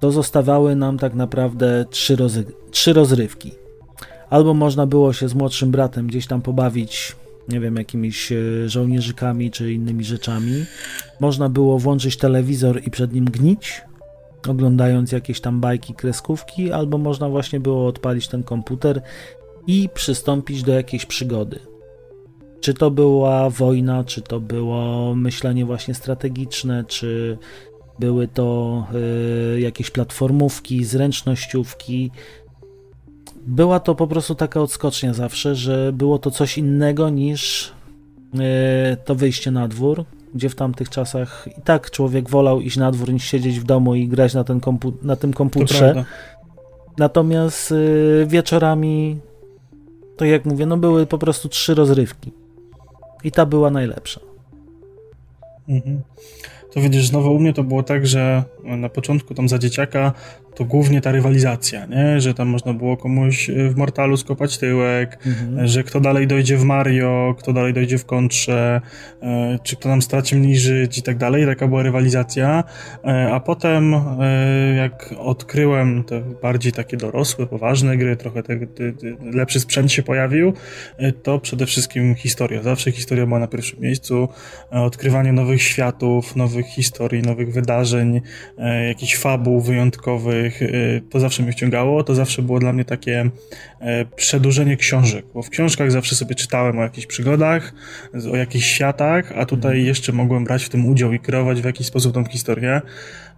to 0.00 0.12
zostawały 0.12 0.76
nam 0.76 0.98
tak 0.98 1.14
naprawdę 1.14 1.84
trzy, 1.90 2.16
rozy, 2.16 2.44
trzy 2.70 2.92
rozrywki. 2.92 3.52
Albo 4.30 4.54
można 4.54 4.86
było 4.86 5.12
się 5.12 5.28
z 5.28 5.34
młodszym 5.34 5.70
bratem 5.70 6.06
gdzieś 6.06 6.26
tam 6.26 6.42
pobawić 6.42 7.16
nie 7.48 7.60
wiem, 7.60 7.76
jakimiś 7.76 8.32
e, 8.32 8.68
żołnierzykami 8.68 9.50
czy 9.50 9.72
innymi 9.72 10.04
rzeczami. 10.04 10.64
Można 11.20 11.48
było 11.48 11.78
włączyć 11.78 12.16
telewizor 12.16 12.80
i 12.86 12.90
przed 12.90 13.12
nim 13.12 13.24
gnić, 13.24 13.82
oglądając 14.48 15.12
jakieś 15.12 15.40
tam 15.40 15.60
bajki, 15.60 15.94
kreskówki, 15.94 16.72
albo 16.72 16.98
można 16.98 17.28
właśnie 17.28 17.60
było 17.60 17.86
odpalić 17.86 18.28
ten 18.28 18.42
komputer 18.42 19.02
i 19.66 19.88
przystąpić 19.94 20.62
do 20.62 20.72
jakiejś 20.72 21.06
przygody. 21.06 21.58
Czy 22.60 22.74
to 22.74 22.90
była 22.90 23.50
wojna, 23.50 24.04
czy 24.04 24.22
to 24.22 24.40
było 24.40 25.14
myślenie 25.14 25.64
właśnie 25.64 25.94
strategiczne, 25.94 26.84
czy 26.84 27.38
były 27.98 28.28
to 28.28 28.86
y, 29.56 29.60
jakieś 29.60 29.90
platformówki, 29.90 30.84
zręcznościówki, 30.84 32.10
była 33.46 33.80
to 33.80 33.94
po 33.94 34.06
prostu 34.06 34.34
taka 34.34 34.60
odskocznia 34.60 35.14
zawsze, 35.14 35.54
że 35.54 35.92
było 35.92 36.18
to 36.18 36.30
coś 36.30 36.58
innego 36.58 37.10
niż 37.10 37.72
e, 38.38 38.96
to 39.04 39.14
wyjście 39.14 39.50
na 39.50 39.68
dwór, 39.68 40.04
gdzie 40.34 40.48
w 40.48 40.54
tamtych 40.54 40.90
czasach 40.90 41.48
i 41.58 41.62
tak 41.62 41.90
człowiek 41.90 42.30
wolał 42.30 42.60
iść 42.60 42.76
na 42.76 42.92
dwór 42.92 43.12
niż 43.12 43.24
siedzieć 43.24 43.60
w 43.60 43.64
domu 43.64 43.94
i 43.94 44.08
grać 44.08 44.34
na, 44.34 44.44
ten 44.44 44.60
kompu 44.60 44.92
na 45.02 45.16
tym 45.16 45.32
komputerze. 45.32 46.04
Natomiast 46.98 47.72
e, 47.72 48.26
wieczorami, 48.26 49.18
to 50.16 50.24
jak 50.24 50.44
mówię, 50.44 50.66
no 50.66 50.76
były 50.76 51.06
po 51.06 51.18
prostu 51.18 51.48
trzy 51.48 51.74
rozrywki. 51.74 52.32
I 53.24 53.32
ta 53.32 53.46
była 53.46 53.70
najlepsza. 53.70 54.20
Mhm. 55.68 56.00
To 56.72 56.80
widzisz, 56.80 57.06
znowu 57.06 57.34
u 57.34 57.38
mnie 57.38 57.52
to 57.52 57.64
było 57.64 57.82
tak, 57.82 58.06
że 58.06 58.44
na 58.64 58.88
początku 58.88 59.34
tam 59.34 59.48
za 59.48 59.58
dzieciaka 59.58 60.12
to 60.56 60.64
głównie 60.64 61.00
ta 61.00 61.12
rywalizacja, 61.12 61.86
nie? 61.86 62.20
że 62.20 62.34
tam 62.34 62.48
można 62.48 62.72
było 62.72 62.96
komuś 62.96 63.50
e, 63.50 63.68
w 63.68 63.76
Mortalu 63.76 64.16
skopać 64.16 64.58
tyłek, 64.58 65.18
mhm. 65.26 65.66
że 65.68 65.84
kto 65.84 66.00
dalej 66.00 66.26
dojdzie 66.26 66.56
w 66.56 66.64
Mario, 66.64 67.34
kto 67.38 67.52
dalej 67.52 67.72
dojdzie 67.72 67.98
w 67.98 68.04
Kontrze, 68.04 68.80
e, 69.22 69.58
czy 69.62 69.76
kto 69.76 69.88
nam 69.88 70.02
straci 70.02 70.36
mniej 70.36 70.56
żyć 70.56 70.98
i 70.98 71.02
tak 71.02 71.16
dalej. 71.16 71.46
Taka 71.46 71.68
była 71.68 71.82
rywalizacja. 71.82 72.64
E, 73.04 73.32
a 73.32 73.40
potem, 73.40 73.94
jak 74.76 75.14
odkryłem 75.18 76.04
te 76.04 76.20
bardziej 76.42 76.72
takie 76.72 76.96
dorosłe, 76.96 77.46
poważne 77.46 77.96
gry, 77.96 78.16
trochę 78.16 78.42
te, 78.42 78.58
te, 78.58 78.92
te 78.92 79.06
lepszy 79.32 79.60
sprzęt 79.60 79.92
się 79.92 80.02
pojawił, 80.02 80.52
to 81.22 81.38
przede 81.38 81.66
wszystkim 81.66 82.14
historia. 82.14 82.62
Zawsze 82.62 82.92
historia 82.92 83.26
była 83.26 83.38
na 83.38 83.46
pierwszym 83.46 83.80
miejscu. 83.80 84.28
Odkrywanie 84.70 85.32
nowych 85.32 85.62
światów, 85.62 86.36
nowych 86.36 86.66
historii, 86.66 87.22
nowych 87.22 87.52
wydarzeń, 87.52 88.20
jakichś 88.88 89.16
fabuł 89.16 89.60
wyjątkowych, 89.60 90.45
których 90.50 90.74
y, 90.74 91.02
to 91.10 91.20
zawsze 91.20 91.42
mnie 91.42 91.52
wciągało, 91.52 92.04
to 92.04 92.14
zawsze 92.14 92.42
było 92.42 92.58
dla 92.58 92.72
mnie 92.72 92.84
takie 92.84 93.30
e, 93.80 94.04
przedłużenie 94.04 94.76
książek, 94.76 95.24
bo 95.34 95.42
w 95.42 95.50
książkach 95.50 95.90
zawsze 95.90 96.14
sobie 96.14 96.34
czytałem 96.34 96.78
o 96.78 96.82
jakichś 96.82 97.06
przygodach, 97.06 97.72
o 98.32 98.36
jakichś 98.36 98.66
światach, 98.66 99.32
a 99.36 99.46
tutaj 99.46 99.70
mhm. 99.70 99.86
jeszcze 99.86 100.12
mogłem 100.12 100.44
brać 100.44 100.64
w 100.64 100.68
tym 100.68 100.86
udział 100.86 101.12
i 101.12 101.18
kreować 101.18 101.62
w 101.62 101.64
jakiś 101.64 101.86
sposób 101.86 102.14
tą 102.14 102.24
historię. 102.24 102.80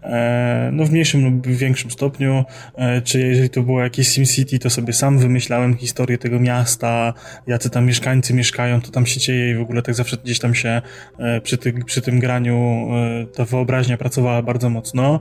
E, 0.02 0.70
no 0.72 0.84
w 0.84 0.90
mniejszym 0.90 1.24
lub 1.24 1.46
większym 1.46 1.90
stopniu, 1.90 2.44
e, 2.76 3.02
czy 3.02 3.20
jeżeli 3.20 3.50
to 3.50 3.62
było 3.62 3.82
jakieś 3.82 4.08
SimCity, 4.08 4.58
to 4.58 4.70
sobie 4.70 4.92
sam 4.92 5.18
wymyślałem 5.18 5.76
historię 5.76 6.18
tego 6.18 6.40
miasta, 6.40 7.14
jacy 7.46 7.70
tam 7.70 7.86
mieszkańcy 7.86 8.34
mieszkają, 8.34 8.80
to 8.80 8.90
tam 8.90 9.06
się 9.06 9.20
dzieje 9.20 9.50
i 9.50 9.54
w 9.54 9.60
ogóle 9.60 9.82
tak 9.82 9.94
zawsze 9.94 10.16
gdzieś 10.24 10.38
tam 10.38 10.54
się 10.54 10.82
przy, 11.42 11.58
ty, 11.58 11.72
przy 11.86 12.02
tym 12.02 12.20
graniu 12.20 12.88
ta 13.34 13.44
wyobraźnia 13.44 13.96
pracowała 13.96 14.42
bardzo 14.42 14.70
mocno. 14.70 15.20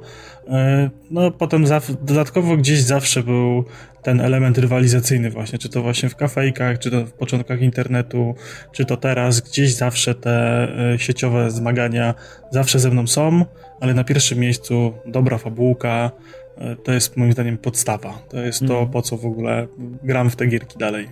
No 1.12 1.32
potem 1.32 1.66
dodatkowo 2.02 2.58
gdzieś 2.58 2.82
zawsze 2.82 3.24
był 3.24 3.66
ten 4.04 4.22
element 4.22 4.58
rywalizacyjny 4.58 5.30
właśnie, 5.30 5.60
czy 5.60 5.70
to 5.70 5.82
właśnie 5.82 6.10
w 6.10 6.16
kafejkach, 6.16 6.80
czy 6.80 6.92
to 6.92 7.06
w 7.06 7.14
początkach 7.14 7.62
internetu, 7.62 8.36
czy 8.72 8.86
to 8.86 8.98
teraz, 8.98 9.42
gdzieś 9.42 9.74
zawsze 9.74 10.16
te 10.16 10.68
e, 10.94 11.00
sieciowe 11.00 11.52
zmagania 11.52 12.14
zawsze 12.52 12.80
ze 12.80 12.92
mną 12.92 13.08
są, 13.08 13.46
ale 13.80 13.94
na 13.94 14.04
pierwszym 14.04 14.40
miejscu 14.40 14.94
dobra 15.06 15.38
fabułka, 15.38 16.12
e, 16.58 16.76
to 16.76 16.92
jest 16.92 17.18
moim 17.18 17.32
zdaniem 17.32 17.58
podstawa. 17.58 18.22
To 18.30 18.38
jest 18.38 18.60
to, 18.60 18.74
mhm. 18.74 18.90
po 18.90 19.02
co 19.02 19.18
w 19.18 19.26
ogóle 19.26 19.68
gram 20.04 20.30
w 20.30 20.36
te 20.36 20.48
gierki 20.48 20.78
dalej. 20.78 21.10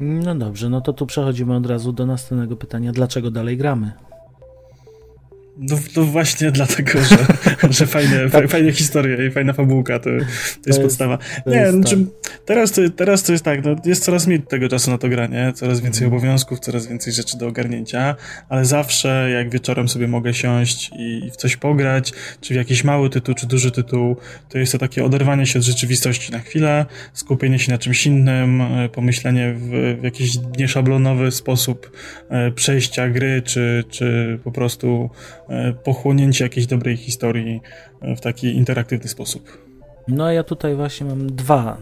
No 0.00 0.34
dobrze, 0.34 0.70
no 0.70 0.80
to 0.80 0.92
tu 0.92 1.06
przechodzimy 1.06 1.56
od 1.56 1.66
razu 1.66 1.92
do 1.92 2.06
następnego 2.06 2.56
pytania. 2.56 2.92
Dlaczego 2.92 3.30
dalej 3.30 3.56
gramy? 3.56 3.92
No, 5.58 5.76
no, 5.96 6.04
właśnie 6.04 6.50
dlatego, 6.50 6.98
że, 7.04 7.16
że 7.78 7.86
fajne, 7.86 8.30
tak. 8.30 8.50
fajne 8.50 8.72
historie 8.72 9.26
i 9.26 9.30
fajna 9.30 9.52
fabułka 9.52 9.98
to, 9.98 10.04
to, 10.04 10.10
to 10.62 10.70
jest, 10.70 10.80
podstawa. 10.80 11.18
nie, 11.46 11.56
jest 11.56 11.74
znaczy, 11.74 12.06
teraz, 12.44 12.72
to, 12.72 12.82
teraz 12.96 13.22
to 13.22 13.32
jest 13.32 13.44
tak, 13.44 13.64
no, 13.64 13.76
jest 13.84 14.04
coraz 14.04 14.26
mniej 14.26 14.42
tego 14.42 14.68
czasu 14.68 14.90
na 14.90 14.98
to 14.98 15.08
granie, 15.08 15.52
coraz 15.54 15.80
więcej 15.80 16.06
mm. 16.06 16.16
obowiązków, 16.16 16.60
coraz 16.60 16.86
więcej 16.86 17.12
rzeczy 17.12 17.38
do 17.38 17.46
ogarnięcia, 17.46 18.16
ale 18.48 18.64
zawsze 18.64 19.30
jak 19.30 19.50
wieczorem 19.50 19.88
sobie 19.88 20.08
mogę 20.08 20.34
siąść 20.34 20.90
i 20.98 21.30
w 21.30 21.36
coś 21.36 21.56
pograć, 21.56 22.12
czy 22.40 22.54
w 22.54 22.56
jakiś 22.56 22.84
mały 22.84 23.10
tytuł, 23.10 23.34
czy 23.34 23.46
duży 23.46 23.70
tytuł, 23.70 24.16
to 24.48 24.58
jest 24.58 24.72
to 24.72 24.78
takie 24.78 25.04
oderwanie 25.04 25.46
się 25.46 25.58
od 25.58 25.64
rzeczywistości 25.64 26.32
na 26.32 26.38
chwilę, 26.38 26.86
skupienie 27.12 27.58
się 27.58 27.72
na 27.72 27.78
czymś 27.78 28.06
innym, 28.06 28.60
e, 28.60 28.88
pomyślenie 28.88 29.54
w, 29.54 29.98
w 30.00 30.04
jakiś 30.04 30.38
nieszablonowy 30.58 31.30
sposób 31.30 31.90
e, 32.28 32.50
przejścia 32.50 33.08
gry, 33.08 33.42
czy, 33.42 33.84
czy 33.90 34.38
po 34.44 34.52
prostu 34.52 35.10
pochłonięcie 35.84 36.44
jakiejś 36.44 36.66
dobrej 36.66 36.96
historii 36.96 37.60
e, 38.00 38.16
w 38.16 38.20
taki 38.20 38.56
interaktywny 38.56 39.08
sposób. 39.08 39.58
No 40.08 40.32
ja 40.32 40.42
tutaj 40.42 40.74
właśnie 40.74 41.06
mam 41.06 41.26
dwa. 41.36 41.78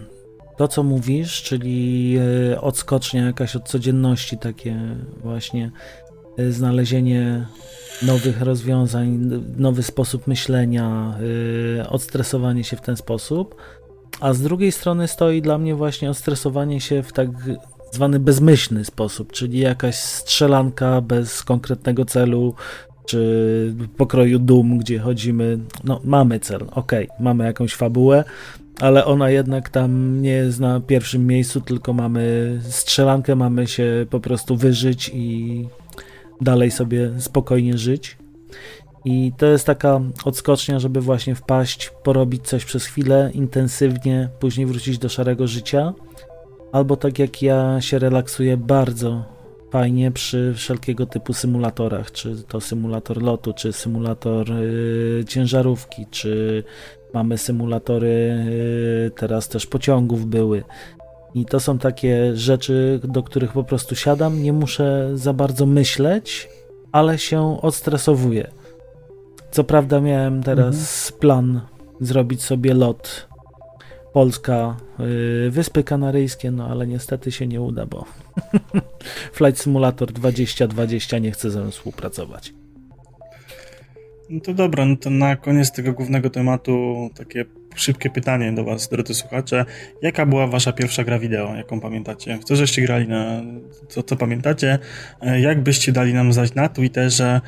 To, 0.56 0.68
co 0.68 0.82
mówisz, 0.82 1.42
czyli 1.42 2.16
e, 2.52 2.60
odskocznia 2.60 3.26
jakaś 3.26 3.56
od 3.56 3.68
codzienności, 3.68 4.38
takie 4.38 4.76
właśnie 5.22 5.70
znalezienie 6.50 7.46
nowych 8.02 8.42
rozwiązań, 8.42 9.30
nowy 9.56 9.82
sposób 9.82 10.26
myślenia, 10.26 11.18
odstresowanie 11.88 12.64
się 12.64 12.76
w 12.76 12.80
ten 12.80 12.96
sposób. 12.96 13.54
A 14.20 14.32
z 14.32 14.40
drugiej 14.40 14.72
strony 14.72 15.08
stoi 15.08 15.42
dla 15.42 15.58
mnie 15.58 15.74
właśnie 15.74 16.10
odstresowanie 16.10 16.80
się 16.80 17.02
w 17.02 17.12
tak 17.12 17.28
zwany 17.92 18.18
bezmyślny 18.18 18.84
sposób, 18.84 19.32
czyli 19.32 19.58
jakaś 19.58 19.96
strzelanka 19.96 21.00
bez 21.00 21.42
konkretnego 21.42 22.04
celu, 22.04 22.54
czy 23.06 23.74
pokroju 23.96 24.38
Doom, 24.38 24.78
gdzie 24.78 24.98
chodzimy, 24.98 25.58
no 25.84 26.00
mamy 26.04 26.40
cel, 26.40 26.60
ok, 26.70 26.92
mamy 27.20 27.44
jakąś 27.44 27.74
fabułę, 27.74 28.24
ale 28.80 29.04
ona 29.04 29.30
jednak 29.30 29.68
tam 29.68 30.22
nie 30.22 30.30
jest 30.30 30.60
na 30.60 30.80
pierwszym 30.80 31.26
miejscu, 31.26 31.60
tylko 31.60 31.92
mamy 31.92 32.58
strzelankę, 32.62 33.36
mamy 33.36 33.66
się 33.66 34.06
po 34.10 34.20
prostu 34.20 34.56
wyżyć 34.56 35.10
i 35.14 35.68
dalej 36.40 36.70
sobie 36.70 37.10
spokojnie 37.18 37.78
żyć. 37.78 38.16
I 39.04 39.32
to 39.36 39.46
jest 39.46 39.66
taka 39.66 40.00
odskocznia, 40.24 40.78
żeby 40.78 41.00
właśnie 41.00 41.34
wpaść, 41.34 41.92
porobić 42.02 42.42
coś 42.42 42.64
przez 42.64 42.84
chwilę 42.84 43.30
intensywnie, 43.34 44.28
później 44.40 44.66
wrócić 44.66 44.98
do 44.98 45.08
szarego 45.08 45.46
życia. 45.46 45.92
Albo 46.72 46.96
tak 46.96 47.18
jak 47.18 47.42
ja 47.42 47.80
się 47.80 47.98
relaksuję 47.98 48.56
bardzo 48.56 49.31
fajnie 49.72 50.10
przy 50.10 50.54
wszelkiego 50.56 51.06
typu 51.06 51.32
symulatorach, 51.32 52.12
czy 52.12 52.42
to 52.48 52.60
symulator 52.60 53.22
lotu, 53.22 53.52
czy 53.52 53.72
symulator 53.72 54.52
y, 54.52 55.24
ciężarówki, 55.28 56.06
czy 56.10 56.64
mamy 57.14 57.38
symulatory 57.38 58.44
y, 59.06 59.10
teraz 59.16 59.48
też 59.48 59.66
pociągów 59.66 60.26
były. 60.26 60.62
I 61.34 61.44
to 61.44 61.60
są 61.60 61.78
takie 61.78 62.36
rzeczy, 62.36 63.00
do 63.04 63.22
których 63.22 63.52
po 63.52 63.64
prostu 63.64 63.96
siadam, 63.96 64.42
nie 64.42 64.52
muszę 64.52 65.10
za 65.14 65.32
bardzo 65.32 65.66
myśleć, 65.66 66.48
ale 66.92 67.18
się 67.18 67.60
odstresowuję. 67.62 68.50
Co 69.50 69.64
prawda 69.64 70.00
miałem 70.00 70.42
teraz 70.42 70.74
mhm. 70.74 71.20
plan 71.20 71.60
zrobić 72.00 72.42
sobie 72.42 72.74
lot 72.74 73.28
Polska, 74.12 74.76
yy, 74.98 75.50
Wyspy 75.50 75.84
Kanaryjskie, 75.84 76.50
no 76.50 76.68
ale 76.68 76.86
niestety 76.86 77.32
się 77.32 77.46
nie 77.46 77.60
uda, 77.60 77.86
bo 77.86 78.04
Flight 79.36 79.62
Simulator 79.62 80.12
2020 80.12 81.18
nie 81.18 81.30
chce 81.30 81.50
ze 81.50 81.60
mną 81.60 81.70
współpracować. 81.70 82.52
No 84.30 84.40
to 84.40 84.54
dobra, 84.54 84.86
no 84.86 84.96
to 84.96 85.10
na 85.10 85.36
koniec 85.36 85.72
tego 85.72 85.92
głównego 85.92 86.30
tematu 86.30 87.10
takie 87.14 87.44
szybkie 87.74 88.10
pytanie 88.10 88.52
do 88.52 88.64
Was, 88.64 88.88
drodzy 88.88 89.14
słuchacze. 89.14 89.64
Jaka 90.02 90.26
była 90.26 90.46
Wasza 90.46 90.72
pierwsza 90.72 91.04
gra 91.04 91.18
wideo, 91.18 91.54
jaką 91.54 91.80
pamiętacie? 91.80 92.38
Co 92.44 92.56
żeście 92.56 92.82
grali 92.82 93.08
na. 93.08 93.42
Co, 93.88 94.02
co 94.02 94.16
pamiętacie? 94.16 94.78
E, 95.20 95.40
jak 95.40 95.62
byście 95.62 95.92
dali 95.92 96.14
nam 96.14 96.32
znać 96.32 96.54
na 96.54 96.68
Twitterze 96.68 97.40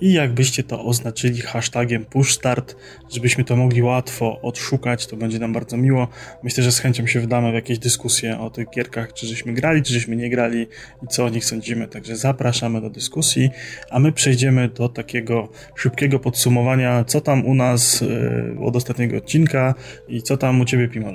i 0.00 0.12
jakbyście 0.12 0.62
to 0.62 0.84
oznaczyli 0.84 1.40
hashtagiem 1.40 2.04
pushstart, 2.04 2.76
żebyśmy 3.10 3.44
to 3.44 3.56
mogli 3.56 3.82
łatwo 3.82 4.40
odszukać, 4.42 5.06
to 5.06 5.16
będzie 5.16 5.38
nam 5.38 5.52
bardzo 5.52 5.76
miło. 5.76 6.08
Myślę, 6.42 6.64
że 6.64 6.72
z 6.72 6.78
chęcią 6.78 7.06
się 7.06 7.20
wdamy 7.20 7.50
w 7.50 7.54
jakieś 7.54 7.78
dyskusje 7.78 8.38
o 8.40 8.50
tych 8.50 8.70
gierkach, 8.70 9.12
czy 9.12 9.26
żeśmy 9.26 9.52
grali, 9.52 9.82
czy 9.82 9.92
żeśmy 9.92 10.16
nie 10.16 10.30
grali 10.30 10.66
i 11.02 11.06
co 11.08 11.24
o 11.24 11.28
nich 11.28 11.44
sądzimy. 11.44 11.88
Także 11.88 12.16
zapraszamy 12.16 12.80
do 12.80 12.90
dyskusji, 12.90 13.50
a 13.90 13.98
my 13.98 14.12
przejdziemy 14.12 14.68
do 14.68 14.88
takiego 14.88 15.48
szybkiego 15.74 16.18
podsumowania, 16.18 17.04
co 17.04 17.20
tam 17.20 17.46
u 17.46 17.54
nas 17.54 18.02
e, 18.02 18.60
od 18.60 18.76
ostatniego 18.76 19.16
odcinka 19.16 19.74
i 20.08 20.22
co 20.22 20.36
tam 20.36 20.60
u 20.60 20.64
ciebie, 20.64 20.88
Pimol? 20.88 21.14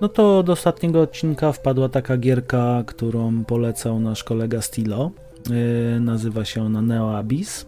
No 0.00 0.08
to 0.08 0.42
do 0.42 0.52
ostatniego 0.52 1.00
odcinka 1.00 1.52
wpadła 1.52 1.88
taka 1.88 2.16
gierka, 2.16 2.84
którą 2.86 3.44
polecał 3.44 4.00
nasz 4.00 4.24
kolega 4.24 4.62
Stilo. 4.62 5.10
Yy, 5.50 6.00
nazywa 6.00 6.44
się 6.44 6.62
ona 6.62 6.82
Neo 6.82 7.18
Abyss. 7.18 7.66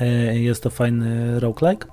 Yy, 0.00 0.40
jest 0.40 0.62
to 0.62 0.70
fajny 0.70 1.40
roguelike. 1.40 1.86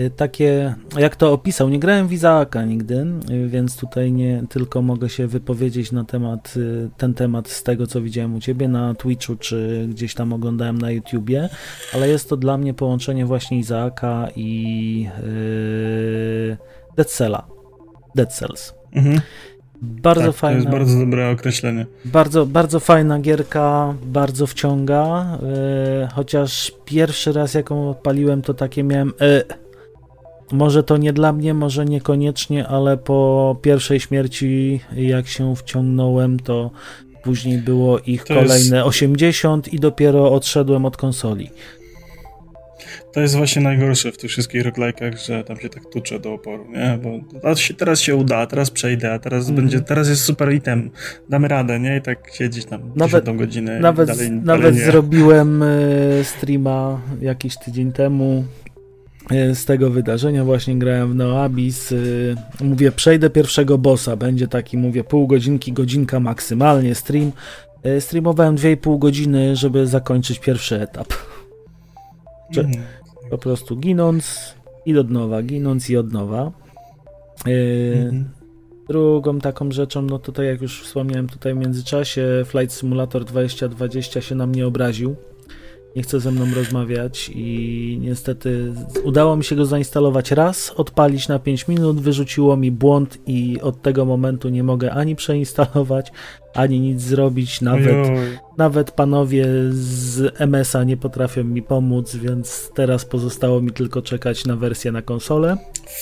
Y, 0.00 0.10
takie, 0.10 0.74
jak 0.98 1.16
to 1.16 1.32
opisał, 1.32 1.68
nie 1.68 1.78
grałem 1.78 2.08
w 2.08 2.12
Izaaka 2.12 2.64
nigdy, 2.64 3.06
więc 3.46 3.76
tutaj 3.76 4.12
nie 4.12 4.42
tylko 4.48 4.82
mogę 4.82 5.08
się 5.08 5.26
wypowiedzieć 5.26 5.92
na 5.92 6.04
temat, 6.04 6.54
ten 6.96 7.14
temat 7.14 7.48
z 7.48 7.62
tego, 7.62 7.86
co 7.86 8.00
widziałem 8.00 8.34
u 8.34 8.40
Ciebie 8.40 8.68
na 8.68 8.94
Twitchu, 8.94 9.36
czy 9.36 9.86
gdzieś 9.90 10.14
tam 10.14 10.32
oglądałem 10.32 10.78
na 10.78 10.90
YouTubie, 10.90 11.48
ale 11.94 12.08
jest 12.08 12.28
to 12.28 12.36
dla 12.36 12.58
mnie 12.58 12.74
połączenie 12.74 13.26
właśnie 13.26 13.58
Izaaka 13.58 14.28
i 14.36 15.08
yy. 15.22 16.56
Dead 18.14 18.32
Cells. 18.32 18.74
Mhm. 18.92 19.20
Bardzo 19.82 20.26
tak, 20.26 20.36
fajna. 20.36 20.60
To 20.60 20.66
jest 20.66 20.78
bardzo 20.78 20.98
dobre 20.98 21.30
określenie. 21.30 21.86
Bardzo, 22.04 22.46
bardzo 22.46 22.80
fajna 22.80 23.18
gierka, 23.18 23.94
bardzo 24.06 24.46
wciąga. 24.46 25.26
Yy, 25.42 26.08
chociaż 26.14 26.72
pierwszy 26.84 27.32
raz, 27.32 27.54
jaką 27.54 27.90
odpaliłem, 27.90 28.42
to 28.42 28.54
takie 28.54 28.82
miałem. 28.82 29.12
Yy, 29.20 29.44
może 30.52 30.82
to 30.82 30.96
nie 30.96 31.12
dla 31.12 31.32
mnie, 31.32 31.54
może 31.54 31.84
niekoniecznie, 31.84 32.68
ale 32.68 32.96
po 32.96 33.56
pierwszej 33.62 34.00
śmierci, 34.00 34.80
jak 34.96 35.28
się 35.28 35.56
wciągnąłem, 35.56 36.40
to 36.40 36.70
później 37.22 37.58
było 37.58 37.98
ich 37.98 38.24
to 38.24 38.34
kolejne 38.34 38.76
jest... 38.76 38.88
80 38.88 39.72
i 39.72 39.80
dopiero 39.80 40.32
odszedłem 40.32 40.84
od 40.84 40.96
konsoli. 40.96 41.50
To 43.16 43.20
jest 43.20 43.36
właśnie 43.36 43.62
najgorsze 43.62 44.12
w 44.12 44.16
tych 44.16 44.30
wszystkich 44.30 44.64
roguelike'ach, 44.64 45.26
że 45.26 45.44
tam 45.44 45.56
się 45.56 45.68
tak 45.68 45.86
tucze 45.86 46.20
do 46.20 46.32
oporu, 46.32 46.66
nie? 46.70 46.98
Bo 47.02 47.10
teraz 47.78 48.00
się, 48.00 48.16
uda, 48.16 48.46
teraz 48.46 48.70
przejdę, 48.70 49.12
a 49.12 49.18
teraz 49.18 49.44
mm. 49.44 49.56
będzie, 49.56 49.80
teraz 49.80 50.08
jest 50.08 50.22
super 50.22 50.54
item, 50.54 50.90
damy 51.28 51.48
radę, 51.48 51.80
nie? 51.80 51.96
I 51.96 52.02
tak 52.02 52.30
siedzieć 52.32 52.64
tam 52.64 52.80
nawet, 52.96 53.36
godzinę 53.36 53.80
nawet, 53.80 54.08
dalej, 54.08 54.30
Nawet 54.30 54.74
dalej 54.74 54.86
zrobiłem 54.86 55.62
e, 55.62 55.66
streama 56.24 57.00
jakiś 57.20 57.56
tydzień 57.56 57.92
temu, 57.92 58.44
E, 59.30 59.54
z 59.54 59.64
tego 59.64 59.90
wydarzenia 59.90 60.44
właśnie 60.44 60.78
grałem 60.78 61.12
w 61.12 61.14
Noabis. 61.14 61.92
E, 61.92 61.96
mówię, 62.64 62.92
przejdę 62.92 63.30
pierwszego 63.30 63.78
bossa, 63.78 64.16
będzie 64.16 64.48
taki, 64.48 64.78
mówię, 64.78 65.04
pół 65.04 65.26
godzinki, 65.26 65.72
godzinka 65.72 66.20
maksymalnie 66.20 66.94
stream. 66.94 67.32
Streamowałem 68.00 68.56
2,5 68.56 68.98
godziny, 68.98 69.56
żeby 69.56 69.86
zakończyć 69.86 70.38
pierwszy 70.38 70.80
etap. 70.80 71.08
Mm. 72.56 72.72
Po 73.30 73.38
prostu 73.38 73.76
ginąc 73.76 74.54
i 74.86 74.98
od 74.98 75.10
nowa, 75.10 75.42
ginąc 75.42 75.90
i 75.90 75.96
od 75.96 76.12
nowa. 76.12 76.52
Mm. 77.46 78.28
Drugą 78.88 79.38
taką 79.38 79.72
rzeczą, 79.72 80.02
no 80.02 80.18
to 80.18 80.32
tak 80.32 80.46
jak 80.46 80.62
już 80.62 80.82
wspomniałem 80.82 81.28
tutaj 81.28 81.54
w 81.54 81.56
międzyczasie, 81.56 82.42
Flight 82.46 82.74
Simulator 82.74 83.24
2020 83.24 84.20
się 84.20 84.34
na 84.34 84.46
mnie 84.46 84.66
obraził 84.66 85.16
nie 85.96 86.02
chce 86.02 86.20
ze 86.20 86.30
mną 86.30 86.46
rozmawiać 86.54 87.30
i 87.34 87.98
niestety 88.02 88.72
udało 89.04 89.36
mi 89.36 89.44
się 89.44 89.56
go 89.56 89.66
zainstalować 89.66 90.30
raz, 90.30 90.72
odpalić 90.76 91.28
na 91.28 91.38
5 91.38 91.68
minut, 91.68 92.00
wyrzuciło 92.00 92.56
mi 92.56 92.70
błąd 92.70 93.18
i 93.26 93.60
od 93.60 93.82
tego 93.82 94.04
momentu 94.04 94.48
nie 94.48 94.62
mogę 94.62 94.92
ani 94.92 95.16
przeinstalować, 95.16 96.12
ani 96.54 96.80
nic 96.80 97.00
zrobić, 97.02 97.60
nawet, 97.60 98.08
nawet 98.58 98.90
panowie 98.90 99.46
z 99.70 100.34
MS-a 100.40 100.84
nie 100.84 100.96
potrafią 100.96 101.44
mi 101.44 101.62
pomóc, 101.62 102.16
więc 102.16 102.70
teraz 102.74 103.04
pozostało 103.04 103.60
mi 103.60 103.70
tylko 103.70 104.02
czekać 104.02 104.44
na 104.44 104.56
wersję 104.56 104.92
na 104.92 105.02
konsolę. 105.02 105.56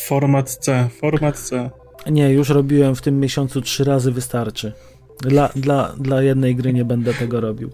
Format 0.06 0.50
C, 0.50 0.88
format 1.00 1.38
C. 1.38 1.70
Nie, 2.10 2.30
już 2.30 2.48
robiłem 2.48 2.94
w 2.94 3.02
tym 3.02 3.20
miesiącu 3.20 3.60
trzy 3.60 3.84
razy 3.84 4.12
wystarczy. 4.12 4.72
Dla, 5.20 5.48
dla, 5.56 5.94
dla 6.00 6.22
jednej 6.22 6.56
gry 6.56 6.72
nie 6.72 6.84
będę 6.84 7.14
tego 7.14 7.40
robił. 7.40 7.70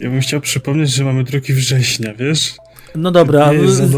Ja 0.00 0.10
bym 0.10 0.20
chciał 0.20 0.40
przypomnieć, 0.40 0.90
że 0.90 1.04
mamy 1.04 1.24
2 1.24 1.38
września, 1.48 2.14
wiesz? 2.14 2.54
No 2.94 3.10
dobra, 3.10 3.50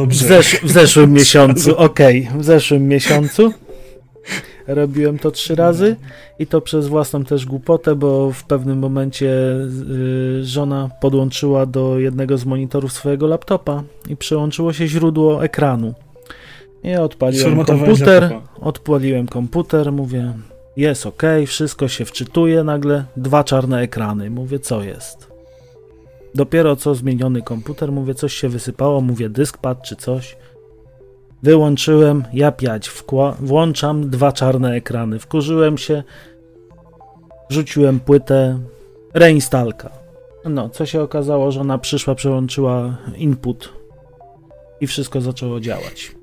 w, 0.09 0.15
zesz 0.15 0.57
w, 0.63 0.71
zeszłym 0.71 1.13
miesiącu, 1.21 1.77
okej, 1.77 2.27
okay, 2.29 2.41
w 2.41 2.45
zeszłym 2.45 2.89
miesiącu 2.89 3.53
robiłem 4.67 5.19
to 5.19 5.31
trzy 5.31 5.55
razy 5.55 5.97
i 6.39 6.47
to 6.47 6.61
przez 6.61 6.87
własną 6.87 7.25
też 7.25 7.47
głupotę, 7.47 7.95
bo 7.95 8.33
w 8.33 8.45
pewnym 8.45 8.79
momencie 8.79 9.31
y, 10.41 10.45
żona 10.45 10.91
podłączyła 11.01 11.67
do 11.67 11.99
jednego 11.99 12.39
z 12.39 12.45
monitorów 12.45 12.93
swojego 12.93 13.27
laptopa 13.27 13.83
i 14.09 14.17
przyłączyło 14.17 14.73
się 14.73 14.87
źródło 14.87 15.45
ekranu. 15.45 15.95
Ja 16.83 17.03
odpaliłem 17.03 17.65
komputer, 17.65 18.31
odpaliłem 18.61 19.27
komputer, 19.27 19.93
mówię, 19.93 20.33
jest 20.77 21.07
ok, 21.07 21.23
wszystko 21.47 21.89
się 21.89 22.05
wczytuje, 22.05 22.65
nagle 22.65 23.05
dwa 23.17 23.45
czarne 23.45 23.81
ekrany. 23.81 24.31
Mówię, 24.31 24.59
co 24.59 24.83
jest? 24.83 25.30
Dopiero 26.35 26.77
co 26.77 26.95
zmieniony 26.95 27.43
komputer, 27.43 27.93
mówię, 27.93 28.15
coś 28.15 28.35
się 28.35 28.49
wysypało, 28.49 29.01
mówię, 29.01 29.29
dyskpad 29.29 29.83
czy 29.83 29.97
coś. 29.97 30.37
Wyłączyłem, 31.43 32.25
ja 32.33 32.53
piać, 32.53 32.91
włączam 33.41 34.11
dwa 34.11 34.33
czarne 34.33 34.75
ekrany. 34.75 35.19
Wkurzyłem 35.19 35.79
się, 35.79 36.03
rzuciłem 37.49 38.01
płytę, 38.01 38.59
reinstalka. 39.15 39.91
No, 40.45 40.69
co 40.69 40.87
się 40.87 41.03
okazało, 41.03 41.53
że 41.53 41.61
ona 41.61 41.79
przyszła, 41.79 42.15
przełączyła 42.15 42.97
input 43.17 43.73
i 44.81 44.87
wszystko 44.87 45.21
zaczęło 45.21 45.61
działać. 45.61 46.15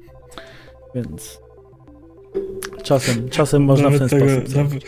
Więc 0.95 1.39
czasem, 2.83 3.29
czasem 3.29 3.63
można 3.63 3.89
nawet 3.89 4.07
w 4.07 4.09
ten 4.09 4.19
tego, 4.19 4.31
sposób. 4.31 4.55
Nawet, 4.55 4.83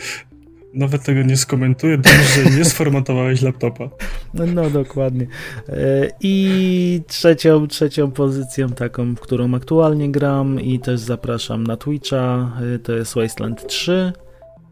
nawet 0.74 1.02
tego 1.02 1.22
nie 1.22 1.36
skomentuję, 1.36 1.98
dobrze, 1.98 2.58
nie 2.58 2.64
sformatowałeś 2.64 3.42
laptopa. 3.42 3.90
No, 4.34 4.46
no, 4.46 4.70
dokładnie. 4.70 5.26
E, 5.68 6.10
I 6.20 7.02
trzecią, 7.06 7.68
trzecią 7.68 8.10
pozycją 8.10 8.68
taką, 8.68 9.14
w 9.14 9.20
którą 9.20 9.54
aktualnie 9.54 10.10
gram 10.10 10.60
i 10.60 10.78
też 10.78 11.00
zapraszam 11.00 11.66
na 11.66 11.76
Twitcha, 11.76 12.52
e, 12.74 12.78
to 12.78 12.92
jest 12.92 13.14
Wasteland 13.14 13.66
3. 13.66 14.12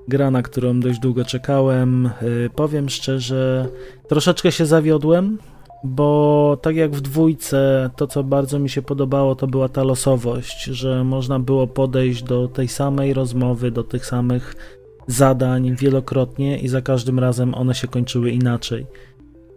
Gra, 0.09 0.31
na 0.31 0.43
którą 0.43 0.81
dość 0.81 0.99
długo 0.99 1.25
czekałem. 1.25 2.07
E, 2.07 2.11
powiem 2.55 2.89
szczerze, 2.89 3.69
troszeczkę 4.09 4.53
się 4.53 4.67
zawiodłem, 4.67 5.39
bo 5.85 6.59
tak 6.63 6.77
jak 6.77 6.91
w 6.91 7.01
dwójce, 7.01 7.91
to 7.97 8.07
co 8.07 8.25
bardzo 8.25 8.59
mi 8.59 8.71
się 8.71 8.83
podobało, 8.83 9.35
to 9.35 9.47
była 9.47 9.69
ta 9.69 9.85
losowość, 9.85 10.65
że 10.65 11.05
można 11.05 11.39
było 11.39 11.67
podejść 11.67 12.23
do 12.23 12.49
tej 12.49 12.69
samej 12.69 13.15
rozmowy, 13.15 13.71
do 13.71 13.85
tych 13.85 14.07
samych 14.07 14.78
zadań 15.09 15.77
wielokrotnie 15.77 16.59
i 16.59 16.69
za 16.69 16.83
każdym 16.83 17.19
razem 17.19 17.55
one 17.55 17.75
się 17.75 17.89
kończyły 17.89 18.31
inaczej. 18.31 18.87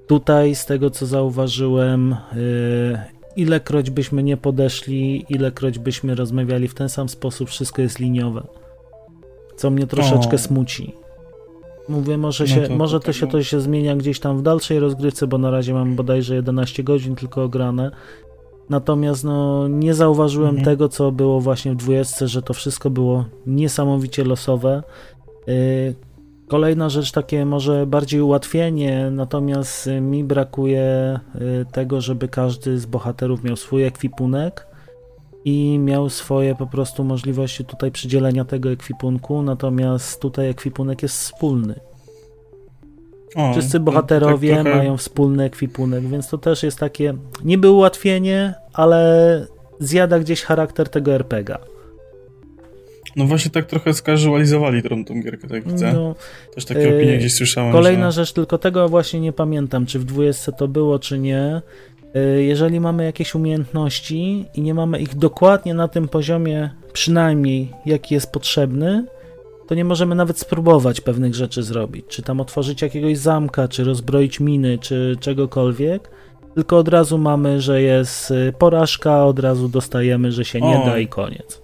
Tutaj, 0.08 0.56
z 0.56 0.66
tego 0.66 0.90
co 0.90 1.06
zauważyłem, 1.06 2.16
yy, 2.36 2.98
ilekroć 3.36 3.90
byśmy 3.90 4.24
nie 4.24 4.38
podeszli, 4.38 5.26
ilekroć 5.30 5.80
byśmy 5.80 6.16
rozmawiali 6.16 6.68
w 6.68 6.74
ten 6.74 6.90
sam 6.90 7.10
sposób, 7.10 7.50
wszystko 7.50 7.82
jest 7.82 8.00
liniowe. 8.00 8.44
Co 9.56 9.70
mnie 9.70 9.88
troszeczkę 9.88 10.36
o. 10.36 10.40
smuci. 10.40 10.96
Mówię, 11.90 12.18
może, 12.18 12.44
no 12.44 12.48
się, 12.48 12.62
no 12.62 12.68
to, 12.68 12.76
może 12.76 13.00
to, 13.00 13.06
to, 13.06 13.14
się, 13.14 13.28
to 13.28 13.44
się 13.44 13.62
zmienia 13.62 13.96
gdzieś 13.96 14.20
tam 14.20 14.38
w 14.38 14.42
dalszej 14.42 14.80
rozgrywce, 14.80 15.28
bo 15.28 15.38
na 15.38 15.52
razie 15.52 15.74
mam 15.74 15.96
bodajże 15.96 16.36
11 16.36 16.84
godzin 16.84 17.16
tylko 17.16 17.44
ograne. 17.44 17.92
Natomiast 18.70 19.24
no, 19.24 19.68
nie 19.68 19.94
zauważyłem 19.94 20.50
mhm. 20.50 20.66
tego, 20.66 20.90
co 20.90 21.12
było 21.12 21.42
właśnie 21.42 21.72
w 21.72 21.76
dwójce, 21.76 22.28
że 22.28 22.42
to 22.42 22.54
wszystko 22.54 22.90
było 22.90 23.26
niesamowicie 23.46 24.24
losowe. 24.24 24.84
Yy, 25.48 25.96
Kolejna 26.52 26.90
rzecz, 26.90 27.12
takie 27.12 27.46
może 27.46 27.86
bardziej 27.86 28.22
ułatwienie, 28.22 29.10
natomiast 29.12 29.90
mi 30.02 30.24
brakuje 30.24 31.20
y, 31.36 31.66
tego, 31.72 32.02
żeby 32.02 32.28
każdy 32.28 32.80
z 32.80 32.86
bohaterów 32.86 33.44
miał 33.44 33.56
swój 33.56 33.84
ekwipunek 33.84 34.68
i 35.46 35.80
miał 35.80 36.10
swoje 36.10 36.56
po 36.56 36.68
prostu 36.68 37.04
możliwości 37.04 37.66
tutaj 37.66 37.92
przydzielenia 37.92 38.46
tego 38.46 38.72
ekwipunku, 38.72 39.42
natomiast 39.42 40.22
tutaj 40.22 40.50
ekwipunek 40.50 41.02
jest 41.02 41.16
wspólny. 41.16 41.80
O, 43.36 43.52
Wszyscy 43.52 43.80
no 43.80 43.86
bohaterowie 43.86 44.56
tak 44.56 44.64
trochę... 44.64 44.78
mają 44.78 44.98
wspólny 44.98 45.44
ekwipunek, 45.44 46.04
więc 46.08 46.30
to 46.30 46.38
też 46.38 46.64
jest 46.64 46.80
takie 46.80 47.14
niby 47.46 47.70
ułatwienie, 47.70 48.54
ale 48.74 49.48
zjada 49.80 50.20
gdzieś 50.20 50.44
charakter 50.44 50.90
tego 50.90 51.12
RPGa. 51.12 51.60
No 53.16 53.26
właśnie 53.26 53.52
tak 53.52 53.66
trochę 53.66 53.94
skazualizowali 53.94 54.84
tą, 54.84 55.06
tą 55.06 55.22
gierkę, 55.22 55.48
tak 55.48 55.68
widzę. 55.68 55.94
No, 55.94 56.16
Też 56.56 56.66
takie 56.66 56.80
yy, 56.80 56.96
opinie 56.98 57.18
gdzieś 57.18 57.34
słyszałem. 57.34 57.72
Kolejna 57.72 58.12
że... 58.12 58.22
rzecz, 58.22 58.34
tylko 58.34 58.58
tego 58.58 58.90
właśnie 58.90 59.20
nie 59.20 59.34
pamiętam, 59.34 59.86
czy 59.86 60.00
w 60.00 60.04
dwójce 60.04 60.52
to 60.52 60.68
było, 60.68 61.00
czy 61.00 61.20
nie. 61.20 61.62
Yy, 62.14 62.44
jeżeli 62.44 62.80
mamy 62.80 63.04
jakieś 63.06 63.36
umiejętności 63.36 64.46
i 64.56 64.62
nie 64.62 64.74
mamy 64.74 65.00
ich 65.00 65.16
dokładnie 65.16 65.74
na 65.74 65.88
tym 65.88 66.08
poziomie, 66.08 66.70
przynajmniej 66.94 67.72
jaki 67.86 68.14
jest 68.14 68.32
potrzebny, 68.32 69.06
to 69.68 69.76
nie 69.76 69.86
możemy 69.86 70.16
nawet 70.16 70.40
spróbować 70.40 71.02
pewnych 71.02 71.36
rzeczy 71.36 71.64
zrobić. 71.64 72.06
Czy 72.08 72.22
tam 72.22 72.42
otworzyć 72.42 72.82
jakiegoś 72.82 73.18
zamka, 73.18 73.68
czy 73.68 73.84
rozbroić 73.84 74.40
miny, 74.40 74.78
czy 74.78 75.18
czegokolwiek. 75.20 76.10
Tylko 76.56 76.78
od 76.78 76.88
razu 76.88 77.18
mamy, 77.18 77.62
że 77.62 77.82
jest 77.82 78.32
y, 78.32 78.54
porażka, 78.60 79.26
od 79.26 79.40
razu 79.40 79.70
dostajemy, 79.70 80.32
że 80.32 80.46
się 80.46 80.62
nie 80.62 80.80
o. 80.80 80.86
da 80.86 80.98
i 80.98 81.08
koniec. 81.08 81.61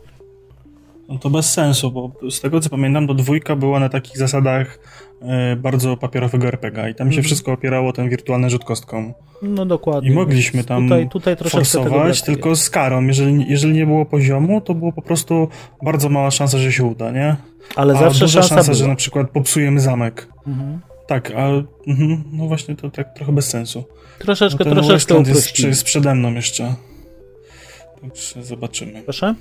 No 1.10 1.20
to 1.20 1.30
bez 1.30 1.54
sensu, 1.54 1.92
bo 1.92 2.12
z 2.30 2.42
tego 2.42 2.60
co 2.60 2.70
pamiętam, 2.70 3.08
to 3.08 3.14
dwójka 3.14 3.56
była 3.56 3.80
na 3.80 3.90
takich 3.90 4.18
zasadach 4.18 4.80
e, 5.22 5.56
bardzo 5.56 5.98
papierowego 5.98 6.48
RPG 6.48 6.90
i 6.90 6.96
tam 6.96 7.08
się 7.08 7.18
mhm. 7.18 7.24
wszystko 7.24 7.52
opierało 7.52 7.94
ten 7.94 8.10
wirtualny 8.10 8.50
rzut 8.50 8.64
kostką. 8.64 9.14
No 9.42 9.66
dokładnie. 9.66 10.10
I 10.10 10.14
mogliśmy 10.14 10.64
tam 10.64 10.84
tutaj, 10.84 11.10
tutaj 11.10 11.36
forsować, 11.36 12.22
tylko 12.22 12.56
z 12.56 12.70
karą. 12.70 13.08
Jeżeli, 13.08 13.46
jeżeli 13.50 13.74
nie 13.74 13.86
było 13.86 14.06
poziomu, 14.06 14.62
to 14.62 14.74
było 14.74 14.92
po 14.92 15.02
prostu 15.02 15.48
bardzo 15.84 16.10
mała 16.10 16.32
szansa, 16.32 16.58
że 16.58 16.72
się 16.72 16.84
uda, 16.84 17.12
nie? 17.12 17.36
Ale 17.76 17.94
a 17.94 18.00
zawsze 18.00 18.20
duża 18.20 18.42
szansa, 18.42 18.56
szansa 18.56 18.74
że 18.74 18.88
na 18.88 18.96
przykład 18.96 19.30
popsujemy 19.30 19.80
zamek. 19.80 20.28
Mhm. 20.48 20.80
Tak, 21.08 21.32
ale 21.32 21.64
mhm, 21.88 22.24
no 22.32 22.48
właśnie 22.48 22.76
to 22.76 22.90
tak 22.90 23.14
trochę 23.14 23.32
bez 23.32 23.50
sensu. 23.50 23.84
Troszeczkę, 24.20 24.66
no 24.66 24.72
troszeczkę 24.72 25.24
jest, 25.28 25.60
jest 25.60 25.84
przede 25.84 26.16
mną 26.16 26.34
jeszcze. 26.34 26.76
Także 28.02 28.44
zobaczymy. 28.44 29.02
Proszę? 29.04 29.36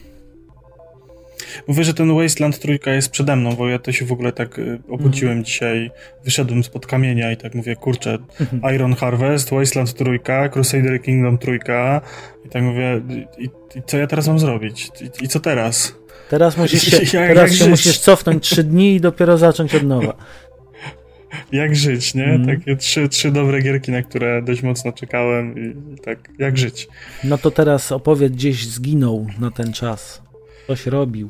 Mówię, 1.66 1.84
że 1.84 1.94
ten 1.94 2.14
Wasteland 2.14 2.58
trójka 2.58 2.92
jest 2.92 3.10
przede 3.10 3.36
mną, 3.36 3.52
bo 3.52 3.68
ja 3.68 3.78
to 3.78 3.92
się 3.92 4.04
w 4.04 4.12
ogóle 4.12 4.32
tak 4.32 4.58
y, 4.58 4.78
obudziłem 4.88 5.32
mm. 5.32 5.44
dzisiaj, 5.44 5.90
wyszedłem 6.24 6.64
spod 6.64 6.86
kamienia 6.86 7.32
i 7.32 7.36
tak 7.36 7.54
mówię, 7.54 7.76
kurczę, 7.76 8.18
mhm. 8.40 8.74
Iron 8.74 8.94
Harvest, 8.94 9.50
Wasteland 9.50 9.94
trójka, 9.94 10.48
Crusader 10.48 11.02
Kingdom 11.02 11.38
trójka 11.38 12.00
i 12.44 12.48
tak 12.48 12.62
mówię, 12.62 13.00
i, 13.38 13.44
i 13.44 13.82
co 13.86 13.98
ja 13.98 14.06
teraz 14.06 14.28
mam 14.28 14.38
zrobić? 14.38 14.90
I, 15.00 15.24
i 15.24 15.28
co 15.28 15.40
teraz? 15.40 15.94
Teraz 16.30 16.56
musisz 16.56 16.82
się, 17.10 17.18
jak, 17.18 17.28
teraz 17.28 17.52
się 17.52 17.68
musisz 17.68 17.98
cofnąć 17.98 18.42
trzy 18.42 18.64
dni 18.64 18.94
i 18.94 19.00
dopiero 19.00 19.38
zacząć 19.38 19.74
od 19.74 19.82
nowa. 19.82 20.14
jak 21.52 21.76
żyć, 21.76 22.14
nie? 22.14 22.24
Mm. 22.24 22.46
Takie 22.46 22.76
trzy, 22.76 23.08
trzy 23.08 23.30
dobre 23.30 23.62
gierki, 23.62 23.92
na 23.92 24.02
które 24.02 24.42
dość 24.42 24.62
mocno 24.62 24.92
czekałem 24.92 25.58
i 25.58 25.74
tak, 26.00 26.18
jak 26.38 26.58
żyć. 26.58 26.88
No 27.24 27.38
to 27.38 27.50
teraz 27.50 27.92
opowiedz, 27.92 28.32
gdzieś 28.32 28.66
zginął 28.66 29.26
na 29.38 29.50
ten 29.50 29.72
czas. 29.72 30.22
Coś 30.66 30.86
robił. 30.86 31.28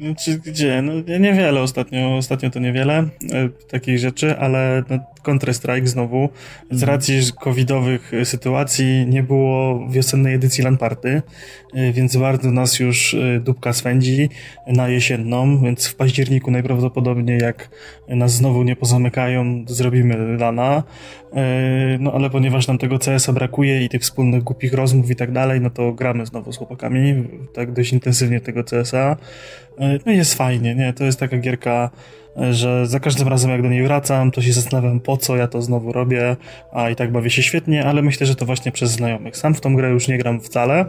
Znaczy, 0.00 0.40
gdzie? 0.44 0.82
No, 0.82 0.92
niewiele 1.18 1.60
ostatnio, 1.60 2.16
ostatnio 2.16 2.50
to 2.50 2.58
niewiele 2.60 2.98
e, 2.98 3.48
takich 3.68 3.98
rzeczy, 3.98 4.38
ale 4.38 4.82
no, 4.90 4.98
Counter-Strike 5.22 5.86
znowu. 5.86 6.28
Z 6.70 6.82
mhm. 6.82 6.90
racji 6.92 7.20
covidowych 7.40 8.12
sytuacji 8.24 9.06
nie 9.06 9.22
było 9.22 9.88
wiosennej 9.88 10.34
edycji 10.34 10.64
Lamparty, 10.64 11.22
e, 11.74 11.92
więc 11.92 12.16
bardzo 12.16 12.50
nas 12.50 12.78
już 12.78 13.16
dupka 13.40 13.72
swędzi 13.72 14.28
na 14.66 14.88
jesienną, 14.88 15.62
więc 15.62 15.86
w 15.86 15.94
październiku 15.94 16.50
najprawdopodobniej 16.50 17.38
jak 17.38 17.70
nas 18.08 18.32
znowu 18.32 18.62
nie 18.62 18.76
pozamykają, 18.76 19.64
zrobimy 19.66 20.36
lana. 20.38 20.82
E, 21.34 21.98
no 22.00 22.12
ale 22.12 22.30
ponieważ 22.30 22.66
nam 22.66 22.78
tego 22.78 22.98
CS-a 22.98 23.32
brakuje 23.32 23.84
i 23.84 23.88
tych 23.88 24.02
wspólnych 24.02 24.42
głupich 24.42 24.72
rozmów 24.72 25.10
i 25.10 25.16
tak 25.16 25.32
dalej, 25.32 25.60
no 25.60 25.70
to 25.70 25.92
gramy 25.92 26.26
znowu 26.26 26.52
z 26.52 26.56
chłopakami, 26.56 27.24
tak 27.52 27.72
dość 27.72 27.92
intensywnie 27.92 28.40
tego 28.40 28.64
CS-a. 28.64 29.16
No 30.06 30.12
i 30.12 30.16
jest 30.16 30.34
fajnie, 30.34 30.74
nie? 30.74 30.92
To 30.92 31.04
jest 31.04 31.20
taka 31.20 31.38
gierka 31.38 31.90
że 32.50 32.86
za 32.86 33.00
każdym 33.00 33.28
razem 33.28 33.50
jak 33.50 33.62
do 33.62 33.68
niej 33.68 33.82
wracam, 33.82 34.30
to 34.30 34.42
się 34.42 34.52
zastanawiam 34.52 35.00
po 35.00 35.16
co 35.16 35.36
ja 35.36 35.48
to 35.48 35.62
znowu 35.62 35.92
robię, 35.92 36.36
a 36.72 36.90
i 36.90 36.96
tak 36.96 37.12
bawię 37.12 37.30
się 37.30 37.42
świetnie, 37.42 37.84
ale 37.84 38.02
myślę, 38.02 38.26
że 38.26 38.34
to 38.34 38.46
właśnie 38.46 38.72
przez 38.72 38.90
znajomych. 38.90 39.36
Sam 39.36 39.54
w 39.54 39.60
tą 39.60 39.76
grę 39.76 39.90
już 39.90 40.08
nie 40.08 40.18
gram 40.18 40.40
wcale, 40.40 40.86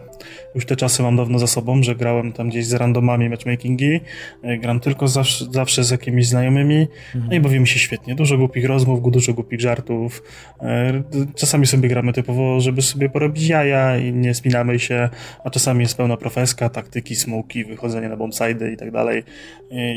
już 0.56 0.66
te 0.66 0.76
czasy 0.76 1.04
mam 1.04 1.16
dawno 1.16 1.40
za 1.40 1.48
sobą, 1.48 1.84
że 1.84 1.96
grałem 1.96 2.34
tam 2.34 2.50
gdzieś 2.50 2.66
z 2.66 2.74
randomami 2.74 3.30
matchmakingi, 3.30 4.02
e, 4.44 4.58
gram 4.58 4.80
tylko 4.80 5.08
zawsze, 5.08 5.46
zawsze 5.52 5.84
z 5.84 5.92
jakimiś 5.92 6.28
znajomymi, 6.28 6.88
mhm. 7.16 7.30
no 7.30 7.36
i 7.36 7.40
bawimy 7.40 7.68
się 7.68 7.80
świetnie. 7.80 8.16
Dużo 8.16 8.38
głupich 8.38 8.66
rozmów, 8.66 9.12
dużo 9.12 9.34
głupich 9.34 9.62
żartów. 9.62 10.24
E, 10.62 11.04
czasami 11.36 11.68
sobie 11.68 11.90
gramy 11.90 12.14
typowo, 12.14 12.62
żeby 12.62 12.82
sobie 12.82 13.10
porobić 13.10 13.48
jaja 13.48 13.98
i 13.98 14.14
nie 14.14 14.34
spinamy 14.34 14.80
się, 14.80 15.10
a 15.44 15.50
czasami 15.50 15.82
jest 15.82 15.98
pełna 15.98 16.18
profeska, 16.18 16.70
taktyki, 16.70 17.16
smoki, 17.16 17.66
wychodzenie 17.66 18.10
na 18.10 18.18
bombside 18.18 18.72
i 18.76 18.78
tak 18.78 18.92
dalej 18.92 19.24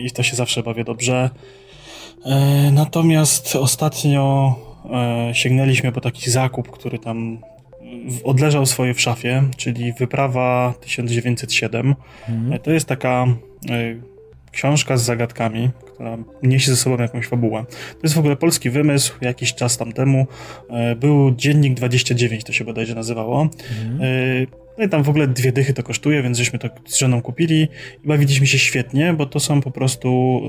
i 0.05 0.11
to 0.11 0.23
się 0.23 0.37
zawsze 0.37 0.63
bawię 0.63 0.85
dobrze. 0.85 1.31
E, 2.25 2.71
natomiast 2.73 3.57
ostatnio 3.57 4.55
e, 5.31 5.35
sięgnęliśmy 5.35 5.93
po 5.93 6.01
taki 6.01 6.31
zakup, 6.31 6.71
który 6.71 6.99
tam 6.99 7.39
odleżał 8.25 8.67
swoje 8.67 8.95
w 8.95 9.01
szafie, 9.01 9.43
czyli 9.57 9.93
Wyprawa 9.93 10.75
1907. 10.81 11.95
Mhm. 12.29 12.53
E, 12.53 12.59
to 12.59 12.71
jest 12.71 12.87
taka 12.87 13.27
książka 14.53 14.97
z 14.97 15.03
zagadkami, 15.03 15.71
która 15.95 16.19
niesie 16.43 16.71
ze 16.71 16.77
sobą 16.77 17.03
jakąś 17.03 17.27
fabułę. 17.27 17.65
To 17.71 18.01
jest 18.03 18.15
w 18.15 18.19
ogóle 18.19 18.37
polski 18.37 18.71
wymysł, 18.71 19.15
jakiś 19.21 19.55
czas 19.55 19.77
tam 19.77 19.93
temu. 19.93 20.27
Był 20.97 21.35
Dziennik 21.35 21.75
29, 21.75 22.45
to 22.45 22.53
się 22.53 22.65
bodajże 22.65 22.95
nazywało. 22.95 23.43
Mhm. 23.43 24.01
No 24.79 24.85
i 24.85 24.89
tam 24.89 25.03
w 25.03 25.09
ogóle 25.09 25.29
dwie 25.29 25.53
dychy 25.53 25.75
to 25.75 25.83
kosztuje, 25.83 26.23
więc 26.23 26.39
żeśmy 26.39 26.59
to 26.59 26.69
z 26.87 26.99
żoną 26.99 27.23
kupili. 27.23 27.69
I 28.05 28.09
bawiliśmy 28.09 28.47
się 28.47 28.59
świetnie, 28.59 29.13
bo 29.13 29.27
to 29.27 29.41
są 29.41 29.61
po 29.61 29.71
prostu 29.71 30.41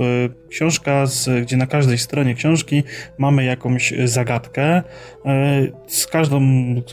y, 0.45 0.49
książka, 0.49 1.05
z, 1.05 1.45
gdzie 1.45 1.57
na 1.57 1.67
każdej 1.67 1.97
stronie 1.97 2.35
książki 2.35 2.83
mamy 3.17 3.43
jakąś 3.43 3.93
zagadkę. 4.05 4.77
Y, 4.77 4.81
z 5.87 6.07
każdą 6.07 6.41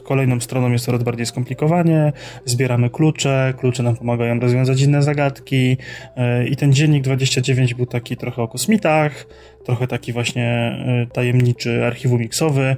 kolejną 0.05 0.41
stroną 0.41 0.73
jest 0.73 0.85
coraz 0.85 1.03
bardziej 1.03 1.27
skomplikowanie, 1.27 2.13
zbieramy 2.45 2.91
klucze, 2.91 3.55
klucze 3.59 3.83
nam 3.83 3.97
pomagają 3.97 4.41
rozwiązać 4.41 4.83
inne 4.83 5.03
zagadki. 5.03 5.77
Y, 6.43 6.49
i 6.49 6.57
ten 6.57 6.73
dziennik 6.73 7.05
29 7.05 7.75
był 7.75 7.87
taki 7.87 8.17
trochę 8.17 8.43
o 8.43 8.49
kosmitach, 8.49 9.27
trochę 9.67 9.87
taki 9.87 10.13
właśnie 10.13 10.77
y, 11.03 11.07
tajemniczy 11.13 11.87
archiwum 11.87 12.21
miksowy. 12.21 12.77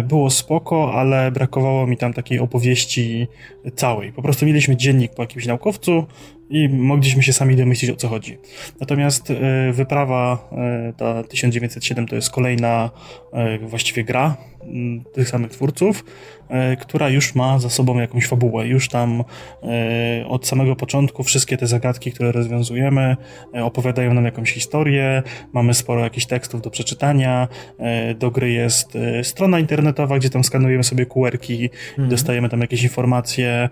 Y, 0.00 0.02
było 0.02 0.30
spoko, 0.30 0.92
ale 0.94 1.30
brakowało 1.30 1.86
mi 1.86 1.96
tam 1.96 2.12
takiej 2.12 2.38
opowieści 2.38 3.26
całej. 3.74 4.12
Po 4.12 4.22
prostu 4.22 4.46
mieliśmy 4.46 4.76
dziennik 4.76 5.14
po 5.14 5.22
jakimś 5.22 5.46
naukowcu 5.46 6.06
i 6.50 6.68
mogliśmy 6.68 7.22
się 7.22 7.32
sami 7.32 7.56
domyślić 7.56 7.90
o 7.90 7.96
co 7.96 8.08
chodzi. 8.08 8.38
Natomiast 8.80 9.30
y, 9.30 9.36
wyprawa 9.72 10.50
ta 10.96 11.22
1907 11.22 12.06
to 12.06 12.16
jest 12.16 12.30
kolejna 12.30 12.90
właściwie 13.60 14.04
gra 14.04 14.36
tych 15.12 15.28
samych 15.28 15.50
twórców. 15.50 16.04
E, 16.48 16.76
która 16.76 17.08
już 17.08 17.34
ma 17.34 17.58
za 17.58 17.70
sobą 17.70 17.98
jakąś 17.98 18.26
fabułę. 18.26 18.66
Już 18.66 18.88
tam 18.88 19.24
e, 19.62 20.26
od 20.28 20.46
samego 20.46 20.76
początku 20.76 21.22
wszystkie 21.22 21.56
te 21.56 21.66
zagadki, 21.66 22.12
które 22.12 22.32
rozwiązujemy, 22.32 23.16
e, 23.54 23.64
opowiadają 23.64 24.14
nam 24.14 24.24
jakąś 24.24 24.52
historię. 24.52 25.22
Mamy 25.52 25.74
sporo 25.74 26.04
jakichś 26.04 26.26
tekstów 26.26 26.62
do 26.62 26.70
przeczytania. 26.70 27.48
Do 28.18 28.30
gry 28.30 28.50
jest 28.50 28.98
strona 29.22 29.58
internetowa, 29.58 30.18
gdzie 30.18 30.30
tam 30.30 30.44
skanujemy 30.44 30.84
sobie 30.84 31.06
QR-ki, 31.06 31.70
mhm. 31.90 32.08
dostajemy 32.08 32.48
tam 32.48 32.60
jakieś 32.60 32.82
informacje. 32.82 33.68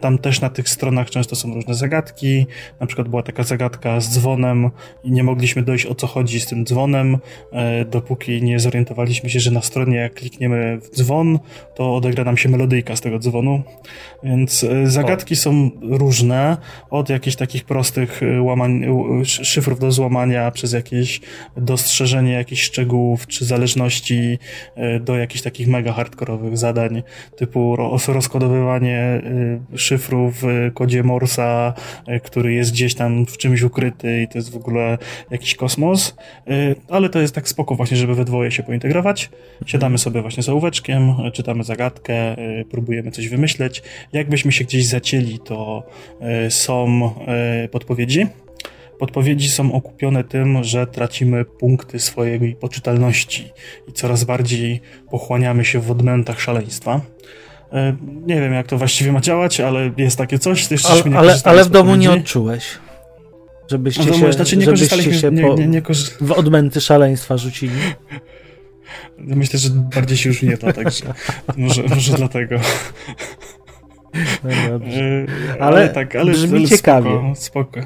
Tam 0.00 0.18
też 0.18 0.40
na 0.40 0.50
tych 0.50 0.68
stronach 0.68 1.10
często 1.10 1.36
są 1.36 1.54
różne 1.54 1.74
zagadki. 1.74 2.46
Na 2.80 2.86
przykład 2.86 3.08
była 3.08 3.22
taka 3.22 3.42
zagadka 3.42 4.00
z 4.00 4.10
dzwonem 4.14 4.70
i 5.04 5.12
nie 5.12 5.22
mogliśmy 5.22 5.62
dojść 5.62 5.86
o 5.86 5.94
co 5.94 6.06
chodzi 6.06 6.40
z 6.40 6.46
tym 6.46 6.66
dzwonem, 6.66 7.18
dopóki 7.90 8.42
nie 8.42 8.60
zorientowaliśmy 8.60 9.30
się, 9.30 9.40
że 9.40 9.50
na 9.50 9.62
stronie 9.62 9.96
jak 9.96 10.14
klikniemy 10.14 10.78
w 10.80 10.96
dzwon, 10.96 11.38
to 11.74 11.94
odegra 12.12 12.24
nam 12.24 12.36
się 12.36 12.48
melodyjka 12.48 12.96
z 12.96 13.00
tego 13.00 13.18
dzwonu. 13.18 13.62
Więc 14.22 14.64
e, 14.64 14.86
zagadki 14.86 15.34
o. 15.34 15.36
są 15.36 15.70
różne, 15.82 16.56
od 16.90 17.08
jakichś 17.08 17.36
takich 17.36 17.64
prostych 17.64 18.22
e, 18.22 18.42
łamań, 18.42 18.84
szyfrów 19.24 19.78
do 19.78 19.92
złamania, 19.92 20.50
przez 20.50 20.72
jakieś 20.72 21.20
dostrzeżenie 21.56 22.32
jakichś 22.32 22.62
szczegółów 22.62 23.26
czy 23.26 23.44
zależności 23.44 24.38
do 25.00 25.16
jakichś 25.16 25.42
takich 25.42 25.68
mega 25.68 25.92
hardkorowych 25.92 26.58
zadań, 26.58 27.02
typu 27.36 27.76
rozkodowywanie 28.08 29.22
szyfrów 29.76 30.42
w 30.42 30.70
kodzie 30.74 31.02
Morsa, 31.02 31.74
który 32.22 32.52
jest 32.52 32.72
gdzieś 32.72 32.94
tam 32.94 33.26
w 33.26 33.36
czymś 33.36 33.62
ukryty 33.62 34.22
i 34.22 34.28
to 34.28 34.38
jest 34.38 34.52
w 34.52 34.56
ogóle 34.56 34.98
jakiś 35.30 35.54
kosmos, 35.54 36.16
ale 36.88 37.08
to 37.08 37.18
jest 37.18 37.34
tak 37.34 37.48
spoko 37.48 37.74
właśnie, 37.74 37.96
żeby 37.96 38.14
we 38.14 38.24
dwoje 38.24 38.50
się 38.50 38.62
pointegrować. 38.62 39.30
Siadamy 39.66 39.98
sobie 39.98 40.22
właśnie 40.22 40.42
z 40.42 40.48
ołóweczkiem, 40.48 41.14
czytamy 41.32 41.64
zagadkę, 41.64 42.01
próbujemy 42.70 43.10
coś 43.10 43.28
wymyśleć. 43.28 43.82
Jakbyśmy 44.12 44.52
się 44.52 44.64
gdzieś 44.64 44.86
zacięli, 44.86 45.38
to 45.38 45.82
są 46.48 47.10
podpowiedzi. 47.70 48.26
Podpowiedzi 48.98 49.50
są 49.50 49.72
okupione 49.72 50.24
tym, 50.24 50.64
że 50.64 50.86
tracimy 50.86 51.44
punkty 51.44 51.98
swojej 51.98 52.54
poczytalności 52.54 53.52
i 53.88 53.92
coraz 53.92 54.24
bardziej 54.24 54.80
pochłaniamy 55.10 55.64
się 55.64 55.80
w 55.80 55.90
odmętach 55.90 56.40
szaleństwa. 56.40 57.00
Nie 58.26 58.40
wiem, 58.40 58.52
jak 58.52 58.66
to 58.66 58.78
właściwie 58.78 59.12
ma 59.12 59.20
działać, 59.20 59.60
ale 59.60 59.90
jest 59.96 60.18
takie 60.18 60.38
coś. 60.38 60.70
Jeszcze 60.70 60.88
ale, 60.88 61.18
ale, 61.18 61.34
ale 61.44 61.64
w 61.64 61.70
domu 61.70 61.96
nie 61.96 62.10
odczułeś. 62.10 62.64
Żebyście 63.70 64.14
się, 64.14 64.32
znaczy 64.32 64.56
nie 64.56 64.64
żebyście 64.64 65.14
się 65.14 65.30
nie, 65.30 65.54
nie, 65.54 65.66
nie 65.66 65.82
w 66.20 66.32
odmęty 66.32 66.80
szaleństwa 66.80 67.38
rzucili. 67.38 67.74
Myślę, 69.18 69.58
że 69.58 69.70
bardziej 69.70 70.16
się 70.16 70.28
już 70.28 70.42
nie 70.42 70.56
da, 70.56 70.72
także 70.72 71.14
może, 71.56 71.82
może 71.82 72.12
dlatego. 72.16 72.56
No 74.44 74.50
dobrze. 74.70 75.00
E, 75.00 75.26
ale, 75.52 75.76
ale 75.76 75.88
tak, 75.88 76.16
ale, 76.16 76.32
brzmi 76.32 76.58
ale 76.58 76.68
ciekawie. 76.68 77.10
Spoko, 77.10 77.34
spoko. 77.34 77.80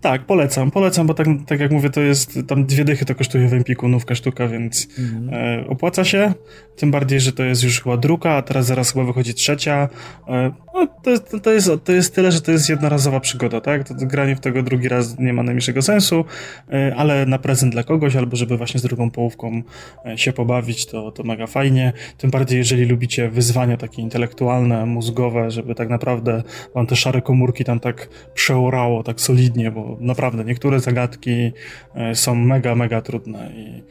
Tak, 0.00 0.26
polecam, 0.26 0.70
polecam, 0.70 1.06
bo 1.06 1.14
tak, 1.14 1.26
tak 1.46 1.60
jak 1.60 1.72
mówię, 1.72 1.90
to 1.90 2.00
jest, 2.00 2.38
tam 2.48 2.64
dwie 2.66 2.84
dychy 2.84 3.04
to 3.04 3.14
kosztuje 3.14 3.48
w 3.48 3.54
Empiku 3.54 3.88
nówka 3.88 4.14
sztuka, 4.14 4.48
więc 4.48 4.88
mhm. 4.98 5.34
e, 5.34 5.68
opłaca 5.68 6.04
się, 6.04 6.34
tym 6.76 6.90
bardziej, 6.90 7.20
że 7.20 7.32
to 7.32 7.42
jest 7.42 7.62
już 7.62 7.82
chyba 7.82 7.96
druga, 7.96 8.30
a 8.30 8.42
teraz 8.42 8.66
zaraz 8.66 8.92
chyba 8.92 9.04
wychodzi 9.04 9.34
trzecia. 9.34 9.88
E, 10.28 10.52
no, 10.74 10.86
to, 11.02 11.10
jest, 11.10 11.36
to, 11.42 11.52
jest, 11.52 11.70
to 11.84 11.92
jest 11.92 12.14
tyle, 12.14 12.32
że 12.32 12.40
to 12.40 12.52
jest 12.52 12.68
jednorazowa 12.68 13.20
przygoda, 13.20 13.60
tak? 13.60 13.88
To, 13.88 13.94
to 13.94 14.06
granie 14.06 14.36
w 14.36 14.40
tego 14.40 14.62
drugi 14.62 14.88
raz 14.88 15.18
nie 15.18 15.32
ma 15.32 15.42
najmniejszego 15.42 15.82
sensu, 15.82 16.24
e, 16.72 16.94
ale 16.96 17.26
na 17.26 17.38
prezent 17.38 17.72
dla 17.72 17.82
kogoś, 17.82 18.16
albo 18.16 18.36
żeby 18.36 18.56
właśnie 18.56 18.80
z 18.80 18.82
drugą 18.82 19.10
połówką 19.10 19.62
e, 20.06 20.18
się 20.18 20.32
pobawić, 20.32 20.86
to, 20.86 21.12
to 21.12 21.22
mega 21.22 21.46
fajnie. 21.46 21.92
Tym 22.18 22.30
bardziej, 22.30 22.58
jeżeli 22.58 22.84
lubicie 22.84 23.30
wyzwania 23.30 23.76
takie 23.76 24.02
intelektualne, 24.02 24.86
mózgowe, 24.86 25.50
żeby 25.50 25.74
tak 25.74 25.88
naprawdę 25.88 26.42
wam 26.74 26.86
te 26.86 26.96
szare 26.96 27.22
komórki 27.22 27.64
tam 27.64 27.80
tak 27.80 28.08
przeorało, 28.34 29.02
tak 29.02 29.20
solidnie, 29.20 29.70
bo 29.72 29.96
naprawdę 30.00 30.44
niektóre 30.44 30.80
zagadki 30.80 31.52
e, 31.94 32.14
są 32.14 32.34
mega, 32.34 32.74
mega 32.74 33.00
trudne 33.00 33.50
i, 33.56 33.82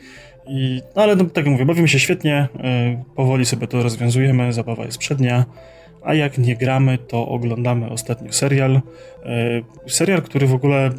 i 0.48 0.82
no 0.96 1.02
ale 1.02 1.16
no, 1.16 1.26
tak 1.26 1.46
jak 1.46 1.54
mówię, 1.54 1.66
bawimy 1.66 1.88
się 1.88 2.00
świetnie, 2.00 2.48
e, 2.64 3.04
powoli 3.16 3.46
sobie 3.46 3.68
to 3.68 3.84
rozwiązujemy, 3.84 4.54
zabawa 4.54 4.86
jest 4.86 4.98
przednia, 4.98 5.46
a 6.04 6.14
jak 6.14 6.38
nie 6.38 6.56
gramy, 6.56 6.98
to 6.98 7.28
oglądamy 7.28 7.90
ostatnio 7.90 8.34
serial. 8.34 8.76
E, 8.76 8.82
serial, 9.88 10.22
który 10.22 10.48
w 10.48 10.54
ogóle 10.54 10.90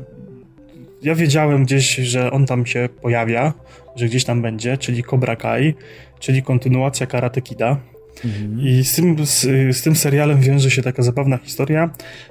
ja 1.02 1.14
wiedziałem 1.14 1.64
gdzieś, 1.64 1.94
że 1.94 2.30
on 2.30 2.46
tam 2.46 2.66
się 2.66 2.88
pojawia, 3.02 3.52
że 3.96 4.06
gdzieś 4.06 4.24
tam 4.24 4.42
będzie, 4.42 4.78
czyli 4.78 5.02
Cobra 5.02 5.36
Kai, 5.36 5.74
czyli 6.18 6.42
kontynuacja 6.42 7.06
Karate 7.06 7.40
Kida. 7.40 7.76
Mhm. 8.24 8.60
I 8.60 8.84
z 8.84 8.94
tym, 8.94 9.26
z, 9.26 9.40
z, 9.76 9.82
tym 9.82 9.96
serialem 9.96 10.40
wiąże 10.40 10.70
się 10.70 10.82
taka 10.82 11.02
zabawna 11.02 11.38
historia, 11.38 11.90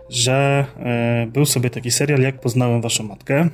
że 0.09 0.65
e, 0.79 1.27
był 1.33 1.45
sobie 1.45 1.69
taki 1.69 1.91
serial 1.91 2.21
Jak 2.21 2.39
poznałem 2.39 2.81
waszą 2.81 3.03
matkę. 3.03 3.49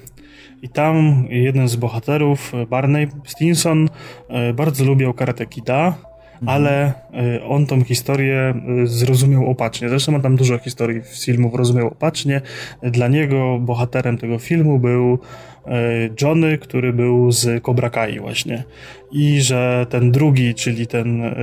I 0.62 0.70
tam 0.70 1.26
jeden 1.30 1.68
z 1.68 1.76
bohaterów, 1.76 2.54
Barney 2.70 3.08
Stinson, 3.26 3.90
e, 4.30 4.54
bardzo 4.54 4.86
lubiał 4.86 5.14
Karate 5.14 5.46
Kida, 5.46 5.86
mhm. 5.88 6.50
ale 6.50 6.94
e, 7.14 7.44
on 7.46 7.66
tą 7.66 7.84
historię 7.84 8.54
e, 8.84 8.88
zrozumiał 8.88 9.50
opacznie. 9.50 9.90
Zresztą 9.90 10.12
ma 10.12 10.20
tam 10.20 10.36
dużo 10.36 10.58
historii 10.58 11.02
filmów 11.26 11.56
rozumiał 11.56 11.88
opacznie. 11.88 12.42
Dla 12.84 13.08
niego 13.08 13.60
bohaterem 13.60 14.18
tego 14.18 14.40
filmu 14.40 14.80
był 14.80 15.20
E, 15.68 16.10
Johnny, 16.22 16.58
który 16.58 16.94
był 16.94 17.32
z 17.32 17.64
Cobra 17.64 17.90
Kai 17.90 18.20
właśnie. 18.20 18.64
I 19.12 19.42
że 19.42 19.86
ten 19.90 20.12
drugi, 20.12 20.54
czyli 20.56 20.88
ten 20.88 21.22
e, 21.22 21.34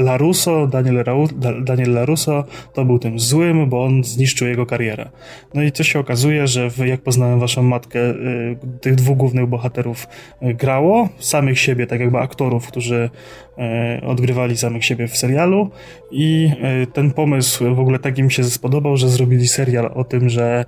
Larusso, 0.00 0.66
Daniel, 0.66 1.04
Daniel 1.62 1.92
Larusso, 1.92 2.44
to 2.72 2.84
był 2.84 2.98
tym 2.98 3.18
złym, 3.18 3.68
bo 3.68 3.84
on 3.84 4.04
zniszczył 4.04 4.48
jego 4.48 4.66
karierę. 4.66 5.10
No 5.54 5.62
i 5.62 5.72
co 5.72 5.84
się 5.84 5.98
okazuje, 5.98 6.46
że 6.46 6.70
w, 6.70 6.78
jak 6.78 7.00
poznałem 7.00 7.40
waszą 7.40 7.62
matkę, 7.62 8.00
e, 8.00 8.14
tych 8.80 8.94
dwóch 8.94 9.16
głównych 9.16 9.46
bohaterów 9.46 10.06
grało, 10.42 11.08
samych 11.18 11.58
siebie, 11.58 11.86
tak 11.86 12.00
jakby 12.00 12.18
aktorów, 12.18 12.66
którzy 12.66 13.10
odgrywali 14.06 14.56
samych 14.56 14.84
siebie 14.84 15.08
w 15.08 15.16
serialu 15.16 15.70
i 16.10 16.50
ten 16.92 17.10
pomysł 17.10 17.74
w 17.74 17.80
ogóle 17.80 17.98
tak 17.98 18.18
im 18.18 18.30
się 18.30 18.44
spodobał, 18.44 18.96
że 18.96 19.08
zrobili 19.08 19.48
serial 19.48 19.90
o 19.94 20.04
tym, 20.04 20.28
że 20.28 20.64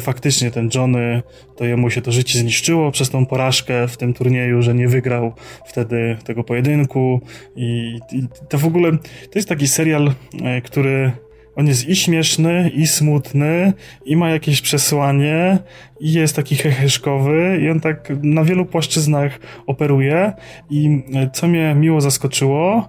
faktycznie 0.00 0.50
ten 0.50 0.68
Johnny, 0.74 1.22
to 1.56 1.64
jemu 1.64 1.90
się 1.90 2.02
to 2.02 2.12
życie 2.12 2.38
zniszczyło 2.38 2.90
przez 2.90 3.10
tą 3.10 3.26
porażkę 3.26 3.88
w 3.88 3.96
tym 3.96 4.14
turnieju, 4.14 4.62
że 4.62 4.74
nie 4.74 4.88
wygrał 4.88 5.32
wtedy 5.66 6.16
tego 6.24 6.44
pojedynku 6.44 7.20
i, 7.56 7.98
i 8.12 8.22
to 8.48 8.58
w 8.58 8.66
ogóle 8.66 8.92
to 9.30 9.38
jest 9.38 9.48
taki 9.48 9.68
serial, 9.68 10.12
e, 10.42 10.60
który 10.60 11.12
on 11.56 11.66
jest 11.66 11.88
i 11.88 11.96
śmieszny, 11.96 12.70
i 12.74 12.86
smutny, 12.86 13.72
i 14.04 14.16
ma 14.16 14.30
jakieś 14.30 14.60
przesłanie, 14.60 15.58
i 16.00 16.12
jest 16.12 16.36
taki 16.36 16.56
heheszkowy, 16.56 17.58
i 17.62 17.70
on 17.70 17.80
tak 17.80 18.12
na 18.22 18.44
wielu 18.44 18.66
płaszczyznach 18.66 19.38
operuje. 19.66 20.32
I 20.70 21.02
e, 21.14 21.30
co 21.30 21.48
mnie 21.48 21.74
miło 21.74 22.00
zaskoczyło, 22.00 22.88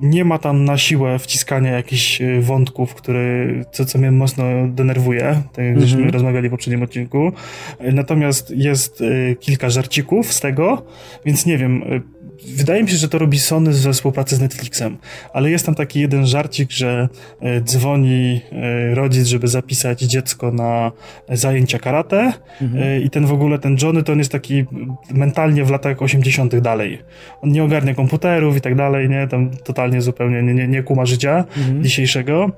nie 0.00 0.24
ma 0.24 0.38
tam 0.38 0.64
na 0.64 0.78
siłę 0.78 1.18
wciskania 1.18 1.70
jakichś 1.70 2.20
y, 2.20 2.40
wątków, 2.40 2.94
które, 2.94 3.46
co, 3.72 3.84
co 3.84 3.98
mnie 3.98 4.10
mocno 4.10 4.44
denerwuje, 4.68 5.42
tak 5.52 5.64
jak 5.64 5.80
żeśmy 5.80 5.96
mhm. 5.96 6.12
rozmawiali 6.12 6.48
w 6.48 6.50
poprzednim 6.50 6.82
odcinku. 6.82 7.32
Y, 7.80 7.92
natomiast 7.92 8.50
jest 8.50 9.02
kilka 9.40 9.70
żarcików 9.70 10.32
z 10.32 10.40
tego, 10.40 10.82
więc 11.24 11.46
nie 11.46 11.58
wiem, 11.58 12.02
wydaje 12.46 12.82
mi 12.82 12.88
się, 12.88 12.96
że 12.96 13.08
to 13.08 13.18
robi 13.18 13.38
Sony 13.38 13.72
ze 13.72 13.92
współpracy 13.92 14.36
z 14.36 14.40
Netflixem, 14.40 14.98
ale 15.32 15.50
jest 15.50 15.66
tam 15.66 15.74
taki 15.74 16.00
jeden 16.00 16.26
żarcik, 16.26 16.70
że 16.70 17.08
e, 17.40 17.60
dzwoni 17.60 18.40
e, 18.52 18.94
rodzic, 18.94 19.26
żeby 19.26 19.48
zapisać 19.48 20.00
dziecko 20.00 20.52
na 20.52 20.92
zajęcia 21.28 21.78
karate 21.78 22.32
mhm. 22.60 22.82
E, 22.82 23.00
i 23.00 23.10
ten 23.10 23.26
w 23.26 23.32
ogóle, 23.32 23.58
ten 23.58 23.76
Johnny, 23.82 24.02
to 24.02 24.12
on 24.12 24.18
jest 24.18 24.32
taki 24.32 24.64
mentalnie 25.10 25.64
w 25.64 25.70
latach 25.70 26.02
80 26.02 26.56
dalej. 26.58 26.98
On 27.42 27.52
nie 27.52 27.64
ogarnia 27.64 27.94
komputerów 27.94 28.56
i 28.56 28.60
tak 28.60 28.74
dalej, 28.74 29.08
nie? 29.08 29.28
Tam 29.28 29.50
totalnie 29.50 30.02
zupełnie 30.02 30.42
nie, 30.42 30.54
nie, 30.54 30.68
nie 30.68 30.82
kuma 30.82 31.06
życia 31.06 31.44
mhm. 31.56 31.84
dzisiejszego. 31.84 32.50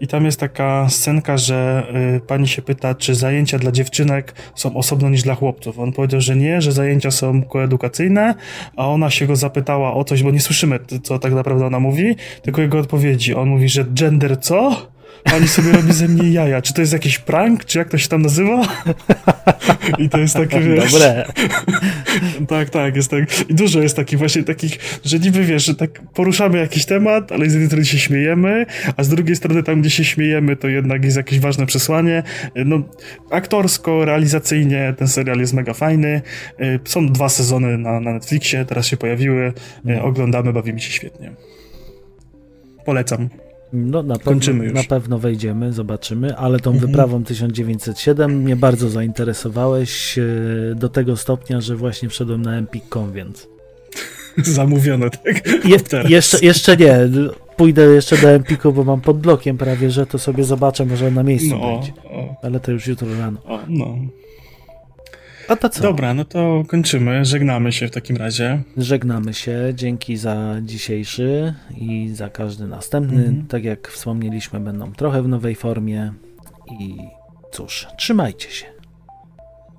I 0.00 0.06
tam 0.06 0.24
jest 0.24 0.40
taka 0.40 0.88
scenka, 0.88 1.36
że 1.36 1.86
pani 2.26 2.48
się 2.48 2.62
pyta, 2.62 2.94
czy 2.94 3.14
zajęcia 3.14 3.58
dla 3.58 3.72
dziewczynek 3.72 4.34
są 4.54 4.76
osobno 4.76 5.10
niż 5.10 5.22
dla 5.22 5.34
chłopców. 5.34 5.78
On 5.78 5.92
powiedział, 5.92 6.20
że 6.20 6.36
nie, 6.36 6.62
że 6.62 6.72
zajęcia 6.72 7.10
są 7.10 7.42
koedukacyjne, 7.42 8.34
a 8.76 8.88
ona 8.88 9.10
się 9.10 9.19
się 9.20 9.26
go 9.26 9.36
zapytała 9.36 9.94
o 9.94 10.04
coś, 10.04 10.22
bo 10.22 10.30
nie 10.30 10.40
słyszymy, 10.40 10.78
co 11.02 11.18
tak 11.18 11.32
naprawdę 11.32 11.66
ona 11.66 11.80
mówi, 11.80 12.16
tylko 12.42 12.62
jego 12.62 12.78
odpowiedzi. 12.78 13.34
On 13.34 13.48
mówi, 13.48 13.68
że 13.68 13.84
gender 13.84 14.40
co? 14.40 14.86
Pani 15.24 15.48
sobie 15.48 15.72
robi 15.72 15.92
ze 15.92 16.08
mnie 16.08 16.30
jaja. 16.30 16.62
Czy 16.62 16.74
to 16.74 16.80
jest 16.80 16.92
jakiś 16.92 17.18
prank? 17.18 17.64
Czy 17.64 17.78
jak 17.78 17.88
to 17.88 17.98
się 17.98 18.08
tam 18.08 18.22
nazywa? 18.22 18.62
I 19.98 20.08
to 20.08 20.18
jest 20.18 20.34
takie, 20.34 20.60
wiesz... 20.60 20.92
Dobre. 20.92 21.26
tak, 22.48 22.70
tak, 22.70 22.96
jest 22.96 23.10
tak. 23.10 23.50
I 23.50 23.54
dużo 23.54 23.82
jest 23.82 23.96
takich 23.96 24.18
właśnie 24.18 24.42
takich, 24.42 25.00
że 25.04 25.18
niby, 25.18 25.44
wiesz, 25.44 25.64
że 25.64 25.74
tak 25.74 26.02
poruszamy 26.14 26.58
jakiś 26.58 26.84
temat, 26.84 27.32
ale 27.32 27.50
z 27.50 27.52
jednej 27.52 27.66
strony 27.66 27.84
się 27.84 27.98
śmiejemy, 27.98 28.66
a 28.96 29.02
z 29.02 29.08
drugiej 29.08 29.36
strony 29.36 29.62
tam, 29.62 29.80
gdzie 29.80 29.90
się 29.90 30.04
śmiejemy, 30.04 30.56
to 30.56 30.68
jednak 30.68 31.04
jest 31.04 31.16
jakieś 31.16 31.40
ważne 31.40 31.66
przesłanie. 31.66 32.22
No, 32.54 32.82
aktorsko, 33.30 34.04
realizacyjnie 34.04 34.94
ten 34.98 35.08
serial 35.08 35.38
jest 35.38 35.52
mega 35.52 35.74
fajny. 35.74 36.22
Są 36.84 37.12
dwa 37.12 37.28
sezony 37.28 37.78
na, 37.78 38.00
na 38.00 38.12
Netflixie, 38.12 38.64
teraz 38.64 38.86
się 38.86 38.96
pojawiły. 38.96 39.52
Oglądamy, 40.02 40.52
bawimy 40.52 40.80
się 40.80 40.92
świetnie. 40.92 41.32
Polecam. 42.84 43.49
No, 43.72 44.02
na, 44.02 44.18
pewno, 44.18 44.72
na 44.72 44.84
pewno 44.84 45.18
wejdziemy, 45.18 45.72
zobaczymy, 45.72 46.36
ale 46.36 46.60
tą 46.60 46.70
mhm. 46.70 46.86
wyprawą 46.90 47.24
1907 47.24 48.42
mnie 48.42 48.56
bardzo 48.56 48.88
zainteresowałeś 48.88 50.18
e, 50.18 50.24
do 50.74 50.88
tego 50.88 51.16
stopnia, 51.16 51.60
że 51.60 51.76
właśnie 51.76 52.08
wszedłem 52.08 52.42
na 52.42 52.56
Empik.com, 52.56 53.12
więc... 53.12 53.48
Zamówione, 54.36 55.10
tak? 55.10 55.46
Je, 55.64 55.78
jeszcze, 56.16 56.38
jeszcze 56.42 56.76
nie. 56.76 56.98
pójdę 57.56 57.82
jeszcze 57.82 58.16
do 58.16 58.30
Empiku, 58.30 58.72
bo 58.72 58.84
mam 58.84 59.00
pod 59.00 59.20
blokiem 59.20 59.58
prawie, 59.58 59.90
że 59.90 60.06
to 60.06 60.18
sobie 60.18 60.44
zobaczę, 60.44 60.86
może 60.86 61.10
na 61.10 61.22
miejscu 61.22 61.58
No, 61.58 61.72
będzie. 61.72 61.92
Ale 62.42 62.60
to 62.60 62.72
już 62.72 62.86
jutro 62.86 63.08
rano. 63.18 63.40
o, 63.44 63.58
no. 63.68 63.96
A 65.50 65.56
to 65.56 65.68
co? 65.68 65.82
Dobra, 65.82 66.14
no 66.14 66.24
to 66.24 66.62
kończymy. 66.68 67.24
Żegnamy 67.24 67.72
się 67.72 67.88
w 67.88 67.90
takim 67.90 68.16
razie. 68.16 68.62
Żegnamy 68.76 69.34
się. 69.34 69.72
Dzięki 69.74 70.16
za 70.16 70.56
dzisiejszy 70.62 71.54
i 71.76 72.10
za 72.14 72.28
każdy 72.28 72.66
następny. 72.66 73.18
Mhm. 73.18 73.46
Tak 73.46 73.64
jak 73.64 73.88
wspomnieliśmy, 73.88 74.60
będą 74.60 74.92
trochę 74.92 75.22
w 75.22 75.28
nowej 75.28 75.54
formie. 75.54 76.12
I 76.80 76.96
cóż, 77.52 77.86
trzymajcie 77.98 78.50
się. 78.50 78.66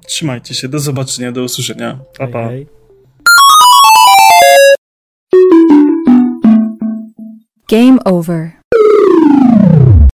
Trzymajcie 0.08 0.54
się, 0.56 0.68
do 0.68 0.80
zobaczenia, 0.80 1.32
do 1.32 1.44
usłyszenia. 1.44 2.00
Pa, 2.18 2.28
pa. 2.28 2.48
Hej, 2.48 2.50
hej. 2.50 2.68
Game 7.70 8.04
over. 8.04 8.52